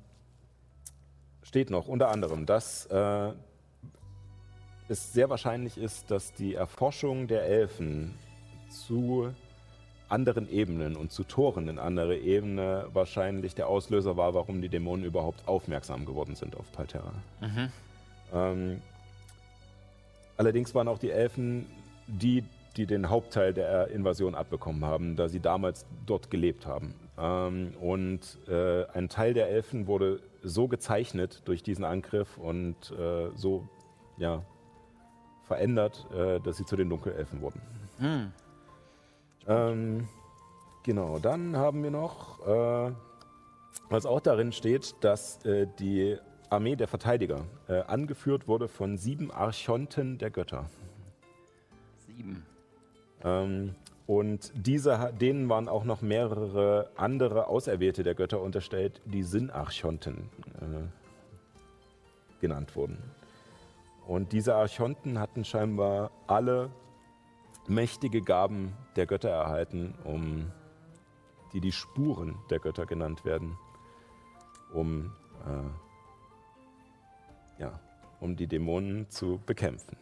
[1.44, 3.32] steht noch unter anderem, dass äh,
[4.90, 8.14] es sehr wahrscheinlich ist, dass die Erforschung der Elfen
[8.70, 9.34] zu
[10.10, 15.06] anderen Ebenen und zu Toren in andere Ebene wahrscheinlich der Auslöser war, warum die Dämonen
[15.06, 17.14] überhaupt aufmerksam geworden sind auf Palterra.
[17.42, 17.72] Mhm.
[18.34, 18.82] Ähm,
[20.38, 21.66] allerdings waren auch die Elfen
[22.08, 22.44] die,
[22.78, 26.94] die den Hauptteil der Invasion abbekommen haben, da sie damals dort gelebt haben.
[27.18, 33.30] Ähm, und äh, ein Teil der Elfen wurde so gezeichnet durch diesen Angriff und äh,
[33.36, 33.68] so
[34.18, 34.44] ja,
[35.44, 37.62] verändert, äh, dass sie zu den Dunkelelfen wurden.
[38.00, 38.32] Mhm.
[39.48, 40.08] Ähm,
[40.84, 42.40] genau, dann haben wir noch,
[43.90, 45.40] was auch darin steht, dass
[45.80, 46.18] die
[46.50, 50.70] Armee der Verteidiger äh, angeführt wurde von sieben Archonten der Götter.
[52.06, 52.46] Sieben.
[53.24, 60.30] Ähm, und diese, denen waren auch noch mehrere andere Auserwählte der Götter unterstellt, die Sinnarchonten
[60.62, 60.88] äh,
[62.40, 62.98] genannt wurden.
[64.08, 66.70] Und diese Archonten hatten scheinbar alle
[67.68, 70.50] mächtige Gaben der Götter erhalten, um
[71.52, 73.58] die die Spuren der Götter genannt werden,
[74.74, 75.12] um,
[75.46, 75.87] äh,
[77.60, 77.80] ja,
[78.20, 79.98] um die Dämonen zu bekämpfen.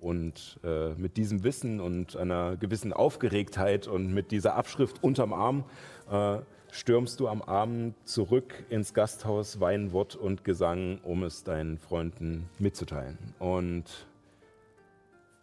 [0.00, 5.64] Und äh, mit diesem Wissen und einer gewissen Aufgeregtheit und mit dieser Abschrift unterm Arm
[6.10, 12.50] äh, stürmst du am Abend zurück ins Gasthaus Weinwort und Gesang, um es deinen Freunden
[12.58, 13.16] mitzuteilen.
[13.38, 13.84] Und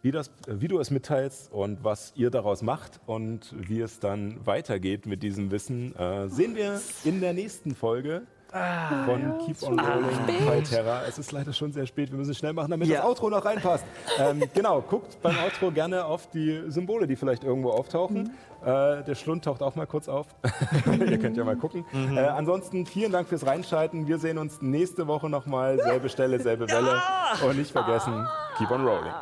[0.02, 4.46] wie, das, wie du es mitteilst und was ihr daraus macht und wie es dann
[4.46, 9.62] weitergeht mit diesem Wissen, äh, sehen wir in der nächsten Folge ah, von ja, Keep
[9.62, 11.02] on Rolling bei Terra.
[11.08, 12.98] Es ist leider schon sehr spät, wir müssen schnell machen, damit ja.
[12.98, 13.84] das Outro noch reinpasst.
[14.18, 18.24] ähm, genau, guckt beim Outro gerne auf die Symbole, die vielleicht irgendwo auftauchen.
[18.24, 18.30] Mhm.
[18.68, 20.26] Äh, der Schlund taucht auch mal kurz auf.
[20.86, 21.84] Ihr könnt ja mal gucken.
[21.92, 22.16] Mhm.
[22.16, 24.06] Äh, ansonsten vielen Dank fürs Reinschalten.
[24.06, 25.78] Wir sehen uns nächste Woche nochmal.
[25.78, 27.02] Selbe Stelle, selbe Welle.
[27.44, 29.12] Und nicht vergessen, keep on rolling.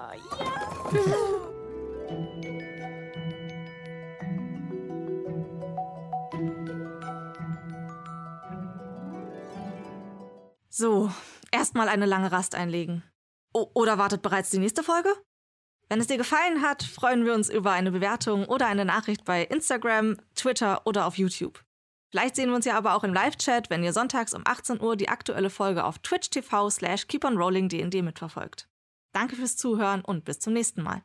[10.73, 11.11] So,
[11.51, 13.03] erstmal eine lange Rast einlegen.
[13.53, 15.13] O oder wartet bereits die nächste Folge?
[15.89, 19.43] Wenn es dir gefallen hat, freuen wir uns über eine Bewertung oder eine Nachricht bei
[19.43, 21.65] Instagram, Twitter oder auf YouTube.
[22.11, 24.97] Vielleicht sehen wir uns ja aber auch im Live-Chat, wenn ihr sonntags um 18 Uhr
[24.97, 28.69] die aktuelle Folge auf Twitch TV slash keeponrollingdnd mitverfolgt.
[29.13, 31.03] Danke fürs Zuhören und bis zum nächsten Mal.